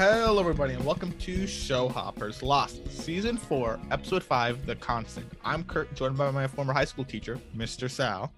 Hello, 0.00 0.40
everybody, 0.40 0.72
and 0.72 0.82
welcome 0.86 1.12
to 1.18 1.46
Show 1.46 1.86
Hoppers 1.86 2.42
Lost, 2.42 2.90
Season 2.90 3.36
4, 3.36 3.78
Episode 3.90 4.22
5, 4.22 4.64
The 4.64 4.74
Constant. 4.76 5.26
I'm 5.44 5.62
Kurt, 5.62 5.94
joined 5.94 6.16
by 6.16 6.30
my 6.30 6.46
former 6.46 6.72
high 6.72 6.86
school 6.86 7.04
teacher, 7.04 7.38
Mr. 7.54 7.90
Sal. 7.90 8.32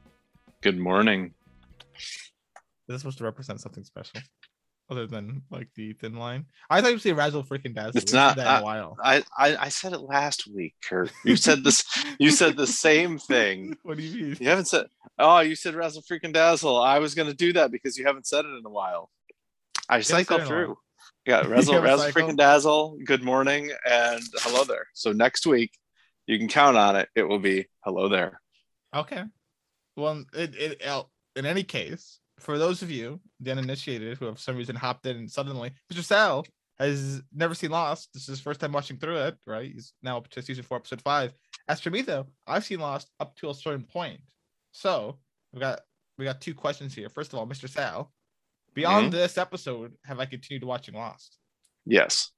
Good 0.61 0.77
morning. 0.77 1.34
Is 1.96 2.33
this 2.88 3.02
supposed 3.02 3.19
to 3.19 3.25
represent 3.25 3.61
something 3.61 3.84
special? 3.84 4.23
Other 4.91 5.06
than 5.06 5.43
like 5.52 5.69
the 5.77 5.93
thin 5.93 6.16
line? 6.16 6.46
I 6.69 6.80
thought 6.80 6.88
you 6.88 6.95
would 6.95 7.02
say 7.02 7.12
Razzle 7.12 7.45
freaking 7.45 7.77
Dazzle. 7.77 7.92
It's 7.95 8.12
not- 8.12 8.34
that 8.38 8.42
in 8.42 8.48
I- 8.48 8.59
a 8.59 8.65
while. 8.65 8.97
I, 9.01 9.23
I 9.38 9.56
I 9.56 9.69
said 9.69 9.92
it 9.92 10.01
last 10.01 10.48
week, 10.52 10.74
Kurt. 10.84 11.12
You 11.24 11.37
said 11.37 11.62
this. 11.62 11.84
You 12.19 12.33
said 12.33 12.56
the 12.56 12.66
same 12.66 13.19
thing. 13.19 13.77
What 13.84 13.98
do 13.98 14.02
you 14.02 14.27
mean? 14.30 14.37
You 14.41 14.48
haven't 14.48 14.66
said. 14.66 14.87
Oh, 15.16 15.38
you 15.38 15.55
said 15.55 15.77
razzle 15.77 16.02
freaking 16.02 16.33
dazzle. 16.33 16.77
I 16.83 16.98
was 16.98 17.15
gonna 17.15 17.33
do 17.34 17.52
that 17.52 17.70
because 17.70 17.97
you 17.97 18.05
haven't 18.05 18.27
said 18.27 18.47
it 18.47 18.48
in 18.48 18.66
a 18.66 18.70
while. 18.70 19.10
I 19.88 20.01
said 20.01 20.16
cycle 20.27 20.41
in 20.41 20.47
through. 20.48 20.77
Yeah, 21.27 21.47
razzle, 21.47 21.81
razzle 21.81 22.11
freaking 22.11 22.37
dazzle. 22.37 22.99
Good 23.05 23.23
morning 23.23 23.71
and 23.89 24.23
hello 24.41 24.65
there. 24.65 24.87
So 24.95 25.12
next 25.12 25.47
week, 25.47 25.73
you 26.27 26.39
can 26.39 26.48
count 26.48 26.77
on 26.77 26.97
it. 26.97 27.09
It 27.15 27.29
will 27.29 27.39
be 27.39 27.67
hello 27.85 28.09
there. 28.09 28.41
Okay. 28.95 29.23
Well, 29.97 30.25
it, 30.35 30.55
it, 30.57 30.87
uh, 30.87 31.05
in 31.37 31.47
any 31.47 31.62
case, 31.62 32.19
for 32.41 32.59
those 32.59 32.83
of 32.83 32.91
you, 32.91 33.21
the 33.41 33.53
uninitiated, 33.53 34.19
who 34.19 34.27
have 34.27 34.41
some 34.41 34.57
reason 34.57 34.75
hopped 34.75 35.07
in 35.07 35.29
suddenly, 35.29 35.73
Mr. 35.93 36.03
Sal 36.03 36.45
has 36.79 37.23
never 37.33 37.55
seen 37.55 37.70
Lost. 37.70 38.09
This 38.12 38.23
is 38.23 38.29
his 38.29 38.41
first 38.41 38.61
time 38.61 38.73
watching 38.73 38.97
through 38.97 39.19
it, 39.19 39.37
right? 39.47 39.70
He's 39.70 39.93
now 40.03 40.17
up 40.17 40.29
to 40.31 40.43
season 40.43 40.65
four, 40.65 40.79
episode 40.79 41.03
five. 41.03 41.33
As 41.69 41.81
for 41.81 41.91
me, 41.91 42.03
though, 42.03 42.27
I've 42.47 42.65
seen 42.65 42.81
Lost 42.81 43.09
up 43.20 43.37
to 43.37 43.51
a 43.51 43.55
certain 43.55 43.84
point. 43.84 44.20
So 44.73 45.19
we 45.53 45.61
got 45.61 45.81
we 46.19 46.25
got 46.25 46.41
two 46.41 46.55
questions 46.55 46.95
here. 46.95 47.09
First 47.09 47.33
of 47.33 47.39
all, 47.39 47.47
Mr. 47.47 47.69
Sal, 47.69 48.12
beyond 48.75 49.12
this 49.12 49.39
episode, 49.39 49.92
have 50.05 50.20
I 50.20 50.27
continued 50.27 50.65
watching 50.65 50.95
Lost? 50.95 51.39
Yes. 51.84 52.31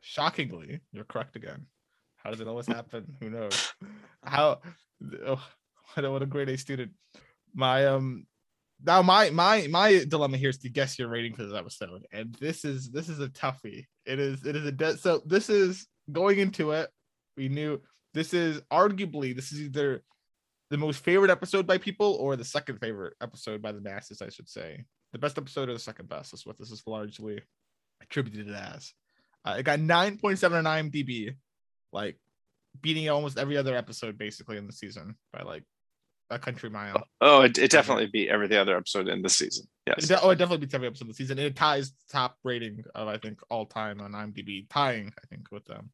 Shockingly, 0.00 0.80
you're 0.92 1.04
correct 1.04 1.36
again. 1.36 1.66
How 2.16 2.30
does 2.30 2.40
it 2.40 2.48
always 2.48 2.66
happen? 2.66 3.16
Who 3.20 3.30
knows? 3.30 3.72
How? 4.22 4.60
Oh, 5.26 5.42
what 5.94 6.04
a, 6.04 6.10
what 6.10 6.22
a 6.22 6.26
grade 6.26 6.48
A 6.48 6.58
student. 6.58 6.92
My 7.54 7.86
um, 7.86 8.26
now 8.84 9.02
my 9.02 9.30
my 9.30 9.66
my 9.68 10.04
dilemma 10.08 10.36
here 10.36 10.50
is 10.50 10.58
to 10.58 10.70
guess 10.70 10.98
your 10.98 11.08
rating 11.08 11.34
for 11.34 11.44
this 11.44 11.56
episode, 11.56 12.06
and 12.12 12.34
this 12.40 12.64
is 12.64 12.90
this 12.90 13.08
is 13.08 13.20
a 13.20 13.28
toughie. 13.28 13.86
It 14.06 14.18
is 14.18 14.44
it 14.44 14.56
is 14.56 14.66
a 14.66 14.72
de- 14.72 14.98
so 14.98 15.22
this 15.26 15.50
is 15.50 15.86
going 16.12 16.38
into 16.38 16.72
it. 16.72 16.90
We 17.36 17.48
knew 17.48 17.80
this 18.14 18.34
is 18.34 18.60
arguably 18.72 19.34
this 19.34 19.52
is 19.52 19.60
either 19.60 20.02
the 20.70 20.78
most 20.78 21.02
favorite 21.02 21.30
episode 21.30 21.66
by 21.66 21.78
people 21.78 22.16
or 22.20 22.36
the 22.36 22.44
second 22.44 22.78
favorite 22.78 23.14
episode 23.20 23.60
by 23.60 23.72
the 23.72 23.80
masses, 23.80 24.22
I 24.22 24.28
should 24.28 24.48
say. 24.48 24.84
The 25.12 25.18
best 25.18 25.38
episode 25.38 25.68
or 25.68 25.72
the 25.72 25.78
second 25.78 26.08
best 26.08 26.32
is 26.34 26.46
what 26.46 26.58
this 26.58 26.70
is 26.70 26.82
largely 26.86 27.40
attributed 28.02 28.54
as. 28.54 28.92
Uh, 29.44 29.56
it 29.58 29.62
got 29.64 29.78
9.7 29.78 30.52
on 30.52 30.64
IMDb, 30.64 31.34
like 31.92 32.18
beating 32.80 33.08
almost 33.08 33.38
every 33.38 33.56
other 33.56 33.76
episode 33.76 34.16
basically 34.18 34.56
in 34.56 34.66
the 34.66 34.72
season 34.72 35.16
by 35.32 35.42
like 35.42 35.64
a 36.30 36.38
country 36.38 36.70
mile. 36.70 37.02
Oh, 37.20 37.42
it, 37.42 37.58
it 37.58 37.70
definitely 37.72 38.06
beat 38.06 38.28
every 38.28 38.46
the 38.46 38.60
other 38.60 38.76
episode 38.76 39.08
in 39.08 39.22
this 39.22 39.36
season. 39.36 39.66
It 39.86 39.94
Yes. 39.98 40.08
de- 40.08 40.20
oh, 40.22 40.30
it 40.30 40.36
definitely 40.36 40.64
beats 40.64 40.74
every 40.74 40.86
episode 40.86 41.04
of 41.04 41.08
the 41.08 41.14
season. 41.14 41.38
It 41.40 41.56
ties 41.56 41.92
top 42.08 42.36
rating 42.44 42.84
of 42.94 43.08
I 43.08 43.18
think 43.18 43.40
all 43.50 43.66
time 43.66 44.00
on 44.00 44.12
IMDb, 44.12 44.66
tying 44.70 45.12
I 45.20 45.26
think 45.26 45.50
with 45.50 45.68
um 45.70 45.90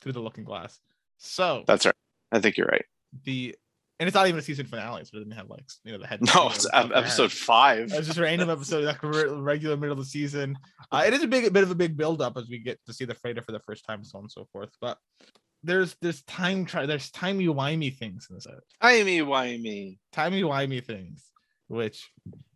through 0.00 0.12
the 0.12 0.20
Looking 0.20 0.44
Glass. 0.44 0.78
So 1.18 1.64
That's 1.66 1.84
right. 1.86 1.94
I 2.30 2.38
think 2.38 2.56
you're 2.56 2.68
right. 2.68 2.84
the 3.24 3.56
and 4.00 4.08
it's 4.08 4.14
not 4.14 4.26
even 4.26 4.38
a 4.38 4.42
season 4.42 4.64
finale, 4.64 5.04
so 5.04 5.10
it 5.14 5.20
doesn't 5.20 5.36
have 5.36 5.50
like 5.50 5.62
you 5.84 5.92
know 5.92 5.98
the 5.98 6.06
head. 6.06 6.20
No, 6.34 6.48
it's 6.48 6.66
ep- 6.72 6.90
episode 6.94 7.30
five. 7.30 7.92
It's 7.92 8.06
just 8.06 8.18
a 8.18 8.22
random 8.22 8.48
episode, 8.48 8.84
like 8.84 9.02
re- 9.02 9.28
regular 9.28 9.76
middle 9.76 9.92
of 9.92 9.98
the 9.98 10.06
season. 10.06 10.56
Uh, 10.90 11.04
it 11.06 11.12
is 11.12 11.22
a 11.22 11.28
big, 11.28 11.44
a 11.44 11.50
bit 11.50 11.62
of 11.62 11.70
a 11.70 11.74
big 11.74 11.98
build 11.98 12.22
up 12.22 12.38
as 12.38 12.48
we 12.48 12.58
get 12.58 12.80
to 12.86 12.94
see 12.94 13.04
the 13.04 13.14
freighter 13.14 13.42
for 13.42 13.52
the 13.52 13.60
first 13.60 13.84
time, 13.84 14.02
so 14.02 14.16
on 14.16 14.24
and 14.24 14.32
so 14.32 14.48
forth. 14.52 14.70
But 14.80 14.96
there's 15.62 15.94
there's 16.00 16.22
time 16.22 16.64
try 16.64 16.86
there's 16.86 17.10
timey 17.10 17.46
wimey 17.46 17.94
things 17.94 18.26
in 18.30 18.36
this 18.36 18.46
episode. 18.46 18.62
Timey 18.80 19.20
wimey. 19.20 19.98
timey 20.12 20.42
wimey 20.42 20.82
things, 20.82 21.26
which 21.68 22.10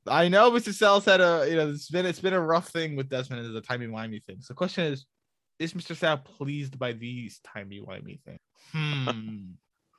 I 0.07 0.29
know 0.29 0.51
Mr. 0.51 0.73
Sal's 0.73 1.05
had 1.05 1.21
a 1.21 1.47
you 1.47 1.57
know 1.57 1.69
it's 1.69 1.91
been 1.91 2.07
it's 2.07 2.21
been 2.21 2.33
a 2.33 2.41
rough 2.41 2.69
thing 2.69 2.97
with 2.97 3.11
Desmond 3.11 3.47
as 3.47 3.55
a 3.55 3.61
timey 3.61 3.87
wimey 3.87 4.25
thing. 4.25 4.39
So 4.41 4.55
the 4.55 4.57
question 4.57 4.85
is, 4.85 5.05
is 5.59 5.75
Mr. 5.75 5.95
Sal 5.95 6.17
pleased 6.17 6.79
by 6.79 6.93
these 6.93 7.41
timey 7.45 7.83
wimey 7.87 8.21
things? 8.23 8.39
Hmm. 8.73 9.53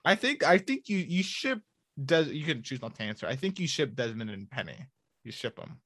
I 0.06 0.16
think 0.16 0.44
I 0.44 0.58
think 0.58 0.88
you 0.88 0.98
you 0.98 1.24
ship 1.24 1.60
Des 2.04 2.24
you 2.26 2.46
can 2.46 2.64
choose 2.64 2.82
not 2.82 2.96
to 2.96 3.04
answer. 3.04 3.28
I 3.28 3.36
think 3.36 3.60
you 3.60 3.68
ship 3.68 3.96
Desmond 3.96 4.30
and 4.30 4.50
Penny. 4.50 4.78
You 5.24 5.32
ship 5.32 5.58
them. 5.58 5.80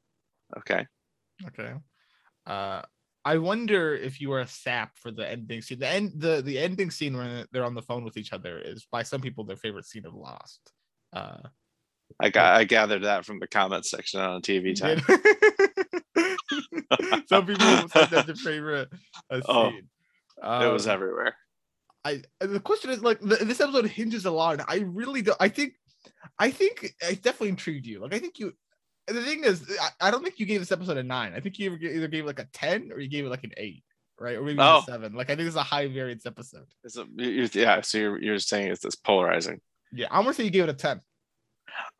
Okay. 0.57 0.85
Okay. 1.47 1.73
Uh 2.45 2.81
I 3.25 3.37
wonder 3.37 3.95
if 3.95 4.21
you 4.21 4.31
are 4.33 4.39
a 4.39 4.47
sap 4.47 4.97
for 4.97 5.11
the 5.11 5.29
ending 5.29 5.61
scene. 5.61 5.79
The 5.79 5.87
end 5.87 6.11
the 6.15 6.41
the 6.41 6.57
ending 6.59 6.91
scene 6.91 7.15
when 7.15 7.45
they're 7.51 7.65
on 7.65 7.75
the 7.75 7.81
phone 7.81 8.03
with 8.03 8.17
each 8.17 8.33
other 8.33 8.59
is 8.59 8.87
by 8.91 9.03
some 9.03 9.21
people 9.21 9.43
their 9.43 9.57
favorite 9.57 9.85
scene 9.85 10.05
of 10.05 10.13
Lost. 10.13 10.71
Uh 11.13 11.37
I 12.19 12.29
got. 12.29 12.55
I 12.55 12.63
gathered 12.63 13.03
that 13.03 13.23
from 13.23 13.39
the 13.39 13.47
comments 13.47 13.91
section 13.91 14.19
on 14.19 14.41
TV 14.41 14.75
time. 14.75 14.99
Some 17.29 17.45
people 17.45 17.87
said 17.89 18.09
that's 18.09 18.25
their 18.25 18.35
favorite 18.35 18.89
uh, 19.29 19.41
Oh, 19.47 19.69
scene. 19.69 19.87
it 20.43 20.73
was 20.73 20.87
Um, 20.87 20.93
everywhere. 20.93 21.35
I 22.05 22.21
the 22.39 22.59
question 22.59 22.89
is 22.91 23.01
like 23.01 23.19
the, 23.19 23.35
this 23.37 23.59
episode 23.61 23.85
hinges 23.87 24.25
a 24.25 24.31
lot. 24.31 24.53
And 24.59 24.63
I 24.67 24.85
really 24.85 25.21
don't. 25.21 25.37
I 25.39 25.49
think, 25.49 25.73
I 26.37 26.49
think 26.51 26.93
it 27.01 27.21
definitely 27.21 27.49
intrigued 27.49 27.85
you. 27.85 27.99
Like 27.99 28.13
I 28.13 28.19
think 28.19 28.39
you. 28.39 28.53
The 29.07 29.23
thing 29.23 29.43
is, 29.43 29.63
I, 29.81 30.07
I 30.07 30.11
don't 30.11 30.23
think 30.23 30.39
you 30.39 30.45
gave 30.45 30.59
this 30.59 30.71
episode 30.71 30.97
a 30.97 31.03
nine. 31.03 31.33
I 31.35 31.39
think 31.39 31.57
you 31.57 31.73
either, 31.73 32.07
gave 32.07 32.23
it 32.23 32.27
like 32.27 32.39
a 32.39 32.47
ten 32.53 32.91
or 32.93 32.99
you 32.99 33.09
gave 33.09 33.25
it 33.25 33.29
like 33.29 33.43
an 33.43 33.51
eight, 33.57 33.83
right? 34.19 34.37
Or 34.37 34.43
maybe 34.43 34.59
Oh. 34.61 34.79
a 34.79 34.83
seven. 34.83 35.13
Like 35.13 35.29
I 35.31 35.35
think 35.35 35.47
it's 35.47 35.55
a 35.55 35.63
high 35.63 35.87
variance 35.87 36.25
episode. 36.27 36.67
It's 36.83 36.95
a, 36.95 37.05
yeah. 37.17 37.81
So 37.81 37.97
you're 37.97 38.21
you're 38.21 38.39
saying 38.39 38.71
it's 38.71 38.83
this 38.83 38.95
polarizing. 38.95 39.61
Yeah, 39.91 40.07
I'm 40.11 40.23
gonna 40.23 40.35
say 40.35 40.43
you 40.43 40.51
gave 40.51 40.65
it 40.65 40.69
a 40.69 40.73
ten. 40.73 41.01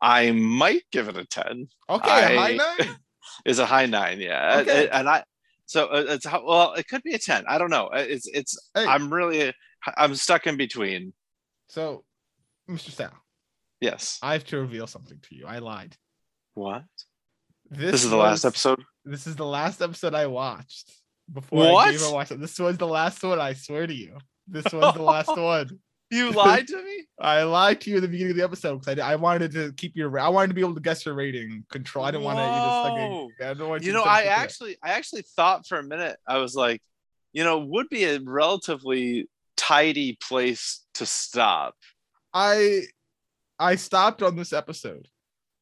I 0.00 0.30
might 0.32 0.82
give 0.92 1.08
it 1.08 1.16
a 1.16 1.24
ten. 1.24 1.68
Okay, 1.88 2.34
a 2.36 2.38
high 2.38 2.56
nine. 2.78 2.96
Is 3.44 3.58
a 3.58 3.66
high 3.66 3.86
nine. 3.86 4.20
Yeah. 4.20 4.56
Uh, 4.56 4.60
Okay. 4.60 4.88
And 4.88 5.08
I. 5.08 5.24
So 5.66 5.86
uh, 5.86 6.04
it's 6.08 6.26
how 6.26 6.44
well 6.44 6.74
it 6.74 6.86
could 6.88 7.02
be 7.02 7.14
a 7.14 7.18
ten. 7.18 7.44
I 7.48 7.58
don't 7.58 7.70
know. 7.70 7.86
Uh, 7.86 8.04
It's 8.08 8.26
it's. 8.28 8.56
Hey. 8.74 8.84
I'm 8.86 9.12
really. 9.12 9.52
I'm 9.96 10.14
stuck 10.14 10.46
in 10.46 10.56
between. 10.56 11.12
So, 11.68 12.04
Mr. 12.68 12.90
Sal, 12.90 13.12
Yes. 13.80 14.18
I 14.22 14.34
have 14.34 14.44
to 14.46 14.58
reveal 14.58 14.86
something 14.86 15.18
to 15.22 15.34
you. 15.34 15.46
I 15.46 15.58
lied. 15.58 15.96
What? 16.54 16.84
This, 17.70 18.04
is 18.04 18.10
the 18.10 18.16
last 18.16 18.44
episode. 18.44 18.82
This 19.04 19.26
is 19.26 19.36
the 19.36 19.46
last 19.46 19.80
episode 19.80 20.14
I 20.14 20.26
watched 20.26 20.92
before 21.32 21.66
I 21.66 21.72
What? 21.72 21.90
gave 21.92 22.02
a 22.02 22.10
watch. 22.10 22.28
This 22.28 22.58
was 22.58 22.76
the 22.76 22.86
last 22.86 23.22
one. 23.22 23.40
I 23.40 23.54
swear 23.54 23.86
to 23.86 23.94
you, 23.94 24.18
this 24.48 24.64
was 24.72 24.94
the 24.94 25.02
last 25.02 25.28
one. 25.28 25.78
You 26.10 26.32
lied 26.32 26.66
to 26.66 26.82
me. 26.82 27.04
I 27.20 27.44
lied 27.44 27.80
to 27.82 27.90
you 27.90 27.96
at 27.96 28.02
the 28.02 28.08
beginning 28.08 28.32
of 28.32 28.36
the 28.36 28.42
episode 28.42 28.80
because 28.80 28.98
I, 28.98 29.12
I 29.12 29.16
wanted 29.16 29.52
to 29.52 29.72
keep 29.74 29.94
your. 29.94 30.18
I 30.18 30.28
wanted 30.28 30.48
to 30.48 30.54
be 30.54 30.60
able 30.60 30.74
to 30.74 30.80
guess 30.80 31.06
your 31.06 31.14
rating 31.14 31.64
control. 31.70 32.04
I 32.04 32.10
didn't 32.10 32.24
want 32.24 32.38
to. 32.38 32.42
You 32.42 32.48
just 32.48 33.60
like. 33.62 33.80
I 33.80 33.84
you 33.86 33.92
know 33.92 34.02
i 34.02 34.22
into 34.22 34.32
it. 34.32 34.38
actually 34.38 34.76
i 34.82 34.90
actually 34.90 35.22
thought 35.22 35.66
for 35.66 35.78
a 35.78 35.82
minute 35.82 36.18
i 36.26 36.38
was 36.38 36.54
like 36.54 36.82
you 37.32 37.44
know 37.44 37.60
would 37.60 37.88
be 37.88 38.04
a 38.04 38.18
relatively 38.18 39.28
tidy 39.60 40.16
place 40.20 40.84
to 40.94 41.04
stop 41.04 41.74
I 42.32 42.82
I 43.58 43.76
stopped 43.76 44.22
on 44.22 44.36
this 44.36 44.52
episode, 44.52 45.08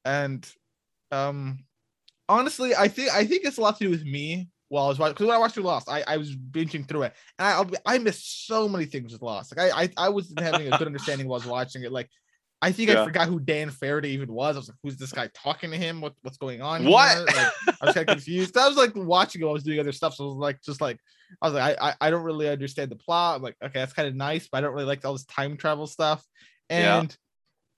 and 0.04 0.46
um, 1.10 1.64
honestly, 2.28 2.74
I 2.74 2.88
think 2.88 3.12
I 3.12 3.24
think 3.24 3.44
it's 3.44 3.58
a 3.58 3.60
lot 3.60 3.78
to 3.78 3.84
do 3.84 3.90
with 3.90 4.04
me. 4.04 4.48
While 4.70 4.84
I 4.84 4.88
was 4.88 4.98
watching, 4.98 5.14
because 5.14 5.26
when 5.28 5.34
I 5.34 5.38
watched 5.38 5.56
Lost, 5.56 5.88
I, 5.88 6.04
I 6.06 6.18
was 6.18 6.36
binging 6.36 6.86
through 6.86 7.04
it, 7.04 7.14
and 7.38 7.48
I 7.86 7.94
I 7.94 7.98
missed 7.98 8.46
so 8.46 8.68
many 8.68 8.84
things 8.84 9.14
with 9.14 9.22
Lost. 9.22 9.56
Like 9.56 9.72
I 9.72 9.84
I, 9.84 9.90
I 9.96 10.08
wasn't 10.10 10.40
having 10.40 10.70
a 10.70 10.76
good 10.76 10.86
understanding 10.86 11.26
while 11.26 11.40
I 11.40 11.44
was 11.44 11.50
watching 11.50 11.84
it. 11.84 11.92
Like 11.92 12.10
I 12.60 12.72
think 12.72 12.90
I 12.90 13.02
forgot 13.02 13.28
who 13.28 13.40
Dan 13.40 13.70
Faraday 13.70 14.10
even 14.10 14.30
was. 14.30 14.56
I 14.56 14.58
was 14.58 14.68
like, 14.68 14.76
who's 14.82 14.98
this 14.98 15.12
guy 15.12 15.30
talking 15.32 15.70
to 15.70 15.78
him? 15.78 16.02
What 16.02 16.12
what's 16.20 16.36
going 16.36 16.60
on? 16.60 16.84
What? 16.84 17.26
Like, 17.26 17.36
I 17.36 17.86
was 17.86 17.94
kind 17.94 18.08
of 18.08 18.16
confused. 18.16 18.58
I 18.58 18.68
was 18.68 18.76
like 18.76 18.94
watching 18.94 19.40
it, 19.40 19.44
while 19.44 19.52
I 19.52 19.54
was 19.54 19.64
doing 19.64 19.80
other 19.80 19.92
stuff. 19.92 20.14
So 20.14 20.24
I 20.24 20.28
was 20.28 20.36
like, 20.36 20.60
just 20.62 20.82
like, 20.82 20.98
I 21.42 21.46
was 21.46 21.54
like, 21.54 21.78
I, 21.80 21.88
I, 21.90 21.94
I 22.00 22.10
don't 22.10 22.22
really 22.24 22.48
understand 22.48 22.90
the 22.90 22.96
plot. 22.96 23.36
I'm 23.36 23.42
like, 23.42 23.56
okay, 23.62 23.80
that's 23.80 23.92
kind 23.92 24.08
of 24.08 24.14
nice, 24.14 24.48
but 24.50 24.58
I 24.58 24.60
don't 24.62 24.72
really 24.74 24.86
like 24.86 25.04
all 25.04 25.12
this 25.12 25.24
time 25.24 25.56
travel 25.56 25.86
stuff. 25.86 26.24
Yeah. 26.70 27.00
And 27.00 27.16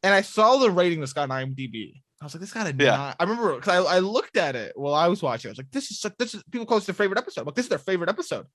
and 0.03 0.15
I 0.15 0.23
saw 0.23 0.57
the 0.59 0.71
rating 0.71 1.01
this 1.01 1.13
got 1.13 1.31
on 1.31 1.55
IMDb. 1.55 1.95
I 2.21 2.25
was 2.27 2.35
like, 2.35 2.41
this 2.41 2.53
got 2.53 2.67
a 2.67 2.75
Yeah. 2.79 3.15
I 3.19 3.25
remember 3.25 3.55
because 3.57 3.87
I, 3.87 3.97
I 3.97 3.99
looked 4.01 4.37
at 4.37 4.57
it 4.57 4.73
while 4.77 4.95
I 4.95 5.09
was 5.09 5.23
watching. 5.23 5.49
I 5.49 5.53
was 5.53 5.59
like, 5.59 5.71
this 5.71 5.91
is 5.91 6.05
this 6.19 6.35
is 6.35 6.43
people 6.51 6.67
call 6.67 6.79
this 6.79 6.87
their 6.87 6.95
favorite 6.95 7.19
episode. 7.19 7.43
I'm 7.43 7.47
like, 7.47 7.55
this 7.55 7.67
is 7.67 7.71
their 7.71 7.79
favorite 7.79 8.09
episode. 8.11 8.47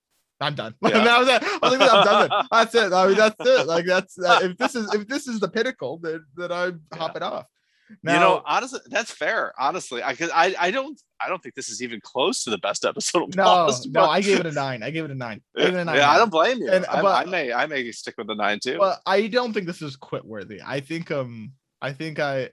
I'm 0.42 0.54
done. 0.56 0.76
Yeah. 0.84 1.04
that 1.04 1.20
was 1.20 1.28
it. 1.30 1.44
I 1.44 1.70
was 1.70 1.80
like, 1.80 1.92
I'm 1.94 2.06
done. 2.30 2.46
That's 2.52 2.76
it. 2.76 2.94
I 2.94 3.08
mean, 3.08 3.16
that's 3.18 3.36
it. 3.40 3.68
Like 3.68 3.86
that's 3.86 4.20
uh, 4.20 4.40
if 4.44 4.58
this 4.58 4.76
is 4.76 4.94
if 4.94 5.08
this 5.08 5.28
is 5.28 5.40
the 5.40 5.48
pinnacle, 5.48 5.98
then 6.04 6.26
then 6.36 6.52
I'm 6.52 6.82
Yeah. 6.92 6.98
hopping 7.00 7.24
off. 7.24 7.46
You 7.90 7.98
know 8.04 8.42
honestly 8.46 8.80
that's 8.88 9.12
fair 9.12 9.54
honestly 9.60 10.02
i 10.02 10.16
I, 10.34 10.56
I 10.60 10.72
don't 10.72 11.00
i 11.22 11.30
don't 11.30 11.42
think 11.44 11.54
this 11.56 11.70
is 11.70 11.84
even 11.84 12.00
close 12.02 12.44
to 12.44 12.50
the 12.50 12.58
best 12.58 12.84
episode 12.86 13.36
no, 13.36 13.44
Lost, 13.44 13.90
no, 13.92 14.06
I 14.06 14.22
gave 14.22 14.40
it 14.40 14.46
a 14.48 14.52
nine. 14.52 14.82
I 14.82 14.90
gave 14.90 15.06
it 15.06 15.12
a 15.12 15.16
nine. 15.16 15.42
I 15.58 15.64
a 15.64 15.86
nine. 15.86 15.96
yeah 15.96 16.10
i 16.10 16.18
don't 16.18 16.32
blame 16.32 16.58
you 16.60 16.72
And- 16.72 16.86
I, 16.88 17.02
but- 17.02 17.28
I 17.28 17.30
may 17.30 17.54
i 17.54 17.66
may 17.68 17.92
stick 17.92 18.16
with 18.18 18.28
the 18.28 18.36
nine 18.36 18.60
too 18.60 18.78
But 18.80 19.00
I 19.06 19.28
don't 19.28 19.54
think 19.54 19.68
this 19.68 19.82
is 19.82 19.96
quit 19.96 20.26
worthy. 20.26 20.60
I 20.66 20.80
think 20.80 21.12
um 21.12 21.54
I 21.82 21.94
think 21.94 22.20
I 22.20 22.50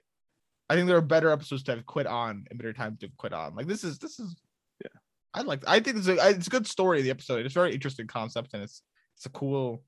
I 0.69 0.75
think 0.75 0.87
there 0.87 0.97
are 0.97 1.01
better 1.01 1.29
episodes 1.31 1.63
to 1.63 1.75
have 1.75 1.85
quit 1.85 2.07
on 2.07 2.45
and 2.49 2.57
better 2.59 2.73
times 2.73 2.99
to 2.99 3.07
have 3.07 3.17
quit 3.17 3.33
on. 3.33 3.55
Like 3.55 3.67
this 3.67 3.83
is 3.83 3.97
this 3.99 4.19
is 4.19 4.35
Yeah. 4.83 4.89
I 5.33 5.41
like. 5.41 5.63
I 5.67 5.79
think 5.79 5.97
it's 5.97 6.07
a 6.07 6.15
it's 6.29 6.47
a 6.47 6.49
good 6.49 6.67
story. 6.67 7.01
The 7.01 7.09
episode. 7.09 7.45
It's 7.45 7.55
a 7.55 7.59
very 7.59 7.73
interesting 7.73 8.07
concept, 8.07 8.53
and 8.53 8.63
it's 8.63 8.81
it's 9.17 9.25
a 9.25 9.29
cool. 9.29 9.83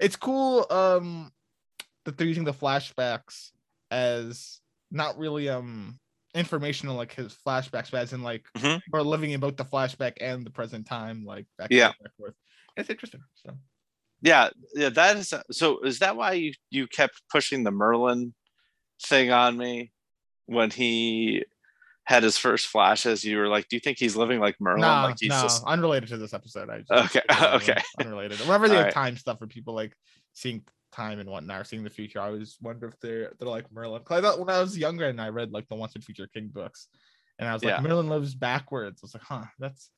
It's 0.00 0.16
cool. 0.16 0.66
Um, 0.70 1.30
that 2.04 2.16
they're 2.18 2.26
using 2.26 2.44
the 2.44 2.52
flashbacks 2.52 3.50
as 3.90 4.60
not 4.90 5.18
really 5.18 5.48
um 5.48 5.98
informational 6.34 6.96
like 6.96 7.14
his 7.14 7.36
flashbacks, 7.46 7.90
but 7.90 7.94
as 8.02 8.12
in 8.12 8.22
like 8.22 8.44
Mhm. 8.56 8.80
or 8.92 9.02
living 9.02 9.30
in 9.32 9.40
both 9.40 9.56
the 9.56 9.64
flashback 9.64 10.14
and 10.20 10.44
the 10.44 10.50
present 10.50 10.86
time, 10.86 11.24
like 11.24 11.46
back 11.56 11.68
Yeah. 11.70 11.86
and 11.88 11.94
back 12.02 12.16
forth. 12.16 12.34
It's 12.76 12.90
interesting. 12.90 13.22
So 13.34 13.56
Yeah, 14.20 14.50
yeah, 14.74 14.88
that 14.90 15.16
is 15.16 15.32
so. 15.52 15.78
Is 15.84 16.00
that 16.00 16.16
why 16.16 16.32
you 16.32 16.52
you 16.70 16.86
kept 16.86 17.22
pushing 17.30 17.64
the 17.64 17.70
Merlin 17.70 18.34
thing 19.04 19.30
on 19.30 19.56
me 19.56 19.92
when 20.46 20.70
he 20.70 21.44
had 22.04 22.22
his 22.24 22.36
first 22.36 22.66
flashes? 22.66 23.24
You 23.24 23.38
were 23.38 23.48
like, 23.48 23.68
"Do 23.68 23.76
you 23.76 23.80
think 23.80 23.98
he's 23.98 24.16
living 24.16 24.40
like 24.40 24.56
Merlin? 24.60 24.80
no, 24.82 24.88
like 24.88 25.16
he's 25.20 25.28
no, 25.30 25.42
just 25.42 25.62
unrelated 25.64 26.08
to 26.10 26.16
this 26.18 26.34
episode. 26.34 26.68
I 26.68 26.78
just, 26.80 27.16
Okay, 27.16 27.22
okay. 27.72 27.82
unrelated. 28.00 28.40
Whatever 28.40 28.68
the 28.68 28.78
Alright. 28.78 28.92
time 28.94 29.16
stuff 29.16 29.38
for 29.38 29.46
people 29.46 29.74
like 29.74 29.94
seeing 30.32 30.64
time 30.98 31.20
and 31.20 31.28
whatnot, 31.30 31.60
or 31.60 31.64
seeing 31.64 31.84
the 31.84 31.90
future, 31.90 32.20
I 32.20 32.26
always 32.26 32.56
wonder 32.60 32.86
if 32.88 32.98
they're 33.00 33.32
they're 33.38 33.48
like 33.48 33.70
Merlin. 33.72 34.02
'Cause 34.02 34.18
I 34.18 34.20
thought 34.20 34.38
when 34.40 34.50
I 34.50 34.60
was 34.60 34.76
younger 34.76 35.06
and 35.08 35.20
I 35.20 35.28
read 35.28 35.52
like 35.52 35.68
the 35.68 35.74
Once 35.76 35.94
and 35.94 36.04
Future 36.04 36.26
King 36.34 36.48
books, 36.48 36.88
and 37.38 37.48
I 37.48 37.52
was 37.52 37.62
like, 37.64 37.74
Yeah. 37.76 37.80
Merlin 37.80 38.08
lives 38.08 38.34
backwards. 38.34 39.00
I 39.02 39.04
was 39.04 39.14
like, 39.14 39.22
huh, 39.24 39.44
that's 39.58 39.90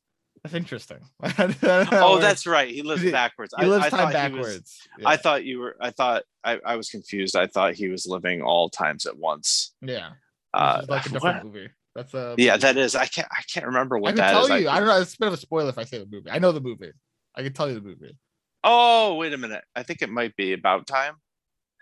that's 0.43 0.55
interesting. 0.55 1.00
oh, 1.23 2.19
that's 2.20 2.47
right. 2.47 2.69
He 2.69 2.82
lives 2.82 3.05
backwards. 3.11 3.52
he 3.58 3.67
lives 3.67 3.85
I, 3.85 3.87
I 3.88 3.91
time 3.91 4.12
thought 4.12 4.31
he 4.31 4.38
was- 4.38 4.47
backwards. 4.47 4.79
I 5.05 5.17
thought 5.17 5.44
you 5.44 5.58
were. 5.61 5.76
I 5.81 5.91
thought 5.91 6.23
I, 6.44 6.58
I 6.64 6.76
was 6.76 6.88
confused. 6.88 7.37
I 7.37 7.47
thought 7.47 7.75
he 7.75 7.88
was 7.88 8.06
living 8.06 8.41
all 8.43 8.69
times 8.70 9.06
at 9.06 9.17
once. 9.17 9.75
yeah, 9.82 10.11
Uh, 10.55 10.85
like 10.88 11.06
a 11.06 11.08
different 11.12 11.37
what? 11.37 11.44
movie. 11.44 11.69
That's 11.94 12.14
a 12.14 12.35
Yeah, 12.38 12.56
that 12.56 12.76
is. 12.76 12.94
I 12.94 13.06
can't. 13.06 13.29
I 13.31 13.43
can't 13.52 13.67
remember 13.67 13.97
I 13.97 14.00
what 14.00 14.08
can 14.11 14.17
that 14.19 14.31
tell 14.31 14.44
is. 14.52 14.62
you. 14.62 14.69
I, 14.69 14.79
don't 14.79 14.88
know. 14.88 15.00
It's 15.00 15.14
a 15.14 15.19
bit 15.19 15.29
of 15.29 15.35
a 15.35 15.37
spoiler 15.38 15.69
if 15.70 15.79
I 15.79 15.85
say 15.85 15.99
the 15.99 16.06
movie. 16.11 16.31
I 16.31 16.38
know 16.38 16.52
the 16.52 16.61
movie. 16.61 16.93
I 17.35 17.43
can 17.43 17.52
tell 17.52 17.69
you 17.69 17.75
the 17.75 17.81
movie. 17.81 18.17
Oh, 18.65 19.15
wait 19.17 19.33
a 19.33 19.39
minute. 19.39 19.65
I 19.75 19.83
think 19.83 20.03
it 20.03 20.11
might 20.11 20.37
be 20.37 20.53
about 20.53 20.87
time. 20.87 21.15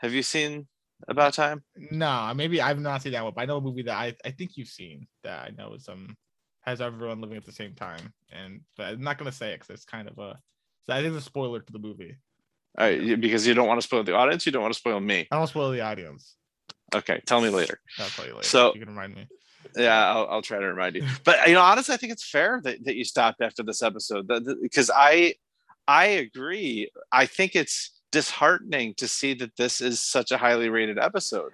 Have 0.00 0.12
you 0.12 0.22
seen 0.22 0.66
About 1.08 1.34
Time? 1.34 1.62
No, 1.90 2.32
maybe 2.34 2.60
I've 2.60 2.78
not 2.80 3.02
seen 3.02 3.12
that 3.12 3.24
one, 3.24 3.32
but 3.34 3.42
I 3.42 3.44
know 3.46 3.56
a 3.56 3.60
movie 3.60 3.82
that 3.82 3.96
I, 3.96 4.14
I 4.24 4.30
think 4.30 4.52
you've 4.56 4.68
seen 4.68 5.06
that 5.24 5.46
I 5.46 5.50
know 5.50 5.74
is 5.74 5.88
um 5.88 6.16
has 6.62 6.80
everyone 6.80 7.20
living 7.20 7.36
at 7.36 7.44
the 7.44 7.52
same 7.52 7.74
time, 7.74 8.12
and 8.32 8.60
but 8.76 8.86
I'm 8.86 9.00
not 9.00 9.18
gonna 9.18 9.32
say 9.32 9.52
it 9.52 9.60
because 9.60 9.74
it's 9.74 9.84
kind 9.84 10.08
of 10.08 10.18
a 10.18 10.38
so 10.84 10.92
I 10.92 11.02
think 11.02 11.14
it's 11.14 11.24
a 11.24 11.26
spoiler 11.26 11.60
to 11.60 11.72
the 11.72 11.78
movie. 11.78 12.16
All 12.78 12.86
right, 12.86 13.20
because 13.20 13.46
you 13.46 13.54
don't 13.54 13.66
want 13.66 13.80
to 13.80 13.86
spoil 13.86 14.04
the 14.04 14.14
audience. 14.14 14.46
You 14.46 14.52
don't 14.52 14.62
want 14.62 14.74
to 14.74 14.78
spoil 14.78 15.00
me. 15.00 15.26
I 15.32 15.36
don't 15.36 15.46
spoil 15.48 15.70
the 15.70 15.80
audience. 15.80 16.36
Okay, 16.94 17.20
tell 17.26 17.40
me 17.40 17.48
later. 17.48 17.80
I'll 17.98 18.06
tell 18.08 18.26
you 18.26 18.34
later. 18.34 18.46
So- 18.46 18.72
you 18.74 18.80
can 18.80 18.90
remind 18.90 19.14
me. 19.14 19.26
Yeah, 19.76 20.12
I'll, 20.12 20.26
I'll 20.30 20.42
try 20.42 20.58
to 20.60 20.66
remind 20.66 20.94
you. 20.96 21.04
But 21.24 21.46
you 21.48 21.54
know, 21.54 21.60
honestly, 21.60 21.92
I 21.92 21.98
think 21.98 22.12
it's 22.12 22.28
fair 22.28 22.60
that, 22.62 22.84
that 22.84 22.94
you 22.96 23.04
stopped 23.04 23.42
after 23.42 23.62
this 23.62 23.82
episode 23.82 24.30
because 24.62 24.90
I 24.94 25.34
I 25.88 26.04
agree. 26.06 26.90
I 27.10 27.26
think 27.26 27.56
it's 27.56 27.98
disheartening 28.10 28.94
to 28.94 29.06
see 29.06 29.34
that 29.34 29.56
this 29.56 29.80
is 29.80 30.00
such 30.00 30.30
a 30.32 30.38
highly 30.38 30.68
rated 30.70 30.98
episode. 30.98 31.52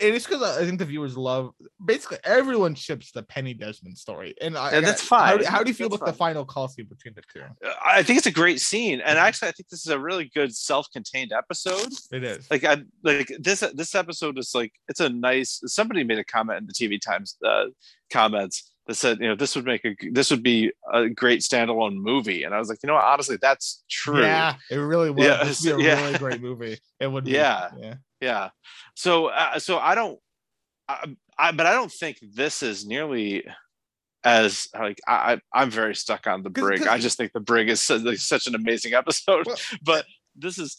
It 0.00 0.14
is 0.14 0.26
because 0.26 0.42
I 0.42 0.64
think 0.64 0.80
the 0.80 0.84
viewers 0.84 1.16
love 1.16 1.52
basically 1.84 2.18
everyone 2.24 2.74
ships 2.74 3.12
the 3.12 3.22
Penny 3.22 3.54
Desmond 3.54 3.96
story, 3.96 4.34
and 4.40 4.58
I, 4.58 4.72
Yeah, 4.72 4.80
that's 4.80 5.02
fine. 5.02 5.44
how 5.44 5.62
do 5.62 5.70
you 5.70 5.74
feel 5.74 5.88
That's 5.88 6.02
about 6.02 6.12
the 6.12 6.18
final 6.18 6.44
call 6.44 6.66
scene 6.66 6.86
between 6.86 7.14
the 7.14 7.22
two? 7.32 7.44
I 7.84 8.02
think 8.02 8.18
it's 8.18 8.26
a 8.26 8.32
great 8.32 8.60
scene, 8.60 9.00
and 9.00 9.18
actually, 9.18 9.48
I 9.48 9.52
think 9.52 9.68
this 9.68 9.86
is 9.86 9.92
a 9.92 9.98
really 9.98 10.30
good 10.34 10.54
self-contained 10.54 11.32
episode. 11.32 11.92
It 12.10 12.24
is. 12.24 12.50
Like, 12.50 12.64
I 12.64 12.78
like 13.04 13.30
this. 13.38 13.60
This 13.74 13.94
episode 13.94 14.36
is 14.38 14.52
like 14.52 14.72
it's 14.88 15.00
a 15.00 15.08
nice. 15.08 15.60
Somebody 15.66 16.02
made 16.02 16.18
a 16.18 16.24
comment 16.24 16.58
in 16.58 16.66
the 16.66 16.72
TV 16.72 17.00
Times 17.00 17.36
uh, 17.46 17.66
comments 18.10 18.71
that 18.92 18.96
said, 18.96 19.18
you 19.20 19.28
know, 19.28 19.34
this 19.34 19.56
would 19.56 19.64
make 19.64 19.84
a 19.84 19.94
this 20.12 20.30
would 20.30 20.42
be 20.42 20.70
a 20.92 21.08
great 21.08 21.40
standalone 21.40 21.94
movie, 21.96 22.44
and 22.44 22.54
I 22.54 22.58
was 22.58 22.68
like, 22.68 22.78
you 22.82 22.86
know 22.86 22.94
what, 22.94 23.04
honestly, 23.04 23.38
that's 23.40 23.82
true. 23.90 24.20
Yeah, 24.22 24.54
it 24.70 24.76
really 24.76 25.10
was. 25.10 25.24
Yeah, 25.24 25.44
This 25.44 25.64
would 25.64 25.78
be 25.78 25.86
a 25.86 25.86
yeah. 25.96 26.04
really 26.06 26.18
great 26.18 26.40
movie. 26.42 26.78
It 27.00 27.06
would. 27.10 27.24
Be, 27.24 27.32
Yeah. 27.32 27.70
yeah. 27.78 27.94
yeah 28.20 28.50
so 28.94 29.26
uh, 29.26 29.58
so 29.58 29.78
i 29.78 29.94
don't 29.94 30.18
I, 30.88 31.14
I 31.38 31.52
but 31.52 31.64
i 31.66 31.72
don't 31.72 31.90
think 31.90 32.18
this 32.34 32.62
is 32.62 32.86
nearly 32.86 33.42
as 34.24 34.68
like 34.78 35.00
i 35.08 35.40
i'm 35.52 35.70
very 35.70 35.94
stuck 35.94 36.26
on 36.26 36.42
the 36.42 36.50
'Cause- 36.50 36.62
brig 36.62 36.78
'cause- 36.80 36.88
i 36.88 36.98
just 36.98 37.16
think 37.16 37.32
the 37.32 37.40
brig 37.40 37.68
is 37.68 37.80
so, 37.82 37.96
like, 37.96 38.18
such 38.18 38.46
an 38.46 38.54
amazing 38.54 38.92
episode 38.94 39.46
Well- 39.46 39.56
but 39.82 40.04
this 40.36 40.58
is 40.58 40.76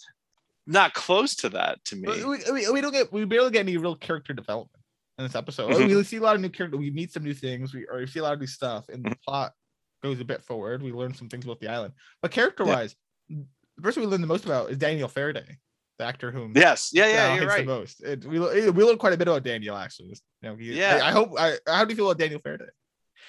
not 0.68 0.94
close 0.94 1.36
to 1.38 1.50
that 1.50 1.84
to 1.86 1.96
me 1.98 2.24
We, 2.24 2.40
we, 2.52 2.70
we 2.70 2.82
don't 2.82 2.94
get 2.94 3.12
we 3.12 3.26
barely 3.26 3.52
get 3.52 3.62
any 3.62 3.76
real 3.78 3.96
character 3.96 4.32
development 4.34 4.83
in 5.18 5.26
this 5.26 5.36
episode. 5.36 5.72
Mhm. 5.72 5.96
We 5.96 6.04
see 6.04 6.18
a 6.18 6.22
lot 6.22 6.36
of 6.36 6.42
new 6.42 6.50
character. 6.50 6.78
We 6.78 6.90
meet 6.92 7.12
some 7.12 7.24
new 7.24 7.34
things. 7.34 7.74
We 7.74 7.86
or 7.88 8.00
we 8.00 8.08
see 8.08 8.20
a 8.20 8.24
lot 8.24 8.34
of 8.34 8.40
new 8.40 8.48
stuff, 8.48 8.90
and 8.90 9.04
Mm-hmm. 9.04 9.12
the 9.12 9.18
plot 9.26 9.54
goes 10.02 10.20
a 10.20 10.26
bit 10.26 10.44
forward. 10.44 10.82
We 10.82 10.92
learn 10.92 11.14
some 11.14 11.30
things 11.30 11.46
about 11.46 11.60
the 11.60 11.68
island, 11.70 11.94
but 12.22 12.32
character 12.32 12.66
wise, 12.66 12.96
the 13.30 13.46
person 13.82 14.02
we 14.02 14.08
learn 14.08 14.22
the 14.22 14.28
most 14.28 14.46
about 14.46 14.70
is 14.72 14.78
Daniel 14.78 15.08
Faraday, 15.08 15.58
the 16.00 16.06
actor 16.06 16.32
whom 16.32 16.54
yes 16.56 16.90
yeah 16.94 17.08
yeah 17.08 17.36
you're 17.36 17.48
right 17.48 17.66
the 17.66 17.74
most. 17.74 18.04
It, 18.04 18.26
we 18.26 18.40
we 18.40 18.84
learn 18.84 18.98
quite 18.98 19.14
a 19.14 19.18
bit 19.18 19.28
about 19.28 19.44
Daniel 19.44 19.78
actually. 19.78 20.10
You 20.42 20.50
know, 20.50 20.56
he- 20.56 20.74
Yeah. 20.74 21.00
I, 21.04 21.10
I 21.10 21.12
hope. 21.12 21.30
I 21.40 21.58
how 21.68 21.86
do 21.86 21.92
you 21.92 21.96
feel 21.96 22.10
about 22.10 22.20
Daniel 22.20 22.40
Faraday? 22.40 22.66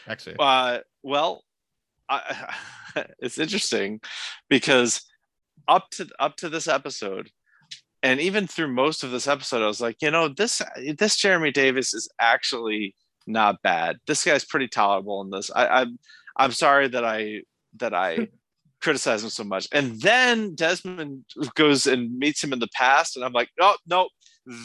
Actually, 0.08 0.37
uh 0.38 0.78
well 1.02 1.44
I, 2.08 2.54
it's 3.19 3.38
interesting 3.38 4.00
because 4.48 5.02
up 5.69 5.88
to 5.90 6.08
up 6.19 6.37
to 6.37 6.48
this 6.48 6.66
episode 6.69 7.30
and 8.04 8.20
even 8.20 8.46
through 8.46 8.68
most 8.68 9.02
of 9.02 9.10
this 9.10 9.26
episode 9.26 9.64
i 9.64 9.66
was 9.66 9.80
like 9.80 9.96
you 10.00 10.10
know 10.10 10.28
this 10.28 10.62
this 10.98 11.16
jeremy 11.16 11.50
davies 11.50 11.92
is 11.92 12.08
actually 12.20 12.94
not 13.26 13.60
bad 13.62 13.96
this 14.06 14.22
guy's 14.22 14.44
pretty 14.44 14.68
tolerable 14.68 15.20
in 15.22 15.30
this 15.30 15.50
i 15.56 15.66
i'm 15.66 15.98
i'm 16.36 16.52
sorry 16.52 16.86
that 16.86 17.04
i 17.04 17.40
that 17.76 17.92
i 17.92 18.28
criticize 18.80 19.24
him 19.24 19.30
so 19.30 19.42
much 19.42 19.66
and 19.72 19.98
then 20.02 20.54
desmond 20.54 21.24
goes 21.54 21.86
and 21.86 22.16
meets 22.18 22.44
him 22.44 22.52
in 22.52 22.58
the 22.58 22.68
past 22.74 23.16
and 23.16 23.24
i'm 23.24 23.32
like 23.32 23.48
no 23.58 23.74
no 23.86 24.08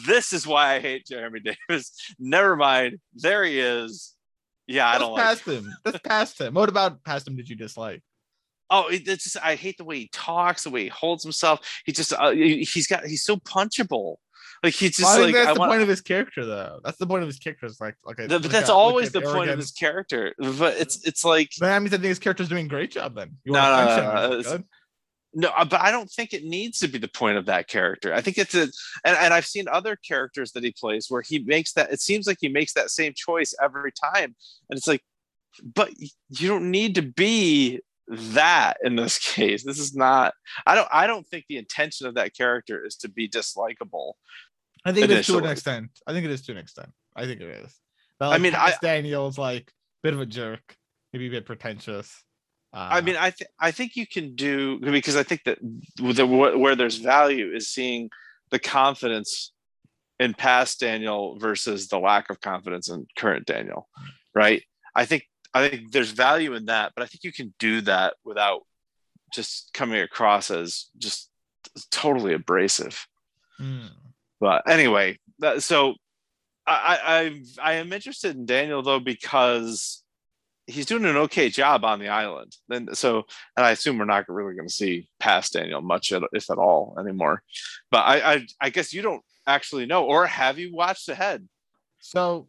this 0.06 0.34
is 0.34 0.46
why 0.46 0.74
i 0.74 0.80
hate 0.80 1.06
jeremy 1.06 1.40
davies 1.68 1.90
never 2.18 2.54
mind 2.54 2.98
there 3.14 3.42
he 3.44 3.58
is 3.58 4.14
yeah 4.66 4.86
i 4.86 4.92
That's 4.92 5.02
don't 5.02 5.12
like 5.12 5.24
past 5.24 5.44
him. 5.46 5.74
That's 5.84 5.98
past 6.00 6.40
him. 6.40 6.54
What 6.54 6.68
about 6.68 7.02
past 7.02 7.26
him? 7.26 7.34
Did 7.34 7.48
you 7.48 7.56
dislike? 7.56 8.02
Oh, 8.70 8.86
it- 8.88 9.06
it's 9.08 9.24
just 9.24 9.36
I 9.42 9.54
hate 9.56 9.76
the 9.78 9.84
way 9.84 9.98
he 10.00 10.08
talks, 10.12 10.64
the 10.64 10.70
way 10.70 10.84
he 10.84 10.88
holds 10.88 11.22
himself. 11.22 11.60
He 11.84 11.92
just 11.92 12.12
uh, 12.12 12.30
he- 12.30 12.62
he's 12.64 12.86
got 12.86 13.04
he's 13.04 13.24
so 13.24 13.36
punchable. 13.36 14.16
Like 14.62 14.74
he's 14.74 14.96
just 14.96 15.02
Well, 15.02 15.12
I 15.12 15.16
think 15.16 15.26
like 15.26 15.34
that's 15.34 15.48
I 15.50 15.54
the 15.54 15.58
want. 15.60 15.70
point 15.70 15.82
of 15.82 15.88
his 15.88 16.00
character, 16.02 16.44
though. 16.44 16.80
That's 16.84 16.98
the 16.98 17.06
point 17.06 17.22
of 17.22 17.28
his 17.28 17.38
character. 17.38 17.64
Is 17.66 17.80
like, 17.80 17.94
okay, 18.10 18.26
but 18.26 18.42
that's 18.44 18.68
always 18.68 19.10
the 19.10 19.22
point 19.22 19.48
of 19.50 19.58
his 19.58 19.70
character. 19.72 20.34
But 20.38 20.76
it's 20.76 21.06
it's 21.06 21.24
like 21.24 21.50
That 21.60 21.78
means 21.80 21.94
I 21.94 21.96
think 21.96 22.04
his 22.08 22.18
character's 22.18 22.48
doing 22.50 22.66
a 22.66 22.68
great 22.68 22.90
job. 22.90 23.14
Then 23.14 23.36
You 23.44 23.52
No, 23.52 23.62
no, 23.62 23.86
no, 23.86 24.12
no, 24.28 24.36
he's 24.36 24.46
it's- 24.46 24.52
good. 24.58 24.64
no, 25.32 25.48
uh, 25.48 25.64
but 25.64 25.80
I 25.80 25.90
don't 25.90 26.10
think 26.10 26.34
it 26.34 26.44
needs 26.44 26.78
to 26.80 26.88
be 26.88 26.98
the 26.98 27.08
point 27.08 27.38
of 27.38 27.46
that 27.46 27.68
character. 27.68 28.12
I 28.12 28.20
think 28.20 28.36
it's 28.36 28.54
a 28.54 28.62
and, 28.62 29.16
and 29.16 29.32
I've 29.32 29.46
seen 29.46 29.66
other 29.66 29.96
characters 29.96 30.52
that 30.52 30.62
he 30.62 30.72
plays 30.78 31.06
where 31.08 31.22
he 31.22 31.38
makes 31.38 31.72
that 31.72 31.90
it 31.90 32.00
seems 32.02 32.26
like 32.26 32.38
he 32.40 32.48
makes 32.48 32.74
that 32.74 32.90
same 32.90 33.14
choice 33.16 33.54
every 33.62 33.92
time. 33.92 34.34
And 34.68 34.76
it's 34.76 34.86
like, 34.86 35.02
but 35.74 35.90
you 35.98 36.48
don't 36.48 36.70
need 36.70 36.96
to 36.96 37.02
be 37.02 37.80
that 38.10 38.76
in 38.82 38.96
this 38.96 39.18
case. 39.34 39.64
This 39.64 39.78
is 39.78 39.94
not 39.94 40.34
I 40.66 40.74
don't 40.74 40.88
I 40.92 41.06
don't 41.06 41.26
think 41.26 41.44
the 41.48 41.56
intention 41.56 42.06
of 42.06 42.14
that 42.14 42.36
character 42.36 42.84
is 42.84 42.96
to 42.96 43.08
be 43.08 43.28
dislikable. 43.28 44.12
I 44.84 44.92
think 44.92 45.04
it 45.04 45.10
is 45.10 45.26
to 45.26 45.38
an 45.38 45.46
extent. 45.46 45.90
I 46.06 46.12
think 46.12 46.24
it 46.24 46.30
is 46.30 46.42
to 46.42 46.52
an 46.52 46.58
extent. 46.58 46.90
I 47.14 47.26
think 47.26 47.40
it 47.40 47.48
is. 47.48 47.74
But, 48.18 48.30
I 48.30 48.38
mean, 48.38 48.52
Thomas 48.52 48.76
Daniel's 48.80 49.38
like 49.38 49.70
bit 50.02 50.14
of 50.14 50.20
a 50.20 50.26
jerk, 50.26 50.76
maybe 51.12 51.26
a 51.28 51.30
bit 51.30 51.46
pretentious. 51.46 52.22
Uh, 52.72 52.88
I 52.90 53.00
mean, 53.00 53.16
I 53.16 53.30
th- 53.30 53.50
I 53.58 53.72
think 53.72 53.96
you 53.96 54.06
can 54.06 54.36
do 54.36 54.78
because 54.78 55.16
I 55.16 55.22
think 55.22 55.42
that 55.44 55.58
the, 55.96 56.26
where 56.26 56.76
there's 56.76 56.98
value 56.98 57.52
is 57.52 57.68
seeing 57.68 58.10
the 58.50 58.58
confidence 58.58 59.52
in 60.18 60.34
past 60.34 60.80
Daniel 60.80 61.38
versus 61.38 61.88
the 61.88 61.98
lack 61.98 62.30
of 62.30 62.40
confidence 62.40 62.88
in 62.88 63.06
current 63.16 63.46
Daniel, 63.46 63.88
right? 64.34 64.62
I 64.94 65.06
think 65.06 65.26
I 65.52 65.68
think 65.68 65.92
there's 65.92 66.10
value 66.12 66.54
in 66.54 66.66
that, 66.66 66.92
but 66.94 67.02
I 67.02 67.06
think 67.06 67.24
you 67.24 67.32
can 67.32 67.54
do 67.58 67.80
that 67.82 68.14
without 68.24 68.62
just 69.32 69.70
coming 69.72 70.00
across 70.00 70.50
as 70.50 70.86
just 70.98 71.30
totally 71.90 72.34
abrasive. 72.34 73.06
hmm. 73.58 73.86
But 74.40 74.70
anyway, 74.70 75.18
that, 75.40 75.62
so 75.62 75.94
I, 76.66 76.98
I 77.60 77.70
I 77.72 77.72
am 77.74 77.92
interested 77.92 78.36
in 78.36 78.46
Daniel 78.46 78.82
though 78.82 79.00
because 79.00 80.02
he's 80.66 80.86
doing 80.86 81.04
an 81.04 81.16
okay 81.16 81.50
job 81.50 81.84
on 81.84 81.98
the 81.98 82.08
island. 82.08 82.56
Then 82.68 82.94
so 82.94 83.24
and 83.56 83.66
I 83.66 83.72
assume 83.72 83.98
we're 83.98 84.04
not 84.04 84.28
really 84.28 84.54
going 84.54 84.68
to 84.68 84.74
see 84.74 85.08
past 85.18 85.52
Daniel 85.52 85.82
much 85.82 86.12
at, 86.12 86.22
if 86.32 86.50
at 86.50 86.58
all 86.58 86.96
anymore. 86.98 87.42
But 87.90 88.00
I, 88.00 88.34
I 88.34 88.46
I 88.60 88.70
guess 88.70 88.92
you 88.92 89.02
don't 89.02 89.22
actually 89.46 89.86
know, 89.86 90.04
or 90.04 90.26
have 90.26 90.58
you 90.58 90.72
watched 90.72 91.08
ahead? 91.08 91.46
So 91.98 92.48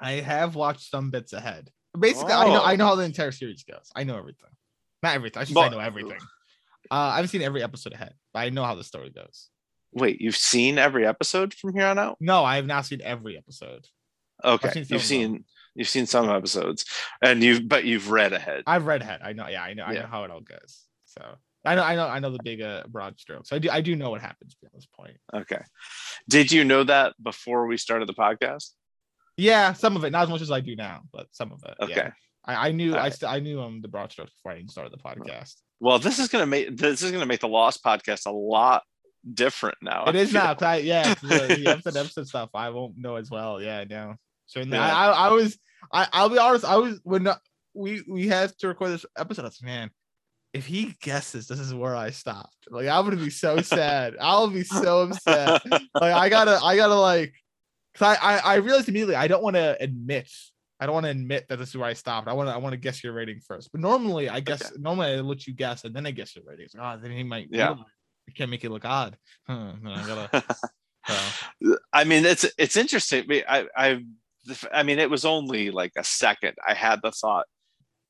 I 0.00 0.12
have 0.12 0.54
watched 0.54 0.90
some 0.90 1.10
bits 1.10 1.32
ahead. 1.32 1.70
Basically, 1.98 2.32
I 2.32 2.46
know 2.46 2.60
Oh. 2.60 2.64
I 2.64 2.76
know 2.76 2.86
how 2.86 2.94
the 2.94 3.04
entire 3.04 3.32
series 3.32 3.62
goes. 3.64 3.90
I 3.94 4.04
know 4.04 4.16
everything. 4.16 4.50
Not 5.02 5.14
everything. 5.14 5.40
I 5.40 5.44
should 5.44 5.54
say 5.54 5.62
I 5.62 5.68
know 5.68 5.78
everything. 5.78 6.18
Uh, 6.90 6.94
I 6.94 7.16
haven't 7.16 7.28
seen 7.28 7.42
every 7.42 7.62
episode 7.62 7.92
ahead, 7.92 8.14
but 8.32 8.40
I 8.40 8.48
know 8.50 8.64
how 8.64 8.74
the 8.74 8.84
story 8.84 9.10
goes. 9.10 9.48
Wait, 9.92 10.20
you've 10.20 10.36
seen 10.36 10.78
every 10.78 11.06
episode 11.06 11.54
from 11.54 11.74
here 11.74 11.86
on 11.86 11.98
out? 11.98 12.16
No, 12.20 12.44
I 12.44 12.56
have 12.56 12.66
not 12.66 12.86
seen 12.86 13.00
every 13.02 13.36
episode. 13.36 13.86
Okay, 14.44 14.70
seen 14.72 14.86
you've 14.88 15.02
seen 15.02 15.44
You've 15.74 15.88
seen 15.88 16.06
some 16.06 16.28
episodes, 16.28 16.84
and 17.22 17.40
you've 17.40 17.68
but 17.68 17.84
you've 17.84 18.10
read 18.10 18.32
ahead. 18.32 18.64
I've 18.66 18.86
read 18.86 19.00
ahead. 19.00 19.20
I 19.22 19.32
know. 19.32 19.46
Yeah, 19.46 19.62
I 19.62 19.74
know. 19.74 19.84
I 19.84 19.94
know 19.94 20.06
how 20.10 20.24
it 20.24 20.30
all 20.32 20.40
goes. 20.40 20.82
So 21.04 21.22
I 21.64 21.76
know. 21.76 21.82
I 21.84 21.94
know. 21.94 22.08
I 22.08 22.18
know 22.18 22.30
the 22.30 22.42
big 22.42 22.60
uh, 22.60 22.82
broad 22.88 23.20
strokes. 23.20 23.52
I 23.52 23.60
do. 23.60 23.70
I 23.70 23.80
do 23.80 23.94
know 23.94 24.10
what 24.10 24.20
happens 24.20 24.56
at 24.64 24.72
this 24.72 24.86
point. 24.86 25.16
Okay. 25.32 25.62
Did 26.28 26.50
you 26.50 26.64
know 26.64 26.82
that 26.82 27.14
before 27.22 27.68
we 27.68 27.76
started 27.76 28.08
the 28.08 28.14
podcast? 28.14 28.70
Yeah, 29.38 29.72
some 29.72 29.96
of 29.96 30.04
it, 30.04 30.10
not 30.10 30.24
as 30.24 30.28
much 30.28 30.42
as 30.42 30.50
I 30.50 30.60
do 30.60 30.76
now, 30.76 31.02
but 31.12 31.26
some 31.30 31.52
of 31.52 31.62
it. 31.64 31.74
Okay. 31.80 31.94
Yeah. 31.96 32.10
I, 32.44 32.68
I 32.68 32.72
knew. 32.72 32.96
I 32.96 33.08
st- 33.08 33.30
I 33.30 33.38
knew 33.38 33.60
um 33.60 33.80
the 33.80 33.88
broad 33.88 34.10
strokes 34.10 34.32
before 34.34 34.52
I 34.52 34.56
even 34.56 34.68
started 34.68 34.92
the 34.92 34.98
podcast. 34.98 35.54
Well, 35.80 35.98
this 35.98 36.18
is 36.18 36.28
gonna 36.28 36.46
make 36.46 36.76
this 36.76 37.02
is 37.02 37.12
gonna 37.12 37.26
make 37.26 37.40
the 37.40 37.48
Lost 37.48 37.82
podcast 37.84 38.26
a 38.26 38.30
lot 38.32 38.82
different 39.34 39.78
now. 39.80 40.04
It 40.06 40.16
I 40.16 40.18
is 40.18 40.32
feel. 40.32 40.42
now. 40.42 40.56
I, 40.60 40.76
yeah, 40.78 41.14
the, 41.14 41.56
the 41.62 41.66
episode 41.68 41.96
episode 41.96 42.26
stuff 42.26 42.50
I 42.54 42.70
won't 42.70 42.98
know 42.98 43.16
as 43.16 43.30
well. 43.30 43.62
Yeah, 43.62 43.84
no. 43.88 44.14
So 44.46 44.60
Yeah. 44.60 44.84
I, 44.84 45.06
I, 45.06 45.28
I 45.28 45.32
was. 45.32 45.58
I, 45.92 46.08
I'll 46.12 46.28
be 46.28 46.38
honest. 46.38 46.64
I 46.64 46.76
was 46.76 47.00
when 47.04 47.26
uh, 47.28 47.36
we 47.74 48.02
we 48.08 48.26
had 48.26 48.52
to 48.58 48.68
record 48.68 48.90
this 48.90 49.06
episode. 49.16 49.42
I 49.42 49.48
was 49.48 49.62
man, 49.62 49.90
if 50.52 50.66
he 50.66 50.96
guesses 51.02 51.46
this 51.46 51.60
is 51.60 51.72
where 51.74 51.94
I 51.94 52.10
stopped, 52.10 52.56
like 52.70 52.88
I'm 52.88 53.04
gonna 53.04 53.16
be 53.16 53.30
so 53.30 53.60
sad. 53.62 54.16
I'll 54.20 54.48
be 54.48 54.64
so 54.64 55.02
upset. 55.02 55.62
like 55.70 56.14
I 56.14 56.28
gotta, 56.28 56.58
I 56.62 56.76
gotta 56.76 56.94
like, 56.96 57.34
cause 57.94 58.16
I, 58.20 58.36
I, 58.36 58.38
I 58.38 58.54
realized 58.56 58.88
immediately 58.88 59.16
I 59.16 59.28
don't 59.28 59.42
want 59.42 59.56
to 59.56 59.76
admit, 59.80 60.30
I 60.80 60.86
don't 60.86 60.94
want 60.94 61.06
to 61.06 61.10
admit 61.10 61.46
that 61.48 61.58
this 61.58 61.70
is 61.70 61.76
where 61.76 61.88
I 61.88 61.94
stopped. 61.94 62.28
I 62.28 62.32
want 62.32 62.48
to, 62.48 62.54
I 62.54 62.58
want 62.58 62.72
to 62.72 62.76
guess 62.76 63.02
your 63.02 63.12
rating 63.12 63.40
first. 63.40 63.70
But 63.72 63.80
normally, 63.80 64.28
I 64.28 64.40
guess 64.40 64.72
normally 64.78 65.14
I 65.14 65.16
let 65.20 65.46
you 65.46 65.54
guess 65.54 65.84
and 65.84 65.94
then 65.94 66.06
I 66.06 66.10
guess 66.10 66.36
your 66.36 66.44
rating. 66.46 66.66
It's 66.66 66.74
like, 66.74 66.98
oh, 66.98 67.00
then 67.02 67.10
he 67.10 67.24
might, 67.24 67.48
Yeah. 67.50 67.74
You 68.28 68.34
can't 68.34 68.50
make 68.50 68.62
it 68.62 68.70
look 68.70 68.84
odd. 68.84 69.16
Huh, 69.46 69.72
I 69.86 70.06
gotta. 70.06 70.44
so. 71.06 71.78
I 71.92 72.04
mean, 72.04 72.26
it's 72.26 72.44
it's 72.58 72.76
interesting. 72.76 73.24
I 73.48 73.66
I 73.74 74.04
I 74.70 74.82
mean, 74.82 74.98
it 74.98 75.08
was 75.08 75.24
only 75.24 75.70
like 75.70 75.92
a 75.96 76.04
second. 76.04 76.54
I 76.66 76.74
had 76.74 77.00
the 77.02 77.10
thought, 77.10 77.46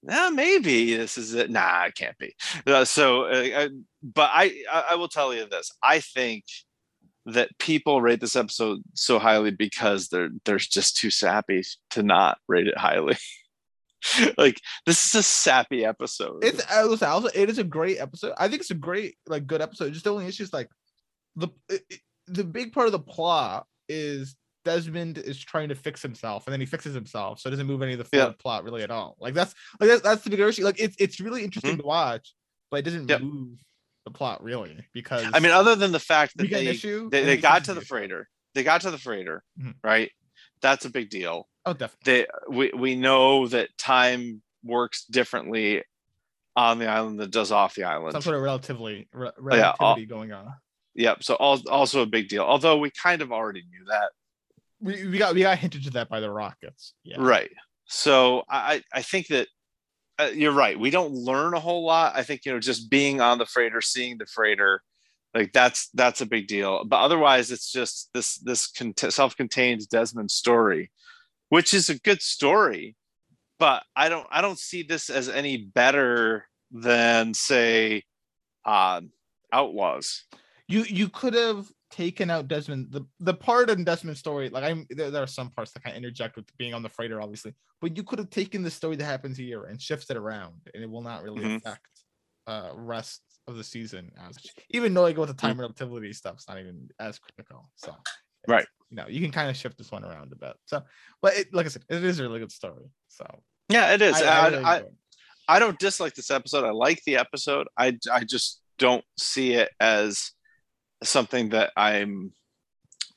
nah, 0.02 0.30
maybe 0.30 0.96
this 0.96 1.18
is 1.18 1.34
it. 1.34 1.50
Nah, 1.50 1.84
it 1.84 1.94
can't 1.94 2.18
be. 2.18 2.34
Uh, 2.66 2.84
so, 2.84 3.24
uh, 3.24 3.68
but 4.02 4.30
I 4.32 4.64
I 4.70 4.84
I 4.90 4.94
will 4.96 5.08
tell 5.08 5.32
you 5.32 5.46
this. 5.48 5.70
I 5.82 6.00
think 6.00 6.44
that 7.32 7.56
people 7.58 8.00
rate 8.02 8.20
this 8.20 8.36
episode 8.36 8.80
so 8.94 9.18
highly 9.18 9.50
because 9.50 10.08
they're 10.08 10.30
they're 10.44 10.58
just 10.58 10.96
too 10.96 11.10
sappy 11.10 11.62
to 11.90 12.02
not 12.02 12.38
rate 12.48 12.66
it 12.66 12.76
highly. 12.78 13.16
like 14.38 14.60
this 14.86 15.04
is 15.06 15.14
a 15.14 15.22
sappy 15.22 15.84
episode. 15.84 16.44
It's 16.44 16.64
was 16.86 17.02
also 17.02 17.28
it 17.34 17.50
is 17.50 17.58
a 17.58 17.64
great 17.64 17.98
episode. 17.98 18.32
I 18.38 18.48
think 18.48 18.60
it's 18.60 18.70
a 18.70 18.74
great 18.74 19.16
like 19.26 19.46
good 19.46 19.60
episode. 19.60 19.92
Just 19.92 20.04
the 20.04 20.12
only 20.12 20.26
issue 20.26 20.42
is 20.44 20.52
like 20.52 20.68
the 21.36 21.48
it, 21.68 21.82
the 22.26 22.44
big 22.44 22.72
part 22.72 22.86
of 22.86 22.92
the 22.92 22.98
plot 22.98 23.66
is 23.88 24.36
Desmond 24.64 25.18
is 25.18 25.38
trying 25.38 25.68
to 25.70 25.74
fix 25.74 26.02
himself 26.02 26.46
and 26.46 26.52
then 26.52 26.60
he 26.60 26.66
fixes 26.66 26.94
himself, 26.94 27.40
so 27.40 27.48
it 27.48 27.52
doesn't 27.52 27.66
move 27.66 27.82
any 27.82 27.94
of 27.94 27.98
the 27.98 28.16
Yeah. 28.16 28.32
plot 28.38 28.64
really 28.64 28.82
at 28.82 28.90
all. 28.90 29.16
Like 29.18 29.34
that's 29.34 29.54
like 29.80 29.88
that's, 29.88 30.02
that's 30.02 30.22
the 30.24 30.30
bigger 30.30 30.48
issue. 30.48 30.64
Like 30.64 30.80
it's 30.80 30.96
it's 30.98 31.20
really 31.20 31.42
interesting 31.42 31.78
to 31.78 31.84
watch, 31.84 32.34
but 32.70 32.78
it 32.80 32.82
doesn't 32.82 33.06
Mm-hmm. 33.06 33.10
Yep. 33.10 33.20
move 33.22 33.58
the 34.12 34.16
plot 34.18 34.42
really 34.42 34.76
because 34.92 35.26
I 35.32 35.40
mean, 35.40 35.52
other 35.52 35.74
than 35.76 35.92
the 35.92 36.00
fact 36.00 36.36
that 36.36 36.50
they 36.50 36.66
issue. 36.68 37.10
they, 37.10 37.24
they 37.24 37.36
got 37.36 37.64
to 37.64 37.74
the 37.74 37.80
freighter. 37.80 38.28
They 38.54 38.62
got 38.64 38.80
to 38.82 38.90
the 38.90 38.98
freighter, 38.98 39.42
Mhm. 39.60 39.74
right? 39.84 40.10
That's 40.60 40.84
a 40.84 40.90
big 40.90 41.10
deal. 41.10 41.48
Oh, 41.66 41.72
definitely. 41.72 42.12
They 42.12 42.26
we 42.56 42.72
we 42.76 42.96
know 42.96 43.46
that 43.48 43.68
time 43.78 44.42
works 44.64 45.04
differently 45.04 45.82
on 46.56 46.78
the 46.78 46.86
island 46.88 47.20
than 47.20 47.26
it 47.28 47.32
does 47.32 47.52
off 47.52 47.74
the 47.74 47.84
island. 47.84 48.12
Some 48.12 48.22
sort 48.22 48.36
of 48.36 48.42
relatively 48.42 49.08
re- 49.12 49.30
yeah, 49.52 49.74
all- 49.78 49.96
going 50.06 50.32
on. 50.32 50.52
Yep. 50.94 51.22
So 51.22 51.36
al- 51.38 51.68
also 51.68 52.02
a 52.02 52.06
big 52.06 52.28
deal. 52.28 52.42
Although 52.42 52.78
we 52.78 52.90
kind 52.90 53.22
of 53.22 53.30
already 53.30 53.62
knew 53.70 53.84
that, 53.88 54.10
We, 54.80 55.06
we 55.06 55.18
got 55.18 55.34
we 55.34 55.42
got 55.42 55.58
hinted 55.58 55.84
to 55.84 55.90
that 55.90 56.08
by 56.08 56.18
the 56.20 56.30
Rockets. 56.30 56.94
Yeah. 57.04 57.16
right? 57.20 57.50
So 57.84 58.42
I 58.48 58.82
I 58.92 59.02
think 59.02 59.28
that 59.28 59.46
uh, 60.18 60.30
you're 60.34 60.52
right. 60.52 60.78
We 60.78 60.90
don't 60.90 61.12
learn 61.12 61.54
a 61.54 61.60
whole 61.60 61.84
lot. 61.84 62.16
I 62.16 62.22
think 62.22 62.44
you 62.44 62.52
know 62.52 62.60
just 62.60 62.90
being 62.90 63.20
on 63.20 63.38
the 63.38 63.46
freighter, 63.46 63.80
seeing 63.80 64.18
the 64.18 64.26
freighter, 64.26 64.82
like 65.34 65.52
that's 65.52 65.88
that's 65.94 66.20
a 66.20 66.26
big 66.26 66.46
deal. 66.48 66.84
But 66.84 67.00
otherwise, 67.00 67.50
it's 67.50 67.70
just 67.70 68.10
this 68.12 68.36
this 68.38 68.66
cont- 68.66 69.12
self-contained 69.12 69.88
Desmond 69.88 70.30
story, 70.30 70.90
which 71.48 71.72
is 71.72 71.88
a 71.88 71.98
good 71.98 72.22
story. 72.22 72.96
But 73.58 73.84
I 73.94 74.08
don't 74.08 74.26
I 74.30 74.40
don't 74.40 74.58
see 74.58 74.82
this 74.82 75.10
as 75.10 75.28
any 75.28 75.56
better 75.56 76.46
than 76.70 77.34
say 77.34 78.04
um, 78.64 79.10
Outlaws. 79.52 80.24
you 80.66 80.82
you 80.82 81.08
could 81.08 81.34
have 81.34 81.66
taken 81.90 82.28
out 82.30 82.48
Desmond 82.48 82.88
the 82.90 83.02
the 83.20 83.32
part 83.34 83.70
in 83.70 83.82
Desmond's 83.84 84.20
story 84.20 84.50
like 84.50 84.62
I'm 84.64 84.86
there, 84.90 85.10
there 85.10 85.22
are 85.22 85.26
some 85.26 85.50
parts 85.50 85.72
that 85.72 85.82
kind 85.82 85.96
of 85.96 86.02
interject 86.02 86.36
with 86.36 86.44
being 86.58 86.74
on 86.74 86.82
the 86.82 86.88
freighter 86.88 87.20
obviously 87.22 87.54
but 87.80 87.96
you 87.96 88.02
could 88.02 88.18
have 88.18 88.28
taken 88.30 88.62
the 88.62 88.70
story 88.70 88.96
that 88.96 89.04
happens 89.04 89.38
here 89.38 89.64
and 89.64 89.80
shifted 89.80 90.16
around 90.16 90.54
and 90.74 90.82
it 90.82 90.90
will 90.90 91.00
not 91.02 91.22
really 91.22 91.40
Mhm. 91.42 91.56
affect 91.56 91.86
uh 92.46 92.70
rest 92.74 93.22
of 93.46 93.56
the 93.56 93.64
season 93.64 94.12
as 94.28 94.36
even 94.70 94.92
knowing 94.92 95.16
what 95.16 95.28
the 95.28 95.34
time 95.34 95.58
relativity 95.58 96.12
stuff's 96.12 96.46
not 96.46 96.58
even 96.58 96.88
as 96.98 97.18
critical 97.18 97.70
so 97.76 97.94
Right. 98.46 98.66
you 98.90 98.96
know 98.96 99.06
you 99.08 99.20
can 99.22 99.30
kind 99.30 99.48
of 99.48 99.56
shift 99.56 99.78
this 99.78 99.90
one 99.90 100.04
around 100.04 100.30
a 100.32 100.36
bit 100.36 100.56
so 100.66 100.82
but 101.22 101.36
it, 101.38 101.54
like 101.54 101.64
I 101.66 101.70
said 101.70 101.84
it 101.88 102.04
is 102.04 102.18
a 102.20 102.22
really 102.22 102.40
good 102.40 102.52
story 102.52 102.90
so 103.08 103.24
Yeah, 103.70 103.92
it 103.94 104.02
is. 104.02 104.14
I, 104.14 104.20
I, 104.20 104.26
I 104.26 104.38
I, 104.40 104.48
really 104.50 104.64
I. 104.64 104.82
I 105.50 105.58
don't 105.58 105.78
dislike 105.78 106.12
this 106.14 106.30
episode. 106.30 106.64
I 106.64 106.72
like 106.72 107.02
the 107.06 107.16
episode. 107.16 107.68
I 107.78 107.96
I 108.12 108.24
just 108.24 108.60
don't 108.78 109.04
see 109.18 109.54
it 109.54 109.70
as 109.80 110.32
something 111.02 111.50
that 111.50 111.72
I'm 111.76 112.32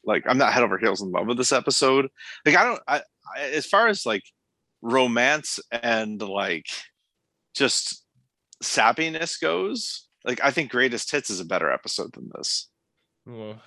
like 0.03 0.23
I'm 0.27 0.37
not 0.37 0.53
head 0.53 0.63
over 0.63 0.77
heels 0.77 1.01
in 1.01 1.11
love 1.11 1.27
with 1.27 1.37
this 1.37 1.51
episode. 1.51 2.09
Like 2.45 2.55
I 2.55 2.63
don't 2.63 2.79
I, 2.87 3.01
I 3.35 3.41
as 3.53 3.65
far 3.65 3.87
as 3.87 4.05
like 4.05 4.23
romance 4.81 5.59
and 5.71 6.21
like 6.21 6.65
just 7.55 8.03
sappiness 8.63 9.39
goes, 9.39 10.07
like 10.25 10.43
I 10.43 10.51
think 10.51 10.71
Greatest 10.71 11.11
Hits 11.11 11.29
is 11.29 11.39
a 11.39 11.45
better 11.45 11.71
episode 11.71 12.13
than 12.13 12.29
this. 12.35 12.69
Ooh. 13.29 13.55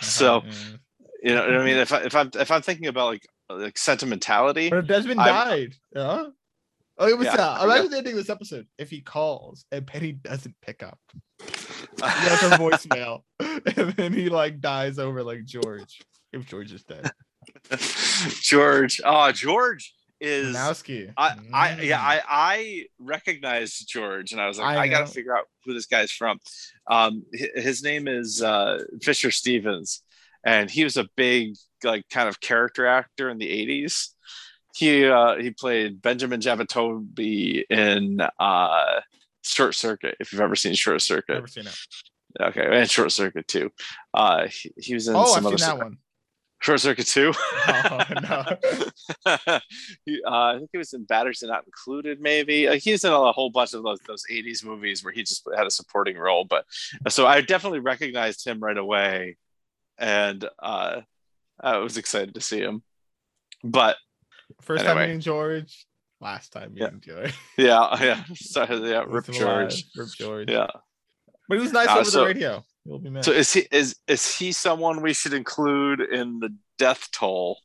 So 0.00 0.40
Mm. 0.42 0.78
you 1.22 1.34
know 1.34 1.40
what 1.46 1.56
I 1.60 1.64
mean? 1.64 1.76
If 1.76 1.92
I 1.92 2.02
if 2.04 2.14
I'm 2.14 2.30
if 2.34 2.50
I'm 2.50 2.62
thinking 2.62 2.86
about 2.86 3.06
like 3.06 3.26
like 3.50 3.76
sentimentality, 3.76 4.70
But 4.70 4.78
if 4.80 4.86
Desmond 4.86 5.20
I'm- 5.20 5.34
died, 5.48 5.74
yeah. 5.94 6.24
Oh, 6.96 7.08
it 7.08 7.18
was 7.18 7.26
Yeah, 7.26 7.34
uh, 7.34 7.58
I 7.60 7.64
imagine 7.64 7.90
the 7.90 7.96
ending 7.98 8.12
of 8.12 8.18
this 8.18 8.30
episode 8.30 8.66
if 8.78 8.88
he 8.88 9.00
calls 9.00 9.64
and 9.72 9.84
Penny 9.84 10.12
doesn't 10.12 10.54
pick 10.62 10.82
up. 10.84 10.98
He 11.96 12.02
has 12.02 12.40
her 12.40 12.50
voicemail, 12.50 13.22
and 13.40 13.92
then 13.92 14.12
he 14.12 14.28
like 14.28 14.60
dies 14.60 14.98
over 14.98 15.22
like 15.22 15.44
George. 15.44 16.00
If 16.32 16.46
George 16.46 16.72
is 16.72 16.82
dead, 16.82 17.10
George. 18.40 19.00
Oh, 19.04 19.30
George 19.32 19.94
Minkowski. 20.24 21.12
I, 21.16 21.36
I 21.52 21.80
yeah, 21.80 21.98
Mm. 21.98 22.02
I, 22.02 22.22
I 22.28 22.84
recognized 22.98 23.88
George 23.88 24.32
and 24.32 24.40
I 24.40 24.46
was 24.46 24.58
like, 24.58 24.76
I 24.76 24.82
I, 24.82 24.88
gotta 24.88 25.06
figure 25.06 25.36
out 25.36 25.46
who 25.64 25.74
this 25.74 25.86
guy's 25.86 26.10
from. 26.10 26.38
Um, 26.90 27.24
his 27.32 27.82
name 27.82 28.08
is 28.08 28.42
uh, 28.42 28.84
Fisher 29.02 29.30
Stevens, 29.30 30.02
and 30.44 30.70
he 30.70 30.84
was 30.84 30.96
a 30.96 31.08
big 31.16 31.56
like 31.82 32.08
kind 32.10 32.28
of 32.28 32.40
character 32.40 32.86
actor 32.86 33.28
in 33.30 33.38
the 33.38 33.50
'80s. 33.50 34.10
He 34.74 35.06
uh, 35.06 35.36
he 35.36 35.50
played 35.50 36.02
Benjamin 36.02 36.40
Jabituya 36.40 37.64
in 37.70 38.20
uh, 38.20 39.00
Short 39.44 39.74
Circuit. 39.74 40.16
If 40.20 40.32
you've 40.32 40.40
ever 40.40 40.56
seen 40.56 40.74
Short 40.74 41.00
Circuit, 41.02 41.34
never 41.34 41.46
seen 41.46 41.66
it. 41.66 41.76
okay, 42.40 42.66
and 42.80 42.90
Short 42.90 43.12
Circuit 43.12 43.46
2. 43.48 43.70
Uh, 44.12 44.46
he, 44.48 44.72
he 44.76 44.94
was 44.94 45.06
in 45.08 45.14
Oh, 45.16 45.26
some 45.26 45.38
I've 45.38 45.46
other 45.46 45.58
seen 45.58 45.66
that 45.68 45.74
stuff. 45.76 45.78
one. 45.78 45.98
Short 46.60 46.80
Circuit 46.80 47.06
too. 47.06 47.30
Oh 47.68 48.00
no. 49.26 49.58
he, 50.06 50.22
uh, 50.26 50.30
I 50.54 50.56
think 50.58 50.70
he 50.72 50.78
was 50.78 50.94
in 50.94 51.04
Batteries 51.04 51.42
Not 51.42 51.66
Included, 51.66 52.22
maybe. 52.22 52.68
Like, 52.70 52.80
he 52.80 52.92
was 52.92 53.04
in 53.04 53.12
a 53.12 53.32
whole 53.32 53.50
bunch 53.50 53.74
of 53.74 53.82
those 53.82 53.98
those 54.06 54.24
'80s 54.30 54.64
movies 54.64 55.04
where 55.04 55.12
he 55.12 55.22
just 55.24 55.46
had 55.54 55.66
a 55.66 55.70
supporting 55.70 56.16
role. 56.16 56.44
But 56.46 56.64
so 57.10 57.26
I 57.26 57.42
definitely 57.42 57.80
recognized 57.80 58.46
him 58.46 58.60
right 58.60 58.78
away, 58.78 59.36
and 59.98 60.48
uh, 60.62 61.02
I 61.60 61.76
was 61.78 61.98
excited 61.98 62.34
to 62.34 62.40
see 62.40 62.60
him. 62.60 62.82
But 63.62 63.98
First 64.62 64.84
time 64.84 64.92
Anyway. 64.96 65.06
meeting 65.08 65.20
George. 65.20 65.86
Last 66.24 66.52
time 66.52 66.72
Yeah. 66.74 66.86
meeting 66.86 67.00
George. 67.06 67.34
yeah, 67.58 68.02
yeah, 68.02 68.24
sorry, 68.34 68.90
yeah, 68.90 69.04
Rip. 69.06 69.26
George. 69.26 69.84
Rip 69.94 70.08
George. 70.18 70.50
Yeah. 70.50 70.68
But 71.48 71.58
he 71.58 71.60
was 71.62 71.72
nice 71.72 71.88
Uh, 71.88 71.96
over 71.98 72.04
so- 72.04 72.20
the 72.20 72.26
radio. 72.26 72.64
He'll 72.86 72.98
be 72.98 73.10
missed. 73.10 73.26
So 73.26 73.32
is 73.32 73.52
he 73.52 73.66
is 73.70 73.96
is 74.08 74.36
he 74.36 74.52
someone 74.52 75.00
we 75.02 75.12
should 75.14 75.32
include 75.34 76.00
in 76.00 76.40
the 76.40 76.50
death 76.78 77.08
toll? 77.12 77.58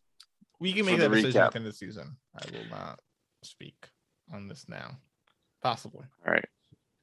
we 0.61 0.73
can 0.73 0.85
make 0.85 0.99
that 0.99 1.09
decision 1.11 1.31
recap. 1.31 1.45
at 1.45 1.51
the 1.53 1.57
end 1.59 1.67
of 1.67 1.71
the 1.73 1.77
season. 1.77 2.17
I 2.35 2.45
will 2.51 2.69
not 2.69 2.99
speak 3.43 3.75
on 4.33 4.47
this 4.49 4.65
now. 4.67 4.97
Possibly. 5.63 6.05
All 6.25 6.33
right. 6.33 6.45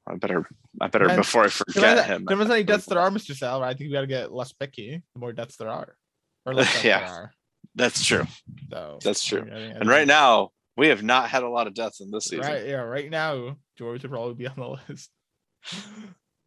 I 0.07 0.15
better 0.17 0.47
I 0.81 0.89
better 0.89 1.09
And- 1.09 1.17
before 1.17 1.45
I 1.45 1.49
forget 1.49 2.07
him. 2.07 2.25
There 2.27 2.37
was 2.37 2.51
any 2.51 2.65
deaths 2.65 2.87
there 2.87 2.99
are, 3.01 3.11
Mr. 3.11 3.35
Sal. 3.35 3.63
I 3.63 3.69
think 3.75 3.89
we 3.89 3.93
got 3.93 4.03
to 4.03 4.07
get 4.07 4.33
less 4.33 4.53
picky. 4.53 5.03
The 5.15 5.19
more 5.21 5.33
deaths 5.33 5.57
there 5.57 5.69
are, 5.71 5.97
or 6.45 6.55
less 6.59 6.71
deaths 6.73 6.85
Yeah. 6.85 7.01
there 7.01 7.09
are. 7.15 7.33
That's 7.75 8.05
true. 8.05 8.27
So 8.71 8.99
That's 9.03 9.25
true. 9.25 9.41
I 9.41 9.45
think- 9.45 9.75
I 9.75 9.79
And 9.81 9.89
right 9.89 10.07
now 10.07 10.51
we 10.76 10.88
have 10.88 11.02
not 11.02 11.28
had 11.28 11.42
a 11.42 11.49
lot 11.49 11.66
of 11.66 11.75
deaths 11.75 12.00
in 12.00 12.11
this 12.11 12.25
season. 12.26 12.47
right, 12.47 12.66
yeah, 12.66 12.76
right 12.76 13.11
now, 13.11 13.56
George 13.78 14.02
would 14.02 14.11
probably 14.11 14.35
be 14.35 14.47
on 14.47 14.56
the 14.56 14.68
list. 14.88 15.11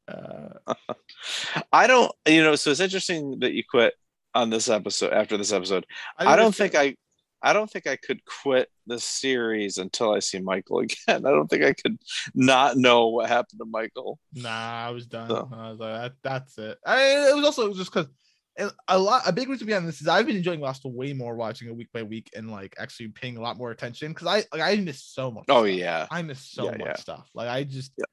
Uh, 0.08 0.74
I 1.72 1.88
don't, 1.88 2.12
you 2.28 2.44
know, 2.44 2.56
so 2.56 2.72
it's 2.72 2.80
interesting 2.80 3.40
that 3.40 3.54
you 3.54 3.64
quit 3.70 3.94
on 4.36 4.50
this 4.50 4.70
episode 4.70 5.14
after 5.14 5.38
this 5.38 5.52
episode. 5.52 5.86
I, 6.18 6.26
think 6.26 6.38
don't 6.38 6.56
think. 6.56 6.76
I, 6.76 6.96
I 7.42 7.54
don't 7.54 7.70
think 7.72 7.88
I 7.88 7.96
could 7.96 8.24
quit 8.26 8.70
this 8.86 9.04
series 9.04 9.78
until 9.78 10.14
I 10.14 10.20
see 10.20 10.40
Michael 10.40 10.80
again. 10.82 10.96
I 11.08 11.32
don't 11.32 11.48
think 11.48 11.64
I 11.64 11.74
could 11.74 11.98
not 12.36 12.78
know 12.78 13.08
what 13.08 13.30
happened 13.30 13.60
to 13.60 13.66
Michael. 13.66 14.20
Nah, 14.34 14.88
I 14.88 14.90
was 14.92 15.06
done. 15.06 15.30
So- 15.30 15.50
I 15.52 15.72
was 15.72 15.80
like, 15.80 15.94
that, 15.94 16.14
that's 16.22 16.58
it. 16.58 16.78
I, 16.86 17.30
it 17.30 17.36
was 17.36 17.46
also 17.46 17.74
just 17.74 17.92
because 17.94 18.10
a 18.88 18.98
lot, 19.00 19.24
a 19.26 19.32
big 19.32 19.48
reason 19.50 19.68
behind 19.68 19.88
this 19.88 20.02
is 20.02 20.08
I've 20.08 20.26
been 20.26 20.36
enjoying 20.36 20.60
Lost 20.60 20.84
way 20.86 21.14
more 21.14 21.36
watching 21.36 21.68
it 21.68 21.76
week 21.76 21.90
by 21.94 22.04
week 22.04 22.30
and 22.36 22.52
like 22.52 22.76
actually 22.78 23.10
paying 23.10 23.38
a 23.38 23.42
lot 23.42 23.58
more 23.58 23.72
attention 23.72 24.12
because 24.12 24.28
I 24.28 24.44
like 24.56 24.62
I 24.62 24.76
miss 24.78 25.04
so 25.04 25.32
much. 25.32 25.46
Oh 25.50 25.66
stuff. 25.66 25.78
yeah. 25.78 26.08
I 26.12 26.22
miss 26.22 26.40
so 26.44 26.66
Yeah, 26.66 26.72
much 26.78 26.88
yeah. 26.88 26.96
stuff. 26.98 27.30
Like 27.34 27.48
I 27.50 27.64
just, 27.64 27.94
Yep. 27.98 28.08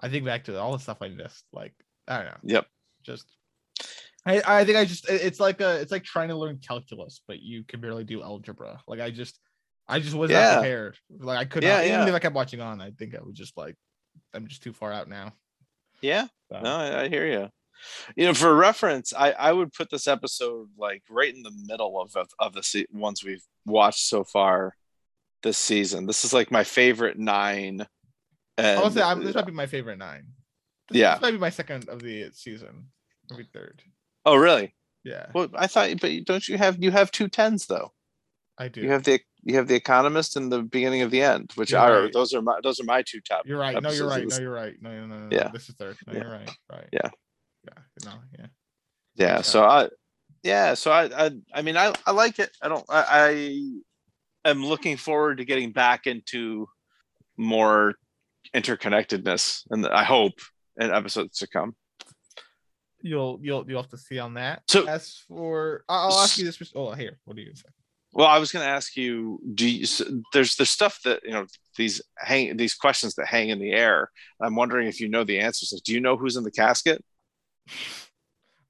I 0.00 0.08
think 0.08 0.24
back 0.24 0.44
to 0.44 0.58
all 0.58 0.72
the 0.72 0.78
stuff 0.78 0.98
I 1.00 1.08
missed. 1.08 1.44
Like 1.52 1.74
I 2.08 2.16
don't 2.18 2.26
know, 2.26 2.36
Yep. 2.44 2.66
just. 3.02 3.26
I, 4.26 4.42
I 4.46 4.64
think 4.66 4.76
I 4.76 4.84
just 4.84 5.08
it's 5.08 5.40
like 5.40 5.60
a 5.62 5.80
it's 5.80 5.90
like 5.90 6.04
trying 6.04 6.28
to 6.28 6.36
learn 6.36 6.58
calculus, 6.58 7.22
but 7.26 7.40
you 7.40 7.64
can 7.64 7.80
barely 7.80 8.04
do 8.04 8.22
algebra. 8.22 8.80
Like 8.86 9.00
I 9.00 9.10
just 9.10 9.38
I 9.88 9.98
just 9.98 10.14
was 10.14 10.30
Yeah. 10.30 10.42
not 10.42 10.52
prepared. 10.60 10.98
Like 11.18 11.38
I 11.38 11.44
could 11.46 11.62
Yeah, 11.62 11.76
not 11.76 11.84
even 11.86 12.00
yeah. 12.00 12.06
if 12.08 12.14
I 12.14 12.18
kept 12.18 12.34
watching 12.34 12.60
on, 12.60 12.80
I 12.82 12.90
think 12.90 13.14
I 13.14 13.20
would 13.22 13.34
just 13.34 13.56
like 13.56 13.76
I'm 14.34 14.46
just 14.46 14.62
too 14.62 14.72
far 14.74 14.92
out 14.92 15.08
now. 15.08 15.32
Yeah. 16.02 16.26
So, 16.52 16.60
No, 16.60 16.76
I, 16.76 17.02
I 17.04 17.08
hear 17.08 17.26
you. 17.26 17.48
You 18.16 18.26
know, 18.26 18.34
for 18.34 18.54
reference, 18.54 19.12
I, 19.16 19.32
I 19.32 19.52
would 19.52 19.72
put 19.72 19.90
this 19.90 20.06
episode 20.06 20.68
like 20.78 21.02
right 21.10 21.34
in 21.34 21.42
the 21.42 21.52
middle 21.66 22.00
of 22.00 22.14
of, 22.16 22.28
of 22.38 22.52
the 22.54 22.62
se- 22.62 22.86
ones 22.92 23.24
we've 23.24 23.44
watched 23.64 24.06
so 24.06 24.24
far 24.24 24.74
this 25.42 25.58
season. 25.58 26.06
This 26.06 26.24
is 26.24 26.32
like 26.32 26.50
my 26.50 26.64
favorite 26.64 27.18
nine. 27.18 27.86
And 28.58 28.78
I 28.78 28.82
would 28.82 28.92
say 28.92 29.02
I'm, 29.02 29.24
this 29.24 29.34
might 29.34 29.46
be 29.46 29.52
my 29.52 29.66
favorite 29.66 29.98
nine. 29.98 30.26
This, 30.88 30.98
Yeah. 30.98 31.14
this 31.14 31.22
might 31.22 31.30
be 31.32 31.38
my 31.38 31.50
second 31.50 31.88
of 31.88 32.02
the 32.02 32.30
season, 32.34 32.88
maybe 33.30 33.48
third. 33.52 33.82
oh, 34.26 34.36
really? 34.36 34.74
Yeah, 35.02 35.26
Well, 35.34 35.48
I 35.54 35.66
thought, 35.66 35.88
but 35.98 36.10
don't 36.26 36.46
you 36.46 36.58
have 36.58 36.76
you 36.82 36.90
have 36.90 37.10
two 37.10 37.28
tens 37.28 37.64
though? 37.66 37.92
I 38.58 38.68
do. 38.68 38.82
You 38.82 38.90
have 38.90 39.04
the 39.04 39.18
you 39.42 39.54
have 39.56 39.66
the 39.66 39.74
Economist 39.74 40.36
and 40.36 40.52
the 40.52 40.62
beginning 40.62 41.00
of 41.00 41.10
the 41.10 41.22
end, 41.22 41.52
which 41.54 41.70
You're 41.70 41.80
are 41.80 42.02
right. 42.02 42.12
those 42.12 42.34
are 42.34 42.42
my 42.42 42.60
those 42.62 42.78
are 42.80 42.84
my 42.84 43.00
two 43.00 43.22
top. 43.22 43.46
You're 43.46 43.58
right. 43.58 43.82
No, 43.82 43.90
you're 43.90 44.06
right. 44.06 44.28
No, 44.28 44.36
you're 44.38 44.52
right. 44.52 44.74
No, 44.82 44.90
no, 44.90 45.06
no, 45.06 45.18
no. 45.28 45.34
Yeah. 45.34 45.48
This 45.48 45.70
is 45.70 45.74
third. 45.76 45.96
No, 46.06 46.12
Yeah. 46.12 46.18
you're 46.20 46.30
right. 46.30 46.50
Right. 46.70 46.88
Yeah. 46.92 47.08
Yeah. 47.64 47.82
No. 48.04 48.12
Yeah. 48.38 48.46
yeah 49.16 49.34
Makes 49.36 49.48
so 49.48 49.64
i 49.64 49.88
yeah 50.42 50.74
so 50.74 50.90
i 50.90 51.26
i, 51.26 51.30
I 51.54 51.62
mean 51.62 51.76
I, 51.76 51.92
I 52.06 52.12
like 52.12 52.38
it 52.38 52.50
i 52.62 52.68
don't 52.68 52.84
I, 52.88 53.04
I 54.44 54.50
am 54.50 54.64
looking 54.64 54.96
forward 54.96 55.38
to 55.38 55.44
getting 55.44 55.72
back 55.72 56.06
into 56.06 56.68
more 57.36 57.94
interconnectedness 58.54 59.64
and 59.70 59.86
i 59.86 60.04
hope 60.04 60.34
in 60.78 60.90
episodes 60.90 61.38
to 61.38 61.46
come 61.46 61.74
You'll 63.02 63.38
you'll 63.42 63.64
you'll 63.66 63.80
have 63.80 63.90
to 63.92 63.96
see 63.96 64.18
on 64.18 64.34
that. 64.34 64.62
So- 64.68 64.86
as 64.86 65.24
for 65.26 65.84
I'll 65.88 66.10
I'll 66.12 66.18
ask 66.20 66.36
you 66.36 66.44
this. 66.44 66.60
Oh, 66.74 66.92
here. 66.92 67.18
What 67.24 67.34
do 67.34 67.42
you 67.42 67.54
say? 67.54 67.70
well 68.12 68.26
i 68.26 68.38
was 68.38 68.50
going 68.50 68.64
to 68.64 68.68
ask 68.68 68.96
you 68.96 69.40
do 69.54 69.68
you 69.68 69.86
there's 70.32 70.56
there's 70.56 70.70
stuff 70.70 71.00
that 71.04 71.20
you 71.24 71.30
know 71.30 71.46
these 71.76 72.02
hang 72.18 72.56
these 72.56 72.74
questions 72.74 73.14
that 73.14 73.26
hang 73.26 73.50
in 73.50 73.58
the 73.58 73.70
air 73.70 74.10
i'm 74.40 74.56
wondering 74.56 74.88
if 74.88 75.00
you 75.00 75.08
know 75.08 75.24
the 75.24 75.38
answers 75.38 75.70
like 75.72 75.82
do 75.84 75.92
you 75.92 76.00
know 76.00 76.16
who's 76.16 76.36
in 76.36 76.44
the 76.44 76.50
casket 76.50 77.04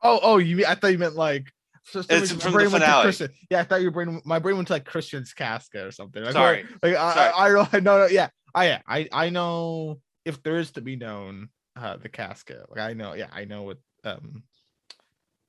Oh, 0.02 0.18
oh, 0.23 0.38
you 0.38 0.56
mean 0.56 0.66
I 0.66 0.75
thought 0.75 0.92
you 0.92 0.99
meant 0.99 1.16
like 1.16 1.52
some 1.85 2.04
It's 2.09 2.30
from 2.30 2.38
the 2.38 2.50
brain 2.50 2.70
went 2.70 2.82
to 2.82 2.88
finale. 2.88 3.02
Christian. 3.02 3.30
Yeah, 3.50 3.61
I 3.61 3.64
thought 3.64 3.82
your 3.82 3.90
brain 3.90 4.20
my 4.25 4.38
brain 4.38 4.56
went 4.56 4.68
to 4.68 4.75
like 4.75 4.85
Christian's 4.85 5.32
casket 5.32 5.87
or 5.87 5.90
something. 5.90 6.23
Like, 6.23 6.32
Sorry. 6.32 6.64
Like 6.82 6.97
I, 6.97 7.14
Sorry. 7.14 7.32
I, 7.32 7.47
I 7.47 7.50
don't 7.50 7.73
no 7.85 7.99
no 7.99 8.06
yeah. 8.06 8.28
I 8.54 8.66
yeah, 8.66 8.80
I 8.87 9.09
I 9.12 9.30
know 9.30 10.00
if 10.25 10.42
there 10.42 10.56
is 10.56 10.73
to 10.73 10.80
be 10.80 10.97
known 10.97 11.49
uh 11.76 11.97
the 11.97 12.09
casket. 12.09 12.64
Like 12.70 12.80
I 12.80 12.92
know, 12.94 13.14
yeah, 13.14 13.28
I 13.32 13.44
know 13.44 13.62
what 13.62 13.78
um 14.04 14.42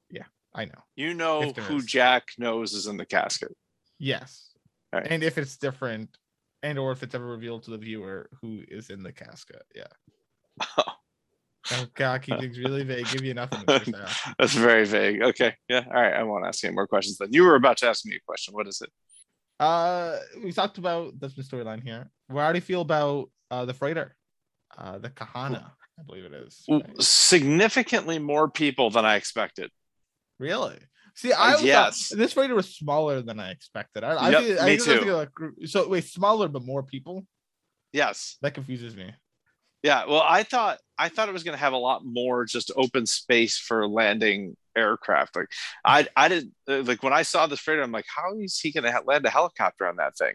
yeah, 0.10 0.26
I 0.54 0.66
know. 0.66 0.82
you 0.96 1.14
know 1.14 1.52
who 1.52 1.78
is. 1.78 1.86
jack 1.86 2.30
knows 2.38 2.74
is 2.74 2.88
in 2.88 2.98
the 2.98 3.06
casket 3.06 3.56
Yes. 4.00 4.50
Alright. 4.94 5.12
And 5.12 5.24
if 5.24 5.38
it's 5.38 5.58
different 5.58 6.10
and 6.64 6.78
or 6.80 6.92
if 6.92 7.04
it's 7.04 7.16
ever 7.16 7.26
revealed 7.26 7.64
to 7.64 7.72
the 7.72 7.78
viewer 7.78 8.30
who 8.42 8.62
is 8.68 8.90
in 8.90 9.04
the 9.04 9.14
casket. 9.14 9.64
Yeah. 9.76 9.88
Oh 10.78 10.84
god, 11.96 12.22
keep 12.22 12.40
things 12.40 12.58
really 12.60 12.84
vague. 12.84 13.08
Give 13.08 13.24
you 13.24 13.34
nothing. 13.34 13.64
That's 14.40 14.54
very 14.54 14.86
vague 14.86 15.22
okay 15.24 15.54
yeah 15.70 15.84
all 15.88 16.02
right 16.02 16.14
i 16.14 16.24
won't 16.24 16.46
ask 16.46 16.64
any 16.64 16.74
more 16.74 16.88
questions 16.88 17.18
then 17.18 17.30
you 17.32 17.44
were 17.44 17.56
about 17.56 17.78
to 17.78 17.88
ask 17.88 18.06
me 18.06 18.16
a 18.16 18.20
question 18.26 18.54
what 18.54 18.68
is 18.68 18.82
it 18.82 18.90
Uh, 19.60 20.18
we 20.44 20.52
talked 20.52 20.78
about 20.80 21.14
that's 21.20 21.36
the 21.36 21.44
storyline 21.44 21.84
here. 21.84 22.10
Well, 22.30 22.44
How 22.46 22.52
do 22.52 22.58
you 22.58 22.62
feel 22.74 22.82
about 22.82 23.30
uh 23.54 23.66
the 23.70 23.76
freighter, 23.76 24.16
uh 24.78 24.98
the 24.98 25.10
Kahana? 25.10 25.64
I 26.00 26.04
believe 26.08 26.26
it 26.26 26.34
is. 26.34 26.64
Right? 26.68 27.02
significantly 27.02 28.18
more 28.18 28.50
people 28.50 28.90
than 28.96 29.06
I 29.06 29.16
expected. 29.22 29.70
Really? 30.40 30.80
See, 31.16 31.32
I 31.34 31.52
was 31.54 31.64
yes. 31.64 32.10
this 32.10 32.34
freighter 32.34 32.56
was 32.56 32.70
smaller 32.76 33.22
than 33.22 33.38
I 33.40 33.52
expected. 33.52 34.04
I, 34.04 34.12
I, 34.26 34.30
Yep, 34.32 34.42
think- 34.44 34.60
I 34.62 34.66
me 34.66 34.76
that's 34.78 34.86
too. 34.86 35.12
like, 35.24 35.34
so 35.66 35.88
wait, 35.94 36.06
smaller 36.06 36.48
but 36.48 36.64
more 36.66 36.84
people. 36.84 37.16
Yes. 37.94 38.38
That 38.42 38.54
confuses 38.56 38.96
me. 38.96 39.08
Yeah. 39.84 40.06
Well, 40.06 40.24
I 40.26 40.44
thought 40.44 40.80
I 40.98 41.10
thought 41.10 41.30
it 41.30 41.34
was 41.34 41.44
going 41.44 41.56
to 41.58 41.60
have 41.64 41.74
a 41.74 41.78
lot 41.78 42.06
more 42.06 42.46
just 42.46 42.72
open 42.76 43.06
space 43.06 43.58
for 43.58 43.88
landing 43.88 44.56
aircraft. 44.78 45.36
Like 45.36 45.48
I 45.84 46.08
I 46.16 46.28
didn't 46.28 46.54
uh, 46.70 46.84
like 46.84 47.02
when 47.04 47.14
I 47.14 47.24
saw 47.24 47.48
this 47.48 47.60
freighter, 47.60 47.82
I'm 47.82 47.92
like, 47.92 48.06
how 48.16 48.38
is 48.40 48.60
he 48.60 48.72
going 48.72 48.84
to 48.84 49.02
land 49.06 49.26
a 49.26 49.30
helicopter 49.30 49.88
on 49.88 49.96
that 49.98 50.18
thing? 50.18 50.34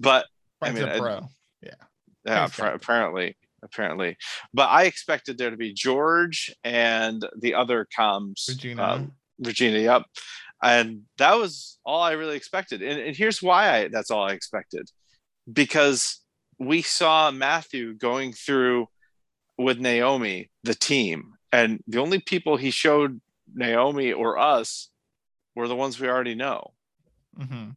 But 0.00 0.26
I 0.62 0.70
mean, 0.72 0.84
of 0.84 0.90
I- 0.90 0.98
pro. 0.98 1.28
yeah, 1.62 1.74
Thanks, 2.24 2.58
apparently, 2.58 3.36
apparently. 3.62 4.16
But 4.54 4.68
I 4.70 4.84
expected 4.84 5.38
there 5.38 5.50
to 5.50 5.56
be 5.56 5.72
George 5.72 6.54
and 6.64 7.24
the 7.38 7.54
other 7.54 7.86
comms, 7.96 8.48
Regina. 8.48 8.82
um, 8.82 9.12
Regina, 9.40 9.78
yep. 9.78 10.02
And 10.62 11.02
that 11.18 11.34
was 11.34 11.78
all 11.84 12.02
I 12.02 12.12
really 12.12 12.36
expected. 12.36 12.82
And, 12.82 13.00
and 13.00 13.16
here's 13.16 13.40
why 13.42 13.70
I 13.76 13.88
that's 13.88 14.10
all 14.10 14.24
I 14.24 14.32
expected. 14.32 14.88
Because 15.52 16.20
we 16.58 16.82
saw 16.82 17.30
Matthew 17.30 17.94
going 17.94 18.32
through 18.32 18.88
with 19.56 19.78
Naomi, 19.78 20.50
the 20.64 20.74
team, 20.74 21.34
and 21.52 21.82
the 21.86 21.98
only 22.00 22.20
people 22.20 22.56
he 22.56 22.70
showed 22.70 23.20
Naomi 23.54 24.12
or 24.12 24.38
us 24.38 24.90
were 25.54 25.68
the 25.68 25.76
ones 25.76 25.98
we 25.98 26.08
already 26.08 26.34
know. 26.34 26.74
Mhm. 27.38 27.74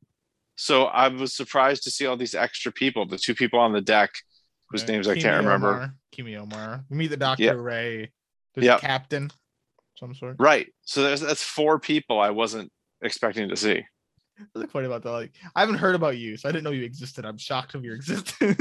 So 0.56 0.86
I 0.86 1.08
was 1.08 1.34
surprised 1.34 1.84
to 1.84 1.92
see 1.92 2.06
all 2.06 2.18
these 2.18 2.36
extra 2.36 2.72
people, 2.72 3.06
the 3.06 3.18
two 3.18 3.34
people 3.34 3.60
on 3.60 3.74
the 3.74 3.82
deck 3.82 4.12
whose 4.70 4.82
Right. 4.84 4.90
names 4.90 5.08
I 5.08 5.16
can't 5.16 5.38
remember. 5.44 5.74
Omar, 5.76 5.96
Keamy 6.12 6.38
Omar. 6.38 6.86
We 6.90 6.98
meet 6.98 7.08
the 7.08 7.18
Doctor 7.18 7.44
Yep. 7.44 7.56
Ray. 7.58 8.12
There's 8.54 8.66
Yep. 8.66 8.78
a 8.78 8.82
captain, 8.82 9.32
some 9.98 10.14
sort. 10.14 10.36
Right. 10.40 10.74
So 10.84 11.04
there's 11.04 11.22
that's 11.22 11.44
four 11.44 11.80
people 11.80 12.20
I 12.20 12.30
wasn't 12.30 12.72
expecting 13.02 13.50
to 13.50 13.56
see. 13.56 13.84
What's 14.54 14.72
funny 14.72 14.86
about 14.88 15.04
that? 15.04 15.12
Like, 15.12 15.32
I 15.56 15.60
haven't 15.62 15.76
heard 15.76 15.96
about 15.96 16.18
you, 16.18 16.38
so 16.38 16.48
I 16.50 16.52
didn't 16.52 16.64
know 16.64 16.72
you 16.72 16.84
existed. 16.84 17.26
I'm 17.26 17.38
shocked 17.38 17.76
of 17.76 17.84
your 17.84 17.96
existence. 18.02 18.58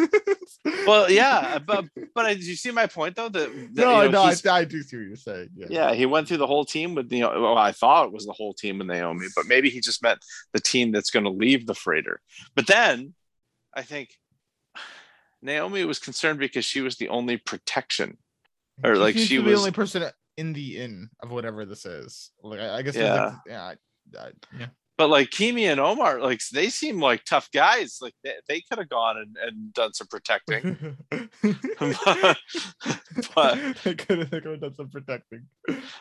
Well, 0.87 1.11
yeah, 1.11 1.59
but 1.59 1.87
but 2.15 2.27
I, 2.27 2.35
did 2.35 2.45
you 2.47 2.57
see 2.57 2.71
my 2.71 2.87
point 2.87 3.17
though? 3.17 3.29
That, 3.29 3.51
that 3.75 3.83
no, 3.83 4.03
you 4.03 4.11
know, 4.11 4.25
no, 4.27 4.51
I, 4.51 4.57
I 4.59 4.65
do 4.65 4.83
see 4.83 4.97
what 4.97 5.07
you're 5.07 5.17
saying. 5.17 5.49
Yeah. 5.55 5.67
yeah, 5.71 5.95
he 5.95 6.07
went 6.07 6.29
through 6.29 6.39
the 6.39 6.47
whole 6.47 6.65
team 6.65 6.95
with 6.95 7.09
the. 7.09 7.21
Well, 7.23 7.57
I 7.57 7.73
thought 7.73 8.07
it 8.07 8.13
was 8.13 8.27
the 8.27 8.33
whole 8.33 8.53
team 8.55 8.79
with 8.79 8.87
Naomi, 8.89 9.27
but 9.37 9.47
maybe 9.47 9.71
he 9.71 9.81
just 9.81 10.03
meant 10.03 10.19
the 10.53 10.61
team 10.61 10.93
that's 10.93 11.11
going 11.11 11.25
to 11.25 11.31
leave 11.31 11.67
the 11.67 11.75
freighter. 11.75 12.21
But 12.55 12.67
then, 12.67 13.15
I 13.75 13.83
think 13.83 14.11
Naomi 15.43 15.85
was 15.85 15.99
concerned 15.99 16.39
because 16.39 16.65
she 16.65 16.81
was 16.81 16.97
the 16.97 17.09
only 17.09 17.37
protection. 17.39 18.19
or, 18.85 18.97
like, 18.97 19.17
she 19.17 19.39
was- 19.39 19.53
the 19.55 19.59
only 19.59 19.71
person 19.73 20.05
in 20.37 20.53
the 20.53 20.79
inn 20.79 21.11
of 21.23 21.31
whatever 21.31 21.65
this 21.65 21.85
is. 21.87 22.31
Like, 22.43 22.61
I, 22.61 22.79
I 22.79 22.83
guess. 22.83 22.97
Yeah. 22.97 23.37
Yeah. 23.47 23.65
Like, 23.65 23.79
yeah. 24.13 24.21
I, 24.21 24.27
I, 24.27 24.31
yeah. 24.59 24.67
But 25.01 25.09
like 25.09 25.31
Keamy 25.31 25.63
and 25.63 25.81
Omar, 25.81 26.21
like 26.21 26.43
they 26.53 26.69
seem 26.69 27.01
like 27.01 27.25
tough 27.25 27.51
guys. 27.53 28.01
Like 28.03 28.13
they, 28.23 28.35
they 28.47 28.61
could 28.61 28.79
have 28.79 28.91
gone 28.91 29.17
and, 29.17 29.35
and 29.43 29.73
done 29.73 29.95
some 29.95 30.09
protecting. 30.09 30.95
but, 31.11 32.39
but 33.35 33.77
they 33.83 33.95
could 33.95 34.19
have 34.19 34.31
they 34.31 34.41
could 34.43 34.51
have 34.51 34.61
done 34.61 34.75
some 34.75 34.91
protecting. 34.91 35.47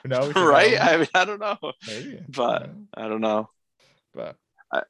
No, 0.04 0.28
we 0.36 0.42
right? 0.42 0.78
have- 0.78 0.94
I 0.94 0.98
mean, 0.98 1.08
I 1.16 1.24
don't 1.24 1.40
know. 1.40 1.58
maybe. 1.88 2.20
but- 2.28 2.64
yeah, 2.64 3.06
I 3.06 3.08
don't 3.08 3.22
know. 3.22 3.50
but 4.14 4.36
I- 4.70 4.84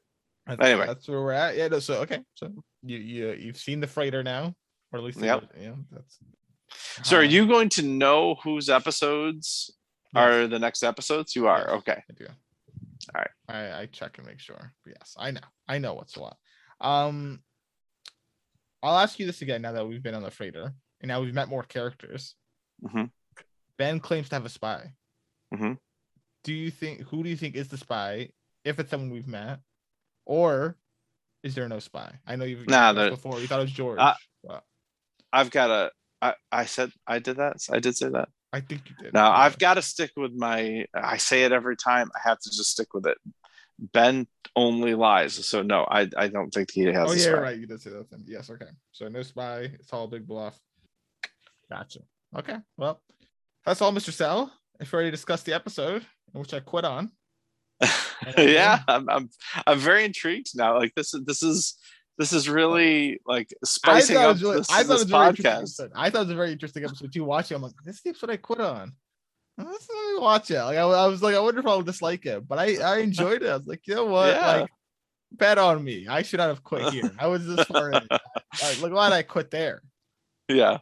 I 0.48 0.54
anyway. 0.54 0.88
that's 0.88 1.06
where 1.06 1.22
we're 1.22 1.30
at. 1.30 1.56
Yeah. 1.56 1.68
No, 1.68 1.78
so 1.78 2.00
okay. 2.00 2.18
So 2.34 2.50
you 2.82 2.98
you 2.98 3.32
you've 3.34 3.58
seen 3.58 3.78
the 3.78 3.86
freighter 3.86 4.24
now, 4.24 4.56
or 4.90 4.98
at 4.98 5.04
least 5.04 5.20
Yep. 5.20 5.52
Yeah. 5.56 5.74
That's. 5.92 6.18
So 7.04 7.16
are 7.16 7.22
you 7.22 7.46
going 7.46 7.68
to 7.68 7.82
know 7.82 8.34
whose 8.42 8.68
episodes 8.68 9.70
yes, 10.12 10.20
are 10.20 10.48
the 10.48 10.58
next 10.58 10.82
episodes? 10.82 11.36
You 11.36 11.46
are. 11.46 11.60
Yes. 11.60 11.76
Okay. 11.76 12.02
I. 13.14 13.18
All 13.18 13.22
right. 13.22 13.70
I, 13.72 13.80
I 13.82 13.86
check 13.86 14.18
and 14.18 14.26
make 14.26 14.40
sure. 14.40 14.72
But 14.84 14.94
yes, 14.98 15.14
I 15.18 15.30
know. 15.30 15.40
I 15.68 15.78
know 15.78 15.94
what's 15.94 16.16
what. 16.16 16.36
Um, 16.80 17.40
I'll 18.82 18.98
ask 18.98 19.18
you 19.18 19.26
this 19.26 19.42
again 19.42 19.62
now 19.62 19.72
that 19.72 19.86
we've 19.86 20.02
been 20.02 20.14
on 20.14 20.22
the 20.22 20.30
freighter 20.30 20.72
and 21.00 21.08
now 21.08 21.20
we've 21.20 21.34
met 21.34 21.48
more 21.48 21.62
characters. 21.62 22.34
Mhm. 22.82 23.10
Ben 23.76 24.00
claims 24.00 24.28
to 24.30 24.34
have 24.36 24.46
a 24.46 24.50
spy. 24.50 24.92
Mhm. 25.54 25.78
Do 26.44 26.52
you 26.54 26.70
think 26.70 27.02
who 27.02 27.22
do 27.22 27.28
you 27.28 27.36
think 27.36 27.54
is 27.56 27.68
the 27.68 27.76
spy? 27.78 28.30
If 28.64 28.78
it's 28.78 28.90
someone 28.90 29.10
we've 29.10 29.26
met, 29.26 29.60
or 30.26 30.76
is 31.42 31.54
there 31.54 31.68
no 31.68 31.78
spy? 31.78 32.18
I 32.26 32.36
know 32.36 32.44
you've 32.44 32.66
Nah, 32.68 32.92
there- 32.92 33.10
before. 33.10 33.40
You 33.40 33.46
thought 33.46 33.60
it 33.60 33.64
was 33.64 33.72
George. 33.72 33.98
Uh, 33.98 34.14
but 34.44 34.64
I've 35.32 35.50
got 35.50 35.66
to. 35.68 35.92
I, 36.22 36.34
I 36.52 36.64
said 36.66 36.92
I 37.06 37.18
did 37.18 37.36
that. 37.38 37.56
I 37.70 37.78
did 37.80 37.96
say 37.96 38.08
that. 38.10 38.28
I 38.52 38.60
think 38.60 38.82
you 38.88 38.96
did. 38.98 39.14
Now 39.14 39.30
yeah. 39.30 39.38
I've 39.38 39.58
got 39.58 39.74
to 39.74 39.82
stick 39.82 40.10
with 40.16 40.32
my. 40.32 40.86
I 40.94 41.16
say 41.18 41.44
it 41.44 41.52
every 41.52 41.76
time. 41.76 42.10
I 42.14 42.28
have 42.28 42.40
to 42.40 42.50
just 42.50 42.70
stick 42.72 42.92
with 42.94 43.06
it. 43.06 43.18
Ben 43.78 44.26
only 44.56 44.94
lies. 44.94 45.34
So 45.46 45.62
no, 45.62 45.86
I 45.88 46.08
I 46.16 46.28
don't 46.28 46.50
think 46.50 46.70
he 46.72 46.84
has. 46.86 47.10
Oh 47.10 47.14
yeah, 47.14 47.36
right. 47.36 47.58
You 47.58 47.66
did 47.66 47.80
say 47.80 47.90
that 47.90 48.10
thing. 48.10 48.24
Yes. 48.26 48.50
Okay. 48.50 48.66
So 48.92 49.08
no 49.08 49.22
spy. 49.22 49.70
It's 49.74 49.92
all 49.92 50.04
a 50.04 50.08
big 50.08 50.26
bluff. 50.26 50.58
Gotcha. 51.70 52.00
Okay. 52.36 52.56
Well, 52.76 53.00
that's 53.64 53.80
all, 53.80 53.92
Mr. 53.92 54.12
Sal. 54.12 54.52
If 54.80 54.92
we 54.92 54.96
already 54.96 55.10
discussed 55.10 55.46
the 55.46 55.52
episode, 55.52 56.04
which 56.32 56.54
I 56.54 56.60
quit 56.60 56.84
on. 56.84 57.12
yeah, 58.38 58.80
I'm, 58.88 59.08
I'm 59.08 59.30
I'm 59.66 59.78
very 59.78 60.04
intrigued 60.04 60.56
now. 60.56 60.76
Like 60.76 60.94
this 60.94 61.14
is 61.14 61.24
this 61.24 61.42
is 61.42 61.76
this 62.20 62.34
is 62.34 62.50
really 62.50 63.18
like 63.26 63.48
spicing 63.64 64.18
I 64.18 64.20
thought 64.20 64.26
it 64.26 64.36
up 64.36 64.42
really, 64.42 64.56
this, 64.58 64.70
I 64.70 64.82
this 64.82 64.88
was 64.90 65.02
a 65.02 65.04
very 65.06 65.28
interesting 65.28 65.86
podcast. 65.86 65.90
I 65.96 66.10
thought 66.10 66.18
it 66.18 66.24
was 66.24 66.30
a 66.32 66.36
very 66.36 66.52
interesting 66.52 66.84
episode 66.84 67.12
too. 67.14 67.24
Watching, 67.24 67.54
I'm 67.54 67.62
like, 67.62 67.72
this 67.82 68.02
is 68.04 68.20
what 68.20 68.30
I 68.30 68.36
quit 68.36 68.60
on. 68.60 68.92
Let's 69.56 69.88
watch 70.18 70.50
it. 70.50 70.62
Like 70.62 70.76
I, 70.76 70.82
I 70.82 71.06
was 71.06 71.22
like, 71.22 71.34
I 71.34 71.40
wonder 71.40 71.60
if 71.60 71.66
I'll 71.66 71.80
dislike 71.80 72.26
it, 72.26 72.46
but 72.46 72.58
I 72.58 72.76
I 72.76 72.98
enjoyed 72.98 73.42
it. 73.42 73.48
I 73.48 73.56
was 73.56 73.66
like, 73.66 73.86
you 73.86 73.94
know 73.94 74.04
what? 74.04 74.34
Yeah. 74.34 74.46
Like, 74.60 74.70
bet 75.32 75.56
on 75.56 75.82
me. 75.82 76.08
I 76.08 76.20
should 76.20 76.38
not 76.38 76.48
have 76.48 76.62
quit 76.62 76.92
here. 76.92 77.10
I 77.18 77.26
was 77.28 77.46
this 77.46 77.64
far 77.66 77.90
in. 77.90 78.06
Like, 78.62 78.82
look, 78.82 78.90
glad 78.90 79.12
I 79.12 79.22
quit 79.22 79.50
there. 79.52 79.80
Yeah, 80.48 80.78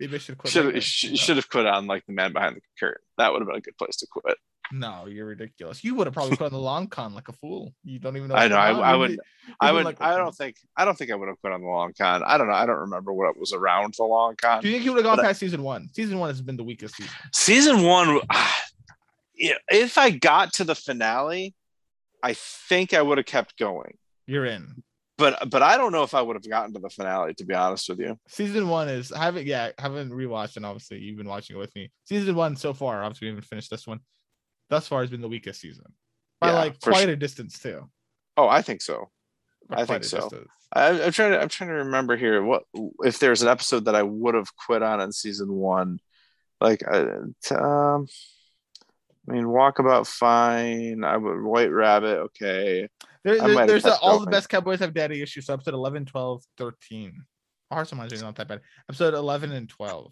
Maybe 0.00 0.14
I 0.14 0.18
should 0.18 0.38
quit. 0.38 0.50
should 0.50 0.64
later, 0.64 0.80
sh- 0.80 1.18
should 1.18 1.36
have 1.36 1.50
quit 1.50 1.66
on 1.66 1.86
like 1.86 2.04
the 2.06 2.14
man 2.14 2.32
behind 2.32 2.56
the 2.56 2.62
curtain. 2.78 3.02
That 3.18 3.30
would 3.30 3.42
have 3.42 3.46
been 3.46 3.58
a 3.58 3.60
good 3.60 3.76
place 3.76 3.96
to 3.98 4.06
quit. 4.10 4.38
No, 4.72 5.06
you're 5.06 5.26
ridiculous. 5.26 5.82
You 5.82 5.94
would 5.96 6.06
have 6.06 6.14
probably 6.14 6.36
quit 6.36 6.46
on 6.46 6.52
the 6.52 6.58
long 6.64 6.86
con 6.86 7.14
like 7.14 7.28
a 7.28 7.32
fool. 7.32 7.74
You 7.82 7.98
don't 7.98 8.16
even 8.16 8.28
know. 8.28 8.36
I 8.36 8.48
know. 8.48 8.56
I. 8.56 8.70
I 8.70 9.06
You'd 9.06 9.20
I 9.60 9.72
you'd 9.72 9.84
like, 9.84 10.00
I 10.00 10.16
don't 10.16 10.34
think. 10.34 10.56
I 10.76 10.84
don't 10.84 10.96
think 10.96 11.10
I 11.10 11.16
would 11.16 11.28
have 11.28 11.40
quit 11.40 11.52
on 11.52 11.60
the 11.60 11.66
long 11.66 11.92
con. 11.96 12.22
I 12.24 12.38
don't 12.38 12.46
know. 12.46 12.52
I 12.54 12.66
don't 12.66 12.78
remember 12.78 13.12
what 13.12 13.36
was 13.38 13.52
around 13.52 13.94
the 13.98 14.04
long 14.04 14.36
con. 14.36 14.62
Do 14.62 14.68
you 14.68 14.74
think 14.74 14.84
you 14.84 14.92
would 14.92 14.98
have 14.98 15.04
gone 15.04 15.16
But 15.16 15.24
I- 15.24 15.28
past 15.28 15.40
season 15.40 15.62
one? 15.62 15.88
Season 15.92 16.18
one 16.18 16.28
has 16.30 16.40
been 16.40 16.56
the 16.56 16.62
weakest 16.64 16.94
season. 16.96 17.12
season 17.32 17.82
one 17.82 18.20
if 19.34 19.96
i 19.98 20.10
got 20.10 20.52
to 20.52 20.64
the 20.64 20.74
finale 20.74 21.54
i 22.22 22.34
think 22.34 22.92
i 22.94 23.00
would 23.00 23.18
have 23.18 23.26
kept 23.26 23.56
going 23.58 23.96
You're 24.26 24.44
in. 24.44 24.82
but 25.16 25.48
but 25.50 25.62
i 25.62 25.76
don't 25.78 25.92
know 25.92 26.02
if 26.02 26.14
i 26.14 26.20
would 26.20 26.36
have 26.36 26.48
gotten 26.48 26.74
to 26.74 26.78
the 26.80 26.90
finale 26.90 27.32
to 27.34 27.44
be 27.44 27.54
honest 27.54 27.88
with 27.88 28.00
you 28.00 28.18
Season 28.28 28.68
one 28.68 28.88
is 28.88 29.12
I 29.12 29.24
haven't 29.24 29.46
yeah, 29.46 29.70
I 29.78 29.82
haven't 29.82 30.10
rewatched 30.10 30.56
and 30.56 30.66
obviously 30.66 30.98
you've 30.98 31.16
been 31.16 31.28
watching 31.28 31.56
it 31.56 31.58
with 31.58 31.74
me. 31.74 31.90
Season 32.04 32.34
one 32.34 32.54
so 32.56 32.72
far, 32.74 33.02
obviously 33.02 33.26
we 33.26 33.30
haven't 33.30 33.46
finished 33.46 33.70
this 33.70 33.86
one. 33.86 34.00
Thus 34.70 34.88
far 34.88 35.00
has 35.02 35.10
been 35.10 35.20
the 35.20 35.28
weakest 35.28 35.60
season. 35.60 35.84
By 36.40 36.48
Yeah, 36.48 36.54
like 36.54 36.80
quite 36.80 37.04
su- 37.04 37.10
a 37.10 37.16
distance 37.16 37.58
too. 37.58 37.90
oh 38.38 38.48
i 38.48 38.62
think 38.62 38.80
so 38.80 39.10
I 39.68 39.84
think 39.84 40.04
so. 40.04 40.20
distance. 40.20 40.48
I, 40.72 41.02
i'm 41.02 41.12
trying 41.12 41.32
to 41.32 41.40
i'm 41.42 41.48
trying 41.48 41.68
to 41.70 41.74
remember 41.74 42.16
here 42.16 42.42
what 42.42 42.62
if 43.04 43.18
there's 43.18 43.42
an 43.42 43.48
episode 43.48 43.84
that 43.86 43.94
i 43.94 44.02
would 44.02 44.34
have 44.34 44.54
quit 44.56 44.82
on 44.82 45.00
in 45.00 45.12
season 45.12 45.52
one 45.52 45.98
like 46.60 46.82
uh, 46.90 47.06
um 47.54 48.06
i 49.28 49.32
mean 49.32 49.44
walkabout 49.44 50.06
fine 50.06 51.04
i 51.04 51.16
would 51.16 51.42
white 51.42 51.70
rabbit 51.72 52.18
okay 52.18 52.88
There, 53.24 53.36
there- 53.38 53.66
there's 53.66 53.84
a, 53.84 53.98
all 53.98 54.18
the 54.20 54.30
best 54.30 54.48
cowboys 54.48 54.78
have 54.80 54.94
daddy 54.94 55.20
issues. 55.20 55.44
So 55.46 55.52
episode 55.54 55.74
11, 55.74 56.06
12, 56.06 56.42
13. 56.56 57.22
Hearts 57.70 57.92
Mine 57.92 58.08
is 58.10 58.22
not 58.22 58.34
that 58.36 58.48
bad. 58.48 58.62
Episode 58.88 59.12
11 59.12 59.52
and 59.52 59.68
12. 59.68 60.10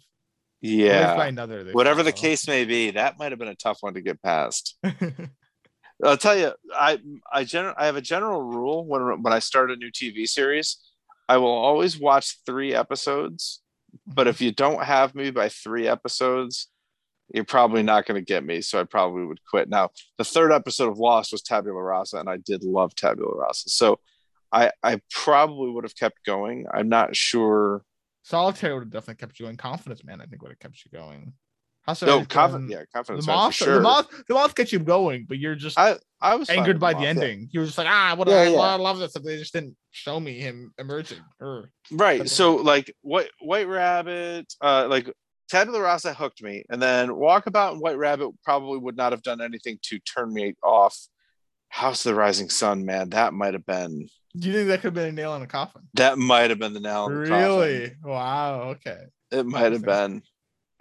Yeah 0.61 1.21
another. 1.21 1.71
whatever 1.71 2.03
the 2.03 2.11
case 2.11 2.47
may 2.47 2.65
be 2.65 2.91
that 2.91 3.17
might 3.17 3.31
have 3.31 3.39
been 3.39 3.47
a 3.47 3.55
tough 3.55 3.77
one 3.81 3.93
to 3.93 4.01
get 4.01 4.21
past 4.21 4.77
I'll 6.03 6.17
tell 6.17 6.37
you, 6.37 6.53
I 6.73 6.99
I 7.31 7.43
gen- 7.43 7.73
I 7.77 7.85
have 7.85 7.97
a 7.97 8.01
general 8.01 8.41
rule 8.41 8.85
when 8.85 9.21
when 9.21 9.33
I 9.33 9.39
start 9.39 9.71
a 9.71 9.75
new 9.75 9.91
TV 9.91 10.27
series, 10.27 10.77
I 11.27 11.37
will 11.37 11.49
always 11.49 11.99
watch 11.99 12.37
three 12.45 12.73
episodes. 12.73 13.61
But 14.07 14.27
if 14.27 14.39
you 14.39 14.51
don't 14.51 14.83
have 14.83 15.15
me 15.15 15.31
by 15.31 15.49
three 15.49 15.87
episodes, 15.87 16.67
you're 17.33 17.43
probably 17.43 17.83
not 17.83 18.05
going 18.05 18.21
to 18.21 18.25
get 18.25 18.45
me. 18.45 18.61
So 18.61 18.79
I 18.79 18.83
probably 18.83 19.25
would 19.25 19.43
quit. 19.43 19.67
Now, 19.67 19.89
the 20.17 20.23
third 20.23 20.51
episode 20.51 20.89
of 20.89 20.99
Lost 20.99 21.31
was 21.31 21.41
Tabula 21.41 21.81
Rasa, 21.81 22.17
and 22.19 22.29
I 22.29 22.37
did 22.37 22.63
love 22.63 22.95
Tabula 22.95 23.35
Rasa. 23.35 23.69
So 23.69 23.99
I 24.53 24.71
I 24.81 25.01
probably 25.11 25.69
would 25.71 25.83
have 25.83 25.95
kept 25.97 26.23
going. 26.25 26.65
I'm 26.73 26.87
not 26.87 27.15
sure. 27.15 27.83
Solitaire 28.29 28.75
would 28.75 28.83
have 28.83 28.91
definitely 28.91 29.15
kept 29.15 29.39
you 29.39 29.45
going. 29.45 29.57
Confidence, 29.57 30.03
man, 30.03 30.21
I 30.21 30.25
think 30.25 30.41
would 30.43 30.51
have 30.51 30.59
kept 30.59 30.83
you 30.85 30.97
going. 30.97 31.33
Of 31.87 32.01
No, 32.03 32.23
confidence. 32.25 32.71
Yeah, 32.71 32.79
The 32.81 32.87
confidence. 32.93 33.25
man, 33.25 33.35
moth, 33.35 33.55
for 33.55 33.63
sure. 33.63 33.73
the 33.75 33.81
moth, 33.81 34.07
the 34.27 34.33
moth 34.35 34.53
gets 34.53 34.71
you 34.71 34.77
going, 34.77 35.25
but 35.27 35.39
you're 35.39 35.55
just 35.55 35.79
I 35.79 35.97
I 36.21 36.35
was 36.35 36.47
angered 36.49 36.79
by 36.79 36.91
Moth, 36.91 36.99
the 36.99 37.03
yeah. 37.05 37.09
ending. 37.09 37.49
You 37.51 37.61
were 37.61 37.65
just 37.65 37.79
like, 37.79 37.87
ah, 37.89 38.13
what 38.15 38.27
Yeah, 38.27 38.35
I, 38.35 38.47
yeah. 38.49 38.59
I 38.59 38.75
love 38.75 38.99
this. 38.99 39.13
They 39.13 39.37
just 39.37 39.53
didn't 39.53 39.75
show 39.89 40.19
me 40.19 40.39
him 40.39 40.71
emerging. 40.77 41.19
Or 41.39 41.71
Right. 41.91 42.29
So 42.29 42.57
like 42.57 42.93
White 43.01 43.31
White 43.41 43.67
Rabbit, 43.67 44.53
uh 44.61 44.85
like 44.87 45.11
Tabula 45.49 45.81
Rasa 45.81 46.13
hooked 46.13 46.43
me, 46.43 46.63
and 46.69 46.79
then 46.79 47.09
Walkabout 47.09 47.71
and 47.71 47.81
White 47.81 47.97
Rabbit 47.97 48.29
probably 48.43 48.77
would 48.77 48.95
not 48.97 49.11
have 49.11 49.23
done 49.23 49.41
anything 49.41 49.79
to 49.83 49.97
turn 49.99 50.31
me 50.31 50.53
off. 50.61 50.95
House 51.69 52.05
of 52.05 52.11
the 52.11 52.19
Rising 52.19 52.49
Sun, 52.49 52.85
man, 52.85 53.09
that 53.09 53.33
might 53.33 53.55
have 53.55 53.65
been 53.65 54.07
do 54.37 54.47
you 54.47 54.53
think 54.53 54.67
that 54.67 54.77
could 54.81 54.87
have 54.87 54.93
been 54.93 55.09
a 55.09 55.11
nail 55.11 55.35
in 55.35 55.41
a 55.41 55.47
coffin? 55.47 55.81
that 55.95 56.17
might 56.17 56.49
have 56.49 56.59
been 56.59 56.73
the 56.73 56.79
nail 56.79 57.07
in 57.07 57.23
the 57.23 57.29
coffin. 57.29 57.47
Really? 57.47 57.91
Wow. 58.03 58.61
Okay. 58.71 59.03
It 59.31 59.45
might 59.45 59.71
have 59.73 59.83
been. 59.83 60.21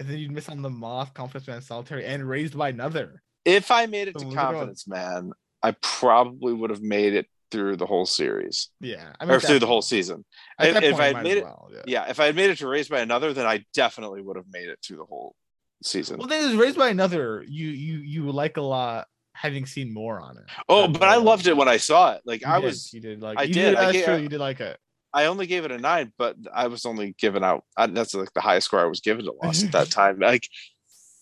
And 0.00 0.08
then 0.08 0.18
you'd 0.18 0.30
miss 0.30 0.48
on 0.48 0.62
the 0.62 0.70
moth, 0.70 1.12
confidence 1.14 1.48
man, 1.48 1.60
solitary, 1.60 2.04
and 2.04 2.28
raised 2.28 2.56
by 2.56 2.68
another. 2.68 3.22
If 3.44 3.70
I 3.70 3.86
made 3.86 4.08
it 4.08 4.14
So 4.14 4.20
to 4.20 4.28
look 4.28 4.36
at 4.38 4.44
all- 4.44 4.52
Confidence 4.52 4.86
Man, 4.86 5.32
I 5.62 5.72
probably 5.82 6.52
would 6.52 6.70
have 6.70 6.82
made 6.82 7.14
it 7.14 7.26
through 7.50 7.76
the 7.76 7.86
whole 7.86 8.04
series 8.06 8.68
Yeah. 8.80 9.12
I 9.18 9.24
or 9.24 9.32
at 9.32 9.40
that 9.40 9.46
through 9.48 9.58
the 9.58 9.66
whole 9.66 9.80
season. 9.82 10.24
At 10.58 10.68
if- 10.76 10.82
if 10.82 11.00
I 11.00 11.06
had 11.14 11.22
made 11.24 11.38
it- 11.38 11.44
well, 11.44 11.70
yeah. 11.72 11.82
Yeah, 11.86 12.10
if 12.10 12.20
I 12.20 12.26
had 12.26 12.36
made 12.36 12.50
it 12.50 12.58
to 12.58 12.68
Raised 12.68 12.90
by 12.90 13.00
Another, 13.00 13.32
then 13.32 13.46
I 13.46 13.64
definitely 13.72 14.20
would 14.22 14.36
have 14.36 14.46
made 14.52 14.68
it 14.68 14.78
through 14.84 14.98
the 14.98 15.04
whole 15.06 15.34
season. 15.82 16.18
Well, 16.18 16.28
then 16.28 16.58
raised 16.58 16.76
by 16.76 16.88
another, 16.90 17.42
you 17.48 17.68
you 17.68 17.98
you 18.00 18.30
like 18.30 18.56
a 18.58 18.60
lot 18.62 19.08
having 19.40 19.66
seen 19.66 19.92
more 19.92 20.20
on 20.20 20.36
it. 20.36 20.44
oh, 20.68 20.88
but 20.88 21.02
I 21.04 21.16
loved 21.16 21.46
it 21.46 21.56
when 21.56 21.68
I 21.68 21.76
saw 21.76 22.12
it. 22.12 22.22
Like 22.24 22.42
You 22.42 22.48
I 22.48 22.60
did, 22.60 22.64
was 22.66 22.92
you 22.92 23.00
did 23.00 23.22
like 23.22 23.38
I 23.38 23.42
you 23.44 23.54
did, 23.54 23.74
I 23.76 23.80
That's 23.80 23.92
gave- 23.92 24.04
true. 24.04 24.16
You 24.16 24.28
did 24.28 24.40
like 24.40 24.60
it. 24.60 24.76
I 25.14 25.24
only 25.26 25.46
gave 25.46 25.64
it 25.64 25.72
a 25.72 25.78
nine, 25.78 26.12
but 26.18 26.36
I 26.54 26.66
was 26.66 26.84
only 26.84 27.14
given 27.18 27.42
out. 27.42 27.64
I, 27.76 27.86
that's 27.86 28.14
like 28.14 28.32
the 28.34 28.42
highest 28.42 28.66
score 28.66 28.80
I 28.80 28.84
was 28.84 29.00
given 29.00 29.24
to 29.24 29.32
Lost 29.42 29.64
at 29.64 29.72
that 29.72 29.90
time. 29.90 30.18
Like, 30.18 30.46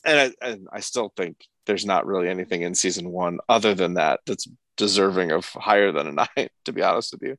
and 0.04 0.18
I, 0.42 0.46
and 0.46 0.66
I 0.72 0.80
still 0.80 1.12
think 1.16 1.36
there's 1.66 1.86
not 1.86 2.06
really 2.06 2.28
anything 2.28 2.62
in 2.62 2.74
season 2.74 3.10
one 3.10 3.38
other 3.48 3.74
than 3.74 3.94
that 3.94 4.20
that's 4.26 4.48
deserving 4.76 5.30
of 5.30 5.46
higher 5.46 5.92
than 5.92 6.06
a 6.08 6.12
nine. 6.36 6.48
To 6.64 6.72
be 6.72 6.82
honest 6.82 7.12
with 7.12 7.22
you, 7.22 7.36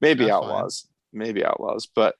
maybe 0.00 0.24
That's 0.24 0.30
fine. 0.38 0.42
Outlaws, 0.50 0.88
maybe 1.12 1.44
Outlaws, 1.44 1.88
but 1.94 2.14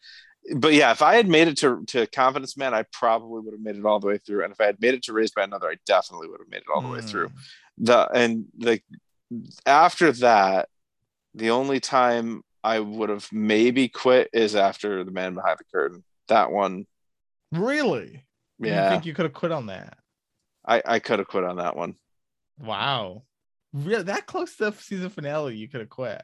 but 0.57 0.73
yeah, 0.75 0.91
if 0.91 1.01
I 1.03 1.15
had 1.15 1.29
made 1.29 1.49
it 1.49 1.57
to 1.59 1.83
to 1.89 2.07
Confidence 2.07 2.57
Man, 2.59 2.75
I 2.75 2.85
probably 2.93 3.41
would 3.41 3.55
have 3.55 3.61
made 3.63 3.77
it 3.77 3.85
all 3.87 3.99
the 4.01 4.07
way 4.09 4.19
through. 4.19 4.45
And 4.45 4.53
if 4.53 4.61
I 4.61 4.67
had 4.67 4.81
made 4.81 4.95
it 4.95 5.03
to 5.05 5.13
Raised 5.15 5.35
by 5.35 5.45
Another, 5.45 5.69
I 5.71 5.77
definitely 5.87 6.29
would 6.29 6.41
have 6.41 6.51
made 6.51 6.59
it 6.59 6.71
all 6.75 6.83
the 6.83 6.89
way 6.89 7.01
through 7.01 7.29
Mm. 7.29 7.33
The 7.81 8.09
and 8.15 8.45
like 8.59 8.85
after 9.67 10.13
that 10.13 10.69
the 11.35 11.51
only 11.51 11.81
time 11.81 12.43
i 12.63 12.79
would 12.79 13.09
have 13.09 13.27
maybe 13.33 13.89
quit 13.89 14.29
is 14.33 14.55
after 14.55 15.03
the 15.05 15.11
man 15.11 15.35
behind 15.35 15.59
the 15.59 15.65
curtain 15.73 16.05
that 16.29 16.51
one 16.53 16.87
Really? 17.53 18.25
You 18.61 18.69
yeah 18.71 18.91
think 18.91 19.07
you 19.07 19.15
could 19.15 19.25
have 19.25 19.33
quit 19.35 19.51
on 19.53 19.67
that? 19.67 19.99
i 20.65 20.83
i 20.85 20.99
could 21.01 21.19
have 21.19 21.29
quit 21.29 21.45
on 21.45 21.57
that 21.57 21.77
one 21.77 21.95
Wow. 22.63 23.23
Really? 23.73 24.03
That 24.03 24.27
close 24.27 24.55
to 24.57 24.71
the 24.71 24.73
season 24.77 25.09
finale, 25.09 25.57
you 25.57 25.67
could 25.69 25.81
have 25.81 25.89
quit. 25.89 26.23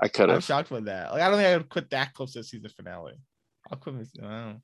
i 0.00 0.08
could 0.08 0.30
have. 0.30 0.36
I'm 0.36 0.40
shocked 0.40 0.70
with 0.70 0.86
that. 0.86 1.12
Like, 1.12 1.20
I 1.20 1.28
don't 1.28 1.36
think 1.38 1.48
I 1.48 1.56
would 1.58 1.68
quit 1.68 1.90
that 1.90 2.14
close 2.14 2.32
to 2.32 2.38
the 2.38 2.44
season 2.44 2.70
finale. 2.74 3.12
I'll 3.70 3.76
quit. 3.76 3.98
this- 3.98 4.12
I 4.18 4.22
don't 4.22 4.30
know. 4.30 4.62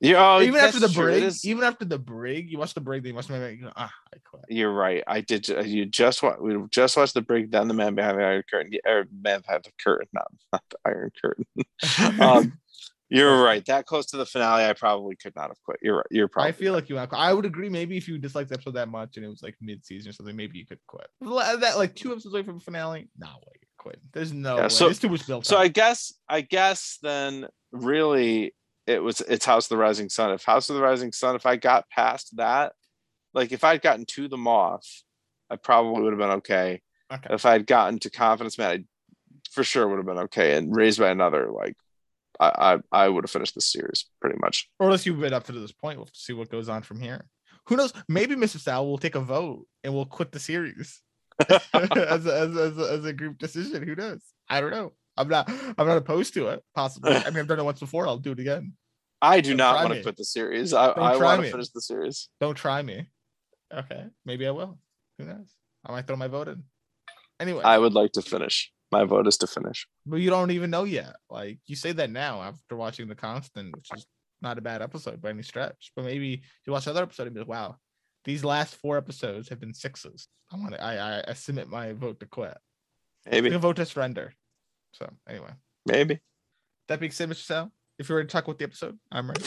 Yeah 0.00 0.36
oh, 0.36 0.40
even 0.40 0.60
after 0.60 0.80
the 0.80 0.88
true. 0.88 1.08
Is- 1.08 1.44
even 1.44 1.62
after 1.64 1.84
the 1.84 1.98
break, 1.98 2.50
you 2.50 2.58
watch 2.58 2.74
the 2.74 2.80
brig, 2.80 3.02
then 3.02 3.10
you 3.10 3.14
watch 3.16 3.26
the 3.26 3.34
man, 3.34 3.56
you 3.56 3.64
know, 3.64 3.72
ah, 3.76 3.92
I 4.14 4.18
quit. 4.24 4.44
you're 4.48 4.72
right 4.72 5.02
i 5.06 5.20
did 5.20 5.46
you 5.48 5.86
just 5.86 6.22
wa- 6.22 6.36
we 6.40 6.56
just 6.70 6.96
watched 6.96 7.14
the 7.14 7.22
break 7.22 7.50
then 7.50 7.68
the 7.68 7.74
man 7.74 7.94
behind 7.94 8.18
the 8.18 8.24
iron 8.24 8.42
curtain 8.50 8.72
or 8.86 9.06
man 9.22 9.40
behind 9.40 9.64
the 9.64 9.72
curtain 9.82 10.08
not, 10.12 10.26
not 10.52 10.62
the 10.70 10.76
iron 10.84 11.10
curtain 11.20 11.44
um 12.20 12.52
you're 13.12 13.42
right 13.42 13.64
that 13.66 13.86
close 13.86 14.06
to 14.06 14.16
the 14.16 14.24
finale 14.26 14.64
i 14.64 14.72
probably 14.72 15.16
could 15.16 15.34
not 15.36 15.48
have 15.48 15.60
quit 15.64 15.78
you're 15.82 15.96
right 15.96 16.06
you're 16.10 16.28
probably 16.28 16.48
I 16.48 16.52
feel 16.52 16.72
like 16.72 16.88
you. 16.88 16.96
I 16.96 17.32
would 17.34 17.44
agree. 17.44 17.68
Maybe 17.68 17.96
if 17.96 18.06
you 18.08 18.18
disliked 18.18 18.50
the 18.50 18.54
episode 18.54 18.74
that 18.74 18.88
much 18.88 19.16
and 19.16 19.24
it 19.26 19.28
was 19.28 19.42
like 19.42 19.56
mid-season 19.60 20.10
or 20.10 20.12
something, 20.12 20.36
maybe 20.36 20.58
you 20.58 20.66
could 20.66 20.78
quit. 20.86 21.06
That 21.20 21.76
like 21.76 21.94
two 21.96 22.12
episodes 22.12 22.32
away 22.34 22.44
from 22.44 22.58
the 22.58 22.64
finale, 22.64 23.08
no 23.18 23.26
way 23.26 23.52
you 23.60 23.66
quit. 23.78 24.00
There's 24.12 24.32
no 24.32 24.56
Yeah, 24.56 24.62
way. 24.62 24.68
so- 24.68 24.84
There's 24.86 24.98
too 25.00 25.08
much 25.08 25.26
built 25.26 25.44
So 25.46 25.56
up. 25.56 25.62
I 25.62 25.68
guess 25.68 26.12
I 26.28 26.40
guess 26.42 26.98
then 27.02 27.48
really 27.72 28.54
it 28.90 29.02
was 29.02 29.20
it's 29.20 29.44
House 29.44 29.66
of 29.66 29.70
the 29.70 29.76
Rising 29.76 30.08
Sun. 30.08 30.32
If 30.32 30.44
House 30.44 30.68
of 30.68 30.76
the 30.76 30.82
Rising 30.82 31.12
Sun, 31.12 31.36
if 31.36 31.46
I 31.46 31.56
got 31.56 31.88
past 31.90 32.36
that, 32.36 32.72
like 33.32 33.52
if 33.52 33.64
I'd 33.64 33.82
gotten 33.82 34.04
to 34.06 34.28
the 34.28 34.36
moth, 34.36 34.86
I 35.48 35.56
probably 35.56 36.02
would 36.02 36.12
have 36.12 36.18
been 36.18 36.38
okay. 36.38 36.82
Okay. 37.12 37.34
If 37.34 37.46
I 37.46 37.52
had 37.52 37.66
gotten 37.66 37.98
to 38.00 38.10
Confidence 38.10 38.58
Man, 38.58 38.70
I 38.70 38.84
for 39.50 39.64
sure 39.64 39.88
would 39.88 39.96
have 39.96 40.06
been 40.06 40.18
okay. 40.24 40.56
And 40.56 40.74
Raised 40.74 40.98
by 40.98 41.10
Another, 41.10 41.50
like 41.50 41.76
I 42.38 42.78
I, 42.92 43.04
I 43.04 43.08
would 43.08 43.24
have 43.24 43.30
finished 43.30 43.54
the 43.54 43.60
series 43.60 44.06
pretty 44.20 44.38
much. 44.40 44.68
or 44.78 44.86
unless 44.86 45.06
you've 45.06 45.20
been 45.20 45.34
up 45.34 45.44
to 45.44 45.52
this 45.52 45.72
point, 45.72 45.98
we'll 45.98 46.08
see 46.12 46.32
what 46.32 46.50
goes 46.50 46.68
on 46.68 46.82
from 46.82 47.00
here. 47.00 47.26
Who 47.66 47.76
knows? 47.76 47.92
Maybe 48.08 48.34
Mr. 48.34 48.58
Sal 48.58 48.86
will 48.86 48.98
take 48.98 49.14
a 49.14 49.20
vote 49.20 49.66
and 49.84 49.94
we'll 49.94 50.06
quit 50.06 50.32
the 50.32 50.40
series 50.40 51.00
as, 51.48 51.62
a, 51.74 52.12
as, 52.12 52.26
as, 52.26 52.78
a, 52.78 52.92
as 52.92 53.04
a 53.04 53.12
group 53.12 53.38
decision. 53.38 53.82
Who 53.82 53.94
knows? 53.94 54.22
I 54.48 54.60
don't 54.60 54.70
know. 54.70 54.92
I'm 55.16 55.28
not. 55.28 55.50
I'm 55.76 55.86
not 55.86 55.98
opposed 55.98 56.34
to 56.34 56.48
it. 56.48 56.62
Possibly. 56.74 57.12
I 57.12 57.28
mean, 57.30 57.40
I've 57.40 57.46
done 57.46 57.60
it 57.60 57.64
once 57.64 57.80
before. 57.80 58.06
I'll 58.06 58.18
do 58.18 58.32
it 58.32 58.40
again. 58.40 58.72
I 59.22 59.40
do 59.40 59.50
Don't 59.50 59.58
not 59.58 59.76
want 59.76 59.90
me. 59.90 59.96
to 59.96 60.02
quit 60.02 60.16
the 60.16 60.24
series. 60.24 60.72
I, 60.72 60.86
I 60.86 61.16
want 61.16 61.40
me. 61.40 61.46
to 61.46 61.52
finish 61.52 61.68
the 61.70 61.80
series. 61.80 62.28
Don't 62.40 62.54
try 62.54 62.80
me. 62.82 63.06
Okay. 63.72 64.04
Maybe 64.24 64.46
I 64.46 64.50
will. 64.50 64.78
Who 65.18 65.24
knows? 65.26 65.54
I 65.84 65.92
might 65.92 66.06
throw 66.06 66.16
my 66.16 66.28
vote 66.28 66.48
in. 66.48 66.64
Anyway, 67.38 67.62
I 67.64 67.78
would 67.78 67.92
like 67.94 68.12
to 68.12 68.22
finish. 68.22 68.72
My 68.92 69.04
vote 69.04 69.26
is 69.28 69.36
to 69.38 69.46
finish. 69.46 69.86
but 70.04 70.16
you 70.16 70.30
don't 70.30 70.50
even 70.50 70.70
know 70.70 70.84
yet. 70.84 71.14
Like 71.28 71.58
you 71.66 71.76
say 71.76 71.92
that 71.92 72.10
now 72.10 72.42
after 72.42 72.76
watching 72.76 73.08
The 73.08 73.14
Constant, 73.14 73.74
which 73.76 73.88
is 73.94 74.04
not 74.42 74.58
a 74.58 74.60
bad 74.60 74.82
episode 74.82 75.20
by 75.22 75.30
any 75.30 75.42
stretch. 75.42 75.92
But 75.94 76.04
maybe 76.04 76.42
you 76.66 76.72
watch 76.72 76.86
another 76.86 77.02
episode 77.04 77.26
and 77.28 77.34
be 77.34 77.40
like, 77.40 77.48
wow, 77.48 77.76
these 78.24 78.44
last 78.44 78.74
four 78.76 78.96
episodes 78.98 79.48
have 79.48 79.60
been 79.60 79.74
sixes. 79.74 80.28
I 80.52 80.56
want 80.56 80.72
to, 80.74 80.82
I, 80.82 81.18
I, 81.18 81.24
I 81.28 81.32
submit 81.34 81.68
my 81.68 81.92
vote 81.92 82.20
to 82.20 82.26
quit. 82.26 82.56
Maybe. 83.30 83.50
vote 83.50 83.76
to 83.76 83.86
surrender. 83.86 84.34
So 84.94 85.08
anyway, 85.28 85.50
Maybe. 85.86 86.20
that 86.88 86.98
being 87.00 87.12
said, 87.12 87.30
Mr. 87.30 87.44
Sal, 87.44 87.72
if 88.00 88.08
you 88.08 88.14
were 88.14 88.24
to 88.24 88.28
talk 88.28 88.44
about 88.44 88.58
the 88.58 88.64
episode, 88.64 88.98
I'm 89.12 89.28
ready. 89.28 89.44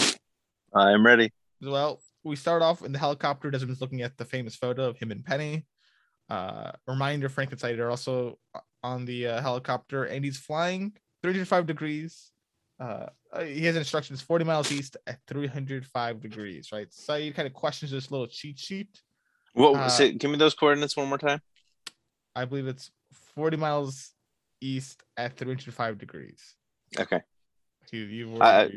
I'm 0.73 1.05
ready. 1.05 1.33
Well, 1.61 1.99
we 2.23 2.35
start 2.35 2.61
off 2.61 2.83
in 2.85 2.91
the 2.91 2.99
helicopter. 2.99 3.49
Desmond's 3.49 3.81
looking 3.81 4.03
at 4.03 4.15
the 4.15 4.25
famous 4.25 4.55
photo 4.55 4.87
of 4.87 4.97
him 4.97 5.11
and 5.11 5.25
Penny. 5.25 5.65
Uh, 6.29 6.71
reminder: 6.87 7.29
Frank 7.29 7.51
and 7.51 7.59
Sayid 7.59 7.79
are 7.79 7.89
also 7.89 8.37
on 8.83 9.05
the 9.05 9.27
uh, 9.27 9.41
helicopter, 9.41 10.03
and 10.03 10.23
he's 10.23 10.37
flying 10.37 10.93
305 11.23 11.65
degrees. 11.65 12.31
Uh, 12.79 13.07
he 13.43 13.65
has 13.65 13.75
instructions 13.75 14.21
40 14.21 14.45
miles 14.45 14.71
east 14.71 14.97
at 15.07 15.19
305 15.27 16.21
degrees. 16.21 16.69
Right? 16.71 16.89
Sayid 16.89 17.33
kind 17.33 17.47
of 17.47 17.53
questions 17.53 17.91
this 17.91 18.11
little 18.11 18.27
cheat 18.27 18.59
sheet. 18.59 19.01
What? 19.53 19.75
Uh, 19.75 19.89
say, 19.89 20.11
give 20.13 20.29
me 20.29 20.37
those 20.37 20.53
coordinates 20.53 20.95
one 20.95 21.09
more 21.09 21.17
time. 21.17 21.41
I 22.35 22.45
believe 22.45 22.67
it's 22.67 22.91
40 23.35 23.57
miles 23.57 24.11
east 24.61 25.01
at 25.17 25.37
305 25.37 25.97
degrees. 25.97 26.55
Okay. 26.99 27.21
You, 27.93 28.03
you, 28.03 28.37
I- 28.41 28.71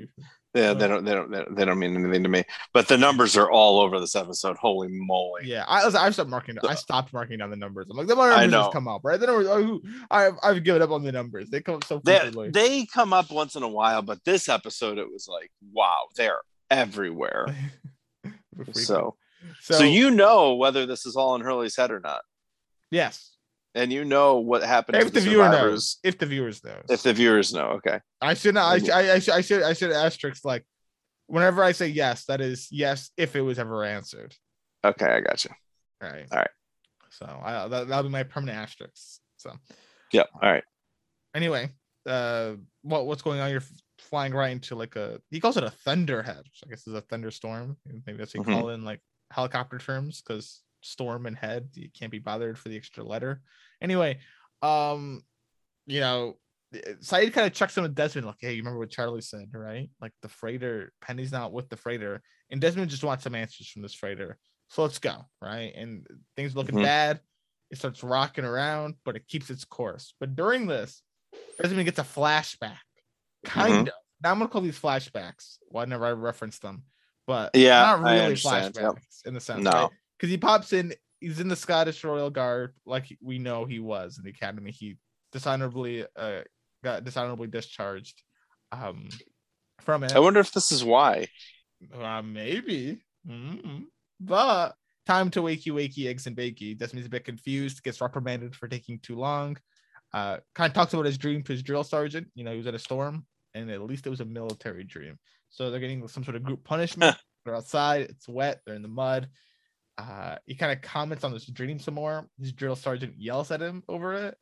Yeah, 0.55 0.73
they 0.73 0.89
don't, 0.89 1.05
they 1.05 1.13
don't, 1.13 1.31
they 1.31 1.39
don't, 1.39 1.55
they 1.57 1.65
don't 1.67 1.79
mean 1.79 1.95
anything 1.97 2.23
to 2.23 2.31
me. 2.31 2.43
But 2.73 2.89
the 2.89 2.97
numbers 2.97 3.37
are 3.37 3.51
all 3.51 3.79
over 3.81 4.01
this 4.01 4.17
episode. 4.17 4.57
Holy 4.57 4.89
moly! 4.89 5.43
Yeah, 5.45 5.65
I 5.69 5.85
was. 5.85 5.95
I've 5.95 6.15
stopped 6.15 6.31
marking. 6.31 6.57
I 6.67 6.75
stopped 6.75 7.13
marking 7.13 7.39
down 7.39 7.51
the 7.51 7.57
numbers. 7.57 7.89
I'm 7.91 7.97
like, 7.99 8.07
the 8.07 8.15
numbers 8.15 8.51
just 8.51 8.73
come 8.73 8.89
up, 8.89 9.03
right? 9.05 9.21
The 9.21 9.27
numbers. 9.27 9.49
oh, 9.51 9.81
I've 10.11 10.33
I've 10.43 10.65
given 10.65 10.81
up 10.81 10.91
on 10.93 11.05
the 11.05 11.13
numbers. 11.13 11.51
They 11.51 11.61
come 11.61 11.75
up 11.75 11.85
so 11.85 12.01
frequently. 12.01 12.51
they 12.51 12.87
come 12.87 13.13
up 13.13 13.31
once 13.31 13.55
in 13.55 13.65
a 13.65 13.69
while, 13.69 14.01
but 14.01 14.25
this 14.25 14.49
episode 14.49 14.97
it 14.97 15.13
was 15.13 15.29
like, 15.29 15.51
wow, 15.75 15.99
they're 16.17 16.41
everywhere. 16.71 17.47
So, 18.73 19.17
so, 19.61 19.75
so, 19.75 19.85
you 19.85 20.11
know 20.11 20.55
whether 20.55 20.87
this 20.87 21.05
is 21.05 21.15
all 21.17 21.35
in 21.35 21.43
Hurley's 21.43 21.77
head 21.77 21.91
or 21.91 22.01
not, 22.01 22.23
yes, 22.91 23.36
and 23.77 23.93
you 23.93 24.05
know 24.05 24.39
what 24.39 24.63
happened 24.63 24.97
if 24.99 25.05
the 25.13 25.21
the, 25.21 25.21
viewer 25.21 25.49
knows, 25.49 25.99
if 26.03 26.19
the 26.19 26.27
viewers 26.27 26.65
know, 26.65 26.81
If 26.89 27.03
the 27.03 27.13
viewers 27.13 27.53
know, 27.53 27.69
okay. 27.79 28.01
I 28.21 28.35
should 28.35 28.55
not. 28.55 28.73
I 28.73 28.79
should. 28.79 28.91
I, 28.91 29.15
I 29.15 29.19
should. 29.19 29.35
I 29.35 29.43
should. 29.43 29.63
I 29.63 29.73
should 29.75 29.93
asterisk 29.93 30.45
like, 30.45 30.65
whenever 31.27 31.63
I 31.63 31.73
say 31.73 31.89
yes, 31.89 32.25
that 32.25 32.41
is 32.41 32.69
yes 32.71 33.11
if 33.17 33.37
it 33.37 33.43
was 33.43 33.59
ever 33.59 33.85
answered. 33.85 34.35
Okay, 34.85 35.07
I 35.07 35.21
got 35.21 35.45
you. 35.45 35.51
All 36.03 36.11
right. 36.11 36.27
All 36.33 36.39
right. 36.39 36.51
So 37.11 37.27
I 37.27 37.69
that 37.69 37.89
that'll 37.89 38.05
be 38.05 38.09
my 38.11 38.23
permanent 38.25 38.59
asterisk. 38.59 39.21
So 39.37 39.53
Yep. 40.13 40.29
All 40.43 40.51
right. 40.53 40.65
anyway, 41.35 41.71
uh, 42.07 42.55
what 42.83 43.07
what's 43.07 43.23
going 43.23 43.41
on? 43.41 43.51
You're 43.51 43.63
flying 43.99 44.33
right 44.33 44.53
into 44.53 44.75
like 44.75 44.97
a 44.97 45.21
he 45.31 45.41
calls 45.41 45.57
it 45.57 45.65
a 45.65 45.71
thunderhead, 45.71 46.39
which 46.45 46.63
I 46.65 46.69
guess 46.71 46.87
is 46.87 46.95
a 46.95 47.01
thunderstorm. 47.03 47.77
Maybe 48.07 48.19
that's 48.19 48.35
what 48.35 48.47
you 48.47 48.53
Mhm. 48.53 48.59
call 48.59 48.69
it 48.71 48.75
in 48.75 48.85
like 48.85 49.01
helicopter 49.31 49.79
terms, 49.79 50.23
because 50.23 50.63
storm 50.87 51.27
and 51.27 51.37
head 51.37 51.69
you 51.75 51.89
can't 51.91 52.13
be 52.13 52.19
bothered 52.19 52.59
for 52.59 52.69
the 52.69 52.77
extra 52.77 53.05
letter. 53.05 53.43
Anyway, 53.81 54.19
um, 54.63 55.23
you 55.87 56.01
know, 56.01 56.39
Sayid 56.75 57.33
kind 57.33 57.47
of 57.47 57.53
checks 57.53 57.77
in 57.77 57.83
with 57.85 57.95
Desmond, 57.95 58.27
like, 58.27 58.37
hey, 58.41 58.53
you 58.53 58.59
remember 58.59 58.79
what 58.79 58.91
Charlie 58.91 59.21
said, 59.21 59.49
right? 59.53 59.89
Like 60.01 60.13
the 60.23 60.29
freighter, 60.29 60.93
Penny's 61.01 61.33
not 61.33 61.53
with 61.53 61.69
the 61.69 61.77
freighter, 61.77 62.23
and 62.51 62.61
Desmond 62.61 62.91
just 62.91 63.05
wants 63.05 63.25
some 63.25 63.35
answers 63.35 63.69
from 63.69 63.83
this 63.83 63.95
freighter. 63.95 64.39
So 64.69 64.83
let's 64.83 64.99
go, 64.99 65.27
right? 65.41 65.73
And 65.77 66.07
things 66.35 66.57
looking 66.57 66.77
Mhm. 66.77 66.83
bad. 66.83 67.21
It 67.71 67.79
starts 67.79 68.03
rocking 68.03 68.45
around, 68.45 68.97
but 69.05 69.17
it 69.17 69.29
keeps 69.29 69.49
its 69.51 69.65
course. 69.65 70.15
But 70.19 70.35
during 70.35 70.67
this, 70.67 71.03
Desmond 71.61 71.85
gets 71.85 71.99
a 71.99 72.03
flashback, 72.03 72.79
kind 73.45 73.89
of. 73.89 73.95
Now 74.23 74.33
I'm 74.33 74.39
gonna 74.39 74.51
call 74.51 74.63
these 74.63 74.79
flashbacks. 74.81 75.59
Whenever 75.69 76.07
I 76.07 76.13
reference 76.13 76.59
them, 76.59 76.85
but 77.27 77.55
Yeah, 77.55 77.81
not 77.83 78.01
really 78.01 78.21
understand. 78.21 78.75
Yep. 78.75 78.85
flashbacks 78.85 79.27
in 79.27 79.35
the 79.35 79.41
sense, 79.41 79.65
No. 79.65 79.91
Because 80.19 80.31
he 80.31 80.39
pops 80.39 80.73
in. 80.73 80.95
He's 81.21 81.41
in 81.41 81.49
the 81.49 81.57
Scottish 81.57 82.05
Royal 82.05 82.31
Guard, 82.31 82.75
like 82.85 83.17
we 83.23 83.39
know 83.39 83.65
he 83.65 83.79
was 83.81 84.19
in 84.19 84.25
the 84.25 84.31
academy. 84.31 84.71
He 84.71 84.97
dishonorably 85.33 86.05
uh, 86.15 86.41
got 86.85 87.05
dishonorably 87.05 87.49
discharged 87.49 88.23
um, 88.73 89.09
from 89.81 90.05
it. 90.05 90.15
I 90.15 90.19
wonder 90.19 90.41
if 90.41 90.53
this 90.53 90.73
is 90.73 90.85
why. 90.85 91.27
Uh, 91.93 92.23
maybe. 92.23 93.01
Mhm. 93.27 93.85
But 94.21 94.75
time 95.07 95.31
to 95.31 95.43
wakey 95.43 95.73
wakey 95.73 96.07
eggs 96.07 96.27
and 96.27 96.37
bakey. 96.37 96.77
Desmond's 96.77 97.07
a 97.07 97.11
bit 97.11 97.25
confused, 97.25 97.83
gets 97.83 98.01
reprimanded 98.01 98.55
for 98.55 98.69
taking 98.69 98.99
too 99.01 99.17
long. 99.17 99.57
Uh, 100.13 100.39
kind 100.55 100.71
of 100.71 100.75
talks 100.75 100.95
about 100.95 101.07
his 101.07 101.19
dream 101.19 101.43
to 101.43 101.53
his 101.53 101.63
drill 101.63 101.85
sergeant. 101.85 102.29
You 102.35 102.45
know, 102.45 102.53
he 102.53 102.59
was 102.59 102.67
at 102.67 102.75
a 102.75 102.79
storm, 102.79 103.27
and 103.55 103.71
at 103.71 103.83
least 103.83 104.07
it 104.07 104.11
was 104.11 104.21
a 104.21 104.25
military 104.25 104.85
dream. 104.85 105.19
So 105.51 105.71
they're 105.71 105.81
getting 105.81 106.07
some 106.09 106.25
sort 106.25 106.37
of 106.37 106.45
group 106.45 106.65
punishment. 106.65 107.17
they're 107.45 107.55
outside, 107.55 108.03
it's 108.03 108.29
wet, 108.29 108.61
they're 108.65 108.75
in 108.75 108.83
the 108.83 108.89
mud. 108.89 109.29
Uh, 109.99 110.37
he 110.45 110.55
kind 110.55 110.73
of 110.73 110.83
comments 110.83 111.25
on 111.25 111.33
this 111.33 111.47
dream 111.47 111.79
some 111.79 111.95
more. 111.95 112.29
His 112.39 112.53
drill 112.53 112.77
sergeant 112.77 113.15
yells 113.19 113.51
at 113.51 113.63
him 113.63 113.83
over 113.89 114.15
it, 114.15 114.37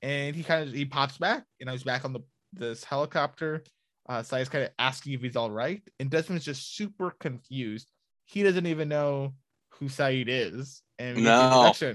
and 0.00 0.36
he 0.36 0.42
kind 0.42 0.68
of 0.68 0.74
he 0.74 0.84
pops 0.84 1.18
back. 1.18 1.44
You 1.58 1.66
know, 1.66 1.72
he's 1.72 1.82
back 1.82 2.04
on 2.04 2.12
the 2.12 2.20
this 2.52 2.84
helicopter. 2.84 3.64
Uh, 4.08 4.20
Sayid's 4.22 4.48
kind 4.48 4.64
of 4.64 4.70
asking 4.78 5.14
if 5.14 5.22
he's 5.22 5.36
all 5.36 5.50
right, 5.50 5.82
and 5.98 6.10
Desmond's 6.10 6.44
just 6.44 6.76
super 6.76 7.14
confused. 7.18 7.90
He 8.24 8.42
doesn't 8.42 8.66
even 8.66 8.88
know 8.88 9.34
who 9.78 9.86
Sayid 9.86 10.26
is, 10.28 10.82
and 10.98 11.16
we 11.16 11.22
get 11.22 11.76
the 11.78 11.94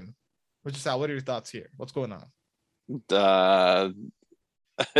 Which 0.62 0.76
is 0.76 0.82
Sal, 0.82 1.00
what 1.00 1.08
are 1.08 1.14
your 1.14 1.22
thoughts 1.22 1.50
here? 1.50 1.70
What's 1.76 1.92
going 1.92 2.12
on? 2.12 2.26
Uh, 3.10 3.90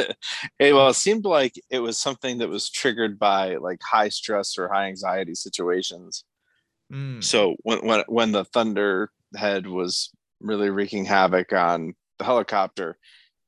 it, 0.58 0.72
well, 0.72 0.88
it 0.88 0.94
seemed 0.94 1.24
like 1.24 1.54
it 1.70 1.80
was 1.80 1.98
something 1.98 2.38
that 2.38 2.48
was 2.48 2.70
triggered 2.70 3.18
by 3.18 3.56
like 3.56 3.80
high 3.82 4.08
stress 4.08 4.58
or 4.58 4.68
high 4.68 4.86
anxiety 4.86 5.34
situations. 5.34 6.24
Mm, 6.92 7.22
So 7.22 7.56
when 7.62 7.84
when 7.86 8.04
when 8.08 8.32
the 8.32 8.44
thunderhead 8.44 9.66
was 9.66 10.10
really 10.40 10.70
wreaking 10.70 11.04
havoc 11.04 11.52
on 11.52 11.94
the 12.18 12.24
helicopter, 12.24 12.96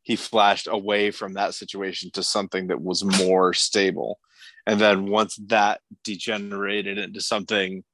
he 0.02 0.16
flashed 0.16 0.68
away 0.70 1.10
from 1.10 1.34
that 1.34 1.54
situation 1.54 2.10
to 2.12 2.22
something 2.22 2.68
that 2.68 2.80
was 2.80 3.04
more 3.04 3.52
stable. 3.54 4.18
And 4.66 4.80
then 4.80 5.06
once 5.06 5.36
that 5.46 5.80
degenerated 6.04 6.98
into 6.98 7.20
something 7.20 7.84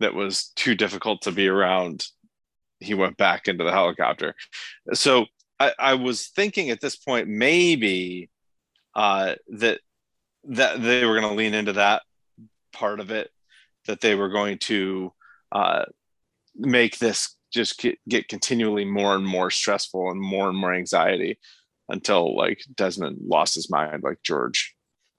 that 0.00 0.14
was 0.14 0.48
too 0.56 0.74
difficult 0.74 1.22
to 1.22 1.32
be 1.32 1.48
around, 1.48 2.06
he 2.80 2.94
went 2.94 3.16
back 3.16 3.48
into 3.48 3.64
the 3.64 3.72
helicopter. 3.72 4.34
So 4.94 5.26
I, 5.60 5.72
I 5.78 5.94
was 5.94 6.28
thinking 6.28 6.70
at 6.70 6.80
this 6.80 6.96
point 6.96 7.28
maybe 7.28 8.30
uh, 8.94 9.34
that 9.48 9.80
that 10.44 10.82
they 10.82 11.04
were 11.04 11.18
going 11.20 11.28
to 11.28 11.36
lean 11.36 11.54
into 11.54 11.74
that 11.74 12.02
part 12.72 13.00
of 13.00 13.10
it, 13.10 13.30
that 13.88 14.00
they 14.00 14.14
were 14.14 14.28
going 14.28 14.58
to 14.58 15.12
uh, 15.50 15.84
make 16.54 16.98
this 16.98 17.36
just 17.52 17.84
get, 18.08 18.28
continually 18.28 18.84
more 18.84 19.16
and 19.16 19.26
more 19.26 19.50
stressful 19.50 20.10
and 20.10 20.20
more 20.20 20.48
and 20.48 20.58
more 20.58 20.74
anxiety 20.74 21.38
until 21.88 22.36
like 22.36 22.60
Desmond 22.76 23.18
lost 23.24 23.54
his 23.54 23.70
mind, 23.70 24.02
like 24.02 24.18
George. 24.22 24.76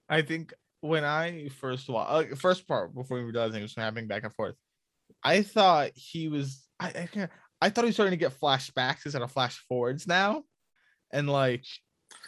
I 0.08 0.22
think 0.22 0.54
when 0.80 1.04
I 1.04 1.48
first 1.60 1.88
watched 1.88 2.32
uh, 2.32 2.36
first 2.36 2.66
part 2.66 2.94
before 2.94 3.18
we 3.18 3.24
realized 3.24 3.54
it 3.54 3.62
was 3.62 3.74
happening 3.76 4.06
back 4.06 4.24
and 4.24 4.34
forth, 4.34 4.54
I 5.22 5.42
thought 5.42 5.90
he 5.94 6.28
was 6.28 6.64
I 6.78 6.88
I, 6.88 7.08
can't- 7.12 7.30
I 7.60 7.68
thought 7.68 7.84
he 7.84 7.88
was 7.88 7.96
starting 7.96 8.18
to 8.18 8.24
get 8.24 8.40
flashbacks 8.40 9.04
instead 9.04 9.22
of 9.22 9.32
flash 9.32 9.58
forwards 9.68 10.06
now, 10.06 10.44
and 11.12 11.28
like, 11.28 11.64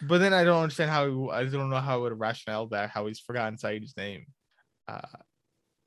but 0.02 0.18
then 0.18 0.35
I 0.35 0.44
don't 0.44 0.62
understand 0.62 0.90
how 0.90 1.31
I 1.31 1.44
don't 1.44 1.70
know 1.70 1.76
how 1.76 1.94
I 1.94 2.02
would 2.02 2.18
rationale 2.18 2.66
that 2.68 2.90
how 2.90 3.07
he's 3.07 3.20
forgotten 3.20 3.57
Sayid's 3.57 3.96
name. 3.96 4.26
Uh, 4.88 5.00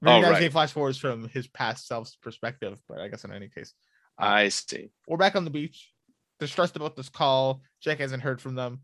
maybe 0.05 0.25
Oh, 0.25 0.29
right. 0.31 0.39
saying 0.39 0.51
flash 0.51 0.71
forwards 0.71 0.97
from 0.97 1.27
his 1.29 1.47
past 1.47 1.87
self's 1.87 2.15
perspective, 2.15 2.79
but 2.87 2.99
I 2.99 3.07
guess 3.09 3.23
in 3.25 3.31
any 3.33 3.49
case, 3.49 3.73
I 4.17 4.49
see. 4.49 4.89
we're 5.07 5.17
back 5.17 5.35
on 5.35 5.43
the 5.43 5.49
beach. 5.51 5.91
They're 6.39 6.47
stressed 6.47 6.75
about 6.75 6.95
this 6.95 7.09
call. 7.09 7.61
Jack 7.81 7.99
hasn't 7.99 8.23
heard 8.23 8.41
from 8.41 8.55
them. 8.55 8.81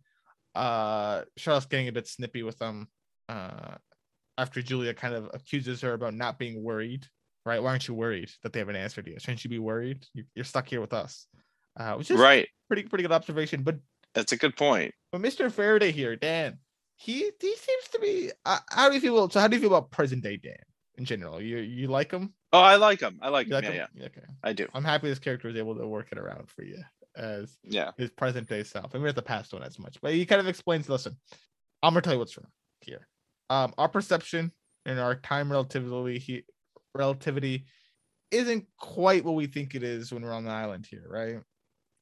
Uh, 0.56 1.24
Charlotte's 1.38 1.66
getting 1.68 1.88
a 1.88 1.92
bit 1.92 2.08
snippy 2.08 2.44
with 2.44 2.58
them. 2.58 2.88
Uh, 3.30 3.76
after 4.38 4.62
Juliet 4.62 4.98
kind 4.98 5.14
of 5.14 5.30
accuses 5.34 5.82
her 5.82 5.94
about 5.94 6.14
not 6.14 6.40
being 6.40 6.64
worried, 6.64 7.06
right? 7.46 7.62
Why 7.62 7.70
aren't 7.72 7.88
you 7.88 7.94
worried 7.94 8.30
that 8.44 8.52
they 8.54 8.60
haven't 8.60 8.76
answered 8.76 9.08
you? 9.08 9.16
Shouldn't 9.20 9.44
you 9.44 9.50
be 9.50 9.60
worried? 9.60 10.06
You- 10.14 10.26
You're 10.36 10.46
stuck 10.46 10.68
here 10.68 10.82
with 10.82 10.94
us, 10.94 11.28
uh, 11.80 11.96
which 11.96 12.12
is 12.12 12.20
Right. 12.20 12.48
pretty 12.68 12.84
pretty 12.84 13.04
good 13.04 13.12
observation. 13.12 13.64
But 13.64 13.80
That's 14.14 14.32
a 14.32 14.38
good 14.38 14.56
point. 14.58 14.94
but 15.12 15.22
Mr. 15.22 15.52
Faraday 15.52 15.92
here, 15.92 16.16
Dan, 16.16 16.60
he 16.96 17.32
he 17.40 17.56
seems 17.56 17.88
to 17.92 18.00
be. 18.00 18.32
Uh, 18.46 18.60
how 18.70 18.90
do 18.90 18.96
you 18.96 19.02
feel? 19.02 19.30
So 19.30 19.40
how 19.40 19.48
do 19.48 19.56
you 19.56 19.62
feel 19.62 19.74
about 19.76 19.92
present 19.92 20.24
day 20.24 20.38
Dan 20.38 20.56
in 20.98 21.06
general? 21.06 21.42
You 21.42 21.58
you 21.58 21.88
like 21.88 22.12
him? 22.12 22.34
Oh, 22.54 22.60
I 22.60 22.76
like 22.76 23.00
him. 23.00 23.20
I 23.22 23.30
like 23.30 23.48
him. 23.48 23.54
like 23.54 23.64
yeah, 23.64 23.72
him? 23.72 23.88
yeah, 23.96 24.06
Okay. 24.08 24.22
I 24.44 24.54
do. 24.54 24.68
I'm 24.74 24.84
happy 24.84 25.08
this 25.10 25.20
character 25.20 25.48
was 25.48 25.58
able 25.58 25.76
to 25.78 25.88
work 25.88 26.10
it 26.12 26.18
around 26.18 26.50
for 26.50 26.64
you 26.64 26.82
as 27.16 27.58
Yeah. 27.64 27.92
his 27.98 28.10
present 28.12 28.48
day 28.50 28.64
self. 28.64 28.94
I 28.94 28.98
mean, 28.98 29.14
the 29.16 29.22
past 29.22 29.54
one 29.54 29.64
as 29.64 29.80
much, 29.80 29.98
but 30.02 30.14
he 30.14 30.26
kind 30.26 30.42
of 30.42 30.48
explains. 30.48 30.90
Listen, 30.90 31.16
I'm 31.84 31.94
gonna 31.94 32.02
tell 32.02 32.14
you 32.14 32.20
what's 32.20 32.38
wrong 32.38 32.52
here. 32.82 33.08
Um, 33.50 33.74
our 33.78 33.90
perception 33.90 34.52
and 34.86 35.00
our 35.00 35.16
time 35.16 35.52
relativity 35.52 36.20
he, 36.20 36.44
relativity 36.96 37.66
isn't 38.32 38.66
quite 38.78 39.26
what 39.26 39.36
we 39.36 39.46
think 39.48 39.76
it 39.76 39.84
is 39.84 40.12
when 40.12 40.24
we're 40.24 40.32
on 40.34 40.46
the 40.46 40.52
island 40.52 40.86
here, 40.90 41.06
right? 41.10 41.40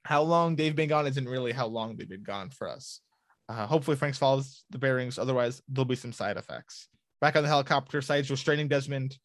how 0.05 0.21
long 0.23 0.55
they've 0.55 0.75
been 0.77 0.89
gone 0.89 1.05
isn't 1.05 1.27
really 1.27 1.51
how 1.51 1.67
long 1.67 1.95
they've 1.95 2.09
been 2.09 2.23
gone 2.23 2.49
for 2.49 2.67
us. 2.69 3.01
Uh, 3.49 3.67
hopefully, 3.67 3.97
Franks 3.97 4.17
follows 4.17 4.63
the 4.69 4.77
bearings. 4.77 5.19
Otherwise, 5.19 5.61
there'll 5.67 5.85
be 5.85 5.95
some 5.95 6.13
side 6.13 6.37
effects. 6.37 6.87
Back 7.21 7.35
on 7.35 7.43
the 7.43 7.49
helicopter, 7.49 7.99
Sayid's 7.99 8.31
restraining 8.31 8.67
Desmond 8.67 9.17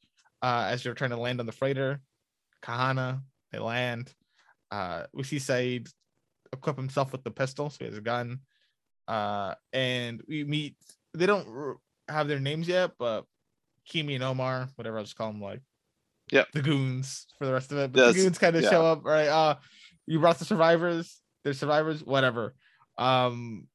uh, 0.42 0.66
as 0.68 0.82
they're 0.82 0.94
trying 0.94 1.10
to 1.10 1.16
land 1.16 1.40
on 1.40 1.46
the 1.46 1.52
freighter. 1.52 2.00
Kahana, 2.62 3.20
they 3.52 3.58
land. 3.58 4.12
Uh, 4.70 5.04
we 5.12 5.22
see 5.22 5.36
Sayid 5.36 5.88
equip 6.52 6.76
himself 6.76 7.12
with 7.12 7.22
the 7.24 7.30
pistol, 7.30 7.70
so 7.70 7.76
he 7.80 7.84
has 7.86 7.96
a 7.96 8.00
gun. 8.00 8.40
Uh, 9.06 9.54
and 9.72 10.22
we 10.26 10.44
meet. 10.44 10.76
They 11.12 11.26
don't 11.26 11.78
have 12.08 12.26
their 12.26 12.40
names 12.40 12.66
yet, 12.66 12.92
but 12.98 13.24
Keamy 13.88 14.14
and 14.14 14.24
Omar, 14.24 14.68
whatever 14.76 14.98
I'll 14.98 15.04
just 15.04 15.16
call 15.16 15.30
them, 15.30 15.40
like, 15.40 15.60
Yep. 16.32 16.48
the 16.52 16.62
goons 16.62 17.26
for 17.38 17.46
the 17.46 17.52
rest 17.52 17.70
of 17.70 17.78
it. 17.78 17.92
But 17.92 18.00
Yes, 18.00 18.14
the 18.14 18.22
goons 18.22 18.38
kind 18.38 18.56
of 18.56 18.62
yeah. 18.62 18.70
show 18.70 18.84
up, 18.86 19.04
right? 19.04 19.28
Uh, 19.28 19.56
you 20.06 20.18
brought 20.18 20.38
the 20.38 20.44
survivors. 20.44 21.20
They're 21.44 21.52
survivors, 21.52 22.02
whatever. 22.02 22.54
Um, 22.96 23.68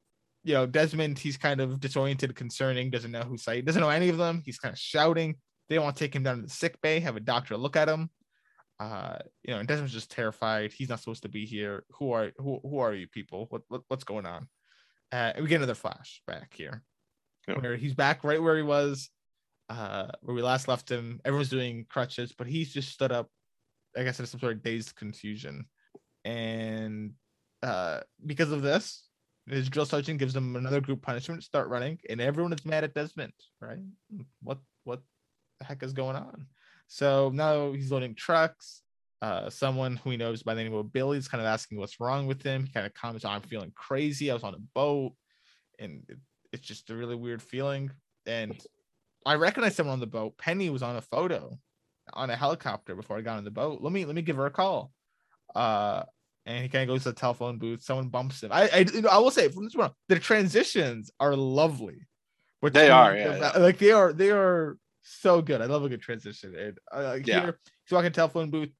you 0.44 0.54
know, 0.54 0.66
Desmond, 0.66 1.18
he's 1.18 1.36
kind 1.36 1.60
of 1.60 1.80
disoriented, 1.80 2.34
concerning, 2.34 2.90
doesn't 2.90 3.10
know 3.10 3.22
who 3.22 3.36
Sayid, 3.36 3.64
doesn't 3.66 3.80
know 3.80 3.90
any 3.90 4.08
of 4.08 4.16
them. 4.18 4.42
He's 4.44 4.58
kind 4.58 4.72
of 4.72 4.78
shouting. 4.78 5.36
They 5.68 5.78
want 5.78 5.96
to 5.96 6.04
take 6.04 6.14
him 6.14 6.22
down 6.22 6.36
to 6.36 6.42
the 6.42 6.48
sick 6.50 6.80
bay, 6.80 7.00
have 7.00 7.16
a 7.16 7.20
doctor 7.20 7.56
look 7.56 7.76
at 7.76 7.88
him. 7.88 8.10
Uh, 8.80 9.18
you 9.42 9.52
know, 9.52 9.60
and 9.60 9.68
Desmond's 9.68 9.92
just 9.92 10.10
terrified. 10.10 10.72
He's 10.72 10.88
not 10.88 11.00
supposed 11.00 11.22
to 11.24 11.28
be 11.28 11.44
here. 11.44 11.84
Who 11.98 12.12
are 12.12 12.32
who, 12.38 12.60
who 12.62 12.78
are 12.78 12.94
you 12.94 13.06
people? 13.08 13.46
What, 13.50 13.62
what 13.68 13.82
what's 13.88 14.04
going 14.04 14.24
on? 14.24 14.48
Uh, 15.12 15.32
and 15.34 15.42
we 15.42 15.48
get 15.48 15.56
another 15.56 15.74
flashback 15.74 16.54
here, 16.54 16.82
Yeah. 17.46 17.58
where 17.58 17.76
he's 17.76 17.94
back 17.94 18.24
right 18.24 18.42
where 18.42 18.56
he 18.56 18.62
was, 18.62 19.10
uh, 19.68 20.06
where 20.22 20.34
we 20.34 20.40
last 20.40 20.66
left 20.66 20.90
him. 20.90 21.20
Everyone's 21.26 21.50
doing 21.50 21.84
crutches, 21.90 22.32
but 22.32 22.46
he's 22.46 22.72
just 22.72 22.88
stood 22.88 23.12
up. 23.12 23.28
I 23.94 24.04
guess 24.04 24.18
in 24.18 24.24
some 24.26 24.40
sort 24.40 24.54
of 24.54 24.62
dazed 24.62 24.94
confusion, 24.96 25.66
and 26.24 27.12
uh, 27.62 28.00
because 28.24 28.50
of 28.50 28.62
this, 28.62 29.09
his 29.50 29.68
drill 29.68 29.86
sergeant 29.86 30.18
gives 30.18 30.34
them 30.34 30.56
another 30.56 30.80
group 30.80 31.02
punishment. 31.02 31.44
Start 31.44 31.68
running, 31.68 31.98
and 32.08 32.20
everyone 32.20 32.52
is 32.52 32.64
mad 32.64 32.84
at 32.84 32.94
Desmond. 32.94 33.32
Right? 33.60 33.78
What 34.42 34.58
what 34.84 35.02
the 35.58 35.64
heck 35.64 35.82
is 35.82 35.92
going 35.92 36.16
on? 36.16 36.46
So 36.88 37.30
now 37.32 37.72
he's 37.72 37.92
loading 37.92 38.14
trucks. 38.14 38.82
Uh, 39.22 39.50
someone 39.50 39.96
who 39.96 40.10
he 40.10 40.16
knows 40.16 40.42
by 40.42 40.54
the 40.54 40.62
name 40.62 40.72
of 40.72 40.92
Billy 40.92 41.18
is 41.18 41.28
kind 41.28 41.42
of 41.42 41.46
asking 41.46 41.78
what's 41.78 42.00
wrong 42.00 42.26
with 42.26 42.42
him. 42.42 42.64
He 42.64 42.72
kind 42.72 42.86
of 42.86 42.94
comments, 42.94 43.24
"I'm 43.24 43.42
feeling 43.42 43.72
crazy. 43.74 44.30
I 44.30 44.34
was 44.34 44.44
on 44.44 44.54
a 44.54 44.60
boat, 44.74 45.12
and 45.78 46.04
it, 46.08 46.18
it's 46.52 46.66
just 46.66 46.90
a 46.90 46.96
really 46.96 47.16
weird 47.16 47.42
feeling." 47.42 47.90
And 48.26 48.58
I 49.26 49.34
recognize 49.34 49.76
someone 49.76 49.94
on 49.94 50.00
the 50.00 50.06
boat. 50.06 50.38
Penny 50.38 50.70
was 50.70 50.82
on 50.82 50.96
a 50.96 51.02
photo 51.02 51.58
on 52.12 52.30
a 52.30 52.36
helicopter 52.36 52.94
before 52.94 53.18
I 53.18 53.20
got 53.20 53.38
on 53.38 53.44
the 53.44 53.50
boat. 53.50 53.82
Let 53.82 53.92
me 53.92 54.04
let 54.04 54.14
me 54.14 54.22
give 54.22 54.36
her 54.36 54.46
a 54.46 54.50
call. 54.50 54.92
Uh, 55.54 56.04
and 56.46 56.62
he 56.62 56.68
kind 56.68 56.82
of 56.82 56.88
goes 56.94 57.02
to 57.04 57.10
the 57.10 57.14
telephone 57.16 57.58
booth. 57.58 57.82
Someone 57.82 58.08
bumps 58.08 58.42
him. 58.42 58.50
I 58.52 58.68
I, 58.68 58.78
you 58.92 59.02
know, 59.02 59.08
I 59.08 59.18
will 59.18 59.30
say 59.30 59.48
from 59.48 59.64
this 59.64 59.74
one, 59.74 59.90
the 60.08 60.18
transitions 60.18 61.10
are 61.20 61.36
lovely. 61.36 62.06
But 62.62 62.72
They 62.74 62.90
are, 62.90 63.16
yeah, 63.16 63.36
yeah. 63.38 63.58
like 63.58 63.78
they 63.78 63.90
are 63.92 64.12
they 64.12 64.30
are 64.30 64.76
so 65.02 65.40
good. 65.40 65.60
I 65.62 65.64
love 65.66 65.84
a 65.84 65.88
good 65.88 66.02
transition. 66.02 66.54
And 66.54 66.78
uh, 66.92 67.18
Yeah. 67.24 67.40
here 67.42 67.58
he's 67.84 67.92
walking 67.92 68.12
telephone 68.12 68.50
booth. 68.50 68.70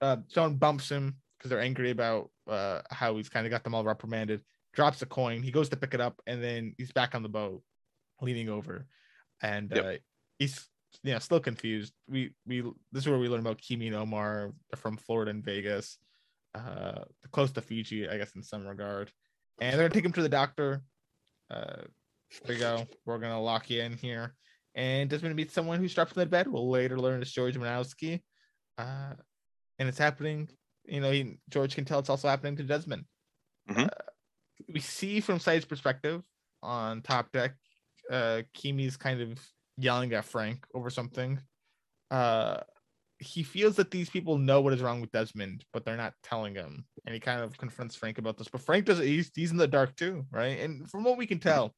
Uh, 0.00 0.16
someone 0.28 0.56
bumps 0.56 0.88
him 0.90 1.16
because 1.38 1.50
they're 1.50 1.60
angry 1.60 1.90
about 1.90 2.30
uh 2.48 2.80
how 2.90 3.16
he's 3.16 3.28
kind 3.28 3.46
of 3.46 3.50
got 3.50 3.62
them 3.64 3.74
all 3.74 3.84
reprimanded. 3.84 4.42
Drops 4.72 5.02
a 5.02 5.06
coin. 5.06 5.42
He 5.42 5.50
goes 5.52 5.68
to 5.68 5.76
pick 5.76 5.94
it 5.94 6.00
up, 6.00 6.20
and 6.26 6.42
then 6.42 6.74
he's 6.78 6.90
back 6.92 7.14
on 7.14 7.22
the 7.22 7.28
boat, 7.28 7.62
leaning 8.20 8.48
over, 8.48 8.86
and 9.42 9.70
Yep. 9.70 9.84
uh, 9.84 9.92
he's 10.38 10.66
you 11.04 11.12
know 11.12 11.18
still 11.20 11.40
confused. 11.40 11.92
We 12.08 12.32
we 12.46 12.62
this 12.90 13.04
is 13.04 13.08
where 13.08 13.18
we 13.18 13.28
learn 13.28 13.40
about 13.40 13.58
Keamy 13.58 13.86
and 13.86 13.94
Omar. 13.96 14.52
From 14.76 14.96
Florida 14.96 15.30
and 15.30 15.44
Vegas, 15.44 15.98
uh, 16.54 17.04
close 17.30 17.52
to 17.52 17.60
Fiji, 17.60 18.08
I 18.08 18.18
guess 18.18 18.34
in 18.34 18.42
some 18.42 18.66
regard. 18.66 19.10
And 19.60 19.72
they're 19.72 19.88
gonna 19.88 19.94
take 19.94 20.04
him 20.04 20.12
to 20.12 20.22
the 20.22 20.28
doctor. 20.28 20.82
Uh, 21.50 21.82
there 22.44 22.54
you 22.54 22.60
go. 22.60 22.86
We're 23.04 23.18
gonna 23.18 23.40
lock 23.40 23.70
you 23.70 23.82
in 23.82 23.96
here. 23.96 24.34
And 24.74 25.10
Desmond 25.10 25.36
meets 25.36 25.52
someone 25.52 25.80
who 25.80 25.88
strapped 25.88 26.16
in 26.16 26.20
the 26.20 26.26
bed. 26.26 26.48
We'll 26.48 26.70
later 26.70 26.98
learn 26.98 27.20
it's 27.20 27.30
George 27.30 27.56
Minkowski. 27.56 28.22
Uh, 28.78 29.14
and 29.78 29.88
it's 29.88 29.98
happening. 29.98 30.48
You 30.84 31.00
know, 31.00 31.10
he, 31.10 31.38
George 31.50 31.74
can 31.74 31.84
tell 31.84 31.98
it's 31.98 32.10
also 32.10 32.28
happening 32.28 32.56
to 32.56 32.62
Desmond. 32.62 33.04
Mhm. 33.70 33.86
Uh, 33.86 34.10
we 34.68 34.80
see 34.80 35.20
from 35.20 35.38
Sayid's 35.38 35.64
perspective 35.64 36.24
on 36.62 37.02
top 37.02 37.30
deck, 37.32 37.54
uh, 38.10 38.42
Keamy's 38.54 38.96
kind 38.96 39.20
of 39.20 39.38
yelling 39.76 40.12
at 40.14 40.24
Frank 40.24 40.64
over 40.74 40.90
something. 40.90 41.40
Uh, 42.10 42.60
he 43.22 43.42
feels 43.42 43.76
that 43.76 43.90
these 43.90 44.10
people 44.10 44.36
know 44.36 44.60
what 44.60 44.72
is 44.72 44.82
wrong 44.82 45.00
with 45.00 45.12
Desmond, 45.12 45.64
but 45.72 45.84
they're 45.84 45.96
not 45.96 46.14
telling 46.22 46.54
him. 46.54 46.84
And 47.06 47.14
he 47.14 47.20
kind 47.20 47.40
of 47.40 47.56
confronts 47.56 47.94
Frank 47.94 48.18
about 48.18 48.36
this. 48.36 48.48
But 48.48 48.60
Frank 48.62 48.86
does 48.86 48.98
he's 48.98 49.30
he's 49.34 49.50
in 49.50 49.56
the 49.56 49.68
dark 49.68 49.96
too, 49.96 50.26
right? 50.30 50.58
And 50.58 50.90
from 50.90 51.04
what 51.04 51.16
we 51.16 51.26
can 51.26 51.38
tell, 51.38 51.74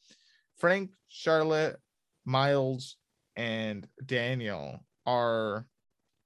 Frank, 0.56 0.90
Charlotte, 1.08 1.76
Miles, 2.24 2.96
and 3.36 3.86
Daniel 4.04 4.80
are 5.06 5.66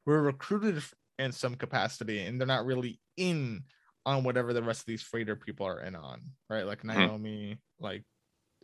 were 0.06 0.22
recruited 0.22 0.82
in 1.18 1.32
some 1.32 1.54
capacity, 1.56 2.20
and 2.20 2.40
they're 2.40 2.46
not 2.46 2.66
really 2.66 3.00
in 3.16 3.64
on 4.06 4.24
whatever 4.24 4.52
the 4.52 4.62
rest 4.62 4.80
of 4.80 4.86
these 4.86 5.02
freighter 5.02 5.36
people 5.36 5.66
are 5.66 5.80
in 5.80 5.94
on, 5.94 6.22
right? 6.48 6.66
Like 6.66 6.82
Mhm. 6.82 6.86
Naomi, 6.96 7.58
like 7.80 8.04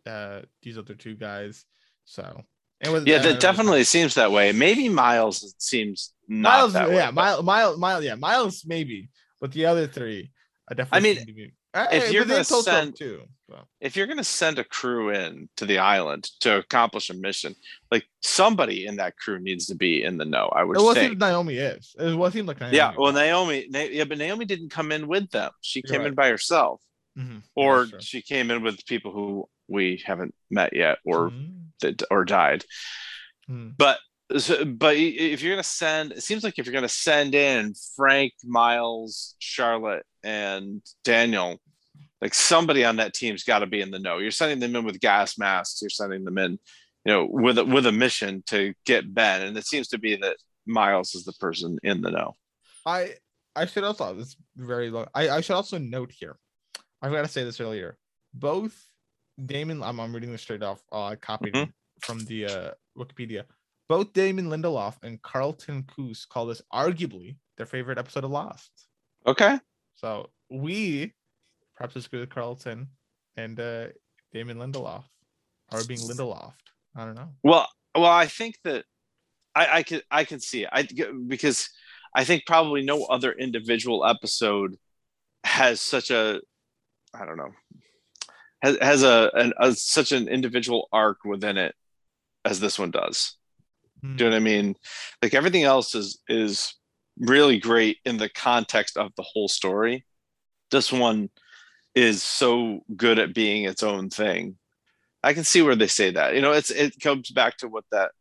uh 0.07 0.43
these 0.62 0.79
other 0.79 0.95
two 0.95 1.17
guys. 1.17 1.64
So 2.05 2.45
and 2.80 2.92
with 2.92 3.06
Yeah, 3.06 3.16
uh, 3.16 3.22
that 3.22 3.40
definitely 3.40 3.84
seems 3.84 4.14
that 4.14 4.32
way. 4.32 4.52
Maybe 4.52 4.88
Miles 4.88 5.54
seems 5.58 6.12
not 6.28 6.58
Miles, 6.58 6.72
that 6.74 6.88
way, 6.88 6.96
yeah, 6.96 7.06
but- 7.10 7.14
Miles, 7.14 7.44
Miles, 7.44 7.78
Miles, 7.78 8.04
yeah, 8.04 8.14
Miles 8.14 8.64
maybe, 8.66 9.08
but 9.40 9.52
the 9.52 9.66
other 9.66 9.87
three, 9.87 10.30
I 10.70 10.74
definitely. 10.74 11.10
I 11.10 11.14
mean, 11.24 11.34
be- 11.34 11.52
if 11.96 12.12
you're 12.12 12.24
gonna 12.24 12.44
send- 12.44 12.96
too, 12.96 13.22
so. 13.50 13.58
if 13.80 13.96
you're 13.96 14.06
going 14.06 14.18
to 14.18 14.24
send 14.24 14.58
a 14.60 14.64
crew 14.64 15.10
in 15.10 15.48
to 15.56 15.66
the 15.66 15.78
island 15.78 16.24
to 16.40 16.56
accomplish 16.58 17.10
a 17.10 17.14
mission, 17.14 17.54
like 17.90 18.04
somebody 18.22 18.87
in 18.87 18.96
that 18.96 19.16
crew 19.18 19.38
needs 19.40 19.66
to 19.66 19.74
be 19.74 20.02
in 20.04 20.16
the 20.16 20.24
know. 20.24 20.46
I 20.54 20.62
would 20.64 20.76
it 20.78 20.82
was 20.82 20.94
say. 20.94 21.08
seemed 21.08 21.18
Naomi 21.18 21.56
is. 21.56 21.94
It 21.98 22.14
was 22.16 22.32
seemed 22.32 22.46
like 22.48 22.60
Naomi. 22.60 22.76
Yeah, 22.76 22.90
well, 22.96 23.12
was. 23.12 23.14
Naomi, 23.16 23.66
Na- 23.70 23.80
yeah, 23.80 24.04
but 24.04 24.18
Naomi 24.18 24.44
didn't 24.44 24.70
come 24.70 24.92
in 24.92 25.08
with 25.08 25.30
them. 25.30 25.50
She 25.62 25.82
You're 25.84 25.90
came 25.92 26.00
right. 26.02 26.08
in 26.08 26.14
by 26.14 26.28
herself, 26.28 26.80
Mhm, 27.18 27.42
or 27.56 27.88
she 28.00 28.22
came 28.22 28.50
in 28.52 28.62
with 28.62 28.87
people 28.87 29.10
who 29.12 29.48
we 29.68 30.00
haven't 30.06 30.34
met 30.50 30.74
yet, 30.74 30.98
or 31.04 31.30
Mhm, 31.30 31.63
that 31.80 32.02
or 32.10 32.24
died. 32.24 32.64
mhm. 33.48 33.74
But 33.76 33.98
so, 34.38 34.64
but 34.64 34.96
if 34.96 35.42
you're 35.42 35.52
gonna 35.52 35.62
send, 35.62 36.12
it 36.12 36.22
seems 36.22 36.44
like 36.44 36.58
if 36.58 36.66
you're 36.66 36.74
gonna 36.74 36.88
send 36.88 37.34
in 37.34 37.74
Frank, 37.96 38.32
Miles, 38.44 39.34
Charlotte, 39.38 40.06
and 40.22 40.82
Daniel, 41.04 41.58
like 42.20 42.34
somebody 42.34 42.84
on 42.84 42.96
that 42.96 43.14
team's 43.14 43.44
got 43.44 43.60
to 43.60 43.66
be 43.66 43.80
in 43.82 43.90
the 43.90 43.98
know. 43.98 44.18
You're 44.18 44.30
sending 44.30 44.60
them 44.60 44.76
in 44.76 44.84
with 44.84 45.00
gas 45.00 45.37
masks. 45.38 45.82
You're 45.82 45.90
sending 45.90 46.24
them 46.24 46.38
in, 46.38 46.52
you 47.04 47.12
know, 47.12 47.26
with 47.30 47.58
a, 47.58 47.64
with 47.64 47.87
a 47.87 47.92
mission 47.92 48.42
to 48.46 48.72
get 48.87 49.12
Ben, 49.14 49.42
and 49.42 49.56
it 49.58 49.66
seems 49.66 49.88
to 49.88 49.98
be 49.98 50.16
that 50.16 50.37
Miles 50.66 51.14
is 51.14 51.24
the 51.24 51.34
person 51.34 51.78
in 51.82 52.00
the 52.00 52.10
know. 52.10 52.37
I 52.87 53.14
I 53.54 53.66
should 53.66 53.84
also 53.84 54.14
this 54.14 54.37
very 54.56 54.90
low. 54.90 55.06
I 55.14 55.28
I 55.28 55.40
should 55.42 55.56
also 55.56 55.78
note 55.78 56.10
here. 56.12 56.37
I 57.02 57.08
forgot 57.08 57.22
to 57.22 57.28
say 57.28 57.44
this 57.44 57.60
earlier. 57.60 57.98
Both 58.32 58.88
Damon, 59.47 59.83
I'm, 59.83 59.99
I'm 60.01 60.14
reading 60.14 60.33
this 60.33 60.42
straight 60.42 60.62
off. 60.62 60.83
Uh, 60.92 61.05
I 61.07 61.16
copied 61.16 61.55
Mhm. 61.55 61.68
it 61.68 61.75
from 62.01 62.20
the 62.27 62.47
uh, 62.47 62.70
Wikipedia. 62.97 63.44
Both 63.88 64.12
Damon 64.12 64.47
Lindelof 64.47 64.97
and 65.03 65.20
Carlton 65.23 65.85
Cuse 65.94 66.25
call 66.25 66.47
this 66.47 66.62
arguably 66.73 67.37
their 67.57 67.66
favorite 67.66 67.99
episode 67.99 68.25
of 68.25 68.31
Lost. 68.31 68.70
Okay. 69.27 69.59
So 69.97 70.31
we, 70.51 71.12
perhaps 71.77 71.97
it's 71.97 72.09
good 72.09 72.20
with 72.20 72.31
Carlton 72.31 72.88
and 73.37 73.59
uh, 73.61 73.88
Damon 74.33 74.59
Lindelof, 74.59 75.05
are 75.73 75.85
being 75.85 76.01
Lindelof. 76.01 76.55
I 76.97 77.05
don't 77.05 77.14
know. 77.14 77.29
Well, 77.42 77.68
well, 77.94 78.05
I 78.07 78.27
think 78.27 78.59
that 78.64 78.85
I, 79.55 79.79
I 79.79 79.83
can 79.83 80.01
I 80.11 80.25
can 80.25 80.40
see 80.40 80.62
it. 80.65 80.69
I 80.73 80.87
because 81.27 81.69
I 82.15 82.25
think 82.25 82.44
probably 82.46 82.83
no 82.83 83.04
other 83.04 83.33
individual 83.33 84.04
episode 84.04 84.77
has 85.44 85.81
such 85.81 86.11
a 86.11 86.40
I 87.13 87.25
don't 87.25 87.37
know 87.37 87.52
has 88.65 88.79
has 88.81 89.02
a, 89.02 89.31
an, 89.35 89.52
a 89.58 89.75
such 89.75 90.12
an 90.12 90.29
individual 90.29 90.88
arc 90.92 91.25
within 91.25 91.58
it 91.58 91.75
as 92.44 92.60
this 92.60 92.79
one 92.79 92.90
does. 92.90 93.37
Hmm. 94.00 94.17
Do 94.17 94.25
you 94.25 94.31
know 94.31 94.37
what 94.37 94.40
I 94.40 94.44
mean? 94.44 94.75
Like 95.23 95.35
everything 95.35 95.65
else 95.65 95.94
is 95.94 96.19
is 96.29 96.75
really 97.19 97.58
great 97.58 97.98
in 98.04 98.17
the 98.17 98.29
context 98.29 98.96
of 98.96 99.12
the 99.17 99.23
whole 99.23 99.48
story. 99.48 100.04
This 100.71 100.90
one 100.90 101.31
is 101.94 102.23
so 102.23 102.81
good 102.96 103.19
at 103.19 103.35
being 103.35 103.65
its 103.65 103.83
own 103.83 104.10
thing. 104.10 104.56
I 105.23 105.33
can 105.33 105.44
see 105.44 105.62
where 105.62 105.77
they 105.77 105.87
say 105.87 106.10
that. 106.10 106.35
You 106.35 106.40
know, 106.40 106.52
it's 106.52 106.71
it 106.71 106.98
comes 107.00 107.31
back 107.31 107.58
to 107.58 107.69
what 107.69 107.85
that 107.92 108.12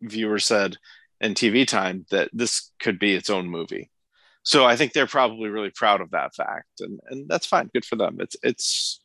viewer 0.00 0.38
said 0.38 0.76
in 1.20 1.34
TV 1.34 1.66
time 1.66 2.06
that 2.10 2.30
this 2.32 2.72
could 2.80 2.98
be 2.98 3.14
its 3.14 3.30
own 3.30 3.48
movie. 3.48 3.90
So 4.42 4.64
I 4.64 4.76
think 4.76 4.92
they're 4.92 5.06
probably 5.06 5.48
really 5.48 5.70
proud 5.70 6.00
of 6.00 6.10
that 6.10 6.34
fact, 6.34 6.80
and 6.80 7.00
and 7.08 7.28
that's 7.28 7.46
fine. 7.46 7.70
Good 7.72 7.84
for 7.84 7.96
them. 7.96 8.16
It's 8.20 8.36
it's 8.42 9.00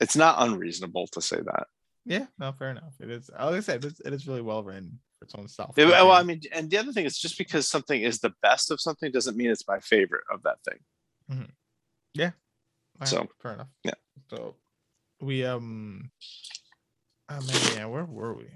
it's 0.00 0.16
not 0.16 0.36
unreasonable 0.46 1.06
to 1.08 1.20
say 1.20 1.36
that. 1.36 1.66
Yeah, 2.04 2.26
no, 2.38 2.52
fair 2.52 2.70
enough. 2.70 2.94
It 3.00 3.10
is, 3.10 3.30
like 3.30 3.40
I 3.54 3.60
said, 3.60 3.84
it's, 3.84 4.00
it 4.00 4.12
is 4.12 4.28
really 4.28 4.42
well 4.42 4.62
written 4.62 5.00
for 5.18 5.24
its 5.24 5.34
own 5.34 5.48
self. 5.48 5.74
Yeah, 5.76 5.86
well, 5.86 6.12
I 6.12 6.22
mean, 6.22 6.40
and 6.52 6.70
the 6.70 6.78
other 6.78 6.92
thing 6.92 7.04
is 7.04 7.18
just 7.18 7.36
because 7.36 7.68
something 7.68 8.00
is 8.00 8.20
the 8.20 8.32
best 8.42 8.70
of 8.70 8.80
something 8.80 9.10
doesn't 9.10 9.36
mean 9.36 9.50
it's 9.50 9.66
my 9.66 9.80
favorite 9.80 10.24
of 10.32 10.42
that 10.44 10.58
thing. 10.68 10.78
Alright, 12.18 12.32
So, 13.04 13.26
fair 13.42 13.54
enough. 13.54 13.68
yeah. 13.84 13.92
So 14.30 14.54
we 15.20 15.44
um 15.44 16.10
oh 17.28 17.40
man, 17.40 17.60
yeah, 17.76 17.86
where 17.86 18.04
were 18.04 18.34
we? 18.34 18.46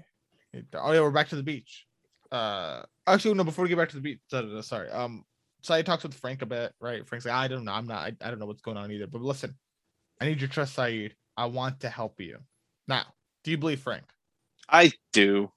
Oh 0.73 0.91
yeah, 0.93 1.01
we're 1.01 1.11
back 1.11 1.29
to 1.29 1.35
the 1.35 1.43
beach. 1.43 1.85
Uh 2.31 2.81
actually 3.05 3.33
no, 3.35 3.43
before 3.43 3.63
we 3.63 3.69
get 3.69 3.77
back 3.77 3.89
to 3.89 3.97
the 3.97 4.01
beach, 4.01 4.19
sorry. 4.65 4.89
Um 4.89 5.23
Sayid 5.63 5.85
talks 5.85 6.01
with 6.03 6.15
Frank 6.15 6.41
a 6.41 6.47
bit, 6.47 6.73
right? 6.79 7.07
Frank's 7.07 7.25
like, 7.25 7.35
I 7.35 7.47
don't 7.47 7.65
know, 7.65 7.73
I'm 7.73 7.85
not 7.85 7.99
I, 7.99 8.15
I 8.21 8.29
don't 8.31 8.39
know 8.39 8.47
what's 8.47 8.61
going 8.61 8.77
on 8.77 8.91
either. 8.91 9.05
But 9.07 9.21
listen, 9.21 9.55
I 10.19 10.25
need 10.25 10.39
your 10.41 10.49
trust, 10.49 10.75
Sayid. 10.75 11.11
I 11.37 11.45
want 11.45 11.81
to 11.81 11.89
help 11.89 12.19
you. 12.19 12.39
Now, 12.87 13.05
do 13.43 13.51
you 13.51 13.57
believe 13.57 13.81
Frank? 13.81 14.03
I 14.69 14.91
do. 15.13 15.51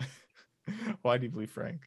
Why 1.02 1.18
do 1.18 1.24
you 1.24 1.30
believe 1.30 1.50
Frank? 1.50 1.82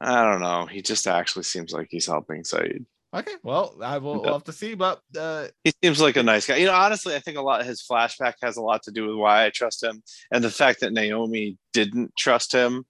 I 0.00 0.22
don't 0.22 0.40
know. 0.40 0.66
He 0.66 0.80
just 0.80 1.06
actually 1.06 1.42
seems 1.42 1.72
like 1.72 1.88
he's 1.90 2.06
helping 2.06 2.42
Sayid. 2.42 2.84
Okay, 3.14 3.32
well, 3.42 3.74
I 3.82 3.98
will 3.98 4.20
we'll 4.20 4.32
have 4.34 4.44
to 4.44 4.52
see, 4.52 4.74
but 4.74 5.00
uh 5.18 5.46
He 5.64 5.72
seems 5.82 6.00
like 6.00 6.16
a 6.16 6.22
nice 6.22 6.46
guy. 6.46 6.56
You 6.56 6.66
know, 6.66 6.74
honestly, 6.74 7.14
I 7.14 7.20
think 7.20 7.38
a 7.38 7.42
lot 7.42 7.64
his 7.64 7.82
flashback 7.82 8.34
has 8.42 8.58
a 8.58 8.62
lot 8.62 8.82
to 8.82 8.90
do 8.90 9.06
with 9.06 9.16
why 9.16 9.46
I 9.46 9.50
trust 9.50 9.82
him. 9.82 10.02
And 10.30 10.44
the 10.44 10.50
fact 10.50 10.80
that 10.80 10.92
Naomi 10.92 11.56
didn't 11.72 12.14
trust 12.16 12.52
him 12.52 12.84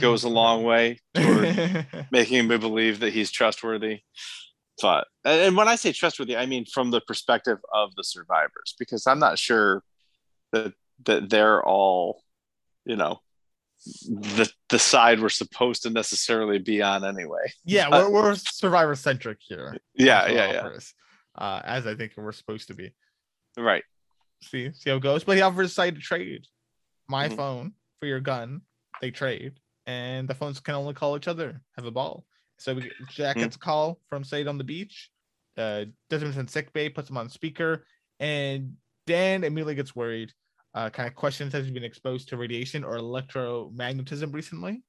goes 0.00 0.24
a 0.24 0.28
mm, 0.28 0.32
long 0.32 0.62
way 0.62 1.00
toward 1.14 1.86
making 2.12 2.46
me 2.46 2.58
believe 2.58 3.00
that 3.00 3.12
he's 3.12 3.32
trustworthy. 3.32 4.00
But 4.80 5.06
and 5.24 5.56
when 5.56 5.68
I 5.68 5.76
say 5.76 5.92
trustworthy, 5.92 6.36
I 6.36 6.46
mean 6.46 6.64
from 6.64 6.90
the 6.90 7.00
perspective 7.00 7.58
of 7.72 7.94
the 7.96 8.04
survivors, 8.04 8.74
because 8.78 9.06
I'm 9.06 9.18
not 9.18 9.38
sure 9.38 9.82
that 10.52 10.72
that 11.04 11.28
they're 11.30 11.64
all, 11.64 12.22
you 12.84 12.96
know, 12.96 13.20
the 14.08 14.50
the 14.68 14.78
side 14.78 15.20
we're 15.20 15.28
supposed 15.28 15.82
to 15.82 15.90
necessarily 15.90 16.58
be 16.58 16.82
on 16.82 17.04
anyway. 17.04 17.52
yeah, 17.64 17.88
we're, 17.90 18.10
we're 18.10 18.34
survivor 18.36 18.94
centric 18.94 19.38
here. 19.40 19.76
Yeah, 19.94 20.28
yeah, 20.28 20.52
yeah. 20.52 20.78
Uh, 21.36 21.60
as 21.64 21.86
I 21.86 21.94
think 21.94 22.12
we're 22.16 22.32
supposed 22.32 22.68
to 22.68 22.74
be. 22.74 22.92
Right. 23.56 23.84
See, 24.42 24.72
see 24.72 24.90
how 24.90 24.96
it 24.96 25.02
goes. 25.02 25.24
But 25.24 25.36
he 25.36 25.42
offers 25.42 25.74
Sayid 25.74 25.94
to 25.94 26.00
trade 26.00 26.46
my 27.08 27.28
Mhm. 27.28 27.36
phone 27.36 27.72
for 28.00 28.06
your 28.06 28.20
gun. 28.20 28.62
They 29.00 29.10
trade, 29.10 29.54
and 29.86 30.28
the 30.28 30.34
phones 30.34 30.60
can 30.60 30.74
only 30.74 30.94
call 30.94 31.16
each 31.16 31.28
other. 31.28 31.60
Have 31.76 31.84
a 31.86 31.90
ball. 31.90 32.24
So 32.58 32.74
we 32.74 32.90
Jack 33.08 33.36
Mhm. 33.36 33.40
gets 33.40 33.56
a 33.56 33.58
call 33.58 34.00
from 34.08 34.24
Sayid 34.24 34.48
on 34.48 34.58
the 34.58 34.64
beach. 34.64 35.10
Uh, 35.56 35.86
Desmond's 36.10 36.36
in 36.36 36.48
sick 36.48 36.72
bay, 36.72 36.88
puts 36.88 37.08
him 37.10 37.16
on 37.16 37.28
speaker, 37.28 37.84
and 38.20 38.76
Dan 39.06 39.44
immediately 39.44 39.74
gets 39.74 39.94
worried. 39.96 40.32
Uh, 40.74 40.90
kind 40.90 41.08
of 41.08 41.14
questions 41.14 41.52
has 41.52 41.64
he 41.66 41.72
been 41.72 41.82
exposed 41.84 42.28
to 42.28 42.36
radiation 42.36 42.84
or 42.84 42.96
electromagnetism 42.98 44.32
recently? 44.32 44.82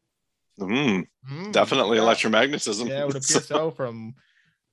Mm, 0.60 1.06
Hmm, 1.26 1.52
definitely 1.52 1.98
yeah. 1.98 2.04
electromagnetism. 2.04 2.90
Yeah, 2.90 3.06
with 3.06 3.16
a 3.16 3.22
So- 3.22 3.40
PSO 3.40 3.72
from 3.76 4.14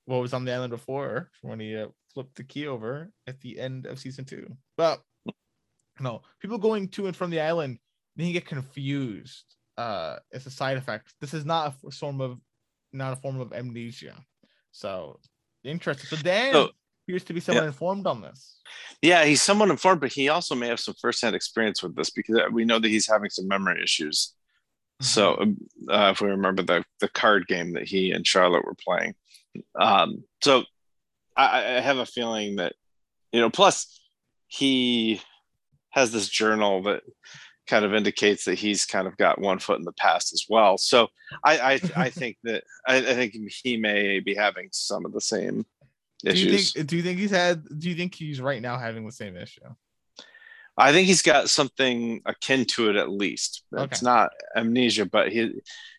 what 0.07 0.19
was 0.21 0.35
on 0.35 0.45
the 0.45 0.53
island 0.53 0.71
before 0.71 1.31
when 1.43 1.61
he 1.61 1.77
uh, 1.77 1.89
flipped 2.13 2.35
the 2.37 2.45
key 2.45 2.67
over 2.67 3.11
at 3.27 3.41
the 3.41 3.59
end 3.59 3.87
of 3.87 3.99
season 3.99 4.25
two. 4.25 4.57
But 4.77 5.03
no, 6.01 6.23
people 6.41 6.59
going 6.59 6.89
to 6.91 7.07
and 7.07 7.17
from 7.17 7.31
the 7.31 7.41
island, 7.41 7.79
then 8.17 8.27
you 8.27 8.33
get 8.33 8.47
confused. 8.47 9.45
Uh, 9.77 10.19
it's 10.31 10.47
a 10.47 10.51
side 10.51 10.77
effect. 10.77 11.15
This 11.21 11.35
is 11.35 11.45
not 11.45 11.75
a 11.85 11.91
form 11.91 12.21
of, 12.21 12.39
not 12.93 13.12
a 13.12 13.16
form 13.16 13.41
of 13.41 13.53
amnesia. 13.53 14.14
So 14.72 15.20
interesting. 15.64 16.07
So 16.16 16.22
Dan 16.22 16.53
So- 16.53 16.70
appears 17.05 17.24
to 17.24 17.32
be 17.32 17.41
someone 17.41 17.66
informed 17.66 18.07
on 18.07 18.20
this. 18.20 18.59
Yeah, 19.01 19.24
he's 19.24 19.41
somewhat 19.43 19.70
informed, 19.70 20.01
but 20.01 20.12
he 20.12 20.28
also 20.28 20.55
may 20.55 20.66
have 20.68 20.80
some 20.80 20.95
firsthand 21.01 21.37
experience 21.37 21.82
with 21.82 21.95
this 21.95 22.11
because 22.11 22.41
we 22.53 22.64
know 22.64 22.78
that 22.80 22.89
he's 22.89 23.07
having 23.09 23.30
some 23.30 23.47
memory 23.47 23.82
issues. 23.82 24.34
So, 25.01 25.37
um, 25.39 25.57
uh, 25.89 26.11
if 26.14 26.20
we 26.22 26.28
remember 26.30 26.62
the 26.62 26.82
the 27.01 27.09
card 27.09 27.47
game 27.47 27.74
that 27.74 27.87
he 27.87 28.12
and 28.12 28.26
Charlotte 28.26 28.64
were 28.64 28.74
playing, 28.74 29.14
um, 29.78 30.24
so 30.43 30.64
I, 31.37 31.59
I 31.76 31.80
have 31.80 31.99
a 31.99 32.07
feeling 32.07 32.57
that 32.57 32.72
you 33.30 33.41
know. 33.41 33.51
Plus, 33.51 34.01
he 34.49 35.20
has 35.91 36.12
this 36.12 36.28
journal 36.30 36.82
that 36.84 37.03
kind 37.67 37.85
of 37.85 37.95
indicates 37.95 38.45
that 38.45 38.59
he's 38.59 38.85
kind 38.85 39.07
of 39.07 39.17
got 39.17 39.41
one 39.41 39.59
foot 39.59 39.79
in 39.79 39.85
the 39.85 39.93
past 39.93 40.33
as 40.33 40.47
well. 40.49 40.79
So, 40.79 41.09
I 41.45 41.59
I, 41.59 41.81
I 42.07 42.11
think 42.11 42.37
that 42.45 42.64
I, 42.87 42.97
I 42.97 43.14
think 43.14 43.35
he 43.62 43.77
may 43.77 44.21
be 44.21 44.35
having 44.35 44.69
some 44.73 45.05
of 45.07 45.12
the 45.12 45.21
same 45.21 45.64
do 46.25 46.33
you 46.33 46.49
issues. 46.55 46.73
think? 46.73 46.87
Do 46.89 46.97
you 46.97 47.03
think 47.03 47.19
he's 47.19 47.31
had? 47.31 47.62
Do 47.79 47.89
you 47.89 47.95
think 47.95 48.14
he's 48.14 48.41
right 48.41 48.62
now 48.62 48.79
having 48.79 49.05
the 49.07 49.12
same 49.12 49.37
issue? 49.37 49.61
I 50.79 50.93
think 50.93 51.07
he's 51.07 51.23
got 51.23 51.49
something 51.49 52.21
akin 52.27 52.67
to 52.67 52.91
it 52.91 52.97
at 52.97 53.11
least. 53.11 53.62
It's 53.73 54.03
Okay. 54.03 54.05
not 54.05 54.31
amnesia, 54.55 55.07
but 55.07 55.33
he, 55.33 55.39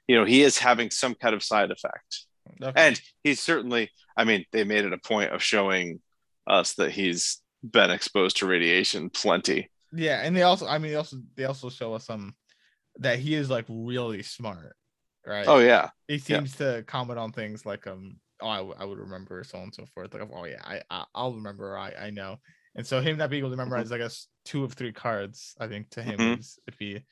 you 0.07 0.15
know, 0.15 0.23
he 0.25 0.43
is 0.43 0.59
having 0.59 0.91
some 0.91 1.15
kind 1.15 1.33
of 1.33 1.41
side 1.43 1.71
effect. 1.71 2.25
Okay. 2.61 2.73
And 2.75 3.01
he's 3.23 3.39
certainly, 3.39 3.89
I 4.15 4.23
mean, 4.23 4.45
they 4.51 4.63
made 4.63 4.85
it 4.85 4.93
a 4.93 4.97
point 4.99 5.31
of 5.33 5.41
showing 5.41 5.99
us 6.45 6.73
that 6.75 6.91
he's 6.91 7.41
been 7.63 7.89
exposed 7.89 8.37
to 8.37 8.45
radiation 8.45 9.09
plenty. 9.09 9.69
Yeah, 9.93 10.21
and 10.23 10.35
they 10.35 10.43
also, 10.43 10.67
I 10.67 10.77
mean, 10.77 10.91
they 10.91 10.97
also 10.97 11.17
they 11.35 11.45
also 11.45 11.69
show 11.69 11.93
us 11.93 12.05
some 12.05 12.35
that 12.99 13.19
he 13.19 13.35
is 13.35 13.49
like 13.49 13.65
really 13.69 14.23
smart, 14.23 14.75
right? 15.25 15.53
Oh 15.53 15.59
yeah. 15.59 15.89
he 16.07 16.19
seems 16.19 16.55
to 16.57 16.83
comment 16.87 17.19
on 17.19 17.31
things 17.33 17.65
like 17.65 17.87
um 17.87 18.17
oh 18.41 18.47
I, 18.49 18.57
w- 18.57 18.75
I 18.79 18.85
would 18.85 18.99
remember 18.99 19.43
so 19.43 19.57
on 19.59 19.65
and 19.65 19.75
so 19.75 19.85
forth 19.93 20.13
like 20.13 20.29
oh 20.33 20.45
yeah 20.45 20.61
I, 20.65 20.81
I 20.91 21.05
I'll 21.15 21.33
remember 21.35 21.77
I 21.77 21.93
I 21.99 22.09
know 22.11 22.39
and 22.75 22.85
so 22.87 23.01
him 23.01 23.17
not 23.17 23.29
being 23.31 23.41
able 23.41 23.51
to 23.51 23.57
Mm-hmm. 23.65 23.81
memorize 23.81 23.91
I 23.91 23.99
guess 23.99 24.27
two 24.45 24.63
of 24.65 24.73
three 24.73 24.93
cards 24.93 25.55
I 25.59 25.67
think 25.67 25.89
to 25.91 26.03
him 26.03 26.25
Mhm. 26.25 26.39
is 26.39 26.59
would 26.65 26.77
be 26.77 27.05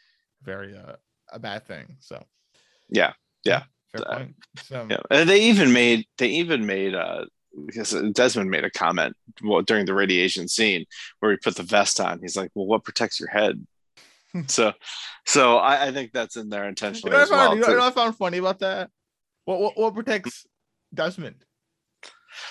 very 0.44 0.78
uh, 0.78 0.98
a 1.32 1.40
bad 1.40 1.66
thing 1.68 1.98
so 2.02 2.24
Yeah, 2.90 3.14
yeah. 3.44 3.64
fair 3.92 4.04
Uh, 4.06 4.18
point 4.18 4.36
so 4.62 4.92
Yeah. 4.92 4.98
And 5.12 5.30
they 5.30 5.42
even 5.44 5.74
made 5.74 6.06
they 6.18 6.30
even 6.30 6.66
made 6.66 6.96
uh 6.96 7.26
because 7.66 7.92
Desmond 8.14 8.50
made 8.50 8.64
a 8.64 8.72
comment 8.72 9.16
during 9.66 9.86
the 9.86 9.94
radiation 9.94 10.48
scene 10.48 10.86
where 11.20 11.32
he 11.32 11.38
put 11.38 11.56
the 11.56 11.64
vest 11.64 12.00
on. 12.00 12.20
He's 12.22 12.36
like, 12.36 12.52
"Well, 12.56 12.66
what 12.66 12.84
protects 12.84 13.20
your 13.20 13.30
head?" 13.30 13.66
so, 14.48 14.74
so 15.26 15.58
I, 15.58 15.88
I 15.88 15.92
think 15.92 16.12
that's 16.12 16.36
in 16.36 16.50
there 16.50 16.64
you 16.64 16.70
intentionally 16.70 17.12
know, 17.12 17.18
what 17.18 17.22
I 17.22 17.24
as 17.24 17.30
found, 17.30 17.40
well. 17.40 17.56
you, 17.56 17.62
know, 17.62 17.68
you 17.68 17.74
know 17.76 17.84
what 17.84 17.92
I 17.94 17.96
found 18.04 18.18
funny 18.18 18.38
about 18.38 18.60
that 18.60 18.90
what 19.46 19.60
what, 19.60 19.78
what 19.78 19.94
protects 19.94 20.46
Desmond 20.94 21.46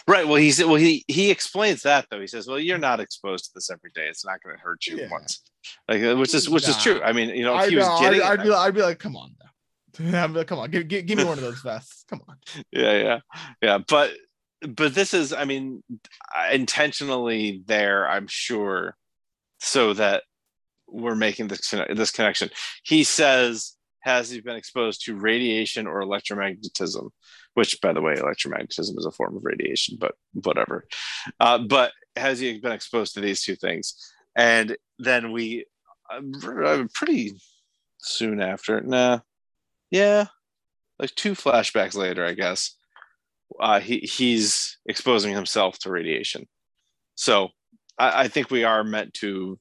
Right. 0.09 0.27
Well, 0.27 0.37
he's 0.37 0.65
well 0.65 0.77
he 0.77 1.05
he 1.09 1.31
explains 1.31 1.83
that 1.83 2.07
though. 2.11 2.21
He 2.21 2.27
says, 2.27 2.47
"Well, 2.47 2.59
you're 2.59 2.79
not 2.79 3.01
exposed 3.01 3.47
to 3.47 3.51
this 3.55 3.71
every 3.71 3.91
day. 3.95 4.07
It's 4.09 4.25
not 4.25 4.43
going 4.43 4.57
to 4.57 4.63
hurt 4.63 4.87
you 4.87 4.97
Yeah. 4.99 5.09
once." 5.11 5.43
Like, 5.89 6.03
uh, 6.03 6.17
which 6.17 6.35
is 6.35 6.49
which 6.49 6.67
is 6.69 6.83
true. 6.83 7.03
I 7.03 7.13
mean, 7.13 7.29
you 7.31 7.45
know, 7.45 7.55
if 7.55 7.63
I'd, 7.63 7.71
he 7.71 7.77
was 7.77 8.01
getting, 8.01 8.23
I'd, 8.23 8.41
I'd 8.41 8.43
be 8.43 8.49
like, 8.49 8.67
I'd 8.67 8.75
be 8.75 8.83
like 8.83 8.99
come 8.99 9.17
on 9.17 9.35
now 10.01 10.25
I'd 10.25 10.29
be 10.29 10.39
like, 10.39 10.47
come 10.47 10.59
on 10.59 10.71
give, 10.71 10.89
give, 10.89 11.07
give 11.07 11.19
me 11.19 11.25
one 11.25 11.39
of 11.39 11.45
those 11.45 11.61
vests 11.61 12.05
come 12.09 12.23
on 12.29 12.37
yeah, 12.73 12.99
yeah, 13.03 13.19
yeah. 13.61 13.79
But 13.87 14.13
but 14.69 14.95
this 14.95 15.15
is, 15.15 15.33
I 15.33 15.45
mean, 15.45 15.83
intentionally 16.51 17.63
there. 17.67 18.09
I'm 18.09 18.27
sure, 18.27 18.97
so 19.59 19.93
that 19.95 20.25
we're 20.87 21.15
making 21.15 21.49
this 21.49 21.71
this 21.71 22.11
connection. 22.11 22.51
He 22.83 23.05
says, 23.05 23.77
"Has 24.01 24.31
he 24.31 24.41
been 24.41 24.57
exposed 24.57 25.05
to 25.05 25.17
radiation 25.17 25.87
or 25.87 26.03
electromagnetism?" 26.03 27.11
Which, 27.55 27.81
by 27.81 27.93
the 27.93 28.01
way, 28.01 28.15
electromagnetism 28.15 28.99
is 28.99 29.07
a 29.07 29.13
form 29.13 29.37
of 29.37 29.45
radiation, 29.45 29.97
but 29.99 30.15
whatever. 30.33 30.87
Uh, 31.39 31.59
but 31.59 31.93
has 32.17 32.41
he 32.41 32.59
been 32.59 32.73
exposed 32.73 33.15
to 33.15 33.21
these 33.21 33.43
two 33.43 33.57
things? 33.57 34.13
And 34.37 34.77
then 34.99 35.31
we, 35.31 35.67
uh, 36.11 36.85
pretty 36.93 37.41
soon 37.99 38.41
after, 38.41 38.81
nah, 38.81 39.21
yeah, 39.91 40.27
like 40.99 41.15
two 41.15 41.33
flashbacks 41.33 41.95
later, 41.95 42.25
I 42.25 42.35
guess. 42.35 42.77
Uh, 43.61 43.81
he 43.81 43.99
he's 43.99 44.79
exposing 44.87 45.35
himself 45.35 45.79
to 45.81 45.91
radiation. 45.91 46.47
So 47.15 47.51
I, 47.99 48.25
I 48.25 48.29
think 48.29 48.51
we 48.51 48.65
are 48.65 48.85
meant 48.85 49.15
to 49.15 49.59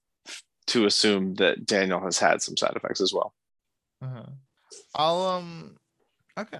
to 0.67 0.85
assume 0.85 1.35
that 1.35 1.65
Daniel 1.65 1.99
has 2.01 2.17
had 2.17 2.41
some 2.41 2.57
side 2.57 2.73
effects 2.75 3.01
as 3.01 3.13
well. 3.13 3.33
Uh-huh. 4.01 4.25
I'll 4.95 5.21
um 5.25 5.77
okay. 6.37 6.59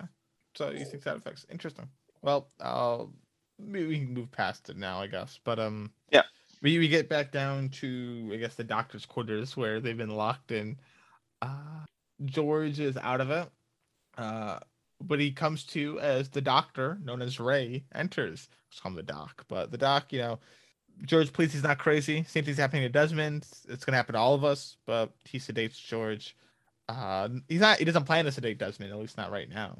So 0.55 0.71
you 0.71 0.85
think 0.85 1.03
side 1.03 1.17
effects. 1.17 1.45
Interesting. 1.51 1.87
Well, 2.21 2.49
I'll 2.61 3.13
maybe 3.59 3.87
we 3.87 3.99
can 3.99 4.13
move 4.13 4.31
past 4.31 4.69
it 4.69 4.77
now, 4.77 5.01
I 5.01 5.07
guess. 5.07 5.39
But 5.43 5.59
um 5.59 5.91
Yeah. 6.11 6.23
We 6.61 6.79
we 6.79 6.87
get 6.87 7.09
back 7.09 7.31
down 7.31 7.69
to 7.69 8.29
I 8.33 8.37
guess 8.37 8.55
the 8.55 8.63
doctor's 8.63 9.05
quarters 9.05 9.57
where 9.57 9.79
they've 9.79 9.97
been 9.97 10.15
locked 10.15 10.51
in. 10.51 10.77
Uh 11.41 11.85
George 12.25 12.79
is 12.79 12.97
out 12.97 13.21
of 13.21 13.31
it. 13.31 13.49
Uh 14.17 14.59
but 15.07 15.19
he 15.19 15.31
comes 15.31 15.63
to 15.67 15.99
as 15.99 16.29
the 16.29 16.41
doctor, 16.41 16.97
known 17.03 17.21
as 17.21 17.39
Ray, 17.39 17.83
enters. 17.93 18.49
Let's 18.69 18.79
call 18.79 18.91
him 18.91 18.95
the 18.95 19.03
doc. 19.03 19.45
But 19.47 19.71
the 19.71 19.77
doc, 19.77 20.11
you 20.13 20.19
know, 20.19 20.39
George 21.05 21.33
please 21.33 21.53
he's 21.53 21.63
not 21.63 21.79
crazy. 21.79 22.23
Same 22.27 22.45
thing's 22.45 22.57
happening 22.57 22.83
to 22.83 22.89
Desmond. 22.89 23.47
It's 23.67 23.83
gonna 23.85 23.97
happen 23.97 24.13
to 24.13 24.19
all 24.19 24.33
of 24.35 24.43
us, 24.43 24.77
but 24.85 25.11
he 25.25 25.39
sedates 25.39 25.83
George. 25.83 26.35
Uh, 26.89 27.29
he's 27.47 27.61
not. 27.61 27.79
He 27.79 27.85
doesn't 27.85 28.05
plan 28.05 28.25
to 28.25 28.31
sedate 28.31 28.57
Desmond, 28.57 28.91
at 28.91 28.99
least 28.99 29.17
not 29.17 29.31
right 29.31 29.49
now. 29.49 29.77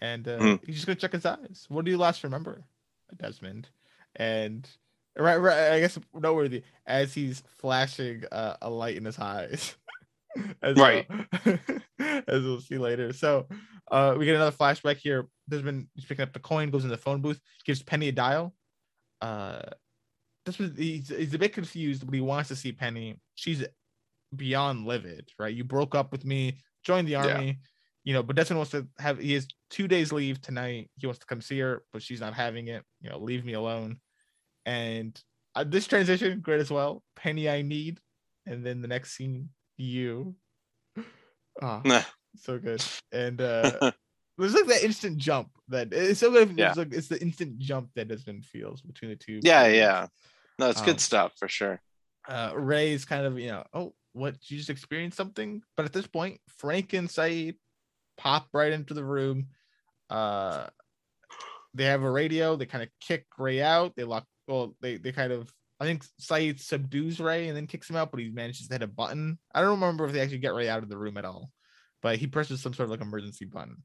And 0.00 0.26
uh, 0.26 0.38
Mhm. 0.38 0.66
he's 0.66 0.76
just 0.76 0.86
gonna 0.86 0.96
check 0.96 1.12
his 1.12 1.26
eyes. 1.26 1.66
What 1.68 1.84
do 1.84 1.90
you 1.90 1.98
last 1.98 2.24
remember, 2.24 2.64
Desmond? 3.16 3.68
And 4.16 4.68
right, 5.16 5.36
right. 5.36 5.72
I 5.72 5.80
guess 5.80 5.98
noteworthy 6.14 6.62
as 6.86 7.14
he's 7.14 7.42
flashing 7.58 8.24
uh, 8.32 8.56
a 8.62 8.68
light 8.70 8.96
in 8.96 9.04
his 9.04 9.18
eyes. 9.18 9.76
as 10.62 10.76
Right. 10.76 11.06
well, 11.08 11.58
as 11.98 12.42
we'll 12.42 12.60
see 12.60 12.78
later. 12.78 13.12
So 13.12 13.46
uh, 13.90 14.14
we 14.18 14.24
get 14.24 14.36
another 14.36 14.56
flashback 14.56 14.96
here. 14.96 15.28
Desmond 15.48 15.88
is 15.96 16.04
picking 16.04 16.22
up 16.22 16.32
the 16.32 16.38
coin, 16.40 16.70
goes 16.70 16.84
in 16.84 16.90
the 16.90 16.96
phone 16.96 17.20
booth, 17.20 17.40
gives 17.64 17.82
Penny 17.82 18.08
a 18.08 18.12
dial. 18.12 18.54
uh 19.20 19.62
this 20.46 20.58
was 20.58 20.72
he's, 20.76 21.08
he's 21.08 21.34
a 21.34 21.38
bit 21.38 21.52
confused, 21.52 22.04
but 22.06 22.14
he 22.14 22.20
wants 22.20 22.48
to 22.48 22.56
see 22.56 22.72
Penny. 22.72 23.20
She's 23.34 23.64
beyond 24.34 24.86
livid, 24.86 25.28
right? 25.38 25.54
You 25.54 25.64
broke 25.64 25.94
up 25.94 26.12
with 26.12 26.24
me, 26.24 26.60
joined 26.84 27.08
the 27.08 27.12
Yeah. 27.12 27.22
army, 27.22 27.60
you 28.04 28.14
know, 28.14 28.22
but 28.22 28.36
Desmond 28.36 28.58
wants 28.58 28.72
to 28.72 28.88
have 28.98 29.18
he 29.18 29.34
has 29.34 29.46
two 29.70 29.86
days 29.88 30.12
leave 30.12 30.40
tonight. 30.40 30.90
He 30.96 31.06
wants 31.06 31.18
to 31.20 31.26
come 31.26 31.40
see 31.40 31.58
her, 31.60 31.84
but 31.92 32.02
she's 32.02 32.20
not 32.20 32.34
having 32.34 32.68
it. 32.68 32.84
You 33.00 33.10
know, 33.10 33.18
leave 33.18 33.44
me 33.44 33.52
alone. 33.54 34.00
And 34.66 35.20
uh, 35.54 35.64
this 35.64 35.86
transition 35.86 36.40
great 36.40 36.60
as 36.60 36.70
well. 36.70 37.02
Penny, 37.16 37.48
I 37.48 37.62
need, 37.62 38.00
and 38.46 38.64
then 38.64 38.82
the 38.82 38.88
next 38.88 39.12
scene, 39.16 39.50
you. 39.80 40.34
Ah, 41.62 41.82
Nah. 41.84 42.02
so 42.36 42.58
good. 42.58 42.82
And 43.12 43.40
uh 43.40 43.90
there's 44.38 44.54
like 44.54 44.66
that 44.66 44.82
instant 44.84 45.18
jump 45.18 45.48
that 45.68 45.92
it's 45.92 46.20
so 46.20 46.30
good. 46.30 46.56
Yeah. 46.56 46.68
it's 46.68 46.78
like 46.78 46.92
it's 46.94 47.08
the 47.08 47.20
instant 47.20 47.58
jump 47.58 47.90
that 47.96 48.08
Desmond 48.08 48.44
feels 48.46 48.80
between 48.80 49.10
the 49.10 49.16
two. 49.16 49.40
Yeah, 49.42 49.62
characters. 49.64 49.76
yeah. 49.78 50.06
No, 50.58 50.70
it's 50.70 50.80
Um, 50.80 50.86
good 50.86 51.00
stuff 51.00 51.32
for 51.38 51.48
sure. 51.48 51.80
Uh 52.28 52.52
Ray's 52.54 53.04
kind 53.04 53.26
of, 53.26 53.38
you 53.38 53.48
know, 53.48 53.64
oh, 53.74 53.94
what 54.12 54.36
you 54.48 54.56
just 54.56 54.70
experienced 54.70 55.16
something? 55.16 55.62
But 55.76 55.84
at 55.86 55.92
this 55.92 56.06
point, 56.06 56.40
Frank 56.58 56.92
and 56.94 57.08
Sayid 57.08 57.56
pop 58.16 58.48
right 58.54 58.72
into 58.72 58.94
the 58.94 59.04
room. 59.04 59.48
Uh 60.08 60.68
they 61.74 61.84
have 61.84 62.02
a 62.02 62.10
radio, 62.10 62.56
they 62.56 62.66
kind 62.66 62.82
of 62.82 62.88
kick 63.00 63.26
Ray 63.38 63.60
out. 63.60 63.94
They 63.96 64.04
lock 64.04 64.24
well, 64.48 64.74
they 64.80 64.96
they 64.96 65.12
kind 65.12 65.32
of 65.32 65.52
I 65.80 65.84
think 65.84 66.04
Sayid 66.20 66.60
subdues 66.60 67.20
Ray 67.20 67.48
and 67.48 67.56
then 67.56 67.66
kicks 67.66 67.88
him 67.88 67.96
out, 67.96 68.10
but 68.10 68.20
he 68.20 68.28
manages 68.28 68.68
to 68.68 68.74
hit 68.74 68.82
a 68.82 68.86
button. 68.86 69.38
I 69.54 69.60
don't 69.62 69.70
remember 69.80 70.04
if 70.06 70.12
they 70.12 70.20
actually 70.20 70.38
get 70.38 70.54
Ray 70.54 70.68
out 70.68 70.82
of 70.82 70.88
the 70.90 70.98
room 70.98 71.16
at 71.16 71.24
all, 71.24 71.50
but 72.02 72.18
he 72.18 72.26
presses 72.26 72.60
some 72.62 72.74
sort 72.74 72.84
of 72.86 72.90
like 72.90 73.00
emergency 73.00 73.46
button. 73.46 73.82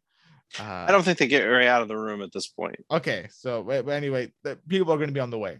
Uh, 0.59 0.85
I 0.87 0.91
don't 0.91 1.03
think 1.03 1.17
they 1.17 1.27
get 1.27 1.43
Ray 1.43 1.67
out 1.67 1.81
of 1.81 1.87
the 1.87 1.97
room 1.97 2.21
at 2.21 2.31
this 2.33 2.47
point. 2.47 2.75
Okay, 2.91 3.27
so 3.31 3.63
but 3.63 3.87
anyway, 3.89 4.31
the 4.43 4.57
people 4.67 4.93
are 4.93 4.97
going 4.97 5.09
to 5.09 5.13
be 5.13 5.19
on 5.19 5.29
the 5.31 5.39
way. 5.39 5.59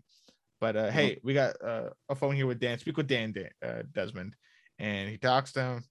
But 0.59 0.75
Mm-hmm. 0.75 0.87
uh, 0.87 0.91
hey, 0.91 1.19
we 1.23 1.33
got 1.33 1.55
uh, 1.63 1.89
a 2.09 2.15
phone 2.15 2.35
here 2.35 2.47
with 2.47 2.59
Dan. 2.59 2.79
Speak 2.79 2.97
with 2.97 3.07
Dan, 3.07 3.31
Dan 3.31 3.49
uh, 3.65 3.83
Desmond, 3.93 4.35
and 4.79 5.09
he 5.09 5.17
talks 5.17 5.53
to 5.53 5.61
him. 5.61 5.83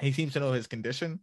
He 0.00 0.12
seems 0.12 0.32
to 0.32 0.40
know 0.40 0.52
his 0.52 0.66
condition. 0.66 1.20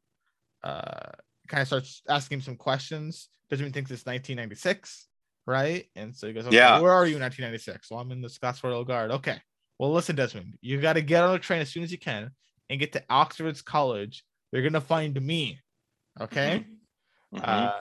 Uh, 0.63 1.09
kind 1.47 1.61
of 1.61 1.67
starts 1.67 2.01
asking 2.07 2.37
him 2.37 2.41
some 2.43 2.55
questions. 2.55 3.29
Desmond 3.49 3.73
thinks 3.73 3.91
it's 3.91 4.05
1996, 4.05 5.07
right? 5.51 5.85
And 5.95 6.15
so 6.15 6.27
he 6.27 6.33
goes, 6.33 6.47
okay, 6.47 6.55
Yeah. 6.55 6.79
where 6.79 6.91
are 6.91 7.05
you 7.05 7.15
in 7.15 7.21
1996? 7.21 7.91
Well, 7.91 7.99
I'm 7.99 8.11
in 8.11 8.21
the 8.21 8.29
Scots 8.29 8.63
Royal 8.63 8.83
Guard. 8.85 9.11
Okay. 9.11 9.37
Well, 9.77 9.91
listen, 9.91 10.15
Desmond, 10.15 10.57
you 10.61 10.79
got 10.79 10.93
to 10.93 11.01
get 11.01 11.23
on 11.23 11.35
a 11.35 11.39
train 11.39 11.61
as 11.61 11.69
soon 11.69 11.83
as 11.83 11.91
you 11.91 11.97
can 11.99 12.31
and 12.69 12.79
get 12.79 12.93
to 12.93 13.03
Oxford's 13.09 13.61
College. 13.61 14.23
They're 14.51 14.61
gonna 14.61 14.81
find 14.81 15.19
me. 15.21 15.59
Okay 16.19 16.65
Mhm. 17.33 17.47
uh, 17.47 17.79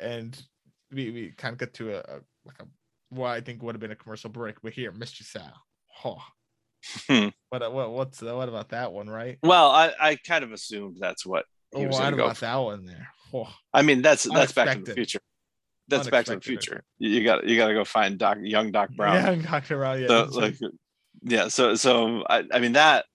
and 0.00 0.42
we, 0.90 1.10
we 1.10 1.30
kind 1.36 1.52
of 1.52 1.58
get 1.58 1.74
to 1.74 1.96
a, 1.96 1.98
a 1.98 2.20
like 2.46 2.58
a 2.60 2.66
what 3.10 3.28
I 3.28 3.40
think 3.42 3.62
would 3.62 3.74
have 3.74 3.80
been 3.80 3.90
a 3.90 3.96
commercial 3.96 4.30
break, 4.30 4.56
but 4.62 4.72
here, 4.72 4.90
Mr. 4.92 5.22
Sal. 5.22 5.52
Oh. 6.04 6.22
What 7.50 7.72
what 7.72 7.90
what's 7.92 8.22
what 8.22 8.48
about 8.48 8.70
that 8.70 8.92
one, 8.92 9.08
right? 9.10 9.38
well, 9.42 9.70
I, 9.70 9.92
I 10.00 10.16
kind 10.16 10.44
of 10.44 10.52
assumed 10.52 10.96
that's 11.00 11.24
what 11.26 11.44
Oh, 11.74 11.80
he 11.80 11.86
was 11.86 11.94
what 11.94 12.00
going 12.02 12.12
to 12.12 12.16
go. 12.16 12.24
about 12.24 12.36
For. 12.36 12.44
that 12.46 12.56
one 12.56 12.86
there? 12.86 13.08
Oh, 13.34 13.48
I 13.74 13.82
mean, 13.82 14.02
that's 14.02 14.22
that's 14.24 14.52
Back 14.52 14.78
to 14.78 14.82
the 14.84 14.94
Future. 14.94 15.18
That's 15.88 16.08
Back 16.08 16.24
to 16.26 16.34
the 16.36 16.40
Future. 16.40 16.84
You 16.98 17.22
got 17.24 17.46
you 17.46 17.56
got 17.56 17.68
to 17.68 17.74
go 17.74 17.84
find 17.84 18.18
Doc, 18.18 18.38
young 18.40 18.72
Doc 18.72 18.90
Brown. 18.96 19.14
yeah, 19.14 19.34
Dr. 19.50 19.76
Brown. 19.76 20.00
Yeah, 20.00 20.08
so 20.08 20.40
like 20.40 20.56
yeah 21.22 21.48
so 21.48 21.74
so 21.74 22.24
I, 22.28 22.44
I 22.52 22.58
mean 22.60 22.72
that 22.74 23.06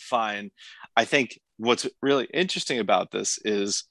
fine 0.00 0.50
i 0.96 1.04
think 1.04 1.40
what's 1.56 1.86
really 2.02 2.28
interesting 2.32 2.78
about 2.78 3.10
this 3.10 3.38
is 3.44 3.84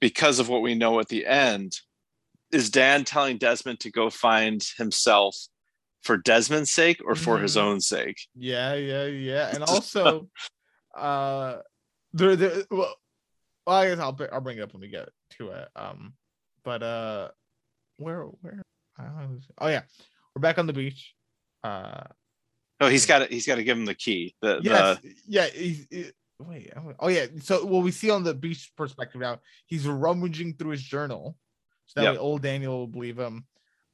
because 0.00 0.38
of 0.40 0.48
what 0.48 0.62
we 0.62 0.74
know 0.74 0.98
at 1.00 1.08
the 1.08 1.26
end 1.26 1.78
is 2.50 2.70
dan 2.70 3.04
telling 3.04 3.36
desmond 3.38 3.78
to 3.80 3.90
go 3.92 4.08
find 4.10 4.66
himself 4.78 5.36
for 6.02 6.16
desmond's 6.16 6.72
sake 6.72 7.00
or 7.04 7.14
for 7.14 7.38
his 7.38 7.56
Mhm. 7.56 7.60
own 7.60 7.80
sake 7.80 8.16
yeah, 8.34 8.74
yeah, 8.74 9.04
yeah, 9.04 9.54
and 9.54 9.62
also, 9.68 10.28
uh, 10.96 11.58
there, 12.12 12.36
there. 12.36 12.64
Well, 12.70 12.94
well, 13.66 13.76
I 13.76 13.88
guess 13.88 13.98
I'll 13.98 14.16
I'll 14.32 14.40
bring 14.40 14.58
it 14.58 14.62
up 14.62 14.72
when 14.72 14.80
we 14.80 14.88
get 14.88 15.08
to 15.38 15.50
it. 15.50 15.68
Um, 15.76 16.14
but 16.64 16.82
uh, 16.82 17.28
where 17.96 18.22
where? 18.42 18.62
I 18.98 19.26
was- 19.26 19.46
Oh 19.58 19.68
yeah, 19.68 19.82
we're 20.34 20.40
back 20.42 20.58
on 20.58 20.66
the 20.66 20.72
beach. 20.72 21.14
Uh, 21.62 22.04
oh 22.80 22.88
he's 22.88 23.06
got 23.06 23.20
to 23.20 23.26
he's 23.26 23.46
got 23.46 23.56
to 23.56 23.64
give 23.64 23.76
him 23.76 23.84
the 23.86 23.94
key 23.94 24.34
the, 24.42 24.60
yes, 24.62 24.98
yeah. 25.26 25.46
He's, 25.46 25.86
he- 25.90 26.10
wait. 26.38 26.72
Oh 27.00 27.08
yeah. 27.08 27.26
So 27.40 27.64
what 27.64 27.82
we 27.84 27.90
see 27.90 28.10
on 28.10 28.22
the 28.24 28.34
beach 28.34 28.72
perspective 28.76 29.20
now, 29.20 29.40
he's 29.66 29.86
rummaging 29.86 30.54
through 30.54 30.72
his 30.72 30.82
journal, 30.82 31.36
so 31.86 32.00
that 32.00 32.04
Yep. 32.04 32.12
way 32.14 32.18
old 32.18 32.42
Daniel 32.42 32.78
will 32.80 32.86
believe 32.86 33.18
him. 33.18 33.46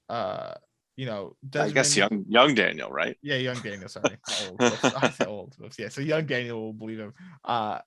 Uh, 0.08 0.54
you 0.96 1.06
know, 1.06 1.34
the, 1.48 1.62
i 1.62 1.70
guess 1.70 1.96
young 1.96 2.26
young 2.28 2.54
daniel 2.54 2.90
right 2.90 3.16
Yeah, 3.22 3.36
young 3.36 3.58
Daniel. 3.60 3.88
Sorry, 3.88 4.18
old. 4.48 4.60
Said 5.14 5.26
old. 5.28 5.56
Yeah, 5.78 5.88
so 5.88 6.02
young 6.02 6.26
Daniel 6.26 6.60
will 6.60 6.72
believe 6.74 6.98
him. 6.98 7.14
Uh, 7.44 7.78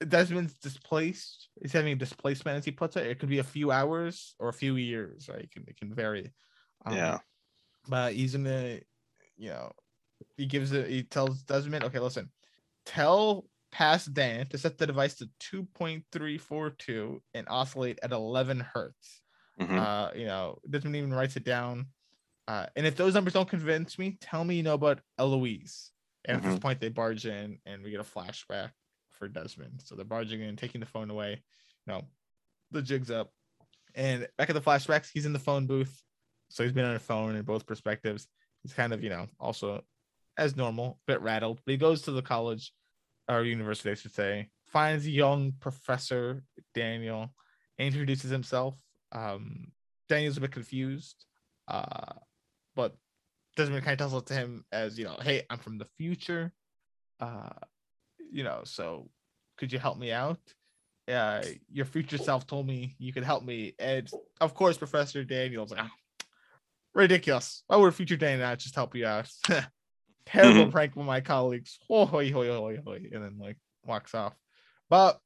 Desmond's 0.00 0.54
displaced. 0.54 1.48
He's 1.60 1.72
having 1.72 1.92
a 1.92 1.96
displacement, 1.96 2.58
as 2.58 2.64
he 2.64 2.70
puts 2.70 2.96
it. 2.96 3.06
It 3.06 3.18
could 3.18 3.28
be 3.28 3.38
a 3.38 3.44
few 3.44 3.70
hours 3.70 4.34
or 4.38 4.48
a 4.48 4.52
few 4.52 4.76
years. 4.76 5.28
Right? 5.28 5.42
It 5.42 5.50
can 5.50 5.64
it 5.66 5.76
can 5.78 5.94
vary. 5.94 6.32
Um, 6.84 6.94
Yeah. 6.94 7.18
But 7.88 8.14
he's 8.14 8.34
gonna, 8.34 8.80
you 9.36 9.50
know, 9.50 9.72
he 10.36 10.46
gives 10.46 10.72
it. 10.72 10.88
He 10.88 11.02
tells 11.04 11.42
Desmond, 11.42 11.84
okay, 11.84 12.00
listen, 12.00 12.30
tell 12.84 13.48
past 13.72 14.12
Dan 14.14 14.46
to 14.48 14.58
set 14.58 14.78
the 14.78 14.86
device 14.86 15.16
to 15.16 15.30
two 15.38 15.64
point 15.64 16.04
three 16.12 16.38
four 16.38 16.70
two 16.70 17.22
and 17.34 17.46
oscillate 17.48 17.98
at 18.02 18.12
eleven 18.12 18.60
hertz. 18.60 19.22
Mhm. 19.60 19.78
Uh, 19.78 20.10
you 20.14 20.26
know, 20.26 20.58
Desmond 20.68 20.96
even 20.96 21.14
writes 21.14 21.36
it 21.36 21.44
down. 21.44 21.86
Uh, 22.48 22.66
and 22.76 22.86
if 22.86 22.96
those 22.96 23.14
numbers 23.14 23.32
don't 23.32 23.48
convince 23.48 23.98
me, 23.98 24.18
tell 24.20 24.44
me 24.44 24.56
you 24.56 24.62
know 24.62 24.74
about 24.74 25.00
Eloise. 25.18 25.90
And 26.24 26.36
at 26.36 26.42
this 26.42 26.58
point, 26.58 26.80
they 26.80 26.88
barge 26.88 27.24
in, 27.26 27.58
and 27.66 27.82
we 27.82 27.90
get 27.90 28.00
a 28.00 28.04
flashback 28.04 28.72
for 29.18 29.28
Desmond. 29.28 29.82
So 29.84 29.94
they're 29.94 30.04
barging 30.04 30.40
in, 30.40 30.56
taking 30.56 30.80
the 30.80 30.86
phone 30.86 31.10
away. 31.10 31.42
No, 31.86 32.02
the 32.70 32.82
jig's 32.82 33.10
up. 33.10 33.32
And 33.94 34.28
back 34.36 34.50
at 34.50 34.54
the 34.54 34.60
flashbacks, 34.60 35.10
he's 35.12 35.26
in 35.26 35.32
the 35.32 35.38
phone 35.38 35.66
booth. 35.66 36.02
So 36.48 36.62
he's 36.62 36.72
been 36.72 36.84
on 36.84 36.94
a 36.94 37.00
phone 37.00 37.36
in 37.36 37.42
both 37.42 37.66
perspectives. 37.66 38.28
He's 38.62 38.72
kind 38.72 38.92
of, 38.92 39.02
you 39.02 39.10
know, 39.10 39.26
also 39.40 39.82
as 40.36 40.56
normal, 40.56 40.98
a 41.08 41.12
bit 41.12 41.22
rattled. 41.22 41.60
But 41.64 41.72
he 41.72 41.78
goes 41.78 42.02
to 42.02 42.12
the 42.12 42.22
college 42.22 42.72
or 43.28 43.42
university, 43.42 43.90
I 43.90 43.94
should 43.94 44.14
say, 44.14 44.50
finds 44.66 45.08
young 45.08 45.52
professor, 45.60 46.44
Daniel, 46.74 47.32
introduces 47.78 48.30
himself. 48.30 48.76
Um, 49.12 49.72
Daniel's 50.08 50.36
a 50.36 50.40
bit 50.40 50.52
confused, 50.52 51.24
uh, 51.66 52.12
but 52.74 52.94
Desmond 53.56 53.84
kind 53.84 54.00
of 54.00 54.10
tells 54.10 54.22
it 54.22 54.26
to 54.26 54.34
him 54.34 54.64
as, 54.70 54.98
you 54.98 55.04
know, 55.04 55.16
hey, 55.20 55.42
I'm 55.50 55.58
from 55.58 55.78
the 55.78 55.86
future. 55.96 56.52
Uh, 57.18 57.48
you 58.30 58.44
know, 58.44 58.62
so 58.64 59.10
could 59.56 59.72
you 59.72 59.78
help 59.78 59.98
me 59.98 60.12
out? 60.12 60.40
Uh, 61.08 61.42
your 61.70 61.84
future 61.84 62.18
self 62.18 62.46
told 62.46 62.66
me 62.66 62.96
you 62.98 63.12
could 63.12 63.24
help 63.24 63.44
me. 63.44 63.74
And 63.78 64.10
of 64.40 64.54
course, 64.54 64.76
Professor 64.76 65.24
Daniel's 65.24 65.70
like, 65.70 65.80
"Ah, 65.84 65.90
ridiculous. 66.94 67.62
Why 67.66 67.76
would 67.76 67.94
future 67.94 68.16
Daniel 68.16 68.48
not 68.48 68.58
just 68.58 68.74
help 68.74 68.94
you 68.94 69.06
out? 69.06 69.30
Terrible 70.26 70.70
prank 70.72 70.96
with 70.96 71.06
my 71.06 71.20
colleagues. 71.20 71.78
Ho, 71.88 72.04
hoi, 72.06 72.32
hoi, 72.32 72.48
hoi, 72.48 72.78
hoi, 72.84 73.08
and 73.12 73.22
then 73.22 73.38
like 73.38 73.56
walks 73.84 74.14
off. 74.14 74.34
But 74.90 75.20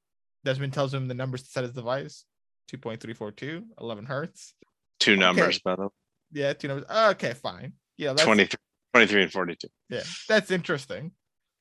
Desmond 0.44 0.74
tells 0.74 0.92
him 0.92 1.08
the 1.08 1.14
numbers 1.14 1.42
to 1.44 1.48
set 1.50 1.64
his 1.64 1.72
device 1.72 2.24
2.342, 2.70 3.64
11 3.80 4.04
hertz. 4.04 4.54
two 4.98 5.16
numbers 5.16 5.58
by 5.60 5.76
the 5.76 5.82
way 5.82 5.88
Yeah, 6.32 6.52
two 6.52 6.68
numbers. 6.68 6.86
Okay, 6.90 7.32
fine. 7.32 7.72
Yeah, 7.96 8.12
that's 8.12 8.24
23, 8.24 8.58
23 8.94 9.22
and 9.22 9.32
42 9.32 9.68
yeah, 9.88 10.02
that's 10.28 10.50
interesting. 10.50 11.12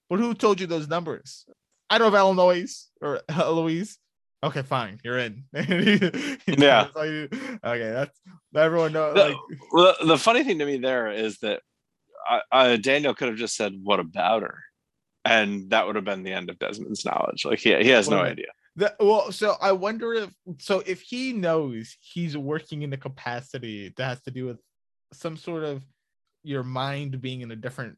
But 0.10 0.20
who 0.20 0.34
told 0.34 0.60
you 0.60 0.68
those 0.68 0.88
numbers? 0.88 1.46
I 1.90 1.98
don't 1.98 2.12
have 2.12 2.20
Illinois 2.20 2.66
or 3.02 3.22
Eloise. 3.30 3.98
Okay, 4.44 4.62
fine, 4.62 5.00
you're 5.04 5.18
in. 5.20 5.44
Yeah. 5.54 6.84
That's 6.86 6.96
all 6.96 7.06
you- 7.06 7.30
okay, 7.64 7.92
that's 7.92 8.20
everyone 8.56 8.94
knows. 8.94 9.16
The- 9.16 9.24
Like, 9.30 9.38
Well, 9.72 9.96
the 10.06 10.18
funny 10.18 10.44
thing 10.44 10.60
to 10.60 10.66
me 10.66 10.78
there 10.78 11.12
is 11.12 11.40
that 11.40 11.62
I, 12.28 12.42
I, 12.52 12.78
Daniel 12.78 13.14
could 13.14 13.28
have 13.30 13.38
just 13.38 13.56
said, 13.56 13.74
"What 13.84 14.00
about 14.00 14.44
her?" 14.44 14.64
and 15.26 15.70
that 15.72 15.86
would 15.86 15.96
have 15.96 16.06
been 16.06 16.24
the 16.24 16.32
end 16.32 16.50
of 16.50 16.58
Desmond's 16.60 17.04
knowledge. 17.06 17.44
Like 17.46 17.60
he 17.60 17.76
he 17.84 17.90
has 17.90 18.10
no 18.10 18.20
idea. 18.20 18.48
Well, 19.00 19.32
so 19.34 19.56
I 19.62 19.74
wonder 19.74 20.14
if 20.14 20.34
so 20.60 20.82
if 20.86 21.02
he 21.02 21.34
knows 21.34 21.98
he's 22.00 22.38
working 22.38 22.82
in 22.84 22.94
a 22.94 22.98
capacity 22.98 23.94
that 23.98 24.04
has 24.06 24.22
to 24.22 24.32
do 24.32 24.46
with 24.46 24.60
some 25.12 25.36
sort 25.38 25.64
of 25.66 25.84
your 26.44 26.64
mind 26.64 27.20
being 27.20 27.42
in 27.42 27.52
a 27.52 27.56
different 27.56 27.98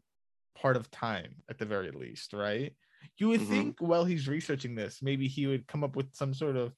part 0.56 0.78
of 0.78 0.91
time 0.91 1.36
at 1.49 1.58
the 1.58 1.66
very 1.66 1.91
least, 1.91 2.34
right? 2.34 2.76
You 3.18 3.30
would 3.30 3.41
Mhm. 3.41 3.43
think 3.43 3.78
while 3.80 4.06
he's 4.06 4.28
researching 4.28 4.76
this, 4.76 5.02
maybe 5.02 5.28
he 5.28 5.47
would 5.47 5.68
come 5.68 5.84
up 5.84 5.95
with 5.95 6.14
some 6.16 6.34
sort 6.34 6.58
of 6.58 6.74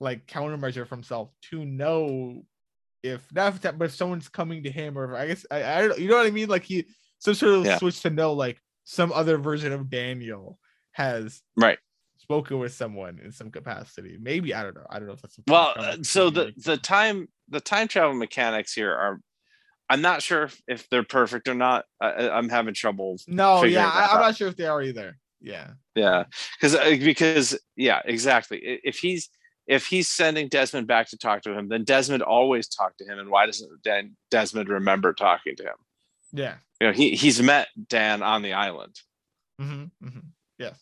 like 0.00 0.26
countermeasure 0.26 0.86
for 0.86 0.96
himself 0.96 1.32
to 1.50 1.64
know 1.64 2.44
if 3.02 3.32
not 3.32 3.54
if 3.54 3.60
that, 3.62 3.78
but 3.78 3.86
if 3.86 3.94
someone's 3.94 4.28
coming 4.28 4.62
to 4.64 4.70
him, 4.70 4.98
or 4.98 5.12
if, 5.12 5.18
I 5.20 5.26
guess 5.28 5.46
I, 5.50 5.64
I 5.64 5.80
don't 5.80 5.90
know, 5.90 5.96
you 5.96 6.08
know 6.08 6.16
what 6.16 6.26
I 6.26 6.30
mean? 6.30 6.48
Like 6.48 6.64
he 6.64 6.86
some 7.18 7.34
sort 7.34 7.54
of 7.54 7.68
Yeah. 7.68 7.78
switch 7.78 8.00
to 8.02 8.10
know 8.10 8.32
like 8.32 8.60
some 8.84 9.12
other 9.12 9.38
version 9.38 9.72
of 9.72 9.90
Daniel 9.90 10.58
has 10.92 11.42
Right. 11.56 11.78
spoken 12.18 12.58
with 12.58 12.72
someone 12.74 13.20
in 13.20 13.32
some 13.32 13.50
capacity. 13.50 14.18
Maybe 14.20 14.54
I 14.54 14.62
don't 14.62 14.76
know. 14.76 14.86
I 14.90 14.98
don't 14.98 15.08
know 15.08 15.14
if 15.14 15.22
that's 15.22 15.38
Well, 15.46 15.74
uh, 15.78 15.96
so 16.02 16.30
the 16.30 16.52
the 16.56 16.76
time 16.76 17.28
the 17.48 17.60
time 17.60 17.88
travel 17.88 18.14
mechanics 18.14 18.72
here 18.72 18.92
are, 18.92 19.20
I'm 19.92 20.00
not 20.02 20.22
sure 20.22 20.48
if, 20.66 20.88
they're 20.88 21.02
perfect 21.04 21.48
or 21.48 21.54
not. 21.54 21.84
I, 22.00 22.28
I'm 22.30 22.48
having 22.48 22.74
trouble. 22.74 23.18
No, 23.26 23.64
yeah, 23.64 23.88
I, 23.88 24.14
I'm 24.14 24.20
not 24.20 24.36
sure 24.36 24.48
if 24.48 24.56
they 24.56 24.66
are 24.66 24.82
either. 24.82 25.18
Yeah. 25.40 25.70
Yeah, 25.94 26.24
because 26.60 26.76
because 26.98 27.58
yeah, 27.76 28.00
exactly. 28.04 28.58
If 28.84 28.96
he's 28.98 29.28
if 29.66 29.86
he's 29.86 30.08
sending 30.08 30.48
Desmond 30.48 30.86
back 30.86 31.10
to 31.10 31.18
talk 31.18 31.42
to 31.42 31.52
him, 31.52 31.68
then 31.68 31.84
Desmond 31.84 32.22
always 32.22 32.68
talked 32.68 32.98
to 32.98 33.04
him, 33.04 33.18
and 33.18 33.28
why 33.28 33.46
doesn't 33.46 33.70
Dan, 33.82 34.16
Desmond 34.30 34.68
remember 34.68 35.12
talking 35.12 35.54
to 35.56 35.62
him? 35.64 35.76
Yeah. 36.32 36.54
You 36.80 36.86
know, 36.86 36.92
he 36.92 37.10
he's 37.10 37.42
met 37.42 37.68
Dan 37.88 38.22
on 38.22 38.42
the 38.42 38.54
island, 38.54 38.94
Mm-hmm. 39.60 40.06
mm-hmm. 40.06 40.18
Yes. 40.58 40.80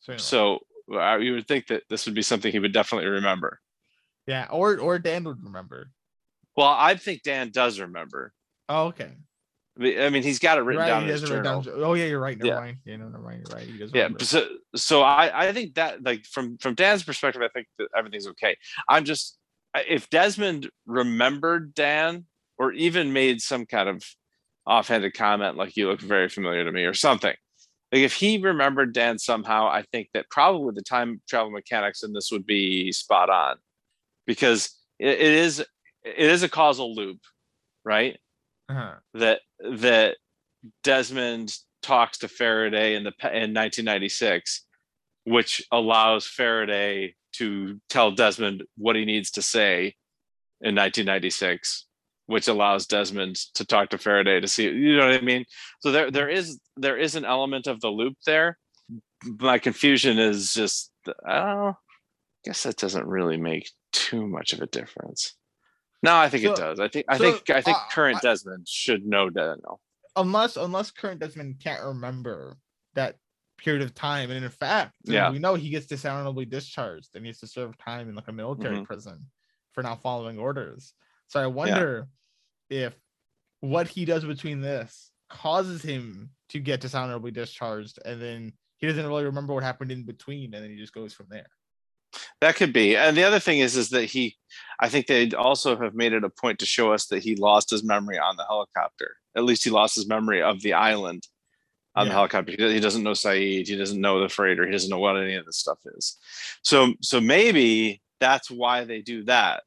Certainly. 0.00 0.22
so 0.22 0.58
uh, 0.92 1.16
you 1.16 1.32
would 1.32 1.48
think 1.48 1.68
that 1.68 1.84
this 1.88 2.04
would 2.06 2.14
be 2.14 2.22
something 2.22 2.52
he 2.52 2.58
would 2.58 2.72
definitely 2.72 3.08
remember. 3.08 3.60
yeah, 4.26 4.46
or 4.50 4.78
or 4.78 4.98
Dan 4.98 5.24
would 5.24 5.42
remember. 5.42 5.90
Well, 6.56 6.68
I 6.68 6.96
think 6.96 7.22
Dan 7.22 7.50
does 7.50 7.80
remember. 7.80 8.32
Oh, 8.70 8.86
okay. 8.86 9.10
I 9.80 10.10
mean- 10.10 10.22
he's 10.22 10.38
got 10.38 10.58
it 10.58 10.62
written 10.62 10.80
right. 10.82 10.88
down 10.88 11.02
he 11.02 11.08
in 11.08 11.12
his 11.12 11.20
has 11.22 11.30
it 11.30 11.34
written 11.34 11.44
journal. 11.44 11.62
down. 11.62 11.74
Oh 11.84 11.94
yeah, 11.94 12.04
you're 12.06 12.20
right. 12.20 12.36
Never 12.36 12.48
Yeah. 12.54 12.60
mind. 12.60 12.76
Yeah, 12.84 12.96
no, 12.96 13.08
never 13.08 13.22
mind. 13.24 13.46
You're 13.48 13.56
right. 13.58 13.66
He 13.66 13.78
does 13.78 13.90
yeah 13.94 14.08
so 14.20 14.46
so 14.76 15.02
i 15.02 15.48
i 15.48 15.52
think 15.52 15.74
that 15.74 16.02
like 16.02 16.24
from 16.26 16.56
from 16.58 16.74
dan's 16.74 17.02
perspective 17.02 17.42
i 17.42 17.48
think 17.48 17.66
that 17.78 17.88
everything's 17.96 18.28
okay 18.28 18.56
i'm 18.88 19.04
just 19.04 19.36
if 19.88 20.08
desmond 20.10 20.70
remembered 20.86 21.74
dan 21.74 22.24
or 22.58 22.72
even 22.72 23.12
made 23.12 23.40
some 23.40 23.66
kind 23.66 23.88
of 23.88 24.02
offhanded 24.66 25.12
comment 25.14 25.56
like 25.56 25.76
you 25.76 25.88
look 25.88 26.00
very 26.00 26.28
familiar 26.28 26.64
to 26.64 26.70
me 26.72 26.84
or 26.84 26.94
something 26.94 27.34
like 27.90 28.02
if 28.02 28.12
he 28.12 28.38
remembered 28.38 28.92
dan 28.92 29.18
somehow 29.18 29.66
i 29.66 29.82
think 29.90 30.08
that 30.14 30.28
probably 30.30 30.72
the 30.74 30.82
time 30.82 31.20
travel 31.28 31.50
mechanics 31.50 32.02
in 32.04 32.12
this 32.12 32.30
would 32.30 32.46
be 32.46 32.92
spot 32.92 33.28
on 33.30 33.56
because 34.26 34.76
it, 35.00 35.08
it 35.18 35.32
is 35.32 35.58
it 36.04 36.30
is 36.30 36.42
a 36.44 36.48
causal 36.48 36.94
loop 36.94 37.18
right 37.84 38.18
Uh-huh. 38.70 38.94
that 39.14 39.40
that 39.58 40.16
Desmond 40.84 41.52
talks 41.82 42.18
to 42.18 42.28
Faraday 42.28 42.94
in 42.94 43.02
the 43.02 43.12
in 43.24 43.52
1996, 43.52 44.64
which 45.24 45.66
allows 45.72 46.24
Faraday 46.26 47.14
to 47.32 47.80
tell 47.88 48.12
Desmond 48.12 48.62
what 48.76 48.94
he 48.94 49.04
needs 49.04 49.32
to 49.32 49.42
say 49.42 49.96
in 50.60 50.74
1996, 50.76 51.86
which 52.26 52.46
allows 52.46 52.86
Desmond 52.86 53.36
to 53.54 53.64
talk 53.64 53.90
to 53.90 53.98
Faraday 53.98 54.38
to 54.38 54.46
see, 54.46 54.64
you 54.64 54.96
know 54.96 55.06
what 55.06 55.16
I 55.16 55.20
mean? 55.20 55.44
So 55.80 55.90
there 55.90 56.10
there 56.10 56.28
is 56.28 56.60
there 56.76 56.96
is 56.96 57.16
an 57.16 57.24
element 57.24 57.66
of 57.66 57.80
the 57.80 57.88
loop 57.88 58.18
there. 58.24 58.56
My 59.24 59.58
confusion 59.58 60.18
is 60.18 60.52
just 60.52 60.92
oh, 61.08 61.70
I 61.70 61.74
guess 62.44 62.62
that 62.62 62.76
doesn't 62.76 63.06
really 63.06 63.36
make 63.36 63.68
too 63.92 64.28
much 64.28 64.52
of 64.52 64.60
a 64.60 64.66
difference. 64.66 65.34
No, 66.02 66.16
I 66.16 66.28
think 66.28 66.44
it 66.44 66.56
does. 66.56 66.80
I 66.80 66.88
think 66.88 67.06
I 67.08 67.18
so, 67.18 67.24
think 67.24 67.50
I 67.50 67.60
think 67.60 67.76
uh, 67.76 67.88
current 67.90 68.16
I- 68.18 68.20
Desmond 68.20 68.66
should 68.68 69.04
know 69.04 69.28
Daniel. 69.30 69.80
Unless 70.16 70.56
unless 70.56 70.90
current 70.90 71.20
Desmond 71.20 71.60
can't 71.62 71.82
remember 71.84 72.56
that 72.94 73.16
period 73.58 73.82
of 73.82 73.94
time, 73.94 74.30
and 74.30 74.42
in 74.44 74.50
fact, 74.50 74.92
Yeah. 75.04 75.30
we 75.30 75.38
know 75.38 75.54
he 75.54 75.68
gets 75.68 75.86
dishonorably 75.86 76.46
discharged 76.46 77.14
and 77.14 77.24
he 77.24 77.28
has 77.28 77.38
to 77.40 77.46
serve 77.46 77.76
time 77.78 78.08
in 78.08 78.14
like 78.14 78.28
a 78.28 78.32
military 78.32 78.78
Mhm. 78.78 78.84
prison 78.86 79.26
for 79.72 79.82
not 79.82 80.00
following 80.02 80.38
orders. 80.38 80.94
So 81.28 81.40
I 81.40 81.46
wonder 81.46 82.08
if 82.70 82.94
what 83.60 83.86
he 83.86 84.04
does 84.06 84.24
between 84.24 84.60
this 84.62 85.12
causes 85.28 85.82
him 85.82 86.30
to 86.48 86.58
get 86.58 86.80
dishonorably 86.80 87.30
discharged, 87.30 87.98
and 88.04 88.20
then 88.20 88.52
he 88.78 88.86
doesn't 88.86 89.06
really 89.06 89.24
remember 89.24 89.52
what 89.54 89.62
happened 89.62 89.92
in 89.92 90.04
between, 90.04 90.54
and 90.54 90.64
then 90.64 90.70
he 90.70 90.76
just 90.78 90.94
goes 90.94 91.12
from 91.12 91.26
there. 91.28 91.46
That 92.40 92.56
could 92.56 92.72
be. 92.72 92.96
And 92.96 93.16
the 93.16 93.24
other 93.24 93.40
thing 93.40 93.58
is, 93.58 93.76
is 93.76 93.90
that 93.90 94.04
he, 94.04 94.36
I 94.78 94.88
think 94.88 95.06
they 95.06 95.30
also 95.32 95.76
have 95.76 95.94
made 95.94 96.12
it 96.12 96.24
a 96.24 96.30
point 96.30 96.58
to 96.60 96.66
show 96.66 96.92
us 96.92 97.06
that 97.06 97.22
he 97.22 97.36
lost 97.36 97.70
his 97.70 97.84
memory 97.84 98.18
on 98.18 98.36
the 98.36 98.44
helicopter. 98.44 99.16
At 99.36 99.44
least 99.44 99.64
he 99.64 99.70
lost 99.70 99.94
his 99.94 100.08
memory 100.08 100.42
of 100.42 100.62
the 100.62 100.72
island 100.72 101.26
on 101.94 102.08
the 102.08 102.14
helicopter. 102.14 102.52
He 102.56 102.72
he 102.72 102.80
doesn't 102.80 103.02
know 103.02 103.12
Sayid. 103.12 103.68
He 103.68 103.76
doesn't 103.76 104.00
know 104.00 104.20
the 104.20 104.28
freighter. 104.28 104.64
He 104.64 104.72
doesn't 104.72 104.90
know 104.90 104.98
what 104.98 105.16
any 105.16 105.34
of 105.34 105.44
this 105.44 105.58
stuff 105.58 105.78
is. 105.96 106.16
So, 106.62 106.94
so 107.00 107.20
maybe 107.20 108.00
that's 108.20 108.50
why 108.50 108.84
they 108.84 109.02
do 109.02 109.24
that. 109.24 109.64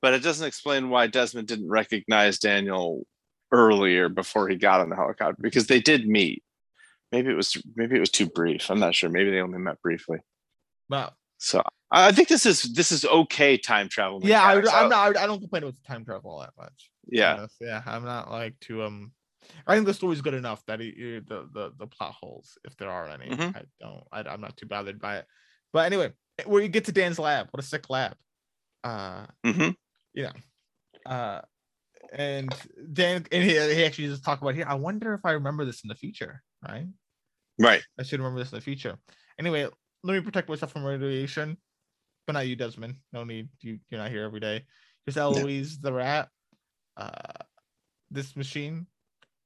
But 0.00 0.14
it 0.14 0.22
doesn't 0.22 0.46
explain 0.46 0.90
why 0.90 1.06
Desmond 1.06 1.48
didn't 1.48 1.68
recognize 1.68 2.38
Daniel 2.38 3.06
earlier 3.50 4.08
before 4.08 4.48
he 4.48 4.56
got 4.56 4.80
on 4.80 4.90
the 4.90 4.96
helicopter 4.96 5.40
because 5.40 5.66
they 5.66 5.80
did 5.80 6.06
meet. 6.06 6.42
Maybe 7.10 7.30
it 7.30 7.36
was 7.36 7.56
maybe 7.74 7.96
it 7.96 8.00
was 8.00 8.10
too 8.10 8.26
brief. 8.26 8.70
I'm 8.70 8.80
not 8.80 8.94
sure. 8.94 9.08
Maybe 9.08 9.30
they 9.30 9.40
only 9.40 9.58
met 9.58 9.80
briefly. 9.80 10.18
But 10.88 11.14
So 11.44 11.62
I 11.90 12.10
think 12.10 12.28
this 12.28 12.46
is 12.46 12.62
this 12.62 12.90
is 12.90 13.04
okay 13.04 13.58
time 13.58 13.90
travel. 13.90 14.18
yeah, 14.22 14.42
I. 14.42 14.54
I'm 14.54 14.88
not. 14.88 15.14
I 15.18 15.26
don't 15.26 15.40
complain 15.40 15.64
about 15.64 15.74
time 15.86 16.02
travel 16.02 16.30
all 16.30 16.40
that 16.40 16.54
much. 16.58 16.90
Yeah, 17.06 17.46
yeah. 17.60 17.82
I'm 17.84 18.04
not 18.04 18.30
like 18.30 18.58
to 18.60 18.82
um. 18.84 19.12
I 19.66 19.74
think 19.74 19.86
the 19.86 19.92
story's 19.92 20.22
good 20.22 20.32
enough 20.32 20.64
that 20.66 20.80
he, 20.80 20.92
he- 20.96 21.18
the 21.18 21.46
the 21.52 21.72
the 21.78 21.86
plot 21.86 22.14
holes, 22.18 22.56
if 22.64 22.74
there 22.78 22.88
are 22.90 23.06
any, 23.08 23.28
Mhm. 23.28 23.54
I 23.54 23.62
don't. 23.78 24.04
I, 24.10 24.20
I'm 24.32 24.40
not 24.40 24.56
too 24.56 24.64
bothered 24.64 24.98
by 24.98 25.18
it. 25.18 25.26
But 25.70 25.84
anyway, 25.84 26.12
where 26.46 26.62
you 26.62 26.68
get 26.68 26.86
to 26.86 26.92
Dan's 26.92 27.18
lab, 27.18 27.48
what 27.50 27.62
a 27.62 27.66
sick 27.66 27.90
lab. 27.90 28.16
Uh, 28.82 29.26
mm-hmm. 29.44 29.70
uh, 31.04 31.40
and 32.14 32.54
Dan 32.94 33.26
and 33.30 33.42
he, 33.42 33.50
he 33.50 33.84
actually 33.84 34.08
just 34.08 34.24
talk 34.24 34.40
about 34.40 34.54
here. 34.54 34.64
I 34.66 34.76
wonder 34.76 35.12
if 35.12 35.20
I 35.26 35.32
remember 35.32 35.66
this 35.66 35.82
in 35.84 35.88
the 35.88 35.94
future, 35.94 36.42
right? 36.66 36.86
right. 37.60 37.82
I 37.98 38.02
should 38.02 38.20
remember 38.20 38.40
this 38.40 38.52
in 38.52 38.56
the 38.56 38.62
future. 38.64 38.96
Anyway, 39.38 39.68
let 40.04 40.14
me 40.14 40.20
protect 40.20 40.48
myself 40.48 40.72
from 40.72 40.84
radiation. 40.84 41.58
But 42.26 42.34
not 42.34 42.46
you, 42.48 42.56
Desmond. 42.56 42.96
No 43.12 43.24
need. 43.24 43.50
You 43.60 43.80
you're 43.90 44.00
not 44.00 44.10
here 44.12 44.24
every 44.24 44.40
day. 44.40 44.64
Here's 45.06 45.16
Eloise 45.16 45.78
the 45.80 45.92
rat. 45.92 46.28
Uh 46.96 47.44
this 48.10 48.36
machine 48.36 48.86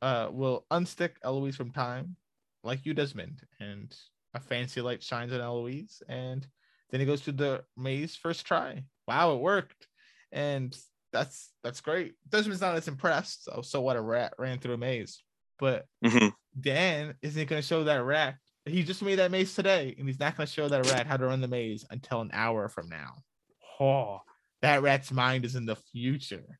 uh 0.03 0.29
will 0.33 0.67
unstick 0.71 1.13
Eloise 1.25 1.57
from 1.57 1.73
time, 1.73 2.17
like 2.65 2.87
you, 2.87 2.95
Desmond. 2.95 3.43
And 3.61 3.97
a 4.35 4.41
fancy 4.41 4.81
light 4.83 5.03
shines 5.03 5.33
on 5.33 5.41
Eloise, 5.41 6.03
and 6.09 6.47
then 6.91 7.01
he 7.01 7.07
goes 7.07 7.23
to 7.23 7.33
the 7.33 7.65
maze 7.77 8.17
first 8.17 8.47
try. 8.47 8.85
Wow, 9.09 9.35
it 9.35 9.41
worked. 9.41 9.89
And 10.33 10.77
that's 11.13 11.53
that's 11.65 11.81
great. 11.81 12.15
Desmond's 12.29 12.61
not 12.61 12.77
as 12.77 12.89
impressed. 12.89 13.45
So 13.45 13.63
so 13.63 13.81
what 13.81 13.97
a 13.97 14.03
rat 14.03 14.35
ran 14.39 14.59
through 14.61 14.75
a 14.75 14.79
maze. 14.79 15.23
But 15.59 15.87
hmm 16.05 16.29
Dan 16.59 17.17
isn't 17.23 17.49
going 17.49 17.63
to 17.63 17.67
show 17.67 17.85
that 17.85 18.05
rat. 18.05 18.37
He 18.69 18.83
just 18.83 19.03
made 19.03 19.17
that 19.17 19.31
maze 19.31 19.55
today, 19.55 19.95
and 19.99 20.07
he's 20.09 20.19
not 20.21 20.37
going 20.37 20.47
to 20.47 20.53
show 20.53 20.69
that 20.69 20.91
rat 20.91 21.07
how 21.07 21.17
to 21.17 21.27
run 21.27 21.41
the 21.41 21.49
maze 21.49 21.85
until 21.91 22.21
an 22.21 22.31
hour 22.33 22.69
from 22.69 22.89
now. 22.89 23.15
Oh, 23.81 24.21
that 24.63 24.83
rat's 24.83 25.13
mind 25.13 25.45
is 25.45 25.55
in 25.57 25.67
the 25.67 25.77
future. 25.77 26.59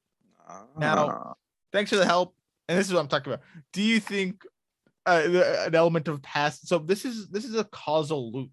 Now- 0.77 1.37
Thanks 1.73 1.91
for 1.91 1.97
the 1.97 2.07
help. 2.07 2.35
And 2.69 2.79
this 2.79 2.87
is 2.87 2.95
what 2.95 3.01
I'm 3.01 3.09
talking 3.09 3.33
about. 3.33 3.45
Do 3.75 3.83
you 3.83 4.01
think 4.01 4.43
uh, 5.07 5.23
an 5.67 5.75
element 5.75 6.09
of 6.09 6.23
past? 6.23 6.67
So 6.67 6.79
this 6.79 7.05
is 7.05 7.29
this 7.29 7.45
is 7.45 7.55
a 7.57 7.65
causal 7.65 8.33
loop 8.33 8.51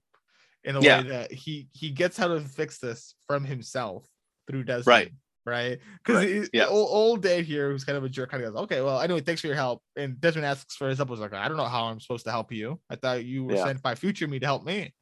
in 0.66 0.76
a 0.76 0.82
Yeah. 0.82 1.02
way 1.02 1.08
that 1.10 1.32
he 1.32 1.70
he 1.74 1.90
gets 1.92 2.18
how 2.18 2.28
to 2.30 2.42
fix 2.42 2.78
this 2.80 3.16
from 3.28 3.46
himself 3.46 4.06
through 4.50 4.64
Desmond. 4.66 4.88
Right. 4.88 5.12
Right. 5.46 5.78
Because 6.04 6.26
Right, 6.26 6.50
yeah. 6.54 6.66
old, 6.66 6.90
old 6.92 7.22
Dave 7.22 7.46
here, 7.46 7.70
who's 7.70 7.84
kind 7.84 7.98
of 7.98 8.04
a 8.04 8.10
jerk, 8.10 8.32
kind 8.32 8.44
of 8.44 8.54
goes, 8.54 8.64
okay, 8.64 8.82
well, 8.82 9.00
anyway, 9.00 9.22
thanks 9.22 9.42
for 9.42 9.48
your 9.48 9.56
help. 9.56 9.84
And 9.96 10.20
Desmond 10.20 10.46
asks 10.46 10.76
for 10.76 10.90
his 10.90 10.98
help. 10.98 11.10
Was 11.10 11.20
like, 11.20 11.34
I 11.34 11.48
don't 11.48 11.58
know 11.58 11.66
how 11.66 11.86
I'm 11.86 12.00
supposed 12.00 12.26
to 12.26 12.32
help 12.32 12.52
you. 12.52 12.80
I 12.90 12.96
thought 12.96 13.24
you 13.26 13.44
were 13.44 13.54
Yeah. 13.54 13.66
sent 13.66 13.84
by 13.84 13.94
future 13.96 14.28
me 14.28 14.40
to 14.40 14.46
help 14.46 14.66
me. 14.66 14.94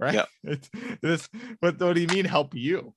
Right. 0.00 0.14
Yeah. 0.14 0.24
It's, 0.44 0.70
this, 1.02 1.28
but 1.60 1.78
what 1.80 1.94
do 1.94 2.00
you 2.00 2.08
mean 2.08 2.24
help 2.24 2.54
you? 2.54 2.94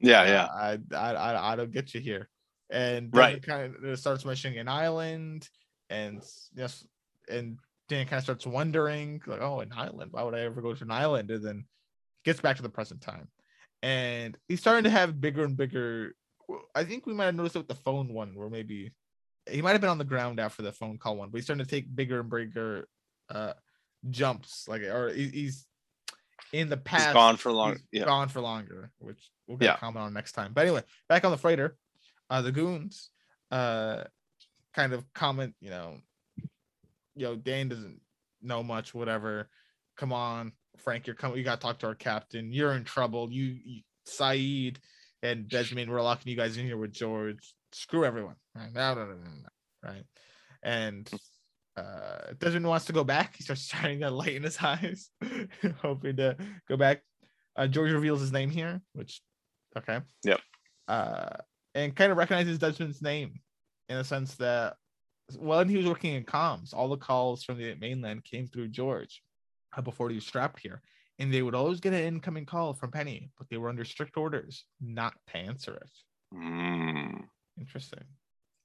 yeah, 0.00 0.24
yeah, 0.24 0.46
I, 0.46 0.78
I, 0.96 1.14
I, 1.14 1.52
I 1.52 1.56
don't 1.56 1.70
get 1.70 1.94
you 1.94 2.00
here. 2.00 2.28
And 2.70 3.10
Right. 3.12 3.34
right, 3.34 3.42
kind 3.42 3.76
of 3.84 3.98
starts 3.98 4.24
mentioning 4.24 4.58
an 4.58 4.66
island, 4.68 5.48
and 5.90 6.22
yes, 6.54 6.84
and 7.30 7.58
Dan 7.88 8.06
kind 8.06 8.16
of 8.18 8.24
starts 8.24 8.46
wondering, 8.46 9.20
like, 9.26 9.42
oh, 9.42 9.60
an 9.60 9.70
island. 9.76 10.10
Why 10.12 10.22
would 10.22 10.34
I 10.34 10.40
ever 10.40 10.62
go 10.62 10.72
to 10.74 10.82
an 10.84 10.90
island? 10.90 11.30
And 11.30 11.44
then 11.44 11.64
gets 12.24 12.40
back 12.40 12.56
to 12.56 12.62
the 12.62 12.68
present 12.70 13.02
time, 13.02 13.28
and 13.82 14.36
he's 14.48 14.60
starting 14.60 14.84
to 14.84 14.90
have 14.90 15.20
bigger 15.20 15.44
and 15.44 15.56
bigger. 15.56 16.14
I 16.74 16.84
think 16.84 17.06
we 17.06 17.14
might 17.14 17.26
have 17.26 17.34
noticed 17.34 17.56
it 17.56 17.60
with 17.60 17.68
the 17.68 17.74
phone 17.74 18.12
one, 18.12 18.34
where 18.34 18.48
maybe 18.48 18.92
he 19.50 19.62
might 19.62 19.72
have 19.72 19.80
been 19.80 19.90
on 19.90 19.98
the 19.98 20.04
ground 20.04 20.38
after 20.40 20.62
the 20.62 20.72
phone 20.72 20.98
call 20.98 21.16
one, 21.16 21.30
but 21.30 21.38
he's 21.38 21.44
starting 21.44 21.64
to 21.64 21.70
take 21.70 21.94
bigger 21.94 22.20
and 22.20 22.30
bigger 22.30 22.88
uh 23.28 23.52
jumps, 24.10 24.66
like, 24.68 24.82
or 24.82 25.10
he's 25.12 25.66
in 26.52 26.68
the 26.68 26.76
past 26.76 27.06
He's 27.06 27.14
gone 27.14 27.36
for 27.36 27.52
long. 27.52 27.78
Yeah, 27.92 28.04
gone 28.04 28.28
for 28.28 28.40
longer, 28.40 28.90
which 28.98 29.30
we'll 29.46 29.56
get 29.58 29.66
Yeah. 29.66 29.74
a 29.74 29.78
comment 29.78 30.04
on 30.04 30.12
next 30.12 30.32
time. 30.32 30.52
But 30.52 30.62
anyway, 30.62 30.82
back 31.08 31.24
on 31.24 31.30
the 31.30 31.38
freighter, 31.38 31.76
uh, 32.30 32.42
the 32.42 32.52
goons, 32.52 33.10
uh, 33.50 34.04
kind 34.74 34.92
of 34.92 35.04
comment, 35.12 35.54
you 35.60 35.70
know, 35.70 35.98
yo, 37.14 37.36
Dan 37.36 37.68
doesn't 37.68 38.00
know 38.40 38.62
much, 38.62 38.94
whatever. 38.94 39.48
Come 39.96 40.12
on, 40.12 40.52
Frank, 40.78 41.06
you're 41.06 41.16
coming. 41.16 41.38
You 41.38 41.44
got 41.44 41.60
to 41.60 41.66
talk 41.66 41.78
to 41.80 41.86
our 41.86 41.94
captain. 41.94 42.52
You're 42.52 42.72
in 42.72 42.84
trouble. 42.84 43.30
You, 43.30 43.58
you 43.64 43.82
Sayid 44.06 44.78
and 45.22 45.48
Desmond, 45.48 45.90
we're 45.90 46.02
locking 46.02 46.30
you 46.30 46.36
guys 46.36 46.56
in 46.56 46.66
here 46.66 46.76
with 46.76 46.92
George. 46.92 47.54
Screw 47.72 48.04
everyone. 48.04 48.36
Right? 48.54 48.72
No, 48.72 48.94
no, 48.94 49.06
no, 49.06 49.12
no, 49.12 49.30
no. 49.42 49.88
Right. 49.88 50.04
And 50.62 51.10
uh 51.76 52.32
Desmond 52.38 52.66
wants 52.66 52.86
to 52.86 52.92
go 52.92 53.04
back. 53.04 53.36
He 53.36 53.44
starts 53.44 53.66
shining 53.66 54.00
that 54.00 54.12
light 54.12 54.34
in 54.34 54.42
his 54.42 54.58
eyes, 54.58 55.10
hoping 55.82 56.16
to 56.16 56.36
go 56.68 56.76
back. 56.76 57.02
Uh 57.56 57.66
George 57.66 57.92
reveals 57.92 58.20
his 58.20 58.32
name 58.32 58.50
here, 58.50 58.80
which 58.92 59.20
okay. 59.76 60.00
Yep. 60.24 60.40
Uh 60.88 61.36
and 61.74 61.96
kind 61.96 62.12
of 62.12 62.18
recognizes 62.18 62.58
Desmond's 62.58 63.00
name 63.00 63.40
in 63.88 63.96
the 63.96 64.04
sense 64.04 64.34
that 64.36 64.74
when 65.38 65.68
he 65.68 65.76
was 65.76 65.86
working 65.86 66.14
in 66.14 66.24
comms, 66.24 66.74
all 66.74 66.88
the 66.88 66.96
calls 66.96 67.42
from 67.42 67.58
the 67.58 67.74
mainland 67.80 68.24
came 68.24 68.46
through 68.46 68.68
George 68.68 69.22
uh, 69.76 69.80
before 69.80 70.08
he 70.10 70.16
was 70.16 70.26
strapped 70.26 70.60
here. 70.60 70.82
And 71.18 71.32
they 71.32 71.42
would 71.42 71.54
always 71.54 71.80
get 71.80 71.92
an 71.92 72.00
incoming 72.02 72.46
call 72.46 72.74
from 72.74 72.90
Penny, 72.90 73.30
but 73.38 73.48
they 73.48 73.56
were 73.58 73.68
under 73.68 73.84
strict 73.84 74.16
orders 74.16 74.64
not 74.80 75.12
to 75.28 75.36
answer 75.36 75.74
it. 75.74 75.90
Mm. 76.36 77.24
Interesting. 77.58 78.00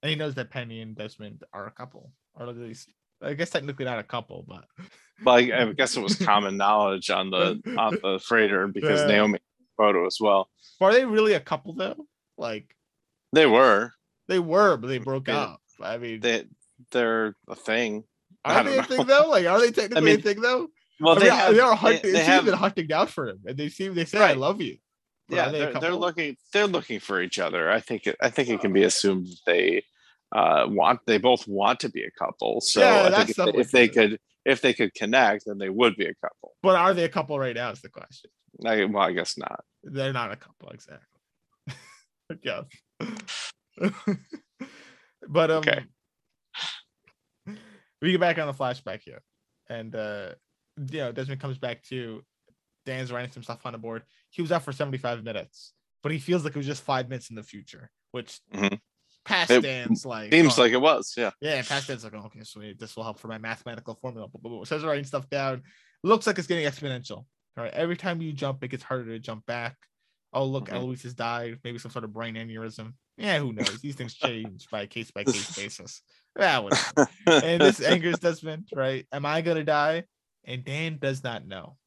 And 0.01 0.09
he 0.09 0.15
knows 0.15 0.35
that 0.35 0.49
Penny 0.49 0.81
and 0.81 0.95
Desmond 0.95 1.43
are 1.53 1.67
a 1.67 1.71
couple, 1.71 2.11
or 2.35 2.47
at 2.47 2.55
least, 2.55 2.89
I 3.21 3.33
guess 3.33 3.49
technically 3.49 3.85
not 3.85 3.99
a 3.99 4.03
couple, 4.03 4.45
but 4.47 4.65
Well, 5.25 5.35
I, 5.35 5.39
I 5.51 5.73
guess 5.73 5.97
it 5.97 6.01
was 6.01 6.15
common 6.15 6.57
knowledge 6.63 7.09
on 7.09 7.31
the 7.31 7.59
on 7.77 7.97
the 8.01 8.19
freighter 8.23 8.67
because 8.67 9.01
Yeah. 9.01 9.07
Naomi 9.07 9.39
photo 9.75 10.05
as 10.05 10.17
well. 10.19 10.49
are 10.79 10.93
they 10.93 11.05
really 11.05 11.33
a 11.33 11.39
couple 11.39 11.73
though? 11.73 12.05
Like 12.37 12.75
They 13.33 13.45
were. 13.47 13.91
they 14.27 14.39
were, 14.39 14.77
but 14.77 14.87
they 14.87 14.99
broke 14.99 15.27
Yeah. 15.27 15.37
up. 15.39 15.61
I 15.81 15.97
mean, 15.97 16.19
They 16.21 16.45
they're 16.91 17.35
a 17.47 17.55
thing. 17.55 18.03
I 18.45 18.59
are 18.59 18.63
they 18.63 18.73
a 18.73 18.75
don't 18.77 18.87
thing 18.87 18.97
know. 18.99 19.03
though? 19.23 19.29
Like, 19.29 19.45
are 19.47 19.59
they 19.59 19.71
technically 19.71 20.01
mean, 20.11 20.19
a 20.19 20.21
thing 20.21 20.41
though? 20.41 20.69
Well, 20.99 21.15
I 21.15 21.19
they 21.19 21.25
mean, 21.29 21.33
have. 21.39 21.53
they 21.53 21.59
are 21.59 21.75
hunting. 21.75 22.01
they 22.03 22.11
They, 22.11 22.23
have- 22.23 22.45
been 22.45 22.53
hunting 22.55 22.91
out 22.91 23.09
for 23.09 23.27
him, 23.27 23.39
and 23.45 23.57
they 23.57 23.69
seem 23.69 23.93
they 23.93 24.05
say, 24.05 24.19
"I 24.19 24.33
love 24.33 24.61
you." 24.61 24.77
But 25.29 25.35
yeah, 25.35 25.49
they 25.49 25.59
they're, 25.59 25.73
they're 25.73 25.93
looking. 25.93 26.37
They're 26.53 26.67
looking 26.67 26.99
for 26.99 27.21
each 27.21 27.37
other. 27.39 27.69
I 27.69 27.79
think. 27.79 28.07
It, 28.07 28.15
I 28.21 28.29
think 28.29 28.49
it 28.49 28.61
can 28.61 28.73
be 28.73 28.83
assumed 28.83 29.27
that 29.27 29.37
they 29.45 29.83
uh, 30.35 30.65
want. 30.69 31.01
They 31.05 31.17
both 31.17 31.47
want 31.47 31.79
to 31.81 31.89
be 31.89 32.03
a 32.03 32.11
couple. 32.11 32.61
So 32.61 32.79
Yeah, 32.81 33.09
I 33.13 33.23
think 33.25 33.29
if 33.29 33.35
they, 33.35 33.59
if 33.59 33.71
they 33.71 33.87
could, 33.89 34.19
if 34.45 34.61
they 34.61 34.73
could 34.73 34.93
connect, 34.93 35.43
then 35.45 35.57
they 35.57 35.69
would 35.69 35.95
be 35.97 36.05
a 36.05 36.15
couple. 36.15 36.55
But 36.63 36.75
are 36.77 36.93
they 36.93 37.03
a 37.03 37.09
couple 37.09 37.37
right 37.37 37.55
now? 37.55 37.71
Is 37.71 37.81
the 37.81 37.89
question. 37.89 38.31
I, 38.65 38.85
well, 38.85 39.03
I 39.03 39.11
guess 39.11 39.37
not. 39.37 39.63
They're 39.83 40.13
not 40.13 40.31
a 40.31 40.35
couple 40.37 40.69
exactly. 40.69 41.05
yes. 42.43 42.65
but 45.29 45.51
um, 45.51 45.57
Okay. 45.57 45.83
we 48.01 48.11
get 48.11 48.19
back 48.19 48.37
on 48.39 48.47
the 48.47 48.53
flashback 48.53 49.01
here, 49.03 49.21
and 49.69 49.93
uh, 49.95 50.29
you 50.77 50.99
know 50.99 51.11
Desmond 51.11 51.41
comes 51.41 51.57
back 51.57 51.83
to 51.83 52.23
Dan's 52.85 53.11
writing 53.11 53.31
some 53.31 53.43
stuff 53.43 53.65
on 53.65 53.73
the 53.73 53.79
board. 53.79 54.03
He 54.29 54.41
was 54.41 54.51
out 54.51 54.63
for 54.63 54.71
seventy 54.71 54.97
five 54.97 55.23
minutes, 55.23 55.73
but 56.03 56.11
he 56.11 56.19
feels 56.19 56.43
like 56.43 56.55
it 56.55 56.57
was 56.57 56.65
just 56.67 56.83
five 56.83 57.09
minutes 57.09 57.29
in 57.29 57.35
the 57.35 57.43
future, 57.43 57.89
which 58.11 58.39
Mhm. 58.53 58.79
past 59.25 59.51
It 59.51 59.61
Dan's 59.61 60.05
like 60.05 60.31
Seems 60.31 60.57
oh, 60.57 60.61
like 60.61 60.71
it 60.71 60.81
was. 60.81 61.13
Yeah. 61.17 61.31
Yeah, 61.41 61.61
past 61.63 61.87
Dan's 61.87 62.03
like, 62.03 62.13
oh, 62.13 62.25
okay, 62.27 62.43
sweet. 62.43 62.79
This 62.79 62.95
will 62.95 63.03
help 63.03 63.19
for 63.19 63.27
my 63.27 63.37
mathematical 63.37 63.95
formula. 63.95 64.27
Blah, 64.27 64.39
blah, 64.41 64.51
blah. 64.51 64.63
Starts 64.63 64.85
writing 64.85 65.03
stuff 65.03 65.29
down. 65.29 65.63
Looks 66.03 66.27
like 66.27 66.37
it's 66.37 66.47
getting 66.47 66.65
exponential. 66.65 67.25
All 67.57 67.63
right. 67.63 67.73
Every 67.73 67.97
time 67.97 68.21
you 68.21 68.31
jump, 68.31 68.63
it 68.63 68.69
gets 68.69 68.83
harder 68.83 69.05
to 69.11 69.19
jump 69.19 69.45
back. 69.47 69.75
Oh, 70.31 70.45
look, 70.45 70.67
Mhm. 70.69 70.73
Eloise 70.75 71.03
has 71.03 71.13
died. 71.13 71.59
Maybe 71.63 71.77
some 71.79 71.91
sort 71.91 72.05
of 72.05 72.13
brain 72.13 72.35
aneurysm. 72.35 72.93
Yeah, 73.17 73.39
who 73.39 73.51
knows? 73.51 73.81
These 73.81 73.95
things 73.95 74.13
change 74.13 74.69
by 74.69 74.85
case 74.85 75.09
by 75.11 75.23
case 75.25 75.55
basis. 75.55 76.01
Yeah, 76.37 76.59
whatever. 76.59 77.09
And 77.25 77.61
this 77.61 77.81
angers 77.81 78.19
Desmond, 78.19 78.69
right? 78.75 79.07
Am 79.11 79.25
I 79.25 79.41
gonna 79.41 79.63
die? 79.63 80.03
And 80.47 80.65
Dan 80.65 80.97
does 80.99 81.23
not 81.23 81.45
know. 81.45 81.77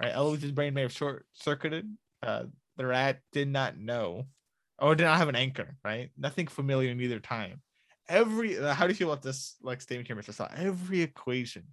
Right. 0.00 0.12
Eloise's 0.12 0.52
brain 0.52 0.74
may 0.74 0.82
have 0.82 0.92
short 0.92 1.26
circuited. 1.32 1.88
Uh, 2.22 2.44
the 2.76 2.86
rat 2.86 3.20
did 3.32 3.48
not 3.48 3.78
know. 3.78 4.26
Or 4.80 4.94
did 4.94 5.04
not 5.04 5.18
have 5.18 5.28
an 5.28 5.36
anchor, 5.36 5.76
right? 5.84 6.10
Nothing 6.16 6.46
familiar 6.46 6.90
in 6.90 7.00
either 7.00 7.18
time 7.18 7.62
every 8.08 8.58
uh, 8.58 8.74
how 8.74 8.86
do 8.86 8.92
you 8.92 8.96
feel 8.96 9.12
about 9.12 9.22
this 9.22 9.56
like 9.62 9.80
statement 9.80 10.06
here, 10.06 10.16
Mr. 10.16 10.32
Saw? 10.32 10.48
Every 10.56 11.02
equation 11.02 11.64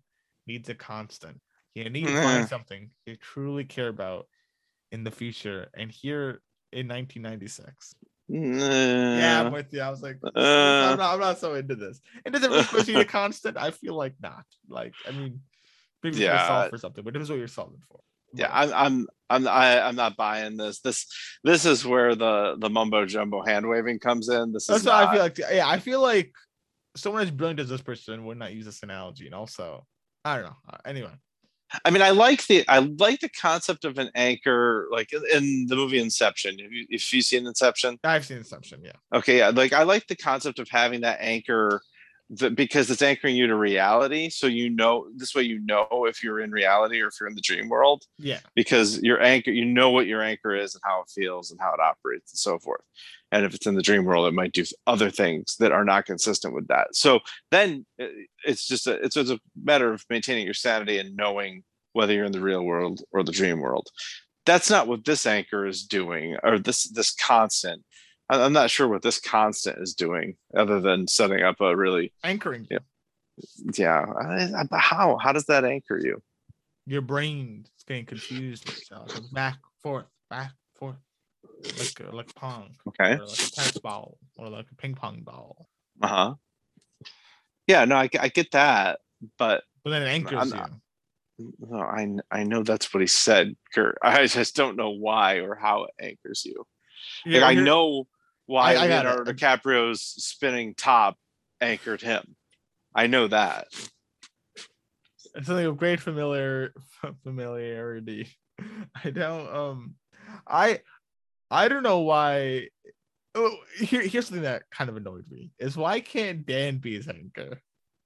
needs 0.48 0.70
a 0.70 0.76
constant. 0.76 1.40
You 1.74 1.90
need 1.90 2.08
to 2.08 2.22
find 2.22 2.48
something 2.48 2.92
you 3.06 3.16
truly 3.18 3.66
care 3.66 3.90
about 3.90 4.28
in 4.92 5.04
the 5.04 5.12
future. 5.12 5.68
And 5.74 5.92
here 5.92 6.42
in 6.72 6.88
1996. 6.88 7.96
Yeah, 8.28 9.44
I'm 9.46 9.52
with 9.52 9.74
you. 9.74 9.82
I 9.82 9.90
was 9.90 10.02
like, 10.02 10.18
Uh. 10.24 10.30
I'm, 10.40 10.98
not, 10.98 11.14
I'm 11.14 11.20
not 11.20 11.40
so 11.40 11.54
into 11.56 11.76
this. 11.76 12.02
And 12.24 12.34
does 12.34 12.44
every 12.44 12.60
equation 12.60 12.94
need 12.94 13.02
a 13.02 13.06
constant? 13.06 13.58
I 13.58 13.72
feel 13.72 13.96
like 13.96 14.14
not. 14.22 14.46
Like, 14.70 14.94
I 15.08 15.12
mean, 15.12 15.42
maybe 16.12 16.24
Yeah. 16.24 16.48
solve 16.48 16.70
for 16.70 16.78
something, 16.78 17.04
but 17.04 17.16
it 17.16 17.22
is 17.22 17.30
what 17.30 17.38
you're 17.40 17.48
solving 17.48 17.82
for. 17.90 18.00
Yeah, 18.34 18.50
I'm 18.52 18.74
I'm 18.74 19.08
I'm 19.30 19.48
I, 19.48 19.82
I'm 19.82 19.96
not 19.96 20.18
buying 20.18 20.58
this. 20.58 20.80
This 20.82 21.06
this 21.44 21.66
is 21.66 21.86
where 21.86 22.16
the 22.16 22.56
the 22.60 22.70
mumbo 22.70 23.06
jumbo 23.06 23.44
hand 23.44 23.68
waving 23.68 24.00
comes 24.00 24.30
in. 24.30 24.52
This 24.52 24.68
That's 24.68 24.82
is 24.82 24.86
what 24.86 24.92
not, 24.94 25.08
I 25.10 25.14
feel 25.14 25.24
like. 25.24 25.38
Yeah, 25.38 25.68
I 25.70 25.80
feel 25.80 26.02
like 26.02 26.34
someone 26.98 27.22
as 27.24 27.32
brilliant 27.32 27.60
as 27.60 27.70
this 27.70 27.82
person 27.82 28.26
would 28.26 28.38
not 28.38 28.54
use 28.54 28.66
this 28.66 28.84
analogy. 28.84 29.26
And 29.26 29.36
also, 29.36 29.86
I 30.26 30.36
don't 30.36 30.46
know. 30.46 30.56
Uh, 30.70 30.78
Anyway, 30.86 31.12
I 31.86 31.90
mean, 31.92 32.02
I 32.02 32.10
like 32.12 32.46
the 32.48 32.66
I 32.68 32.80
like 32.80 33.22
the 33.22 33.30
concept 33.30 33.86
of 33.86 33.98
an 34.00 34.10
anchor, 34.16 34.88
like 34.92 35.12
in- 35.14 35.66
the 35.68 35.76
movie 35.78 36.00
Inception. 36.00 36.56
If 36.60 36.72
you 36.72 36.86
if 36.90 37.14
you've 37.14 37.24
seen 37.26 37.48
Inception, 37.48 38.00
I've 38.04 38.26
seen 38.26 38.38
Inception. 38.38 38.82
Yeah. 38.84 39.18
okay, 39.18 39.38
yeah, 39.40 39.50
like 39.50 39.72
I 39.72 39.84
like 39.84 40.08
the 40.08 40.16
concept 40.18 40.60
of 40.60 40.68
having 40.70 41.02
that 41.02 41.20
anchor, 41.22 41.82
that 42.32 42.56
because 42.56 42.90
it's 42.90 43.02
anchoring 43.02 43.36
you 43.36 43.48
to 43.48 43.56
reality. 43.56 44.30
So 44.30 44.48
you 44.48 44.70
know 44.70 45.08
this 45.16 45.36
way, 45.36 45.44
you 45.44 45.60
know 45.60 46.06
if 46.10 46.24
you're 46.24 46.40
in 46.40 46.52
reality 46.52 47.02
or 47.02 47.08
if 47.08 47.16
you're 47.20 47.30
in 47.30 47.36
the 47.36 47.42
dream 47.42 47.70
world. 47.70 48.04
Yeah. 48.18 48.40
because 48.56 49.02
your 49.02 49.22
anchor 49.22 49.52
you 49.52 49.66
know 49.66 49.90
what 49.90 50.08
your 50.08 50.22
anchor 50.22 50.56
is 50.56 50.74
and 50.74 50.82
how 50.86 51.02
it 51.02 51.10
feels 51.10 51.52
and 51.52 51.60
how 51.60 51.74
it 51.74 51.80
operates 51.80 52.32
and 52.32 52.40
so 52.40 52.58
forth 52.58 52.82
and 53.32 53.46
if 53.46 53.54
it's 53.54 53.68
in 53.68 53.76
the 53.76 53.82
dream 53.82 54.06
world 54.06 54.28
it 54.28 54.34
might 54.34 54.54
do 54.54 54.64
other 54.88 55.10
things 55.10 55.56
that 55.60 55.72
are 55.72 55.84
not 55.84 56.06
consistent 56.06 56.54
with 56.54 56.68
that 56.68 56.88
so 56.96 57.20
then 57.52 57.86
uh, 58.02 58.06
it's 58.46 58.66
just 58.68 58.88
a 58.88 58.94
it's 59.04 59.16
just 59.16 59.32
a 59.32 59.40
matter 59.62 59.92
of 59.94 60.06
maintaining 60.10 60.46
your 60.46 60.54
sanity 60.54 60.98
and 60.98 61.16
knowing 61.16 61.64
whether 61.94 62.14
you're 62.14 62.26
in 62.26 62.32
the 62.32 62.42
real 62.42 62.64
world 62.64 63.02
or 63.12 63.24
the 63.24 63.32
dream 63.32 63.60
world 63.60 63.88
that's 64.46 64.70
not 64.70 64.88
what 64.88 65.06
this 65.06 65.26
anchor 65.26 65.66
is 65.66 65.84
doing 65.84 66.38
or 66.44 66.58
this 66.58 66.90
this 66.90 67.14
constant 67.14 67.84
i'm 68.30 68.54
not 68.54 68.70
sure 68.72 68.88
what 68.88 69.02
this 69.02 69.20
constant 69.20 69.78
is 69.80 69.94
doing 69.94 70.36
other 70.56 70.80
than 70.80 71.08
setting 71.08 71.42
up 71.44 71.60
a 71.62 71.76
really 71.76 72.12
Anchoring. 72.24 72.68
Yeah. 72.70 72.80
yeah 73.78 74.06
I- 74.20 74.52
I- 74.62 74.64
but 74.70 74.80
how 74.80 75.18
how 75.18 75.32
does 75.32 75.46
that 75.46 75.66
anchor 75.66 76.00
you 76.04 76.22
your 76.88 77.02
brain 77.02 77.66
is 77.78 77.84
getting 77.84 78.06
confused 78.06 78.68
with 78.68 78.78
itself. 78.78 79.16
It 79.18 79.34
back, 79.34 79.58
forth, 79.82 80.06
back, 80.30 80.52
forth, 80.76 80.98
like 81.80 82.00
uh, 82.08 82.16
like 82.16 82.34
pong, 82.36 82.76
okay 82.90 83.14
or 83.16 83.26
like 83.26 83.40
a 83.40 83.52
tennis 83.52 83.78
ball, 83.80 84.18
or 84.38 84.50
like 84.50 84.68
a 84.72 84.76
ping 84.76 84.94
pong 84.94 85.22
ball. 85.24 85.68
uh-huh 86.02 86.36
yeah 87.68 87.86
no 87.86 87.96
i, 87.96 88.10
I 88.20 88.28
get 88.30 88.52
that 88.52 89.00
but 89.40 89.64
But 89.84 89.90
then 89.92 90.04
it 90.04 90.08
anchors 90.10 90.54
not- 90.54 90.70
you. 90.70 91.54
No, 91.60 91.80
I 91.82 92.08
I 92.32 92.44
know 92.44 92.64
that's 92.64 92.94
what 92.94 93.02
he 93.02 93.08
said, 93.08 93.58
Kurt. 93.74 93.98
I 94.02 94.26
just 94.26 94.56
don't 94.56 94.78
know 94.78 94.92
why 94.92 95.40
or 95.42 95.54
how 95.56 95.84
it 95.84 95.92
anchors 96.00 96.46
you. 96.46 96.66
Like, 97.26 97.36
Yeah, 97.42 97.46
I 97.46 97.56
know 97.56 98.08
why 98.46 98.76
I- 98.76 98.84
I 98.84 98.88
got 98.88 99.06
it. 99.06 99.10
Leonardo 99.10 99.34
DiCaprio's 99.34 100.02
spinning 100.02 100.76
top 100.76 101.18
anchored 101.62 102.02
him. 102.02 102.36
I 102.94 103.08
know 103.08 103.28
that. 103.28 103.68
it's 105.36 105.48
something 105.48 105.66
of 105.66 105.78
great 105.78 106.00
familiar 106.00 106.74
familiarity. 107.24 108.30
I 109.04 109.10
don't 109.10 109.54
um 109.54 109.96
I 110.48 110.80
I 111.52 111.68
don't 111.68 111.84
know 111.84 112.00
why 112.00 112.70
oh 113.36 113.56
here, 113.78 114.02
here's 114.02 114.28
something 114.28 114.44
that 114.44 114.64
kind 114.72 114.90
of 114.90 114.96
annoyed 114.98 115.26
me 115.30 115.52
is 115.60 115.76
why 115.76 116.00
can't 116.00 116.46
Dan 116.46 116.78
be 116.78 116.96
his 116.96 117.08
anchor? 117.08 117.60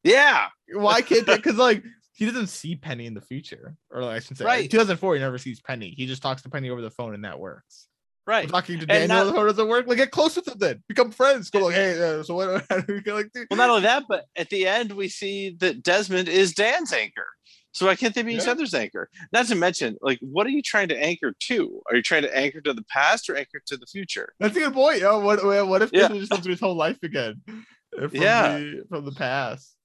Yeah, 0.03 0.47
Why 0.73 1.01
can't 1.01 1.25
because 1.25 1.57
like 1.57 1.83
he 2.13 2.25
doesn't 2.25 2.47
see 2.47 2.75
Penny 2.75 3.05
in 3.05 3.13
the 3.13 3.21
future. 3.21 3.75
Or 3.91 4.01
like 4.03 4.15
I 4.15 4.19
should 4.19 4.37
say 4.37 4.45
Right. 4.45 4.63
in 4.63 4.69
2004 4.69 5.15
he 5.15 5.19
never 5.21 5.37
sees 5.37 5.61
Penny. 5.61 5.93
He 5.95 6.05
just 6.07 6.21
talks 6.21 6.41
to 6.43 6.49
Penny 6.49 6.69
over 6.69 6.81
the 6.81 6.89
phone 6.89 7.13
and 7.13 7.25
that 7.25 7.39
works. 7.39 7.88
Right. 8.29 8.47
Talking 8.47 8.79
to 8.79 8.85
Daniel 8.85 9.07
not- 9.09 9.23
the 9.25 9.33
phone 9.33 9.47
doesn't 9.47 9.67
work. 9.67 9.87
Like 9.87 9.97
get 9.97 10.11
close 10.11 10.35
with 10.35 10.47
him 10.47 10.57
then. 10.57 10.83
Become 10.87 11.11
friends. 11.11 11.49
Go 11.49 11.59
like, 11.65 11.75
hey, 11.75 12.01
uh, 12.19 12.23
so 12.23 12.35
what 12.35 12.63
we 12.87 13.01
like 13.11 13.29
do? 13.33 13.45
Well, 13.49 13.57
not 13.57 13.69
only 13.69 13.81
that, 13.83 14.03
but 14.07 14.25
at 14.35 14.49
the 14.49 14.67
end 14.67 14.91
we 14.93 15.09
see 15.09 15.55
that 15.59 15.83
Desmond 15.83 16.29
is 16.29 16.53
Dan's 16.53 16.93
anchor. 16.93 17.27
So 17.71 17.85
why 17.85 17.95
can't 17.95 18.15
they 18.15 18.23
be 18.23 18.33
each 18.33 18.47
other's 18.47 18.73
anchor? 18.73 19.09
Not 19.31 19.45
to 19.47 19.55
mention, 19.55 19.95
like, 20.01 20.17
what 20.21 20.47
are 20.47 20.49
you 20.49 20.61
trying 20.63 20.87
to 20.89 20.97
anchor 21.01 21.33
to? 21.49 21.81
Are 21.87 21.95
you 21.95 22.01
trying 22.01 22.23
to 22.23 22.35
anchor 22.35 22.61
to 22.61 22.73
the 22.73 22.83
past 22.89 23.29
or 23.29 23.35
anchor 23.37 23.61
to 23.67 23.77
the 23.77 23.85
future? 23.85 24.33
That's 24.39 24.57
a 24.57 24.59
good 24.59 24.73
point. 24.73 25.01
Yo, 25.01 25.19
what 25.19 25.43
what 25.67 25.81
if 25.83 25.91
Yeah. 25.93 26.07
this 26.07 26.17
just 26.19 26.31
comes 26.31 26.43
through 26.43 26.53
his 26.53 26.59
whole 26.59 26.75
life 26.75 26.97
again? 27.03 27.41
uh, 27.47 28.07
From 28.07 28.09
Yeah. 28.13 28.57
the, 28.57 28.83
from 28.89 29.05
the 29.05 29.11
past. 29.11 29.75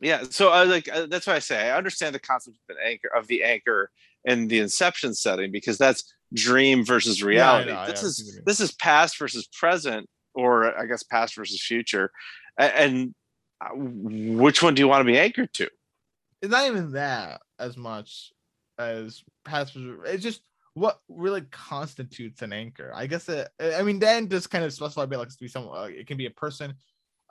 yeah 0.00 0.22
so 0.28 0.48
i 0.48 0.64
like 0.64 0.88
uh, 0.92 1.06
that's 1.06 1.26
why 1.28 1.34
i 1.36 1.38
say 1.38 1.70
i 1.70 1.76
understand 1.76 2.12
the 2.14 2.18
concept 2.18 2.56
of 2.68 2.76
an 2.76 2.82
anchor 2.84 3.08
of 3.16 3.26
the 3.28 3.44
anchor 3.44 3.88
in 4.24 4.48
the 4.48 4.58
inception 4.58 5.14
setting 5.14 5.52
because 5.52 5.78
that's 5.78 6.02
dream 6.34 6.84
versus 6.84 7.22
reality 7.22 7.70
know, 7.70 7.86
this 7.86 8.02
yeah, 8.02 8.08
is 8.08 8.16
see 8.16 8.22
what 8.24 8.28
you 8.28 8.34
mean. 8.36 8.42
this 8.46 8.60
is 8.60 8.72
past 8.72 9.18
versus 9.18 9.48
present 9.48 10.08
or 10.34 10.78
i 10.78 10.86
guess 10.86 11.02
past 11.02 11.34
versus 11.36 11.62
future 11.62 12.10
and 12.58 13.14
uh, 13.60 13.68
which 13.74 14.62
one 14.62 14.74
do 14.74 14.80
you 14.80 14.88
want 14.88 15.00
to 15.00 15.04
be 15.04 15.18
anchored 15.18 15.52
to 15.52 15.68
It's 16.40 16.50
not 16.50 16.66
even 16.66 16.92
that 16.92 17.40
as 17.58 17.76
much 17.76 18.32
as 18.78 19.22
past. 19.44 19.76
It's 20.06 20.22
just 20.22 20.42
what 20.74 21.00
really 21.08 21.42
constitutes 21.50 22.42
an 22.42 22.52
anchor. 22.52 22.92
I 22.94 23.06
guess 23.06 23.28
it, 23.28 23.48
I 23.60 23.82
mean 23.82 23.98
Dan 23.98 24.28
just 24.28 24.50
kind 24.50 24.64
of 24.64 24.72
specify 24.72 25.04
like 25.04 25.28
to 25.28 25.36
be 25.40 25.48
some. 25.48 25.68
Uh, 25.68 25.84
it 25.84 26.06
can 26.06 26.16
be 26.16 26.26
a 26.26 26.30
person, 26.30 26.74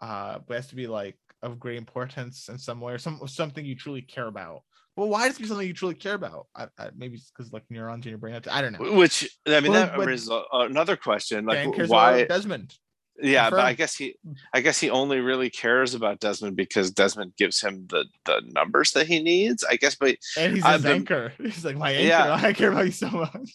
uh, 0.02 0.40
but 0.48 0.54
it 0.54 0.58
has 0.58 0.68
to 0.68 0.76
be 0.76 0.88
like 0.88 1.18
of 1.42 1.60
great 1.60 1.78
importance 1.78 2.50
in 2.50 2.58
some 2.58 2.80
way 2.80 2.94
or 2.94 2.98
some 3.00 3.20
something 3.28 3.66
you 3.66 3.76
truly 3.76 4.02
care 4.02 4.28
about. 4.28 4.62
Well, 5.02 5.10
why 5.10 5.28
does 5.28 5.38
it 5.38 5.42
be 5.42 5.48
something 5.48 5.66
you 5.66 5.74
truly 5.74 5.96
care 5.96 6.14
about? 6.14 6.46
I, 6.56 6.68
I, 6.78 6.90
maybe 6.96 7.16
it's 7.16 7.32
because 7.36 7.52
like 7.52 7.64
neurons 7.72 8.06
in 8.06 8.12
your 8.12 8.20
brain. 8.20 8.40
I 8.52 8.62
don't 8.62 8.74
know. 8.80 8.92
which 8.94 9.28
i 9.48 9.60
mean 9.60 9.72
Well, 9.72 9.88
that 9.88 9.98
raises 9.98 10.30
another 10.54 10.96
question 10.96 11.46
like 11.48 11.76
why 11.90 12.26
Desmond. 12.26 12.76
Yeah, 13.20 13.50
but 13.50 13.62
I 13.62 13.74
guess 13.74 13.96
he 13.96 14.16
I 14.54 14.62
guess 14.62 14.80
he 14.80 14.92
only 14.92 15.20
really 15.22 15.50
cares 15.50 15.96
about 15.96 16.20
Desmond 16.20 16.56
because 16.56 16.92
Desmond 16.92 17.34
gives 17.36 17.60
him 17.60 17.88
the 17.90 18.06
the 18.26 18.44
numbers 18.54 18.92
that 18.92 19.08
he 19.08 19.24
needs. 19.24 19.64
I 19.68 19.76
guess, 19.78 19.96
but 19.96 20.18
And 20.38 20.54
he's 20.54 20.64
I've 20.64 20.74
his 20.76 20.84
been- 20.84 20.92
anchor. 20.98 21.34
He's 21.42 21.66
like 21.66 21.78
my 21.78 21.90
anchor. 21.94 22.08
Yeah. 22.08 22.34
I 22.40 22.54
care 22.54 22.72
about 22.72 22.86
you 22.86 22.92
so 22.92 23.10
much. 23.10 23.50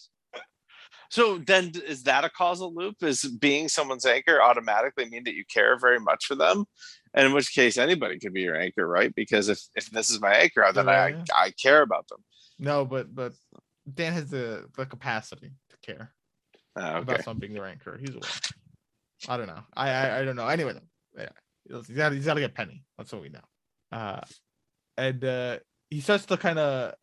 so 1.09 1.37
then 1.37 1.71
is 1.87 2.03
that 2.03 2.25
a 2.25 2.29
causal 2.29 2.73
loop? 2.75 3.01
Is 3.01 3.21
being 3.23 3.69
someone's 3.69 4.05
anchor 4.05 4.41
automatically 4.41 5.05
mean 5.05 5.23
that 5.23 5.33
you 5.33 5.45
care 5.45 5.79
very 5.79 5.99
much 6.01 6.25
for 6.25 6.35
them? 6.35 6.65
And 7.17 7.25
in 7.25 7.33
which 7.33 7.51
case 7.53 7.77
anybody 7.79 8.19
could 8.19 8.31
be 8.33 8.41
your 8.41 8.55
anchor, 8.55 8.87
right? 8.87 9.13
Because 9.15 9.49
if 9.49 9.59
if 9.75 9.89
this 9.89 10.11
is 10.11 10.21
my 10.21 10.33
anchor, 10.35 10.63
then 10.71 10.87
I 10.87 11.09
Yeah. 11.09 11.23
I 11.35 11.49
care 11.51 11.81
about 11.81 12.07
them. 12.07 12.23
No, 12.59 12.85
but 12.85 13.13
but 13.13 13.33
Dan 13.91 14.13
has 14.13 14.29
the 14.29 14.67
the 14.77 14.85
capacity 14.85 15.51
to 15.71 15.77
care 15.81 16.13
Ah, 16.75 16.97
okay. 16.97 17.01
about 17.01 17.23
someone 17.23 17.39
being 17.39 17.53
their 17.53 17.65
anchor. 17.65 17.97
He's 17.97 18.11
aware. 18.11 18.29
I 19.27 19.35
don't 19.37 19.47
know. 19.47 19.63
I 19.75 19.89
I, 19.89 20.19
I 20.19 20.25
don't 20.25 20.35
know. 20.35 20.47
Anyway, 20.47 20.79
yeah, 21.17 21.29
he's 21.67 21.87
got 21.87 22.11
he's 22.13 22.25
got 22.25 22.35
to 22.35 22.39
get 22.39 22.53
Penny. 22.53 22.83
That's 22.99 23.11
what 23.11 23.23
we 23.23 23.29
know. 23.29 23.41
Uh, 23.91 24.21
and 24.95 25.25
uh, 25.25 25.57
he 25.89 26.01
starts 26.01 26.25
to 26.27 26.37
kind 26.37 26.59
of 26.59 26.93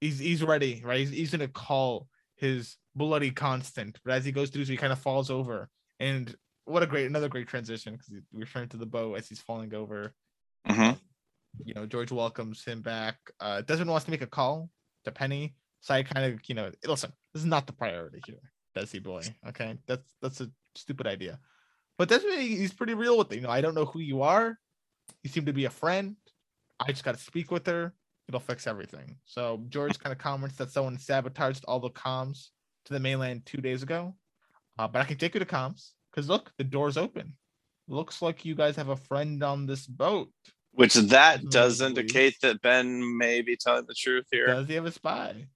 he's 0.00 0.18
he's 0.18 0.42
ready, 0.42 0.82
right? 0.84 0.98
He's, 0.98 1.10
he's 1.10 1.30
gonna 1.30 1.46
call 1.46 2.08
his 2.34 2.76
bloody 2.96 3.30
constant, 3.30 4.00
but 4.04 4.14
as 4.14 4.24
he 4.24 4.32
goes 4.32 4.50
through, 4.50 4.64
so 4.64 4.72
he 4.72 4.78
kind 4.78 4.92
of 4.92 4.98
falls 4.98 5.30
over. 5.30 5.68
And 6.00 6.34
what 6.64 6.82
a 6.82 6.86
great 6.86 7.06
another 7.06 7.28
great 7.28 7.48
transition 7.48 7.92
because 7.94 8.08
he 8.08 8.18
returned 8.32 8.70
to 8.72 8.76
the 8.76 8.86
boat 8.86 9.16
as 9.18 9.28
he's 9.28 9.40
falling 9.40 9.74
over. 9.74 10.14
Mhm. 10.66 10.98
You 11.64 11.74
know, 11.74 11.86
George 11.86 12.10
welcomes 12.10 12.64
him 12.64 12.80
back. 12.82 13.16
Uh, 13.38 13.60
Desmond 13.60 13.90
wants 13.90 14.04
to 14.06 14.10
make 14.10 14.22
a 14.22 14.26
call 14.26 14.70
to 15.04 15.12
Penny. 15.12 15.54
So 15.80 15.94
I 15.94 16.02
kind 16.02 16.32
of, 16.32 16.40
you 16.48 16.54
know, 16.54 16.72
listen, 16.86 17.12
this 17.32 17.42
is 17.42 17.46
not 17.46 17.66
the 17.66 17.72
priority 17.74 18.20
here, 18.26 18.40
Desi 18.74 19.02
boy. 19.02 19.22
Okay, 19.48 19.78
that's 19.86 20.10
that's 20.22 20.40
a 20.40 20.50
stupid 20.74 21.06
idea. 21.06 21.38
But 21.98 22.08
Desmond, 22.08 22.40
he- 22.40 22.56
he's 22.56 22.72
pretty 22.72 22.94
real 22.94 23.16
with 23.18 23.30
it. 23.32 23.36
You 23.36 23.42
know, 23.42 23.50
I 23.50 23.60
don't 23.60 23.74
know 23.74 23.84
who 23.84 24.00
you 24.00 24.22
are. 24.22 24.58
You 25.22 25.30
seem 25.30 25.44
to 25.46 25.52
be 25.52 25.66
a 25.66 25.70
friend. 25.70 26.16
I 26.80 26.90
just 26.90 27.04
got 27.04 27.14
to 27.14 27.20
speak 27.20 27.50
with 27.50 27.66
her. 27.66 27.94
It'll 28.26 28.40
fix 28.40 28.66
everything. 28.66 29.18
So 29.26 29.64
George 29.68 29.98
kind 29.98 30.12
of 30.12 30.18
comments 30.18 30.56
that 30.56 30.70
someone 30.70 30.98
sabotaged 30.98 31.64
all 31.66 31.78
the 31.78 31.90
comms 31.90 32.48
to 32.86 32.94
the 32.94 32.98
mainland 33.00 33.44
two 33.46 33.60
days 33.60 33.82
ago. 33.82 34.16
Uh, 34.78 34.88
but 34.88 35.02
I 35.02 35.04
can 35.04 35.18
take 35.18 35.34
you 35.34 35.40
to 35.40 35.46
comms 35.46 35.90
because 36.14 36.28
look, 36.28 36.52
the 36.58 36.64
door's 36.64 36.96
open. 36.96 37.34
Looks 37.88 38.22
like 38.22 38.44
you 38.44 38.54
guys 38.54 38.76
have 38.76 38.88
a 38.88 38.96
friend 38.96 39.42
on 39.42 39.66
this 39.66 39.86
boat. 39.86 40.30
Which 40.72 40.94
that 40.94 41.50
does 41.50 41.80
indicate 41.80 42.36
that 42.42 42.62
Ben 42.62 43.16
may 43.18 43.42
be 43.42 43.56
telling 43.56 43.86
the 43.86 43.94
truth 43.94 44.26
here. 44.30 44.46
Does 44.46 44.66
he 44.66 44.74
have 44.74 44.86
a 44.86 44.92
spy? 44.92 45.46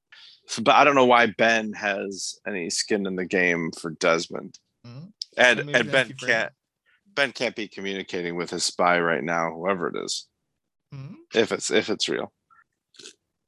So, 0.47 0.63
but 0.63 0.77
I 0.77 0.85
don't 0.85 0.95
know 0.95 1.07
why 1.07 1.27
Ben 1.27 1.73
has 1.73 2.39
any 2.47 2.71
skin 2.71 3.07
in 3.07 3.17
the 3.17 3.27
game 3.27 3.71
for 3.81 3.91
Desmond. 3.91 4.59
Mhm. 4.87 5.13
And 5.37 5.61
and 5.75 5.91
Ben 5.91 6.13
can't 6.15 6.53
Ben 7.15 7.33
can't 7.33 7.57
be 7.57 7.67
communicating 7.67 8.37
with 8.37 8.51
his 8.51 8.65
spy 8.65 9.01
right 9.01 9.25
now, 9.25 9.53
whoever 9.53 9.89
it 9.89 9.97
is, 10.05 10.29
Mhm. 10.95 11.17
if 11.35 11.51
it's 11.51 11.71
if 11.71 11.91
it's 11.91 12.09
real. 12.09 12.33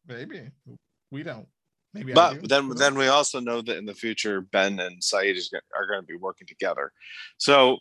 Maybe 0.06 0.50
we 1.10 1.22
don't. 1.22 1.48
Maybe. 1.92 2.12
But 2.12 2.48
then 2.48 2.68
then 2.70 2.94
we 2.94 3.08
also 3.08 3.40
know 3.40 3.62
that 3.62 3.76
in 3.76 3.84
the 3.84 3.94
future 3.94 4.40
Ben 4.40 4.78
and 4.78 5.00
Sayid 5.00 5.36
is, 5.36 5.50
are 5.76 5.86
going 5.86 6.00
to 6.00 6.06
be 6.06 6.16
working 6.16 6.46
together. 6.46 6.92
So 7.38 7.78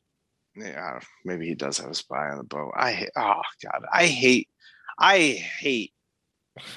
yeah, 0.56 1.00
maybe 1.26 1.48
he 1.48 1.56
does 1.56 1.78
have 1.78 1.92
a 1.92 1.96
spy 1.96 2.30
on 2.30 2.38
the 2.38 2.44
boat. 2.44 2.72
I 2.76 3.08
oh 3.16 3.42
god, 3.64 3.86
I 3.94 4.08
hate 4.08 4.50
I 4.98 5.20
hate 5.60 5.94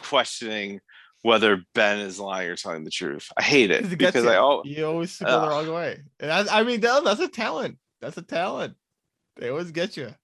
questioning 0.02 0.80
whether 1.22 1.62
Ben 1.74 2.00
is 2.00 2.20
lying 2.20 2.50
or 2.50 2.56
telling 2.56 2.84
the 2.84 2.90
truth. 2.90 3.28
I 3.36 3.42
hate 3.42 3.70
it 3.70 3.88
because 3.96 4.24
you. 4.24 4.30
I 4.30 4.36
oh 4.36 4.62
you 4.64 4.86
always 4.86 5.16
go 5.18 5.40
the 5.40 5.48
wrong 5.48 5.72
way. 5.72 6.02
And 6.20 6.30
that's, 6.30 6.50
I 6.50 6.64
mean, 6.64 6.80
that, 6.80 7.04
that's 7.04 7.20
a 7.20 7.28
talent. 7.28 7.78
That's 8.00 8.16
a 8.16 8.22
talent. 8.22 8.74
They 9.36 9.48
always 9.48 9.70
get 9.70 9.96
you. 9.96 10.14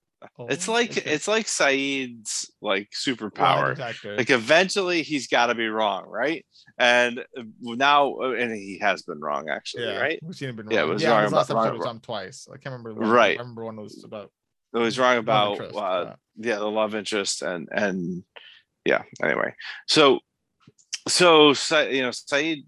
It's 0.49 0.67
like 0.67 0.95
ya. 0.97 1.01
it's 1.05 1.27
like 1.27 1.45
Sayid's 1.45 2.51
like 2.61 2.89
superpower. 2.91 3.77
like 4.17 4.29
eventually 4.29 5.01
he's 5.01 5.27
got 5.27 5.47
to 5.47 5.55
be 5.55 5.67
wrong 5.67 6.05
right 6.07 6.45
and 6.77 7.19
uh, 7.19 7.43
now 7.63 8.15
uh, 8.21 8.31
and 8.31 8.53
he 8.53 8.79
has 8.79 9.01
been 9.03 9.19
wrong 9.21 9.49
actually 9.49 9.85
yeah, 9.85 9.99
right 9.99 10.19
We've 10.21 10.35
seen 10.35 10.49
it 10.49 10.55
been 10.55 10.69
Yeah, 10.69 10.79
it 10.79 10.81
wrong. 10.83 10.93
was 10.93 11.03
yeah, 11.03 11.09
wrong 11.11 11.23
his 11.23 11.31
last 11.33 11.49
about- 11.49 11.59
episode 11.67 11.69
wrong- 11.71 11.77
was 11.79 11.87
on 11.87 11.99
twice. 12.01 12.47
I 12.53 12.57
can't 12.57 12.73
remember. 12.83 13.05
Right. 13.05 13.37
I 13.37 13.41
remember 13.41 13.65
one 13.65 13.79
it 13.79 13.81
was 13.83 14.03
about. 14.03 14.31
it 14.73 14.77
was 14.79 14.99
wrong 14.99 15.17
about 15.17 15.51
interest, 15.53 15.75
uh, 15.77 16.13
yeah. 16.37 16.49
yeah 16.51 16.55
the 16.59 16.65
love 16.69 16.95
interest 16.95 17.41
and 17.41 17.67
and 17.71 18.23
yeah 18.85 19.03
anyway 19.23 19.53
so 19.87 20.19
so 21.07 21.49
you 21.89 22.01
know 22.01 22.09
Sayid 22.09 22.63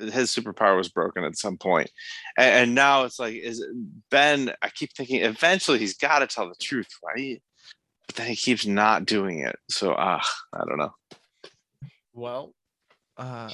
his 0.00 0.30
superpower 0.30 0.76
was 0.76 0.88
broken 0.88 1.24
at 1.24 1.36
some 1.36 1.56
point 1.56 1.90
and, 2.38 2.54
and 2.54 2.74
now 2.74 3.04
it's 3.04 3.18
like 3.18 3.34
is 3.34 3.64
Ben 4.10 4.52
I 4.62 4.68
keep 4.70 4.90
thinking 4.96 5.22
eventually 5.22 5.78
he's 5.78 5.96
got 5.96 6.20
to 6.20 6.26
tell 6.26 6.48
the 6.48 6.54
truth 6.60 6.88
right 7.04 7.42
but 8.06 8.16
then 8.16 8.26
he 8.28 8.36
keeps 8.36 8.66
not 8.66 9.06
doing 9.06 9.40
it 9.40 9.56
so 9.70 9.94
ah 9.96 10.24
I 10.52 10.58
don't 10.58 10.78
know 10.78 10.94
Well, 12.14 12.54
uh, 13.18 13.50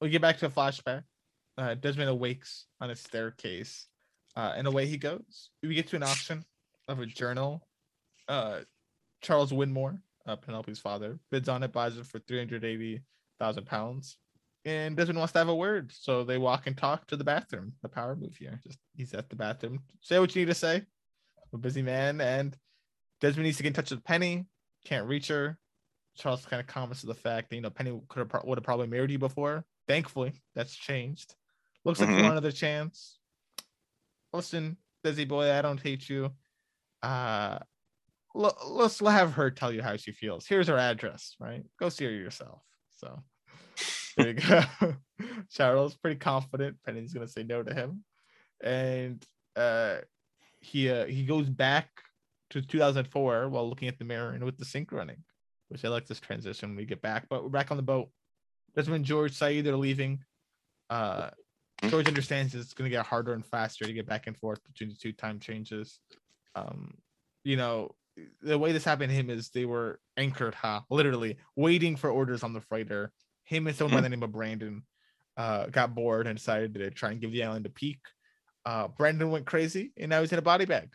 we 0.00 0.10
get 0.10 0.22
back 0.22 0.38
to 0.38 0.46
a 0.46 0.50
flashback. 0.50 1.02
Uh, 1.56 1.74
Desmond 1.74 2.10
awakes 2.10 2.66
on 2.80 2.90
a 2.90 2.96
staircase, 2.96 3.86
uh, 4.34 4.54
and 4.56 4.66
away 4.66 4.86
he 4.86 4.98
goes. 4.98 5.50
We 5.62 5.74
get 5.74 5.86
to 5.88 5.96
an 5.96 6.02
auction 6.02 6.44
of 6.88 6.98
a 6.98 7.06
journal. 7.06 7.66
Uh, 8.28 8.62
Charles 9.22 9.52
Widmore, 9.52 10.00
uh, 10.26 10.36
Penelope's 10.36 10.80
father, 10.80 11.20
bids 11.30 11.48
on 11.48 11.62
it, 11.62 11.72
buys 11.72 11.96
it 11.96 12.06
for 12.06 12.18
three 12.18 12.38
hundred 12.38 12.64
eighty 12.64 13.00
thousand 13.38 13.66
pounds, 13.66 14.18
and 14.66 14.96
Desmond 14.96 15.18
wants 15.18 15.32
to 15.32 15.38
have 15.38 15.48
a 15.48 15.54
word. 15.54 15.92
So 15.92 16.24
they 16.24 16.36
walk 16.36 16.66
and 16.66 16.76
talk 16.76 17.06
to 17.06 17.16
the 17.16 17.24
bathroom. 17.24 17.72
The 17.82 17.88
power 17.88 18.14
move 18.16 18.36
here. 18.36 18.60
Just 18.66 18.78
he's 18.94 19.14
at 19.14 19.30
the 19.30 19.36
bathroom. 19.36 19.80
Say 20.02 20.18
what 20.18 20.34
you 20.36 20.42
need 20.42 20.48
to 20.50 20.54
say. 20.54 20.76
I'm 20.76 21.54
a 21.54 21.58
busy 21.58 21.80
man, 21.82 22.20
and 22.20 22.56
Desmond 23.20 23.44
needs 23.44 23.56
to 23.58 23.62
get 23.62 23.68
in 23.68 23.74
touch 23.74 23.90
with 23.92 24.04
Penny. 24.04 24.46
Can't 24.84 25.06
reach 25.06 25.28
her. 25.28 25.58
Charles 26.16 26.44
kind 26.44 26.60
of 26.60 26.66
comments 26.66 27.00
to 27.02 27.06
the 27.06 27.14
fact 27.14 27.48
that 27.50 27.56
you 27.56 27.62
know 27.62 27.70
Penny 27.70 27.98
could 28.08 28.20
have 28.30 28.44
would 28.44 28.58
have 28.58 28.64
probably 28.64 28.86
married 28.88 29.10
you 29.10 29.18
before. 29.18 29.64
Thankfully, 29.86 30.32
that's 30.54 30.74
changed. 30.74 31.34
Looks 31.84 32.00
like 32.00 32.08
you 32.08 32.16
Mhm. 32.16 32.22
want 32.22 32.32
another 32.32 32.50
chance. 32.52 33.18
Listen, 34.32 34.76
busy 35.04 35.24
boy, 35.24 35.52
I 35.52 35.62
don't 35.62 35.80
hate 35.80 36.08
you. 36.08 36.34
Uh, 37.02 37.58
l- 38.34 38.58
let's 38.66 38.98
have 38.98 39.34
her 39.34 39.50
tell 39.50 39.70
you 39.72 39.82
how 39.82 39.96
she 39.96 40.10
feels. 40.12 40.46
Here's 40.46 40.66
her 40.68 40.78
address, 40.78 41.36
right? 41.38 41.64
Go 41.78 41.88
see 41.88 42.04
her 42.06 42.10
yourself. 42.10 42.62
So 42.92 43.22
there 44.16 44.28
you 44.28 44.34
go. 44.34 44.94
Charles 45.50 45.94
pretty 45.94 46.18
confident 46.18 46.76
Penny's 46.84 47.12
gonna 47.12 47.28
say 47.28 47.42
no 47.42 47.62
to 47.62 47.74
him, 47.74 48.04
and 48.62 49.24
uh, 49.56 49.98
he 50.60 50.90
uh, 50.90 51.06
he 51.06 51.24
goes 51.24 51.48
back 51.48 51.88
to 52.50 52.62
2004 52.62 53.48
while 53.48 53.68
looking 53.68 53.88
at 53.88 53.98
the 53.98 54.04
mirror 54.04 54.30
and 54.30 54.44
with 54.44 54.58
the 54.58 54.64
sink 54.64 54.92
running, 54.92 55.22
which 55.68 55.84
I 55.84 55.88
like 55.88 56.06
this 56.06 56.20
transition 56.20 56.70
when 56.70 56.76
we 56.76 56.84
get 56.84 57.02
back. 57.02 57.26
But 57.28 57.42
we're 57.42 57.48
back 57.48 57.70
on 57.70 57.76
the 57.76 57.82
boat. 57.82 58.08
That's 58.74 58.88
when 58.88 59.04
George 59.04 59.38
Sayid 59.38 59.66
are 59.66 59.76
leaving. 59.76 60.20
Uh, 60.90 61.30
George 61.88 62.06
understands 62.08 62.54
it's 62.54 62.74
going 62.74 62.90
to 62.90 62.96
get 62.96 63.06
harder 63.06 63.32
and 63.32 63.44
faster 63.44 63.84
to 63.84 63.92
get 63.92 64.06
back 64.06 64.26
and 64.26 64.36
forth 64.36 64.60
between 64.64 64.90
the 64.90 64.94
two 64.94 65.12
time 65.12 65.40
changes. 65.40 65.98
Um, 66.54 66.94
you 67.44 67.56
know, 67.56 67.94
the 68.42 68.58
way 68.58 68.72
this 68.72 68.84
happened 68.84 69.10
to 69.10 69.16
him 69.16 69.30
is 69.30 69.50
they 69.50 69.66
were 69.66 70.00
anchored, 70.16 70.54
huh? 70.54 70.80
Literally 70.90 71.36
waiting 71.54 71.96
for 71.96 72.10
orders 72.10 72.42
on 72.42 72.52
the 72.52 72.60
freighter. 72.60 73.12
Him 73.46 73.66
and 73.66 73.76
someone 73.76 73.96
by 73.96 74.00
the 74.02 74.08
name 74.08 74.22
of 74.22 74.32
Brandon 74.32 74.82
uh, 75.36 75.66
got 75.66 75.94
bored 75.94 76.26
and 76.26 76.36
decided 76.36 76.74
to 76.74 76.90
try 76.90 77.10
and 77.10 77.20
give 77.20 77.32
the 77.32 77.44
island 77.44 77.66
a 77.66 77.70
peek. 77.70 77.98
Uh, 78.64 78.88
Brandon 78.88 79.30
went 79.30 79.46
crazy 79.46 79.92
and 79.96 80.10
now 80.10 80.20
he's 80.20 80.32
in 80.32 80.38
a 80.38 80.42
body 80.42 80.64
bag. 80.64 80.90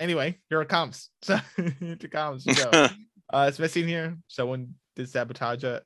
Anyway, 0.00 0.38
here 0.48 0.60
it 0.60 0.68
comes. 0.68 1.10
So 1.22 1.38
to. 1.58 2.38
You 2.44 2.54
know. 2.54 2.88
uh, 3.32 3.46
it's 3.48 3.58
missing 3.58 3.86
here. 3.86 4.16
Someone 4.26 4.74
did 4.96 5.08
sabotage 5.08 5.62
it, 5.64 5.84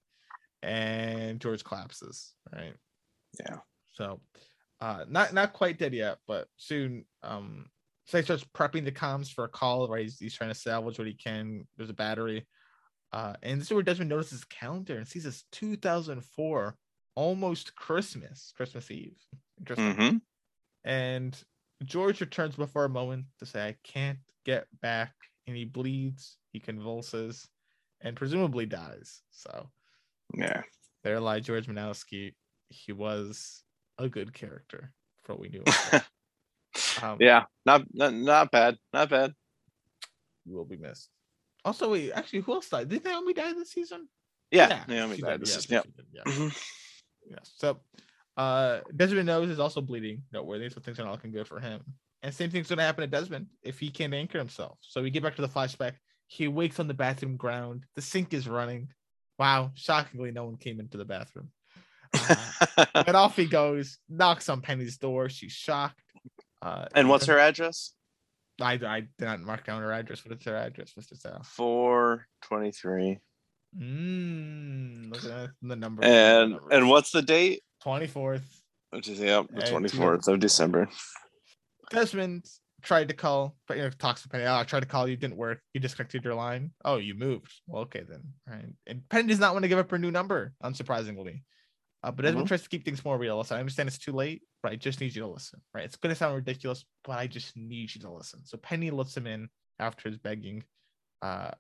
and 0.62 1.40
George 1.40 1.62
collapses. 1.64 2.32
Right. 2.52 2.72
Yeah. 3.38 3.58
So, 3.92 4.20
uh, 4.80 5.04
not 5.08 5.34
not 5.34 5.52
quite 5.52 5.78
dead 5.78 5.92
yet, 5.92 6.18
but 6.26 6.48
soon. 6.56 7.04
Um, 7.22 7.66
so 8.06 8.18
he 8.18 8.24
starts 8.24 8.44
prepping 8.54 8.84
the 8.84 8.92
comms 8.92 9.30
for 9.30 9.44
a 9.44 9.48
call. 9.48 9.88
Right. 9.88 10.02
He's, 10.02 10.18
he's 10.18 10.34
trying 10.34 10.50
to 10.50 10.58
salvage 10.58 10.98
what 10.98 11.08
he 11.08 11.14
can. 11.14 11.66
There's 11.76 11.90
a 11.90 11.94
battery. 11.94 12.46
Uh, 13.16 13.32
and 13.42 13.58
this 13.58 13.68
is 13.68 13.72
where 13.72 13.82
Desmond 13.82 14.10
notices 14.10 14.32
his 14.32 14.44
calendar 14.44 14.98
and 14.98 15.08
sees 15.08 15.24
this 15.24 15.44
2004, 15.52 16.76
almost 17.14 17.74
Christmas, 17.74 18.52
Christmas 18.54 18.90
Eve. 18.90 19.16
Interesting. 19.58 19.94
Mhm. 19.94 20.20
And 20.84 21.44
George 21.82 22.20
returns 22.20 22.56
before 22.56 22.84
a 22.84 22.90
moment 22.90 23.24
to 23.38 23.46
say, 23.46 23.68
I 23.68 23.76
can't 23.84 24.18
get 24.44 24.66
back. 24.82 25.14
And 25.46 25.56
he 25.56 25.64
bleeds, 25.64 26.36
he 26.52 26.60
convulses, 26.60 27.48
and 28.02 28.16
presumably 28.16 28.66
dies. 28.66 29.22
So 29.30 29.70
yeah 30.34 30.64
there 31.02 31.18
lies 31.18 31.46
George 31.46 31.68
Minkowski. 31.68 32.34
He 32.68 32.92
was 32.92 33.64
a 33.96 34.10
good 34.10 34.34
character 34.34 34.92
for 35.22 35.32
what 35.32 35.40
we 35.40 35.48
knew. 35.48 35.64
um, 37.02 37.16
yeah 37.18 37.44
not, 37.64 37.82
not 37.94 38.12
not 38.12 38.50
bad 38.50 38.76
not 38.92 39.08
bad 39.08 39.32
You 40.44 40.54
will 40.54 40.66
be 40.66 40.76
missed. 40.76 41.08
Also, 41.66 41.90
wait, 41.90 42.12
actually, 42.12 42.40
who 42.40 42.54
else 42.54 42.68
died? 42.68 42.88
Did 42.88 43.04
Naomi 43.04 43.34
die 43.34 43.52
this 43.52 43.72
season? 43.72 44.08
yeah, 44.52 44.84
Naomi 44.86 45.16
she 45.16 45.22
died. 45.22 45.40
This 45.40 45.50
yeah, 45.50 45.56
is 45.56 45.64
she 45.64 45.72
yeah. 45.72 45.82
yeah. 46.12 46.22
Mhm. 46.32 46.62
Yeah. 47.28 47.38
So 47.42 47.80
uh 48.36 48.80
Desmond 48.94 49.26
Nose 49.26 49.50
is 49.50 49.58
also 49.58 49.80
bleeding, 49.80 50.22
noteworthy. 50.32 50.70
So 50.70 50.80
things 50.80 51.00
are 51.00 51.04
not 51.04 51.10
looking 51.10 51.32
good 51.32 51.48
for 51.48 51.58
him. 51.58 51.82
And 52.22 52.32
same 52.32 52.50
thing's 52.50 52.68
gonna 52.68 52.82
happen 52.82 53.02
to 53.02 53.08
Desmond 53.08 53.48
if 53.64 53.80
he 53.80 53.90
can't 53.90 54.14
anchor 54.14 54.38
himself. 54.38 54.78
So 54.80 55.02
we 55.02 55.10
get 55.10 55.24
back 55.24 55.34
to 55.36 55.42
the 55.42 55.48
flashback. 55.48 55.94
He 56.28 56.46
wakes 56.46 56.78
on 56.78 56.86
the 56.86 56.94
bathroom 56.94 57.36
ground. 57.36 57.84
The 57.96 58.02
sink 58.02 58.32
is 58.32 58.48
running. 58.48 58.88
Wow, 59.36 59.72
shockingly, 59.74 60.30
no 60.30 60.44
one 60.44 60.56
came 60.56 60.78
into 60.78 60.98
the 60.98 61.04
bathroom. 61.04 61.50
Uh, 62.14 62.36
but 62.94 63.14
off 63.16 63.36
he 63.36 63.46
goes, 63.46 63.98
knocks 64.08 64.48
on 64.48 64.60
Penny's 64.60 64.98
door. 64.98 65.28
She's 65.28 65.52
shocked. 65.52 66.00
Uh, 66.62 66.86
and 66.94 67.08
what's 67.08 67.26
her 67.26 67.38
address? 67.38 67.92
I, 68.60 68.72
I 68.72 69.00
did 69.00 69.24
not 69.24 69.40
mark 69.40 69.66
down 69.66 69.82
her 69.82 69.92
address. 69.92 70.24
What 70.24 70.38
is 70.38 70.44
her 70.44 70.56
address, 70.56 70.92
Mr. 70.98 71.16
Sal? 71.16 71.42
423. 71.42 73.18
Mm, 73.78 75.12
look 75.12 75.24
at 75.24 75.50
the 75.60 75.76
number. 75.76 76.02
And 76.02 76.58
and 76.70 76.88
what's 76.88 77.10
the 77.10 77.22
date? 77.22 77.62
24th. 77.84 78.42
Which 78.90 79.08
is 79.08 79.18
yeah, 79.20 79.42
the 79.50 79.62
twenty 79.62 79.88
fourth 79.88 80.28
of 80.28 80.38
December. 80.38 80.88
Desmond 81.90 82.46
tried 82.82 83.08
to 83.08 83.14
call, 83.14 83.56
but 83.66 83.76
you 83.76 83.82
know, 83.82 83.90
talks 83.90 84.22
to 84.22 84.28
Penny. 84.28 84.44
Oh, 84.44 84.54
I 84.54 84.64
tried 84.64 84.80
to 84.80 84.86
call 84.86 85.08
you, 85.08 85.16
didn't 85.16 85.36
work. 85.36 85.60
You 85.74 85.80
disconnected 85.80 86.24
your 86.24 86.34
line. 86.34 86.70
Oh, 86.84 86.96
you 86.96 87.14
moved. 87.14 87.52
Well, 87.66 87.82
okay 87.82 88.04
then. 88.08 88.22
Right. 88.46 88.64
And 88.86 89.06
Penny 89.08 89.28
does 89.28 89.40
not 89.40 89.52
want 89.52 89.64
to 89.64 89.68
give 89.68 89.78
up 89.78 89.90
her 89.90 89.98
new 89.98 90.10
number, 90.10 90.54
unsurprisingly. 90.62 91.42
Uh, 92.06 92.12
but 92.12 92.22
Desmond 92.22 92.44
Mhm. 92.46 92.48
tries 92.48 92.62
to 92.62 92.68
keep 92.68 92.84
things 92.84 93.04
more 93.04 93.18
real. 93.18 93.42
So 93.42 93.56
I 93.56 93.58
understand 93.58 93.88
it's 93.88 93.98
too 93.98 94.12
late, 94.12 94.42
but 94.62 94.70
I 94.70 94.76
just 94.76 95.00
need 95.00 95.14
you 95.16 95.22
to 95.22 95.28
listen. 95.28 95.60
Right. 95.74 95.84
It's 95.84 95.96
gonna 95.96 96.14
sound 96.14 96.36
ridiculous, 96.36 96.84
but 97.02 97.18
I 97.18 97.26
just 97.26 97.56
need 97.56 97.92
you 97.94 98.00
to 98.02 98.10
listen. 98.10 98.44
So 98.46 98.56
Penny 98.58 98.90
lets 98.92 99.16
him 99.16 99.26
in 99.26 99.50
after 99.80 100.08
his 100.08 100.16
begging. 100.18 100.64
Uh, 101.20 101.50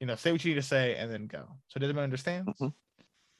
you 0.00 0.08
know, 0.08 0.16
say 0.16 0.32
what 0.32 0.44
you 0.44 0.50
need 0.50 0.60
to 0.60 0.66
say 0.66 0.96
and 0.96 1.12
then 1.12 1.28
go. 1.28 1.60
So 1.68 1.78
Desmond 1.78 2.00
understands. 2.00 2.50
Mhm. 2.60 2.74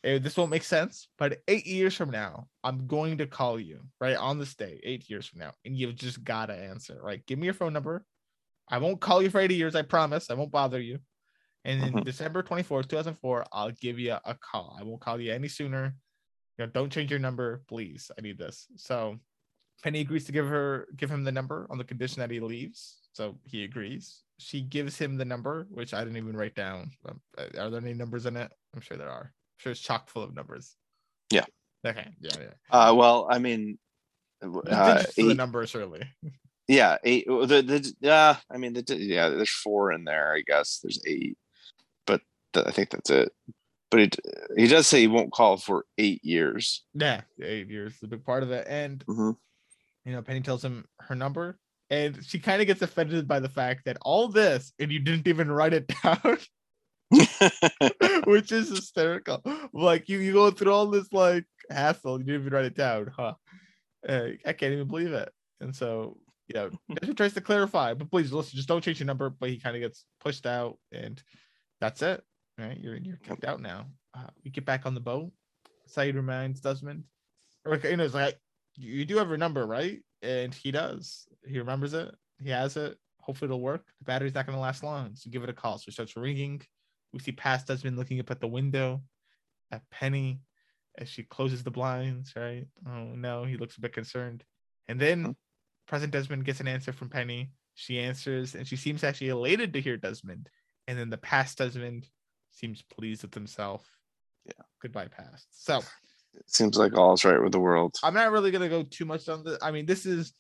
Eh, 0.05 0.19
this 0.19 0.37
won't 0.37 0.51
make 0.51 0.63
sense, 0.63 1.09
but 1.19 1.43
eight 1.49 1.67
years 1.67 1.97
from 1.97 2.11
now, 2.11 2.49
I'm 2.63 2.87
going 2.87 3.19
to 3.19 3.27
call 3.27 3.59
you 3.59 3.91
right 4.01 4.17
on 4.17 4.39
this 4.39 4.55
day, 4.55 4.79
eight 4.85 5.11
years 5.11 5.27
from 5.27 5.41
now, 5.41 5.55
and 5.65 5.77
you've 5.77 5.97
just 5.97 6.23
got 6.23 6.47
to 6.47 6.55
answer. 6.55 7.03
Right, 7.03 7.27
give 7.27 7.39
me 7.41 7.47
your 7.47 7.55
phone 7.55 7.73
number. 7.73 8.07
I 8.69 8.79
won't 8.79 9.01
call 9.01 9.23
you 9.23 9.31
for 9.31 9.41
80 9.41 9.57
years. 9.57 9.75
I 9.75 9.83
promise. 9.83 10.31
I 10.31 10.35
won't 10.35 10.53
bother 10.53 10.81
you. 10.81 11.01
And 11.65 11.83
then 11.83 11.93
Mhm. 11.95 12.05
December 12.05 12.43
24th, 12.43 12.89
2004, 12.89 13.45
I'll 13.51 13.73
give 13.73 13.99
you 13.99 14.17
a 14.25 14.35
call. 14.35 14.77
I 14.79 14.85
won't 14.85 15.01
call 15.01 15.21
you 15.21 15.33
any 15.33 15.49
sooner. 15.49 15.97
You 16.59 16.67
know, 16.67 16.71
don't 16.73 16.93
change 16.93 17.11
your 17.11 17.21
number, 17.21 17.63
please. 17.69 18.11
I 18.17 18.23
need 18.23 18.39
this. 18.39 18.67
So 18.77 19.19
Penny 19.83 20.01
agrees 20.01 20.25
to 20.27 20.33
give 20.33 20.47
her 20.47 20.89
give 20.97 21.11
him 21.11 21.25
the 21.25 21.33
number 21.33 21.67
on 21.71 21.79
the 21.79 21.85
condition 21.85 22.21
that 22.21 22.31
he 22.31 22.41
leaves. 22.41 23.01
So 23.13 23.37
he 23.45 23.65
agrees. 23.65 24.23
She 24.39 24.61
gives 24.61 24.99
him 24.99 25.17
the 25.17 25.25
number, 25.25 25.67
which 25.71 25.95
I 25.95 26.01
didn't 26.01 26.17
even 26.17 26.37
write 26.37 26.55
down. 26.55 26.91
Um, 27.09 27.21
uh, 27.39 27.61
Are 27.61 27.71
there 27.71 27.81
any 27.81 27.95
numbers 27.95 28.27
in 28.27 28.37
it? 28.37 28.53
I'm 28.75 28.81
sure 28.81 28.97
there 28.97 29.11
are. 29.11 29.33
I'm 29.33 29.59
sure 29.59 29.73
it's 29.73 29.81
chock 29.81 30.09
full 30.09 30.23
of 30.23 30.35
numbers. 30.35 30.77
Yeah. 31.31 31.45
Okay. 31.87 32.09
Yeah. 32.21 32.37
Yeah. 32.41 32.55
Uh 32.71 32.95
well, 32.95 33.27
I 33.31 33.39
mean 33.39 33.79
uh, 34.43 35.03
think 35.03 35.15
the 35.15 35.31
eight, 35.31 35.37
number 35.37 35.67
surely. 35.67 36.03
yeah, 36.69 36.97
eight 37.05 37.27
the 37.27 37.63
the 37.63 37.93
yeah, 38.01 38.37
I 38.51 38.59
mean 38.59 38.75
the 38.75 38.85
yeah, 38.97 39.29
there's 39.29 39.51
four 39.51 39.93
in 39.93 40.05
there, 40.05 40.35
I 40.35 40.43
guess. 40.47 40.81
There's 40.83 41.01
eight. 41.07 41.37
But 42.07 42.21
th- 42.53 42.67
I 42.67 42.71
think 42.71 42.91
that's 42.91 43.11
it. 43.11 43.33
But 43.95 44.01
he 44.57 44.63
he 44.63 44.67
does 44.67 44.89
say 44.89 45.03
he 45.03 45.07
won't 45.07 45.31
call 45.33 45.57
for 45.57 45.87
eight 45.99 46.25
years. 46.25 46.83
Yeah. 46.95 47.21
Eight 47.41 47.69
years 47.69 47.93
is 47.95 48.03
a 48.03 48.09
big 48.09 48.25
part 48.25 48.43
of 48.43 48.51
it. 48.51 48.67
And 48.69 49.05
Mhm. 49.07 49.37
you 50.05 50.13
know, 50.13 50.21
Penny 50.21 50.41
tells 50.41 50.65
him 50.65 50.85
her 50.99 51.15
number, 51.15 51.61
and 51.91 52.25
she 52.25 52.41
kind 52.41 52.61
of 52.61 52.67
gets 52.67 52.83
offended 52.83 53.29
by 53.29 53.39
the 53.39 53.49
fact 53.49 53.83
that 53.85 53.97
all 54.03 54.27
this 54.27 54.73
and 54.81 54.91
you 54.91 54.99
didn't 54.99 55.29
even 55.29 55.49
write 55.49 55.75
it 55.75 55.87
down. 56.03 56.39
which 58.25 58.51
is 58.51 58.71
hysterical. 58.71 59.41
Like 59.73 60.09
you, 60.09 60.19
you 60.19 60.33
go 60.33 60.51
through 60.51 60.73
all 60.73 60.87
this 60.87 61.13
like 61.13 61.45
hassle, 61.71 62.19
you 62.19 62.25
didn't 62.25 62.41
even 62.41 62.53
write 62.53 62.65
it 62.65 62.75
down, 62.75 63.13
huh? 63.17 63.35
Uh, 64.09 64.29
I 64.45 64.53
can't 64.55 64.73
even 64.73 64.89
believe 64.89 65.13
it. 65.13 65.31
And 65.61 65.77
so, 65.77 66.19
you 66.49 66.55
know, 66.55 66.71
Desmond 66.95 67.17
tries 67.17 67.35
to 67.35 67.41
clarify, 67.41 67.95
but 67.95 68.11
please 68.11 68.33
listen, 68.33 68.57
just 68.57 68.67
don't 68.67 68.83
change 68.83 68.99
your 68.99 69.07
number. 69.07 69.31
But 69.31 69.51
he 69.51 69.61
kind 69.61 69.77
of 69.77 69.83
gets 69.83 70.05
pushed 70.19 70.47
out, 70.47 70.79
and 70.91 71.23
that's 71.81 72.03
it. 72.03 72.25
Right, 72.59 72.79
you're 72.81 72.97
you're 72.97 73.17
kicked 73.17 73.45
out 73.45 73.61
now. 73.61 73.87
Uh, 74.17 74.29
we 74.45 74.51
get 74.51 74.65
back 74.65 74.87
on 74.87 74.95
the 74.95 75.01
boat. 75.01 75.33
Sayid 75.89 76.15
reminds 76.15 76.61
Desmond, 76.61 77.05
or 77.65 77.77
you 77.77 77.97
know, 77.97 78.05
it's 78.05 78.15
like 78.15 78.39
you 78.77 79.05
do 79.05 79.17
have 79.19 79.29
her 79.29 79.37
number, 79.37 79.67
right? 79.67 80.01
And 80.23 80.55
he 80.55 80.71
does. 80.71 81.27
He 81.47 81.59
remembers 81.59 81.95
it. 81.95 82.15
He 82.43 82.51
has 82.51 82.77
it. 82.77 82.97
Hopefully, 83.21 83.49
it'll 83.49 83.61
work. 83.61 83.85
The 83.99 84.05
battery's 84.05 84.35
not 84.35 84.47
going 84.47 84.57
to 84.57 84.63
last 84.63 84.85
long, 84.85 85.17
so 85.17 85.31
give 85.31 85.43
it 85.43 85.51
a 85.51 85.55
call. 85.55 85.79
So 85.79 85.87
it 85.89 85.95
starts 85.95 86.17
ringing. 86.17 86.63
We 87.13 87.19
see 87.19 87.33
past 87.33 87.67
Desmond 87.67 87.97
looking 87.97 88.21
up 88.21 88.31
at 88.31 88.41
the 88.41 88.47
window 88.47 89.03
at 89.71 89.83
Penny 89.91 90.41
as 90.99 91.09
she 91.09 91.25
closes 91.25 91.63
the 91.63 91.71
blinds, 91.71 92.33
right? 92.37 92.67
Oh 92.87 93.15
no, 93.15 93.45
he 93.45 93.57
looks 93.57 93.77
a 93.77 93.81
bit 93.81 93.93
concerned. 93.93 94.45
And 94.89 95.01
then 95.01 95.35
present 95.87 96.13
Desmond 96.13 96.45
gets 96.45 96.61
an 96.61 96.69
answer 96.69 96.93
from 96.93 97.09
Penny. 97.09 97.51
She 97.75 97.99
answers 97.99 98.55
and 98.55 98.67
she 98.67 98.77
seems 98.77 99.03
actually 99.03 99.31
elated 99.31 99.73
to 99.73 99.81
hear 99.81 99.97
Desmond. 99.97 100.49
And 100.87 100.99
then 100.99 101.11
the 101.11 101.19
past 101.19 101.59
Desmond 101.59 102.07
seems 102.55 102.83
pleased 102.83 103.23
with 103.23 103.35
himself. 103.35 103.87
Yeah. 104.47 104.65
Goodbye, 104.83 105.09
past. 105.09 105.47
So 105.53 105.79
It 106.35 106.49
seems 106.51 106.77
like 106.77 106.97
all's 106.97 107.25
right 107.25 107.43
with 107.43 107.53
the 107.53 107.61
world. 107.61 107.95
I'm 108.03 108.15
not 108.15 108.33
really 108.33 108.51
gonna 108.51 108.69
go 108.69 108.83
too 108.83 109.05
much 109.05 109.29
on 109.29 109.45
the. 109.45 109.59
I 109.63 109.71
mean, 109.71 109.87
this 109.87 110.07
is 110.07 110.33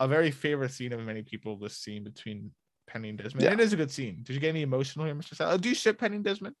a 0.00 0.08
very 0.08 0.30
favorite 0.30 0.72
scene 0.72 0.92
of 0.92 1.00
many 1.00 1.22
people. 1.22 1.58
This 1.58 1.78
scene 1.78 2.04
between 2.04 2.50
Penny 2.86 3.10
and 3.10 3.18
Desmond. 3.18 3.44
Yeah. 3.44 3.52
It 3.52 3.60
is 3.60 3.72
a 3.72 3.76
good 3.76 3.90
scene. 3.90 4.20
Did 4.22 4.34
you 4.34 4.40
get 4.40 4.50
any 4.50 4.62
emotional 4.62 5.04
here, 5.04 5.14
Mr. 5.14 5.34
Sal? 5.34 5.58
Do 5.58 5.68
you 5.68 5.74
ship 5.74 5.98
Penny 5.98 6.16
and 6.16 6.24
Desmond? 6.24 6.54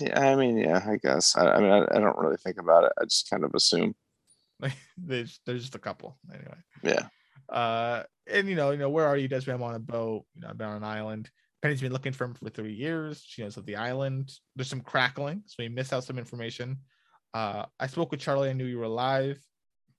Yeah, 0.00 0.18
I 0.18 0.34
mean, 0.34 0.56
yeah, 0.56 0.82
I 0.86 0.96
guess. 0.96 1.36
I, 1.36 1.46
I 1.46 1.60
mean, 1.60 1.70
I, 1.70 1.84
I 1.94 2.00
don't 2.00 2.16
really 2.16 2.38
think 2.38 2.58
about 2.58 2.84
it. 2.84 2.92
I 2.98 3.04
just 3.04 3.28
kind 3.28 3.44
of 3.44 3.54
assume. 3.54 3.94
Like 4.60 4.76
there's 4.96 5.40
there's 5.44 5.62
just 5.62 5.74
a 5.74 5.80
couple 5.80 6.16
anyway. 6.32 6.56
Yeah. 6.82 7.08
Uh, 7.48 8.04
and 8.26 8.48
you 8.48 8.54
know, 8.54 8.70
you 8.70 8.78
know, 8.78 8.88
where 8.88 9.06
are 9.06 9.16
you, 9.16 9.28
Desmond? 9.28 9.56
I'm 9.56 9.62
on 9.62 9.74
a 9.74 9.80
boat. 9.80 10.24
You 10.34 10.42
know, 10.42 10.48
I've 10.48 10.58
been 10.58 10.68
on 10.68 10.76
an 10.76 10.84
island. 10.84 11.30
Penny's 11.64 11.80
been 11.80 11.94
looking 11.94 12.12
for 12.12 12.24
him 12.24 12.34
for 12.34 12.50
three 12.50 12.74
years. 12.74 13.24
She 13.26 13.40
knows 13.42 13.56
of 13.56 13.64
the 13.64 13.76
island. 13.76 14.30
There's 14.54 14.68
some 14.68 14.82
crackling, 14.82 15.44
so 15.46 15.54
we 15.60 15.70
missed 15.70 15.94
out 15.94 16.04
some 16.04 16.18
information. 16.18 16.76
Uh, 17.32 17.64
I 17.80 17.86
spoke 17.86 18.10
with 18.10 18.20
Charlie. 18.20 18.50
I 18.50 18.52
knew 18.52 18.66
you 18.66 18.76
were 18.76 18.84
alive, 18.84 19.42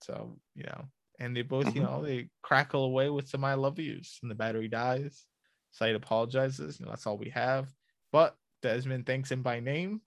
so 0.04 0.38
you 0.54 0.62
know, 0.62 0.86
and 1.20 1.36
they 1.36 1.42
both, 1.42 1.74
you 1.74 1.82
Mhm. 1.82 1.86
know, 1.86 2.04
they 2.06 2.30
crackle 2.44 2.84
away 2.84 3.10
with 3.10 3.28
some 3.28 3.44
"I 3.44 3.56
love 3.56 3.80
yous," 3.80 4.20
and 4.22 4.30
the 4.30 4.36
battery 4.36 4.68
dies. 4.68 5.26
Sayid 5.74 5.96
apologizes. 5.96 6.80
You 6.80 6.86
know, 6.86 6.92
that's 6.92 7.08
all 7.08 7.18
we 7.18 7.30
have. 7.32 7.74
But 8.12 8.38
Desmond 8.62 9.08
thanks 9.08 9.32
him 9.32 9.42
by 9.42 9.60
name. 9.60 10.02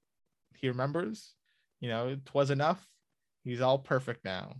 He 0.54 0.68
remembers. 0.68 1.34
You 1.80 1.88
know, 1.88 2.06
it 2.10 2.32
was 2.32 2.52
enough. 2.52 2.88
He's 3.42 3.60
all 3.60 3.80
perfect 3.80 4.24
now. 4.24 4.54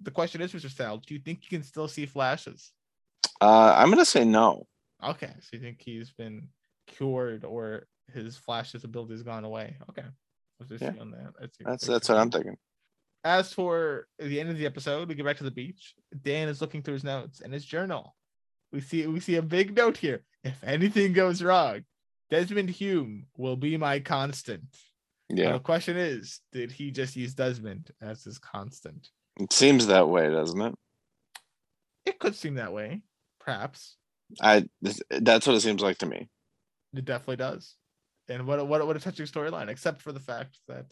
The 0.00 0.12
question 0.12 0.40
is, 0.42 0.52
Mr. 0.52 0.70
Sal, 0.70 0.98
do 0.98 1.12
you 1.12 1.18
think 1.18 1.42
you 1.42 1.58
can 1.58 1.64
still 1.66 1.88
see 1.88 2.06
flashes? 2.06 2.70
Uh, 3.40 3.74
I'm 3.76 3.90
gonna 3.90 4.04
say 4.04 4.24
no. 4.24 4.68
Okay, 5.04 5.30
so 5.40 5.48
you 5.52 5.60
think 5.60 5.80
he's 5.82 6.10
been 6.12 6.48
cured 6.86 7.44
or 7.44 7.86
his 8.12 8.36
flashes 8.36 8.84
ability 8.84 9.12
has 9.14 9.22
gone 9.22 9.44
away? 9.44 9.76
Okay, 9.90 10.04
just 10.68 10.82
Yeah. 10.82 10.94
on 11.00 11.10
that. 11.10 11.32
That's 11.38 11.56
That's 11.58 11.86
that's 11.86 12.08
what 12.08 12.18
I'm 12.18 12.30
thinking. 12.30 12.56
As 13.24 13.52
for 13.52 14.06
the 14.18 14.40
end 14.40 14.50
of 14.50 14.56
the 14.58 14.66
episode, 14.66 15.08
we 15.08 15.14
get 15.16 15.24
back 15.24 15.36
to 15.38 15.44
the 15.44 15.50
beach. 15.50 15.94
Dan 16.22 16.48
is 16.48 16.60
looking 16.60 16.82
through 16.82 16.94
his 16.94 17.04
notes 17.04 17.40
and 17.40 17.52
his 17.52 17.64
journal. 17.64 18.16
We 18.72 18.80
see 18.80 19.06
we 19.06 19.20
see 19.20 19.36
a 19.36 19.42
big 19.42 19.76
note 19.76 19.96
here. 19.96 20.22
If 20.44 20.62
anything 20.62 21.12
goes 21.12 21.42
wrong, 21.42 21.84
Desmond 22.30 22.70
Hume 22.70 23.26
will 23.36 23.56
be 23.56 23.76
my 23.76 23.98
constant. 24.00 24.62
Now, 25.28 25.42
Yeah, 25.42 25.52
the 25.54 25.58
question 25.60 25.96
is, 25.96 26.40
did 26.52 26.70
he 26.70 26.92
just 26.92 27.16
use 27.16 27.34
Desmond 27.34 27.90
as 28.00 28.22
his 28.24 28.38
constant? 28.38 29.10
it 29.40 29.52
seems 29.52 29.88
that 29.88 30.08
way, 30.08 30.30
doesn't 30.30 30.60
it? 30.60 30.74
It 32.04 32.18
could 32.20 32.36
seem 32.36 32.54
that 32.54 32.72
way, 32.72 33.02
perhaps. 33.40 33.96
I 34.40 34.66
that's 35.10 35.46
what 35.46 35.56
it 35.56 35.60
seems 35.60 35.82
like 35.82 35.98
to 35.98 36.06
me. 36.06 36.28
It 36.94 37.04
definitely 37.04 37.36
does. 37.36 37.74
And 38.28 38.46
what 38.46 38.58
a- 38.58 38.64
what 38.64 38.86
what 38.86 38.96
a 38.96 39.00
touching 39.00 39.26
storyline, 39.26 39.68
except 39.68 40.02
for 40.02 40.12
the 40.12 40.20
fact 40.20 40.58
that 40.68 40.86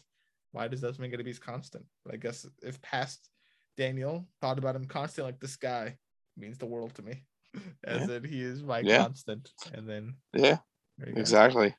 why 0.51 0.67
does 0.67 0.81
Desmond 0.81 1.11
get 1.11 1.17
to 1.17 1.23
be 1.23 1.33
constant? 1.33 1.85
But 2.05 2.13
I 2.13 2.17
guess 2.17 2.45
if 2.63 2.81
past 2.81 3.29
Daniel 3.77 4.27
thought 4.39 4.57
about 4.57 4.75
him 4.75 4.85
constant, 4.85 5.25
like 5.27 5.39
this 5.39 5.57
guy 5.57 5.97
means 6.37 6.57
the 6.57 6.65
world 6.65 6.93
to 6.95 7.01
me, 7.01 7.23
as 7.83 8.09
in 8.09 8.23
he 8.23 8.41
is 8.41 8.63
my 8.63 8.79
Yeah. 8.79 8.99
constant. 8.99 9.51
And 9.73 9.87
then 9.89 10.15
Yeah, 10.33 10.59
exactly. 11.01 11.75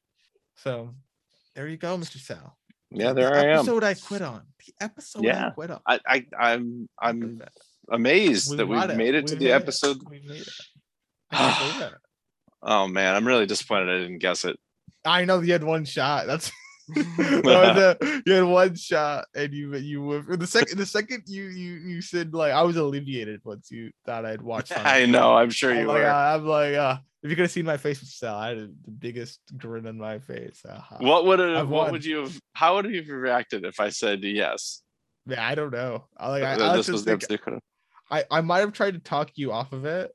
So 0.57 0.95
there 1.55 1.69
you 1.69 1.79
go, 1.79 1.97
Mr. 1.97 2.19
Sal. 2.19 2.59
Yeah, 2.91 3.09
The 3.09 3.15
there 3.23 3.35
I 3.35 3.45
am. 3.47 3.59
Episode 3.61 3.85
I 3.85 3.95
quit 3.95 4.23
on. 4.23 4.43
The 4.67 4.75
episode 4.85 5.25
I 5.25 5.29
Yeah. 5.29 5.51
quit 5.51 5.71
on. 5.71 5.81
I, 5.87 6.01
I 6.07 6.27
I'm 6.39 6.89
I'm 7.01 7.39
that. 7.39 7.53
amazed 7.91 8.51
We 8.51 8.57
that 8.59 8.67
we've 8.67 8.97
made 8.97 9.15
it 9.15 9.27
to 9.29 9.37
the 9.37 9.47
made 9.47 9.51
it. 9.51 9.55
episode. 9.55 9.99
We 10.09 10.21
made 10.21 10.43
it. 10.43 10.49
Oh 12.62 12.89
man, 12.89 13.14
I'm 13.14 13.27
really 13.27 13.47
disappointed 13.47 13.91
I 13.95 13.99
didn't 14.01 14.18
guess 14.18 14.45
it. 14.45 14.59
I 15.05 15.24
know 15.24 15.41
you 15.41 15.53
had 15.53 15.62
one 15.62 15.85
shot. 15.85 16.27
That's 16.27 16.51
that 16.95 17.43
was 17.45 17.77
a- 18.01 18.22
you 18.27 18.33
had 18.33 18.45
one 18.45 18.74
shot, 18.74 19.27
and 19.35 19.53
you 19.53 19.74
you 19.77 20.03
were 20.03 20.37
the 20.37 20.47
second. 20.47 20.79
The 20.79 20.87
second 20.87 21.24
you 21.27 21.45
you 21.45 21.74
you 21.74 22.01
said 22.03 22.35
like 22.35 22.53
I 22.53 22.62
was 22.62 22.77
alleviated 22.77 23.41
once 23.45 23.70
you 23.70 23.91
thought 24.05 24.24
I'd 24.24 24.43
watched. 24.43 24.72
I 24.77 25.07
know, 25.07 25.37
I'm 25.37 25.51
sure 25.51 25.70
I'm 25.72 25.81
you 25.81 25.87
like, 25.87 25.99
were. 25.99 26.07
uh, 26.07 26.35
I'm 26.37 26.47
like, 26.47 26.74
uh, 26.74 26.99
if 27.22 27.31
you 27.31 27.37
could 27.37 27.43
have 27.43 27.51
seen 27.51 27.66
my 27.66 27.77
face 27.77 28.01
with 28.01 28.09
Sal, 28.09 28.37
I 28.37 28.49
had 28.51 28.59
the 28.59 28.91
biggest 28.91 29.41
grin 29.57 29.87
on 29.87 29.99
my 29.99 30.18
face. 30.18 30.62
Uh-huh. 30.68 30.97
What 31.01 31.24
would 31.27 31.41
it, 31.41 31.57
I've 31.57 31.68
what 31.68 31.85
won. 31.85 31.93
would 31.93 32.05
you 32.05 32.18
have 32.20 32.41
how 32.55 32.77
would 32.77 32.87
you 32.91 32.97
have 33.03 33.09
reacted 33.09 33.64
if 33.64 33.79
I 33.79 33.91
said 33.91 34.22
yes? 34.24 34.83
Yeah, 35.27 35.47
I 35.47 35.55
don't 35.55 35.72
know. 35.72 36.07
I 36.16 36.31
like. 36.31 36.43
I, 36.43 36.55
I, 36.55 36.57
That 36.57 36.77
this 36.77 36.87
to 36.87 36.93
was 36.93 37.05
think- 37.05 37.24
I 38.11 38.24
I 38.31 38.41
might 38.41 38.61
have 38.61 38.72
tried 38.72 38.95
to 38.95 39.01
talk 39.01 39.31
you 39.35 39.51
off 39.53 39.72
of 39.72 39.85
it, 39.85 40.12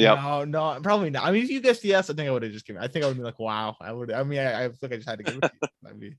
Yep. 0.00 0.18
No, 0.18 0.44
no, 0.44 0.80
probably 0.82 1.10
not. 1.10 1.24
I 1.24 1.30
mean, 1.32 1.42
if 1.44 1.50
you 1.50 1.60
guessed 1.60 1.84
yes, 1.84 2.10
I 2.10 2.14
think 2.14 2.28
I 2.28 2.32
would 2.32 2.42
have 2.42 2.52
just 2.52 2.66
given. 2.66 2.82
I 2.82 2.88
think 2.88 3.04
I 3.04 3.08
would 3.08 3.16
be 3.16 3.22
like, 3.22 3.38
wow. 3.38 3.76
I 3.80 3.92
would. 3.92 4.10
I 4.12 4.22
mean, 4.22 4.38
I, 4.40 4.64
I 4.64 4.68
think 4.68 4.92
I 4.92 4.96
just 4.96 5.08
had 5.08 5.18
to 5.18 5.24
give 5.24 5.36
it 5.36 5.42
to 5.42 6.06
you. 6.06 6.12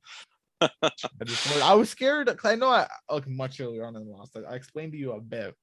I 0.62 1.24
just. 1.26 1.62
I 1.64 1.74
was 1.74 1.90
scared 1.90 2.28
because 2.28 2.52
I 2.52 2.56
know 2.56 2.70
I 2.70 2.88
like 3.10 3.28
much 3.28 3.60
earlier 3.60 3.86
on 3.86 3.96
in 3.96 4.06
the 4.06 4.12
Lost. 4.12 4.38
I, 4.38 4.42
I 4.52 4.56
explained 4.56 4.92
to 4.94 4.98
you 4.98 5.14
a 5.14 5.20
bit, 5.22 5.56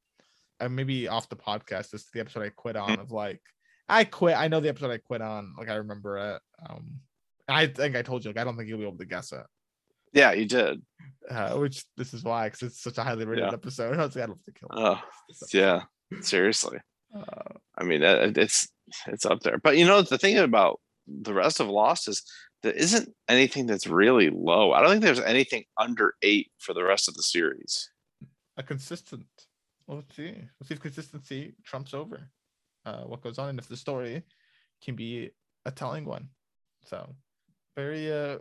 and 0.60 0.74
maybe 0.74 1.08
off 1.08 1.28
the 1.28 1.36
podcast. 1.36 1.90
This 1.90 2.02
is 2.02 2.08
the 2.12 2.20
episode 2.20 2.42
I 2.42 2.48
quit 2.50 2.76
on. 2.76 2.90
Mm. 2.96 3.00
Of 3.00 3.12
like, 3.12 3.40
I 3.88 4.04
quit. 4.04 4.36
I 4.36 4.48
know 4.48 4.60
the 4.60 4.68
episode 4.68 4.90
I 4.90 4.98
quit 4.98 5.22
on. 5.22 5.54
Like 5.58 5.68
I 5.68 5.76
remember 5.76 6.18
it. 6.18 6.42
Um, 6.68 7.00
I 7.48 7.66
think 7.66 7.96
I 7.96 8.02
told 8.02 8.24
you. 8.24 8.30
Like 8.30 8.38
I 8.38 8.44
don't 8.44 8.56
think 8.56 8.68
you'll 8.68 8.78
be 8.78 8.86
able 8.86 8.98
to 8.98 9.04
guess 9.06 9.32
it. 9.32 9.44
Yeah, 10.12 10.32
you 10.32 10.46
did. 10.46 10.82
Uh, 11.30 11.54
which 11.58 11.84
this 11.96 12.14
is 12.14 12.24
why, 12.24 12.46
because 12.46 12.62
it's 12.62 12.82
such 12.82 12.96
a 12.98 13.02
highly 13.04 13.26
rated 13.26 13.44
Yeah. 13.44 13.52
episode. 13.52 13.94
I 13.98 14.06
was 14.06 14.16
like, 14.16 14.24
I 14.24 14.26
don't 14.26 14.38
have 14.38 14.44
to 14.44 14.52
kill. 14.52 14.68
it. 14.72 14.78
Oh, 14.78 15.00
yeah. 15.52 15.82
Seriously. 16.22 16.78
Uh, 17.14 17.54
I 17.76 17.84
mean, 17.84 18.02
it's 18.02 18.68
it's 19.06 19.26
up 19.26 19.40
there. 19.40 19.58
But 19.58 19.76
you 19.76 19.86
know, 19.86 20.02
the 20.02 20.18
thing 20.18 20.38
about 20.38 20.80
the 21.06 21.34
rest 21.34 21.60
of 21.60 21.68
Lost 21.68 22.08
is 22.08 22.22
there 22.62 22.72
isn't 22.72 23.14
anything 23.28 23.66
that's 23.66 23.86
really 23.86 24.30
low. 24.30 24.72
I 24.72 24.80
don't 24.80 24.90
think 24.90 25.02
there's 25.02 25.20
anything 25.20 25.64
under 25.76 26.14
eight 26.22 26.50
for 26.58 26.74
the 26.74 26.84
rest 26.84 27.08
of 27.08 27.14
the 27.14 27.22
series. 27.22 27.90
a 28.56 28.62
consistent. 28.62 29.26
Well, 29.86 29.98
let's 29.98 30.14
see. 30.14 30.34
Let's 30.60 30.68
see 30.68 30.74
if 30.74 30.80
consistency 30.80 31.54
trumps 31.64 31.94
over 31.94 32.28
uh, 32.84 33.02
what 33.04 33.22
goes 33.22 33.38
on, 33.38 33.50
and 33.50 33.58
if 33.58 33.68
the 33.68 33.76
story 33.76 34.22
can 34.82 34.96
be 34.96 35.30
a 35.64 35.70
telling 35.70 36.04
one. 36.04 36.28
So, 36.84 37.14
very, 37.76 38.12
uh, 38.12 38.38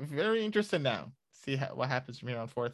very 0.00 0.44
interested 0.44 0.82
now. 0.82 1.12
See 1.32 1.56
how, 1.56 1.68
what 1.74 1.88
happens 1.88 2.18
from 2.18 2.28
here 2.28 2.38
on 2.38 2.48
forth. 2.48 2.72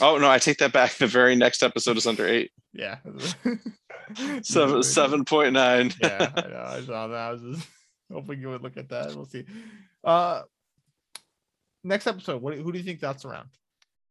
Oh 0.00 0.18
no, 0.18 0.30
I 0.30 0.38
take 0.38 0.58
that 0.58 0.72
back. 0.72 0.94
The 0.94 1.06
very 1.06 1.34
next 1.34 1.62
episode 1.62 1.96
is 1.96 2.06
under 2.06 2.26
eight. 2.26 2.52
Yeah. 2.72 2.98
Seven 4.42 4.82
seven 4.82 5.24
point 5.24 5.52
nine. 5.52 5.92
yeah, 6.02 6.30
I 6.36 6.40
know. 6.42 6.64
I 6.66 6.80
saw 6.82 7.06
that. 7.08 7.16
I 7.16 7.32
was 7.32 7.42
just 7.42 7.68
hoping 8.12 8.40
you 8.40 8.50
would 8.50 8.62
look 8.62 8.76
at 8.76 8.90
that. 8.90 9.14
We'll 9.14 9.24
see. 9.24 9.44
Uh, 10.02 10.42
next 11.82 12.06
episode. 12.06 12.42
What? 12.42 12.54
Who 12.54 12.70
do 12.70 12.78
you 12.78 12.84
think 12.84 13.00
that's 13.00 13.24
around? 13.24 13.48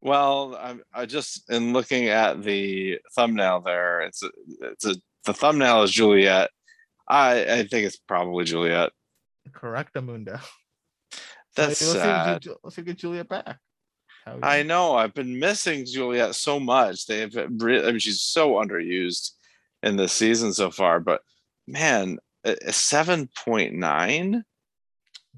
Well, 0.02 0.58
I'm 0.60 0.82
I 0.94 1.06
just 1.06 1.50
in 1.50 1.74
looking 1.74 2.08
at 2.08 2.44
the 2.44 3.00
thumbnail 3.16 3.62
there. 3.62 4.02
It's 4.02 4.24
a, 4.24 4.30
it's 4.62 4.86
a 4.86 4.96
the 5.26 5.34
thumbnail 5.34 5.84
is 5.84 5.92
Juliet. 5.92 6.50
I 7.08 7.42
I 7.44 7.58
think 7.68 7.86
it's 7.86 7.98
probably 7.98 8.46
Juliet. 8.46 8.92
Correct, 9.54 9.94
Amundo. 9.94 10.42
That's 11.56 11.68
let's 11.68 11.80
see, 11.80 11.86
sad. 11.86 12.42
Ju- 12.42 12.58
let's 12.64 12.76
see, 12.76 12.82
get 12.82 12.98
Juliet 12.98 13.30
back. 13.30 13.60
How 14.26 14.40
I 14.42 14.64
know. 14.64 14.96
I've 14.96 15.14
been 15.14 15.40
missing 15.40 15.86
Juliet 15.86 16.36
so 16.36 16.60
much. 16.60 17.06
They've 17.06 17.34
re- 17.36 17.86
I 17.86 17.92
mean, 17.92 18.00
she's 18.00 18.22
so 18.22 18.54
underused 18.54 19.32
in 19.82 19.98
this 19.98 20.14
season 20.14 20.54
so 20.54 20.72
far. 20.72 21.00
But 21.00 21.22
man, 21.68 22.20
a 22.44 22.72
seven 22.72 23.30
point 23.46 23.74
nine. 23.74 24.44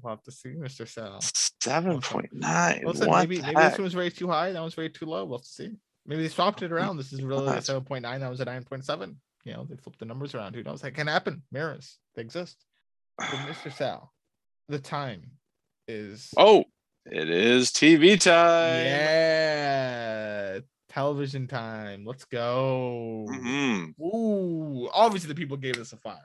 We'll 0.02 0.10
have 0.12 0.22
to 0.24 0.30
see, 0.30 0.50
Mr. 0.50 0.86
Sal. 0.86 1.20
Seven 1.60 2.00
point 2.00 2.32
nine. 2.32 2.82
Listen, 2.84 3.08
what 3.08 3.20
maybe 3.20 3.40
maybe 3.40 3.54
this 3.54 3.62
heck? 3.62 3.78
one 3.78 3.84
was 3.84 3.94
very 3.94 4.10
too 4.10 4.28
high. 4.28 4.52
That 4.52 4.60
one's 4.60 4.74
very 4.74 4.90
too 4.90 5.06
low. 5.06 5.24
We'll 5.24 5.38
have 5.38 5.44
to 5.44 5.50
see. 5.50 5.70
Maybe 6.06 6.22
they 6.22 6.28
swapped 6.28 6.62
it 6.62 6.70
around. 6.70 6.96
This 6.96 7.12
is 7.12 7.22
really 7.22 7.48
a 7.48 7.62
seven 7.62 7.82
point 7.82 8.02
nine. 8.02 8.20
That 8.20 8.30
was 8.30 8.40
a 8.40 8.44
nine 8.44 8.62
point 8.62 8.84
seven. 8.84 9.20
You 9.44 9.54
know, 9.54 9.66
they 9.68 9.76
flipped 9.76 9.98
the 9.98 10.04
numbers 10.04 10.34
around. 10.34 10.54
Who 10.54 10.62
knows? 10.62 10.82
That 10.82 10.94
can 10.94 11.06
happen. 11.06 11.42
Mirrors, 11.50 11.98
they 12.14 12.22
exist. 12.22 12.64
But 13.18 13.26
Mr. 13.28 13.72
Sal, 13.76 14.12
the 14.68 14.78
time 14.78 15.30
is 15.88 16.32
Oh, 16.36 16.64
it 17.10 17.30
is 17.30 17.70
TV 17.70 18.20
time. 18.20 18.84
yeah, 18.84 20.58
television 20.88 21.46
time. 21.46 22.04
Let's 22.04 22.24
go. 22.24 23.26
Mhm. 23.30 23.94
Ooh, 24.00 24.88
obviously 24.92 25.28
the 25.28 25.34
people 25.34 25.56
gave 25.56 25.76
this 25.76 25.92
a 25.92 25.96
five. 25.96 26.18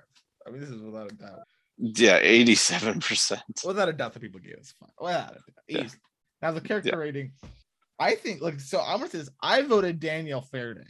I 0.46 0.50
mean, 0.50 0.62
this 0.62 0.70
is 0.70 0.82
without 0.82 1.12
a 1.12 1.16
doubt. 1.16 1.40
Yeah, 1.78 2.20
eighty-seven 2.22 3.00
percent. 3.00 3.44
Without 3.66 3.90
a 3.90 3.94
doubt, 3.94 4.14
the 4.14 4.20
people 4.20 4.40
gave 4.40 4.58
us 4.58 4.74
a 4.82 4.86
five. 4.86 4.94
Without 5.00 5.32
a 5.32 5.34
doubt, 5.36 5.44
Yeah. 5.68 5.88
Now 6.42 6.52
the 6.52 6.62
character 6.62 6.90
Yeah. 6.94 6.98
rating, 7.00 7.34
I 8.00 8.16
think. 8.16 8.42
Look, 8.42 8.60
so 8.60 8.80
I'm 8.82 8.98
gonna 9.00 9.10
say 9.12 9.20
this. 9.20 9.30
I 9.42 9.62
voted 9.62 10.00
Daniel 10.00 10.42
Faraday. 10.42 10.88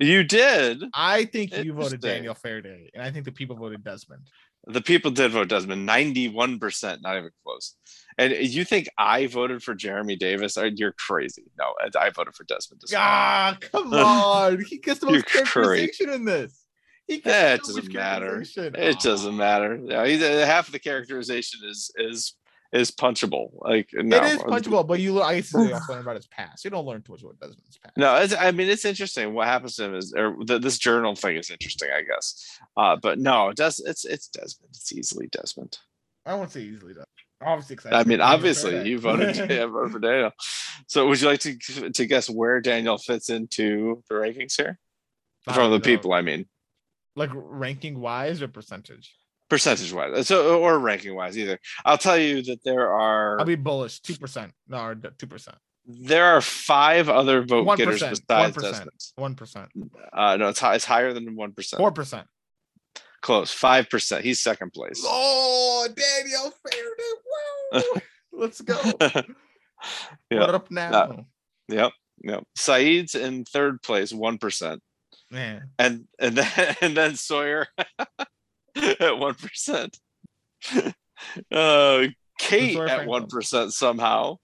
You 0.00 0.24
did. 0.24 0.82
I 0.92 1.24
think 1.24 1.56
you 1.56 1.72
voted 1.72 2.00
Daniel 2.00 2.34
Faraday, 2.34 2.90
and 2.94 3.02
I 3.02 3.10
think 3.10 3.24
the 3.24 3.32
people 3.32 3.56
voted 3.56 3.82
Desmond. 3.84 4.28
The 4.66 4.80
people 4.80 5.10
did 5.10 5.30
vote 5.32 5.48
Desmond, 5.48 5.86
91%, 5.88 7.02
not 7.02 7.16
even 7.18 7.30
close. 7.44 7.76
And 8.16 8.32
you 8.32 8.64
think 8.64 8.88
I 8.96 9.26
voted 9.26 9.62
for 9.62 9.74
Jeremy 9.74 10.16
Davies? 10.16 10.56
You're 10.76 10.92
crazy. 10.92 11.44
No, 11.58 11.74
I 12.00 12.10
voted 12.10 12.34
for 12.34 12.44
Desmond. 12.44 12.80
well. 12.90 13.00
Ah, 13.02 13.58
come 13.60 13.92
on! 13.94 14.64
He 14.64 14.78
gets 14.78 15.00
the 15.00 15.06
most 15.06 15.26
characterization 15.26 16.10
in 16.10 16.24
this. 16.24 16.64
He 17.06 17.18
gets 17.18 17.36
Eh, 17.36 17.54
it 17.54 17.60
doesn't 17.60 17.92
matter. 17.92 18.42
It 18.56 18.96
Ah. 18.96 19.00
doesn't 19.02 19.36
matter. 19.36 19.78
Yeah, 19.84 20.06
he's, 20.06 20.22
uh, 20.22 20.46
half 20.46 20.68
of 20.68 20.72
the 20.72 20.78
characterization 20.78 21.60
is 21.68 21.90
is 21.96 22.34
is 22.74 22.90
punchable. 22.90 23.50
Like 23.54 23.88
no, 23.92 24.16
It 24.18 24.24
is 24.24 24.38
punchable, 24.40 24.86
but 24.86 25.00
you. 25.00 25.22
I 25.22 25.40
to 25.40 25.58
also 25.72 25.92
learn 25.92 26.02
about 26.02 26.16
his 26.16 26.26
past. 26.26 26.64
You 26.64 26.70
don't 26.70 26.84
learn 26.84 27.02
too 27.02 27.12
much 27.12 27.22
about 27.22 27.38
Desmond's 27.40 27.78
past. 27.78 27.96
No, 27.96 28.16
it's, 28.16 28.34
I 28.34 28.50
mean 28.50 28.68
it's 28.68 28.84
interesting. 28.84 29.32
What 29.32 29.46
happens 29.46 29.76
to 29.76 29.84
him 29.84 29.94
is, 29.94 30.12
or 30.16 30.36
the, 30.44 30.58
this 30.58 30.78
journal 30.78 31.14
thing 31.14 31.36
is 31.36 31.50
interesting, 31.50 31.88
I 31.96 32.02
guess. 32.02 32.58
Uh, 32.76 32.96
but 33.00 33.18
no, 33.18 33.48
it 33.48 33.56
does. 33.56 33.80
It's 33.80 34.04
it's 34.04 34.28
Desmond. 34.28 34.70
It's 34.70 34.92
easily 34.92 35.28
Desmond. 35.28 35.78
I 36.26 36.34
won't 36.34 36.50
say 36.50 36.60
easily 36.62 36.92
though. 36.94 37.04
Obviously, 37.42 37.76
'cause 37.76 37.92
I 37.92 38.04
mean, 38.04 38.20
obviously, 38.20 38.88
you 38.88 38.98
voted 38.98 39.36
yeah, 39.36 39.66
voted 39.66 39.92
for 39.92 39.98
Daniel. 39.98 40.30
So, 40.86 41.06
would 41.08 41.20
you 41.20 41.28
like 41.28 41.40
to 41.40 41.90
to 41.90 42.06
guess 42.06 42.28
where 42.30 42.60
Daniel 42.60 42.96
fits 42.98 43.28
into 43.28 44.02
the 44.08 44.14
rankings 44.14 44.56
here 44.56 44.78
from 45.52 45.70
the 45.70 45.76
Uh, 45.76 45.80
people? 45.80 46.12
I 46.14 46.22
mean, 46.22 46.46
like 47.16 47.30
ranking 47.34 48.00
wise 48.00 48.40
or 48.40 48.48
percentage. 48.48 49.14
Percentage 49.54 49.92
wise, 49.92 50.26
so 50.26 50.58
or 50.58 50.80
ranking 50.80 51.14
wise, 51.14 51.38
either. 51.38 51.60
I'll 51.84 51.96
tell 51.96 52.18
you 52.18 52.42
that 52.42 52.64
there 52.64 52.92
are 52.92 53.38
I'll 53.38 53.46
be 53.46 53.54
bullish. 53.54 54.00
Two 54.00 54.16
percent. 54.16 54.52
No, 54.66 54.94
two 55.16 55.28
percent. 55.28 55.56
there 55.86 56.24
are 56.24 56.40
five 56.40 57.08
other 57.08 57.44
vote 57.44 57.64
1%, 57.68 57.76
getters 57.76 58.00
besides 58.00 58.56
1%. 58.56 58.60
Desmond. 58.62 58.90
One 59.14 59.34
percent. 59.36 59.68
Uh, 60.12 60.36
no, 60.38 60.48
it's 60.48 60.58
high, 60.58 60.74
it's 60.74 60.84
higher 60.84 61.12
than 61.12 61.36
one 61.36 61.52
percent. 61.52 61.78
Four 61.78 61.92
percent. 61.92 62.26
Close, 63.22 63.52
five 63.52 63.88
percent. 63.88 64.24
He's 64.24 64.42
second 64.42 64.72
place. 64.72 65.00
Oh, 65.04 65.86
Daniel 65.86 66.52
Faraday. 67.70 67.84
Woo! 67.94 68.00
Let's 68.32 68.60
go. 68.60 68.76
Yeah. 70.30 70.40
What 70.40 70.54
up 70.54 70.70
now? 70.70 71.26
Yep, 71.68 71.92
yep. 72.22 72.44
Sayid's 72.56 73.14
in 73.14 73.44
third 73.44 73.82
place, 73.82 74.12
one 74.14 74.38
percent. 74.38 74.80
Man, 75.30 75.68
and 75.78 76.06
and 76.18 76.36
then 76.36 76.76
and 76.80 76.96
then 76.96 77.16
Sawyer 77.16 77.66
at 79.00 79.18
one 79.18 79.34
percent. 79.34 79.98
Uh, 81.50 82.08
Kate 82.38 82.76
at 82.76 82.86
Franklin. 82.86 83.08
one 83.08 83.26
percent 83.28 83.72
somehow, 83.72 84.36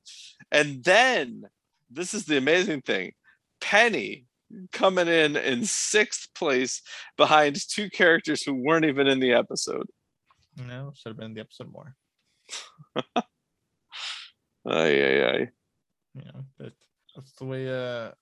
and 0.53 0.83
then 0.85 1.43
this 1.91 2.15
is 2.15 2.25
the 2.25 2.37
amazing 2.37 2.81
thing: 2.83 3.13
Penny 3.61 4.27
coming 4.73 5.09
in 5.09 5.37
in 5.37 5.65
sixth 5.65 6.29
place 6.35 6.81
behind 7.17 7.57
two 7.69 7.91
characters 7.91 8.43
who 8.43 8.55
weren't 8.55 8.85
even 8.85 9.09
in 9.09 9.19
the 9.19 9.33
episode. 9.33 9.89
no, 10.57 10.93
should 10.95 11.11
have 11.11 11.17
been 11.17 11.27
in 11.27 11.35
the 11.35 11.41
episode 11.41 11.73
more. 11.73 11.97
Ay, 14.67 15.03
ay, 15.03 15.25
ay. 15.25 15.49
You 16.15 16.23
know, 16.27 16.45
that, 16.59 16.73
that's 17.17 17.33
the 17.33 17.45
way 17.47 17.69
uh 17.69 18.13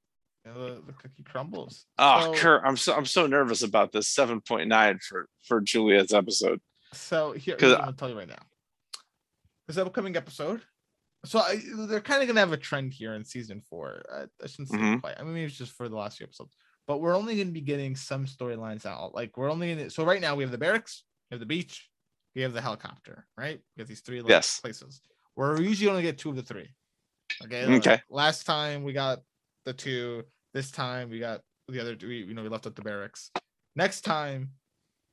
the, 0.55 0.83
the 0.87 0.93
cookie 0.93 1.23
crumbles. 1.25 1.87
Oh, 1.99 2.33
So- 2.35 2.41
Kurt, 2.41 2.62
I'm 2.65 2.77
so 2.77 2.95
I'm 2.95 3.07
so 3.07 3.27
nervous 3.27 3.62
about 3.62 3.93
this 3.93 4.09
seven 4.09 4.41
point 4.41 4.69
nine 4.69 4.99
for 5.07 5.29
for 5.47 5.61
Juliet's 5.61 6.12
episode. 6.15 6.61
So 6.93 7.33
here, 7.33 7.57
I'm 7.61 7.70
gonna 7.70 7.93
tell 7.93 8.09
you 8.11 8.19
right 8.19 8.29
now. 8.29 8.43
This 9.66 9.77
upcoming 9.77 10.16
episode. 10.16 10.62
So 11.25 11.41
I, 11.41 11.61
they're 11.89 12.01
kind 12.01 12.23
of 12.23 12.29
gonna 12.29 12.41
have 12.41 12.53
a 12.53 12.57
trend 12.57 12.95
here 12.95 13.15
in 13.15 13.25
season 13.25 13.61
four. 13.69 14.03
I, 14.12 14.23
I 14.43 14.47
shouldn't 14.47 14.69
say 14.69 14.77
Mhm. 14.79 15.01
quite. 15.01 15.16
I 15.19 15.23
mean, 15.25 15.35
maybe 15.35 15.47
it's 15.47 15.59
just 15.59 15.73
for 15.73 15.89
the 15.89 15.97
last 15.97 16.16
few 16.19 16.25
episodes. 16.25 16.55
But 16.87 16.99
we're 17.01 17.16
only 17.16 17.37
gonna 17.37 17.51
be 17.51 17.61
getting 17.61 17.95
some 17.97 18.25
storylines 18.25 18.87
out. 18.87 19.15
Like 19.15 19.37
we're 19.37 19.51
only 19.51 19.75
gonna. 19.75 19.91
So 19.91 20.05
right 20.05 20.20
now 20.20 20.35
we 20.37 20.45
have 20.45 20.53
the 20.53 20.59
barracks, 20.59 21.05
we 21.31 21.35
have 21.35 21.41
the 21.41 21.47
beach, 21.47 21.91
we 22.35 22.43
have 22.43 22.53
the 22.55 22.62
helicopter. 22.62 23.27
Right? 23.37 23.61
We 23.77 23.81
have 23.83 23.89
these 23.89 24.01
three 24.01 24.20
like, 24.23 24.31
Yes. 24.31 24.61
places. 24.61 25.03
We're 25.37 25.61
usually 25.61 25.91
only 25.91 26.03
get 26.03 26.19
two 26.19 26.31
of 26.31 26.37
the 26.37 26.43
three. 26.43 26.69
Okay. 27.45 27.66
like, 27.66 27.87
Okay. 27.87 28.01
last 28.09 28.45
time 28.47 28.83
we 28.85 28.93
got 28.95 29.19
the 29.66 29.73
two. 29.75 30.25
This 30.55 30.70
time 30.70 31.11
we 31.11 31.19
got 31.19 31.41
the 31.69 31.81
other. 31.81 31.97
We 32.01 32.19
you 32.25 32.35
know 32.35 32.43
we 32.43 32.49
left 32.49 32.66
out 32.66 32.75
the 32.77 32.83
barracks. 32.83 33.31
Next 33.77 34.01
time 34.03 34.51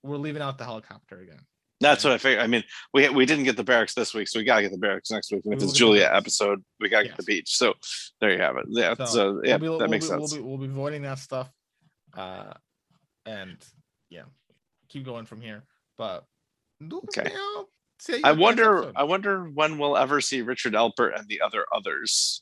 we're 0.03 0.17
leaving 0.17 0.41
out 0.41 0.57
the 0.57 0.63
helicopter 0.65 1.19
again. 1.19 1.39
That's 1.81 2.03
what 2.05 2.13
I 2.13 2.17
figured. 2.17 2.41
I 2.41 2.47
mean, 2.47 2.63
we 2.93 3.09
we 3.09 3.25
didn't 3.25 3.43
get 3.43 3.57
the 3.57 3.63
barracks 3.63 3.93
this 3.93 4.13
week, 4.13 4.27
so 4.29 4.39
we 4.39 4.45
gotta 4.45 4.61
get 4.61 4.71
the 4.71 4.77
barracks 4.77 5.11
next 5.11 5.31
week. 5.31 5.41
And 5.45 5.53
if 5.53 5.59
We 5.59 5.63
it's 5.65 5.73
get 5.73 5.75
the 5.75 5.77
Juliet 5.77 6.09
barracks. 6.11 6.21
episode, 6.23 6.63
we 6.79 6.89
gotta 6.89 7.07
get 7.07 7.17
the 7.17 7.23
beach. 7.23 7.55
So 7.57 7.73
there 8.21 8.31
you 8.31 8.39
have 8.39 8.55
it. 8.57 8.65
Yeah. 8.69 8.93
So, 8.95 9.05
So, 9.05 9.41
yeah, 9.43 9.57
we'll 9.57 9.59
be, 9.59 9.65
that 9.79 9.79
we'll 9.79 9.87
makes 9.89 10.05
be, 10.05 10.09
sense. 10.09 10.31
We'll 10.33 10.41
be, 10.41 10.47
we'll 10.47 10.57
be 10.57 10.65
avoiding 10.67 11.01
that 11.01 11.19
stuff, 11.19 11.49
uh, 12.15 12.53
and 13.25 13.57
yeah, 14.09 14.23
keep 14.87 15.03
going 15.05 15.25
from 15.25 15.41
here. 15.41 15.63
But 15.97 16.23
Okay. 16.81 17.29
you 17.29 17.35
know, 17.35 17.67
I 18.23 18.31
wonder. 18.31 18.77
episode. 18.77 18.93
I 18.95 19.03
wonder 19.03 19.43
when 19.43 19.77
we'll 19.77 19.97
ever 19.97 20.21
see 20.21 20.41
Richard 20.41 20.73
Alpert 20.73 21.17
and 21.19 21.27
the 21.27 21.41
other 21.41 21.65
others 21.75 22.41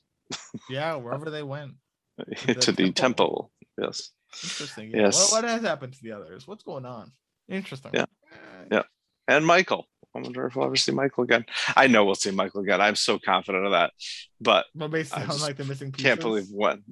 yeah, 0.70 0.96
wherever 0.96 1.30
they 1.32 1.44
went. 1.44 1.74
to 2.60 2.72
the 2.72 2.92
temple. 2.92 2.94
temple. 2.94 3.52
Yes. 3.78 4.12
Interesting. 4.44 4.92
Yeah. 4.92 5.06
Yes. 5.06 5.32
What, 5.32 5.44
what 5.44 5.52
has 5.52 5.62
happened 5.62 5.94
to 5.94 6.00
the 6.04 6.12
others? 6.12 6.48
What's 6.48 6.64
going 6.64 6.86
on? 6.86 7.12
Interesting. 7.48 7.92
Yeah. 7.94 8.06
Yeah. 8.72 8.84
and 9.28 9.46
Michael. 9.46 9.86
I 10.16 10.20
wonder 10.20 10.46
if 10.46 10.56
we'll 10.56 10.66
ever 10.66 10.76
see 10.76 10.92
Michael 10.92 11.24
again. 11.24 11.46
I 11.76 11.88
know 11.88 12.06
we'll 12.06 12.14
see 12.14 12.30
Michael 12.30 12.62
again. 12.62 12.80
I'm 12.80 12.96
so 12.96 13.18
confident 13.18 13.66
of 13.66 13.72
that. 13.72 13.94
But 14.40 14.66
But 14.76 14.92
based 14.92 15.18
I 15.18 15.24
on 15.24 15.40
like 15.40 15.58
the 15.58 15.64
missing 15.66 15.92
pieces. 15.92 16.06
can't 16.06 16.22
believe 16.22 16.46
when. 16.52 16.84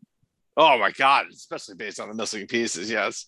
Oh 0.58 0.78
my 0.80 0.92
god! 0.92 1.28
Especially 1.32 1.76
based 1.76 2.00
on 2.00 2.10
the 2.10 2.16
missing 2.16 2.48
pieces, 2.48 2.90
yes. 2.90 3.26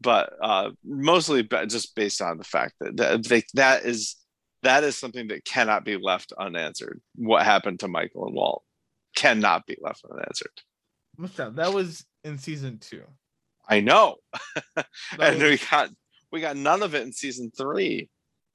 But 0.00 0.32
uh, 0.42 0.70
mostly 0.84 1.46
just 1.66 1.94
based 1.94 2.20
on 2.22 2.38
the 2.38 2.44
fact 2.44 2.74
that 2.80 2.96
that, 2.96 3.24
they, 3.24 3.42
that 3.54 3.84
is 3.84 4.16
that 4.62 4.84
is 4.84 4.96
something 4.96 5.28
that 5.28 5.44
cannot 5.44 5.84
be 5.84 5.96
left 5.96 6.32
unanswered. 6.38 7.00
What 7.14 7.44
happened 7.44 7.80
to 7.80 7.88
Michael 7.88 8.26
and 8.26 8.34
Walt 8.34 8.62
cannot 9.14 9.66
be 9.66 9.76
left 9.80 10.02
unanswered. 10.10 10.50
That? 11.18 11.72
Was 11.72 12.04
in 12.24 12.38
season 12.38 12.78
two. 12.78 13.04
I 13.68 13.80
know, 13.80 14.16
and 15.18 15.42
we 15.42 15.58
got 15.70 15.90
we 16.30 16.40
got 16.40 16.56
none 16.56 16.82
of 16.82 16.94
it 16.94 17.02
in 17.02 17.12
season 17.12 17.50
three. 17.56 18.08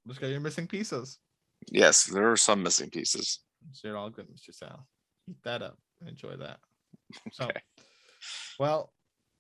just 0.08 0.22
got 0.22 0.28
your 0.28 0.40
missing 0.40 0.68
pieces. 0.68 1.20
Yes, 1.72 2.06
there 2.06 2.32
are 2.32 2.38
some 2.38 2.64
missing 2.64 2.90
pieces. 2.90 3.40
So 3.74 3.88
you're 3.90 3.98
all 3.98 4.10
good, 4.10 4.28
Mr. 4.28 4.54
Sal. 4.54 4.88
Eat 5.30 5.38
that 5.44 5.62
up 5.62 5.78
enjoy 6.08 6.36
that. 6.38 6.60
So, 7.34 7.46
Okay. 7.46 7.62
well, 8.60 8.94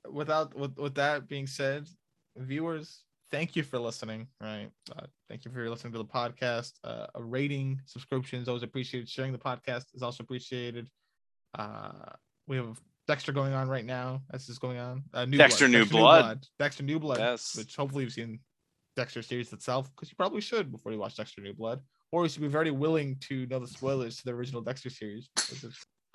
without 0.09 0.53
with, 0.55 0.77
with 0.77 0.95
that 0.95 1.27
being 1.27 1.47
said, 1.47 1.87
viewers, 2.35 3.03
thank 3.31 3.55
you 3.55 3.63
for 3.63 3.79
listening. 3.79 4.27
Right, 4.41 4.69
uh, 4.95 5.05
thank 5.29 5.45
you 5.45 5.51
for 5.51 5.69
listening 5.69 5.93
to 5.93 5.99
the 5.99 6.05
podcast. 6.05 6.73
Uh, 6.83 7.07
a 7.15 7.23
rating, 7.23 7.81
subscriptions, 7.85 8.47
always 8.49 8.63
appreciated. 8.63 9.07
Sharing 9.07 9.31
the 9.31 9.37
podcast 9.37 9.85
is 9.93 10.03
also 10.03 10.23
appreciated. 10.23 10.89
Uh, 11.57 12.11
we 12.47 12.57
have 12.57 12.79
Dexter 13.07 13.31
going 13.31 13.53
on 13.53 13.67
right 13.67 13.85
now. 13.85 14.21
That's 14.29 14.47
just 14.47 14.61
going 14.61 14.77
on. 14.77 15.03
Uh, 15.13 15.25
New 15.25 15.37
Dexter 15.37 15.67
New 15.67 15.85
Blood. 15.85 16.45
Dexter 16.59 16.83
New 16.83 16.99
Blood. 16.99 17.19
Yes. 17.19 17.55
Which 17.57 17.75
hopefully 17.75 18.03
you've 18.03 18.13
seen 18.13 18.39
Dexter 18.95 19.21
series 19.21 19.51
itself 19.53 19.89
because 19.95 20.09
you 20.09 20.15
probably 20.15 20.41
should 20.41 20.71
before 20.71 20.91
you 20.91 20.99
watch 20.99 21.15
Dexter 21.17 21.41
New 21.41 21.53
Blood, 21.53 21.81
or 22.11 22.23
you 22.23 22.29
should 22.29 22.41
be 22.41 22.47
very 22.47 22.71
willing 22.71 23.17
to 23.21 23.45
know 23.47 23.59
the 23.59 23.67
spoilers 23.67 24.17
to 24.17 24.25
the 24.25 24.31
original 24.31 24.61
Dexter 24.61 24.89
series. 24.89 25.29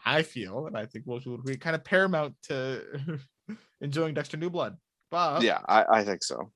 I 0.04 0.22
feel, 0.22 0.66
and 0.66 0.76
I 0.76 0.86
think 0.86 1.06
most 1.06 1.20
people 1.20 1.32
would 1.32 1.40
agree, 1.40 1.56
kind 1.56 1.74
of 1.74 1.82
paramount 1.84 2.34
to 2.44 3.18
enjoying 3.80 4.14
Dexter 4.14 4.36
New 4.36 4.50
Blood. 4.50 4.76
But 5.10 5.42
Yeah, 5.42 5.60
I, 5.68 5.84
I 6.00 6.04
think 6.04 6.22
so. 6.22 6.52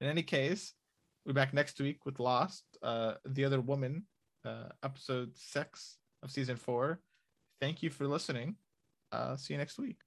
in 0.00 0.08
any 0.08 0.22
case, 0.22 0.74
we're 1.24 1.32
back 1.32 1.54
next 1.54 1.80
week 1.80 2.04
with 2.04 2.20
Lost, 2.20 2.64
uh, 2.82 3.14
the 3.24 3.44
other 3.44 3.60
woman, 3.60 4.04
uh, 4.44 4.64
episode 4.82 5.30
six 5.36 5.96
of 6.22 6.30
season 6.30 6.56
four. 6.56 7.00
Thank 7.60 7.82
you 7.82 7.90
for 7.90 8.06
listening. 8.08 8.56
Uh, 9.12 9.36
see 9.36 9.54
you 9.54 9.58
next 9.58 9.78
week. 9.78 9.98